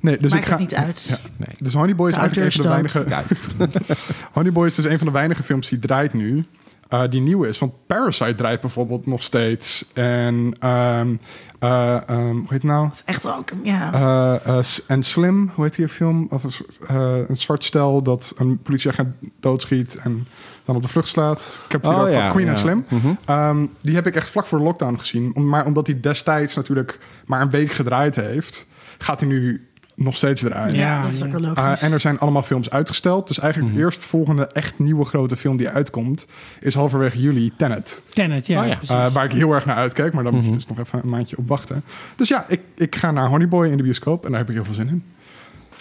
Nee, 0.00 0.18
dus 0.18 0.32
Maakt 0.32 0.42
ik 0.44 0.48
ga... 0.50 0.58
het 0.58 0.68
niet 0.68 0.74
uit. 0.74 1.20
Ja. 1.38 1.46
Dus 1.58 1.74
Honey 1.74 1.94
Boy 1.94 2.08
is 2.08 2.14
De 2.14 2.20
eigenlijk 2.20 2.54
een 2.56 2.62
van 2.62 3.02
de 3.02 3.08
weinige... 3.08 3.94
Honey 4.32 4.52
Boy 4.52 4.66
is 4.66 4.74
dus 4.74 4.84
een 4.84 4.98
van 4.98 5.06
de 5.06 5.12
weinige 5.12 5.42
films 5.42 5.68
die 5.68 5.78
draait 5.78 6.12
nu. 6.14 6.44
eh, 6.88 7.02
die 7.10 7.20
nieuw 7.20 7.42
is. 7.44 7.58
Want 7.58 7.72
Parasite 7.86 8.34
draait 8.34 8.60
bijvoorbeeld 8.60 9.06
nog 9.06 9.22
steeds. 9.22 9.84
En... 9.94 10.54
ehm, 10.58 11.14
eh, 11.58 11.96
ehm, 12.08 12.30
hoe 12.32 12.40
heet 12.40 12.50
het 12.50 12.62
nou? 12.62 12.84
Dat 12.86 12.94
is 12.94 13.02
echt 13.04 13.26
ook, 13.26 13.50
ja. 13.62 13.92
Eh, 13.92 14.58
eh, 14.58 14.64
en 14.86 15.02
Slim, 15.02 15.50
hoe 15.54 15.64
heet 15.64 15.74
die 15.74 15.88
film? 15.88 16.26
Of 16.30 16.44
een, 16.88 17.36
zwart 17.36 17.64
stel 17.64 18.02
dat 18.02 18.32
een 18.36 18.58
politieagent 18.58 19.08
doodschiet 19.40 19.96
en 19.96 20.26
dan 20.64 20.76
op 20.76 20.82
de 20.82 20.88
vlucht 20.88 21.08
slaat. 21.08 21.60
Ik 21.66 21.72
heb 21.72 21.82
het 21.82 21.92
Oh, 21.92 22.10
ja, 22.10 22.28
Queen 22.28 22.44
ja. 22.46 22.50
en 22.52 22.58
Slim. 22.58 22.84
Mhm. 22.88 23.08
Ehm, 23.24 23.66
die 23.82 23.94
heb 23.94 24.06
ik 24.06 24.14
echt 24.14 24.30
vlak 24.30 24.46
voor 24.46 24.58
de 24.58 24.64
lockdown 24.64 24.96
gezien. 24.98 25.30
Om- 25.34 25.48
Maar 25.48 25.64
omdat 25.66 25.86
hij 25.86 26.00
destijds 26.00 26.54
natuurlijk 26.54 26.98
maar 27.26 27.40
een 27.40 27.50
week 27.50 27.72
gedraaid 27.72 28.14
heeft, 28.14 28.66
gaat 28.98 29.20
hij 29.20 29.28
nu 29.28 29.68
nog 30.02 30.16
steeds 30.16 30.40
draaien. 30.40 30.76
Ja, 30.76 31.02
dat 31.02 31.12
is 31.12 31.22
ook 31.22 31.30
wel 31.32 31.40
Uh, 31.40 31.46
logisch. 31.54 31.80
en 31.82 31.92
er 31.92 32.00
zijn 32.00 32.18
allemaal 32.18 32.42
films 32.42 32.70
uitgesteld. 32.70 33.26
Dus 33.28 33.38
eigenlijk 33.38 33.72
Mhm. 33.72 33.80
de 33.80 33.86
eerstvolgende 33.86 34.46
echt 34.46 34.78
nieuwe 34.78 35.04
grote 35.04 35.36
film 35.36 35.56
die 35.56 35.68
uitkomt... 35.68 36.26
is 36.60 36.74
halverwege 36.74 37.20
juli 37.20 37.52
Tenet. 37.56 38.02
Tenet, 38.08 38.46
ja. 38.46 38.62
Oh 38.62 38.66
ja. 38.68 38.78
Uh, 39.06 39.12
waar 39.12 39.24
ik 39.24 39.32
heel 39.32 39.52
erg 39.54 39.66
naar 39.66 39.76
uitkijk. 39.76 40.12
Maar 40.12 40.24
dan 40.24 40.32
moet 40.34 40.42
je 40.42 40.48
Mhm. 40.48 40.58
dus 40.58 40.66
nog 40.66 40.78
even 40.78 41.00
een 41.02 41.08
maandje 41.08 41.36
op 41.36 41.48
wachten. 41.48 41.82
Dus 42.16 42.28
ja, 42.28 42.44
ik, 42.48 42.60
ik 42.76 42.96
ga 42.96 43.10
naar 43.10 43.26
Honey 43.28 43.48
Boy 43.48 43.68
in 43.68 43.76
de 43.76 43.82
bioscoop. 43.82 44.24
En 44.24 44.30
daar 44.30 44.40
heb 44.40 44.48
ik 44.48 44.54
heel 44.54 44.64
veel 44.64 44.74
zin 44.74 44.88
in. 44.88 45.02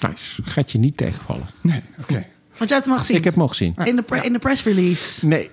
Nice. 0.10 0.42
Gaat 0.44 0.72
je 0.72 0.78
niet 0.78 0.98
tegenvallen. 0.98 1.46
Nee, 1.62 1.82
oké. 2.02 2.26
Want 2.58 2.70
jij 2.70 2.80
hebt 2.80 2.86
hem 2.86 2.94
al 2.94 3.00
gezien. 3.00 3.18
Ik 3.18 3.24
heb 3.24 3.34
hem 3.34 3.42
al 3.42 3.48
gezien. 3.50 3.76
in, 3.84 3.96
de 3.96 4.02
pre- 4.02 4.22
in 4.22 4.34
de 4.34 4.40
press 4.40 4.64
release. 4.64 5.28
Nee. 5.28 5.50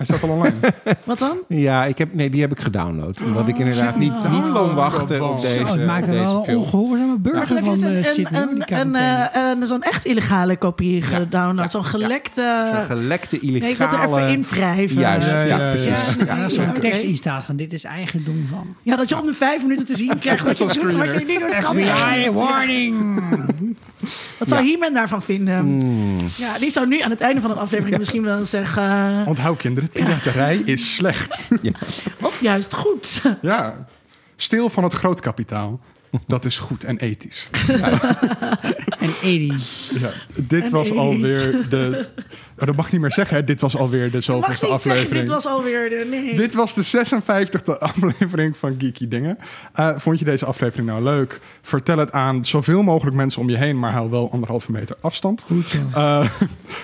Hij 0.00 0.06
staat 0.08 0.22
al 0.22 0.28
online. 0.28 0.54
Wat 1.04 1.18
dan? 1.18 1.36
Ja, 1.48 1.84
ik 1.84 1.98
heb, 1.98 2.14
nee, 2.14 2.30
die 2.30 2.40
heb 2.40 2.50
ik 2.52 2.60
gedownload. 2.60 3.20
Omdat 3.24 3.48
ik 3.48 3.58
inderdaad 3.58 3.96
niet, 3.96 4.12
niet 4.30 4.52
kon 4.52 4.74
wachten 4.74 5.30
op 5.30 5.40
deze, 5.40 5.58
Zo, 5.58 5.64
het 5.76 5.86
maakt 5.86 6.06
er 6.06 6.12
wel 6.14 6.44
een 6.48 6.56
ongehoorzame 6.56 7.18
burger 7.18 7.46
van 7.64 7.82
eh 7.82 8.78
een, 8.80 8.94
eh, 8.94 9.24
een- 9.60 9.66
zo'n 9.68 9.82
echt 9.82 10.04
illegale 10.04 10.56
kopie 10.56 11.02
gedownload. 11.02 11.70
zo'n 11.70 11.80
ja. 11.82 11.88
gelekte... 11.88 12.70
Een 12.74 12.84
gelekte 12.84 13.38
illegale... 13.38 13.60
Nee, 13.60 13.70
ik 13.70 13.76
wil 13.90 13.98
er 13.98 14.04
even 14.24 14.28
inwrijven. 14.28 14.98
Juist, 15.00 15.26
Ja, 15.30 15.40
ja, 15.40 15.46
ja, 15.46 15.56
ja, 15.56 15.70
precies. 15.70 16.14
ja. 16.26 16.62
Er 16.62 16.68
oké. 16.68 16.80
tekst 16.80 17.02
in 17.02 17.16
staat 17.16 17.44
van 17.44 17.56
dit 17.56 17.72
is 17.72 17.84
eigendom 17.84 18.46
van. 18.50 18.74
Ja, 18.82 18.96
dat 18.96 19.08
je 19.08 19.18
om 19.20 19.26
de 19.26 19.34
vijf 19.34 19.62
minuten 19.62 19.86
te 19.86 19.96
zien 19.96 20.18
krijgt 20.18 20.44
wat 20.44 20.58
je 20.58 20.70
Zo'n 20.70 20.86
doet, 20.86 20.96
wat 20.96 21.06
je 21.20 21.24
niet 21.26 21.40
doet. 21.40 21.56
kan 21.56 21.76
niet. 21.76 22.32
warning! 22.32 22.96
Wat 24.38 24.48
zou 24.48 24.64
He-Man 24.70 24.94
daarvan 24.94 25.22
vinden? 25.22 25.58
Hmm. 25.58 26.18
Ja, 26.36 26.58
die 26.58 26.70
zou 26.70 26.86
nu 26.86 27.00
aan 27.00 27.10
het 27.10 27.20
einde 27.20 27.40
van 27.40 27.50
een 27.50 27.56
aflevering 27.56 27.98
misschien 27.98 28.22
wel 28.22 28.46
zeggen... 28.46 28.82
eh, 28.82 29.26
Onthoud 29.28 29.58
kinderen, 29.58 29.88
piraterij 29.90 30.56
is 30.64 30.94
slecht. 30.94 31.48
of 32.20 32.40
juist 32.40 32.74
goed. 32.74 33.22
Ja, 33.42 33.86
stil 34.36 34.70
van 34.70 34.84
het 34.84 34.92
grootkapitaal. 34.94 35.80
Dat 36.26 36.44
is 36.44 36.58
goed 36.58 36.84
en 36.84 36.98
ethisch. 36.98 37.50
En 39.00 39.10
Eddie. 39.22 39.54
Ja, 40.00 40.10
dit 40.36 40.64
En 40.64 40.70
was 40.70 40.86
ethisch. 40.86 40.98
alweer 41.00 41.66
de... 41.68 42.08
Oh, 42.60 42.66
dat 42.66 42.76
mag 42.76 42.86
ik 42.86 42.92
niet 42.92 43.00
meer 43.00 43.12
zeggen, 43.12 43.36
hè? 43.36 43.44
Dit 43.44 43.60
was 43.60 43.76
alweer 43.76 44.10
de 44.10 44.14
Mag 44.14 44.22
zoveelste 44.22 44.50
niet 44.50 44.58
zeggen, 44.82 44.90
aflevering. 44.90 45.20
dit 45.20 45.28
was 45.34 45.46
alweer 45.46 45.88
de... 45.90 46.06
Nee. 46.10 46.34
Dit 46.36 46.54
was 46.54 46.74
de 46.74 46.84
56e 46.84 47.78
aflevering 47.78 48.56
van 48.56 48.74
Geeky 48.78 49.08
Dingen. 49.08 49.38
Eh, 49.72 49.90
vond 49.96 50.18
je 50.18 50.24
deze 50.24 50.44
aflevering 50.46 50.88
nou 50.88 51.02
leuk? 51.02 51.40
Vertel 51.62 51.98
het 51.98 52.12
aan 52.12 52.44
zoveel 52.44 52.82
mogelijk 52.82 53.16
mensen 53.16 53.40
om 53.40 53.50
je 53.50 53.56
heen, 53.56 53.78
maar 53.78 53.92
hou 53.92 54.10
wel 54.10 54.30
anderhalve 54.32 54.72
meter 54.72 54.96
afstand. 55.00 55.44
Goed 55.46 55.68
zo. 55.68 55.78
Eh, 55.94 56.26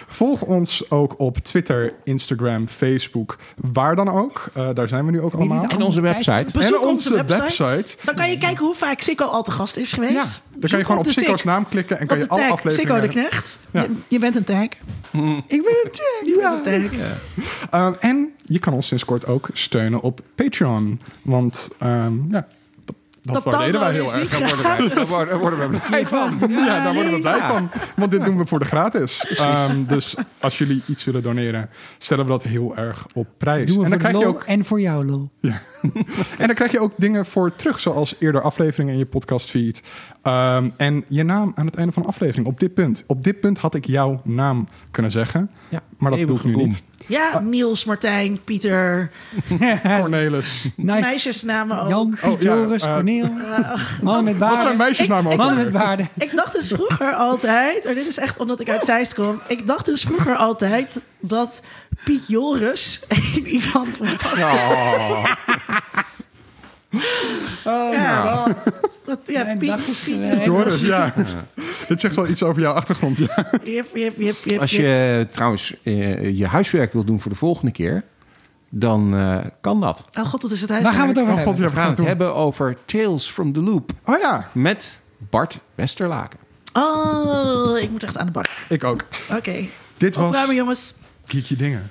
volg 0.06 0.42
ons 0.42 0.90
ook 0.90 1.20
op 1.20 1.38
Twitter, 1.38 1.92
Instagram, 2.04 2.68
Facebook, 2.68 3.36
waar 3.56 3.96
dan 3.96 4.08
ook. 4.08 4.44
Eh, 4.54 4.68
daar 4.74 4.88
zijn 4.88 5.04
we 5.06 5.10
nu 5.10 5.20
ook 5.20 5.34
allemaal. 5.34 5.64
En 5.68 5.82
onze 5.82 6.00
website. 6.00 6.44
Bezoek 6.52 6.74
en 6.74 6.88
onze 6.88 6.88
onze 6.88 7.14
website. 7.24 7.62
website. 7.64 7.96
Dan 8.04 8.14
kan 8.14 8.30
je 8.30 8.38
kijken 8.38 8.64
hoe 8.64 8.74
vaak 8.74 9.00
Sikko 9.00 9.24
al 9.24 9.42
te 9.42 9.50
gast 9.50 9.76
is 9.76 9.92
geweest. 9.92 10.12
Ja, 10.12 10.60
dan 10.60 10.70
kan 10.70 10.78
je 10.78 10.84
gewoon 10.84 11.00
op 11.00 11.10
Sikko's 11.10 11.44
naam 11.44 11.68
klikken 11.68 11.98
en 12.00 12.06
kan 12.06 12.18
je 12.18 12.28
alle 12.28 12.40
tag. 12.40 12.50
afleveringen... 12.50 12.94
Sikko 12.94 13.20
de 13.20 13.28
Knecht. 13.28 13.58
Ja. 13.70 13.82
Je, 13.82 13.88
je 14.08 14.18
bent 14.18 14.36
een 14.36 14.44
tag. 14.44 14.66
Ik 15.46 15.62
ben 15.62 15.76
een 15.84 15.90
tag. 15.90 16.20
Je 16.24 16.38
bent 16.62 16.66
een 16.66 16.90
tag. 17.70 17.86
Um, 17.88 17.96
en 18.00 18.32
je 18.44 18.58
kan 18.58 18.72
ons 18.72 18.86
sinds 18.86 19.04
kort 19.04 19.26
ook 19.26 19.48
steunen 19.52 20.00
op 20.00 20.20
Patreon. 20.34 21.00
Want 21.22 21.68
um, 21.82 22.26
ja, 22.30 22.46
dat, 23.22 23.34
dat, 23.34 23.44
waarderen 23.44 23.80
wij 23.80 23.92
heel 23.92 24.14
erg. 24.14 24.30
Daar 24.38 24.40
worden 24.48 24.62
wij- 24.62 24.88
Daar 24.94 25.06
worden, 25.06 25.28
daar 25.28 25.38
worden 25.38 25.70
we 25.70 25.78
blij 25.88 26.06
van. 26.06 26.36
Ja, 26.48 26.84
daar 26.84 26.94
worden 26.94 27.12
we 27.12 27.20
blij 27.20 27.36
Ja. 27.36 27.48
van. 27.48 27.70
Want 27.96 28.10
dit 28.10 28.24
doen 28.24 28.36
we 28.38 28.46
voor 28.46 28.58
de 28.58 28.64
gratis. 28.64 29.38
Um, 29.70 29.84
dus 29.86 30.14
als 30.40 30.58
jullie 30.58 30.82
iets 30.86 31.04
willen 31.04 31.22
doneren, 31.22 31.68
stellen 31.98 32.24
we 32.24 32.30
dat 32.30 32.42
heel 32.42 32.76
erg 32.76 33.06
op 33.14 33.26
prijs. 33.36 33.66
Doen 33.66 33.78
we 33.78 33.84
en, 33.84 33.90
dan 33.90 33.98
krijg 33.98 34.14
je 34.16 34.24
lol 34.24 34.28
ook, 34.34 34.42
en 34.42 34.64
voor 34.64 34.80
jou, 34.80 35.04
lol. 35.06 35.30
en 36.38 36.46
dan 36.46 36.54
krijg 36.54 36.72
je 36.72 36.80
ook 36.80 36.92
dingen 36.96 37.26
voor 37.26 37.56
terug, 37.56 37.80
zoals 37.80 38.14
eerder 38.18 38.40
afleveringen 38.42 38.92
in 38.92 38.98
je 38.98 39.06
podcastfeed. 39.06 39.82
Um, 40.22 40.72
en 40.76 41.04
je 41.08 41.22
naam 41.22 41.52
aan 41.54 41.66
het 41.66 41.74
einde 41.74 41.92
van 41.92 42.02
de 42.02 42.08
aflevering. 42.08 42.46
Op 42.46 42.60
dit 42.60 42.74
punt. 42.74 43.04
Op 43.06 43.24
dit 43.24 43.40
punt 43.40 43.58
had 43.58 43.74
ik 43.74 43.86
jouw 43.86 44.20
naam 44.24 44.68
kunnen 44.90 45.10
zeggen. 45.10 45.50
Ja, 45.68 45.82
Maar 45.98 46.10
dat 46.10 46.26
doe 46.26 46.36
ik 46.36 46.44
nu 46.44 46.54
niet. 46.54 46.82
Ja, 47.08 47.40
Niels, 47.40 47.84
Martijn, 47.84 48.40
Pieter. 48.44 49.10
Cornelis. 49.98 50.70
Nice. 50.76 51.08
Meisjesnamen 51.08 51.78
ook. 51.82 51.88
Jan, 51.88 52.16
Oh, 52.24 52.40
ja, 52.40 52.54
Joris, 52.54 52.82
eh, 52.82 52.94
Corneel. 52.94 53.28
Mannen 54.02 54.24
met 54.24 54.38
Wat 54.38 54.48
zijn 54.50 54.60
baarden. 54.62 54.76
meisjesnamen 54.76 55.32
ook? 55.32 55.38
Mannen 55.38 55.64
met 55.64 55.72
baarden. 55.72 56.08
Ik 56.18 56.34
dacht 56.34 56.52
dus 56.52 56.68
vroeger 56.68 57.12
altijd, 57.14 57.84
en 57.84 57.94
dit 57.94 58.06
is 58.06 58.18
echt 58.18 58.38
omdat 58.38 58.60
ik 58.60 58.68
uit 58.70 58.84
Zeist 58.84 59.14
kom. 59.14 59.40
Ik 59.48 59.66
dacht 59.66 59.84
dus 59.84 60.02
vroeger 60.02 60.36
altijd 60.36 61.00
dat 61.20 61.62
Piet 62.04 62.28
Joris 62.28 63.02
iemand 63.44 63.98
was. 63.98 64.16
Oh, 64.32 65.26
Ja, 67.92 68.24
nou. 68.24 68.24
wel. 68.24 68.54
Dat, 69.04 69.18
ja, 69.26 69.44
Mijn 69.44 69.58
Piet. 69.58 70.00
Joris, 70.44 70.80
ja. 70.80 71.14
Dit 71.88 72.00
zegt 72.00 72.16
wel 72.16 72.28
iets 72.28 72.42
over 72.42 72.62
jouw 72.62 72.72
achtergrond. 72.74 73.18
Ja. 73.18 73.46
Jep, 73.64 73.96
jep, 73.96 74.14
jep, 74.18 74.36
jep, 74.44 74.60
Als 74.60 74.70
je 74.70 75.26
trouwens 75.30 75.74
eh, 75.82 76.36
je 76.38 76.46
huiswerk 76.46 76.92
wilt 76.92 77.06
doen 77.06 77.20
voor 77.20 77.30
de 77.30 77.36
volgende 77.36 77.70
keer, 77.72 78.04
dan 78.70 79.14
eh, 79.16 79.38
kan 79.60 79.80
dat. 79.80 80.02
Oh 80.14 80.24
god, 80.24 80.40
dat 80.40 80.50
is 80.50 80.60
het 80.60 80.70
huis. 80.70 80.82
Waar 80.84 80.92
gaan 80.92 81.02
we 81.02 81.08
het 81.08 81.18
over 81.18 81.32
Oh 81.32 81.38
god, 81.42 81.46
hebben? 81.46 81.64
ja, 81.64 81.70
We 81.70 81.76
gaan 81.80 81.88
het 81.88 81.96
doen. 81.96 82.06
hebben 82.06 82.34
over 82.34 82.76
Tales 82.84 83.28
from 83.30 83.52
the 83.52 83.60
Loop 83.62 83.90
Oh 84.04 84.18
ja, 84.20 84.48
met 84.52 85.00
Bart 85.30 85.58
Westerlaken. 85.74 86.38
Oh, 86.72 87.78
ik 87.78 87.90
moet 87.90 88.02
echt 88.02 88.18
aan 88.18 88.26
de 88.26 88.32
bak. 88.32 88.46
ik 88.68 88.84
ook. 88.84 89.04
Oké. 89.36 89.64
Dit 89.96 90.16
was 90.16 90.26
Opruimen, 90.26 90.54
jongens. 90.56 90.94
Geeky 91.26 91.56
Dingen. 91.56 91.90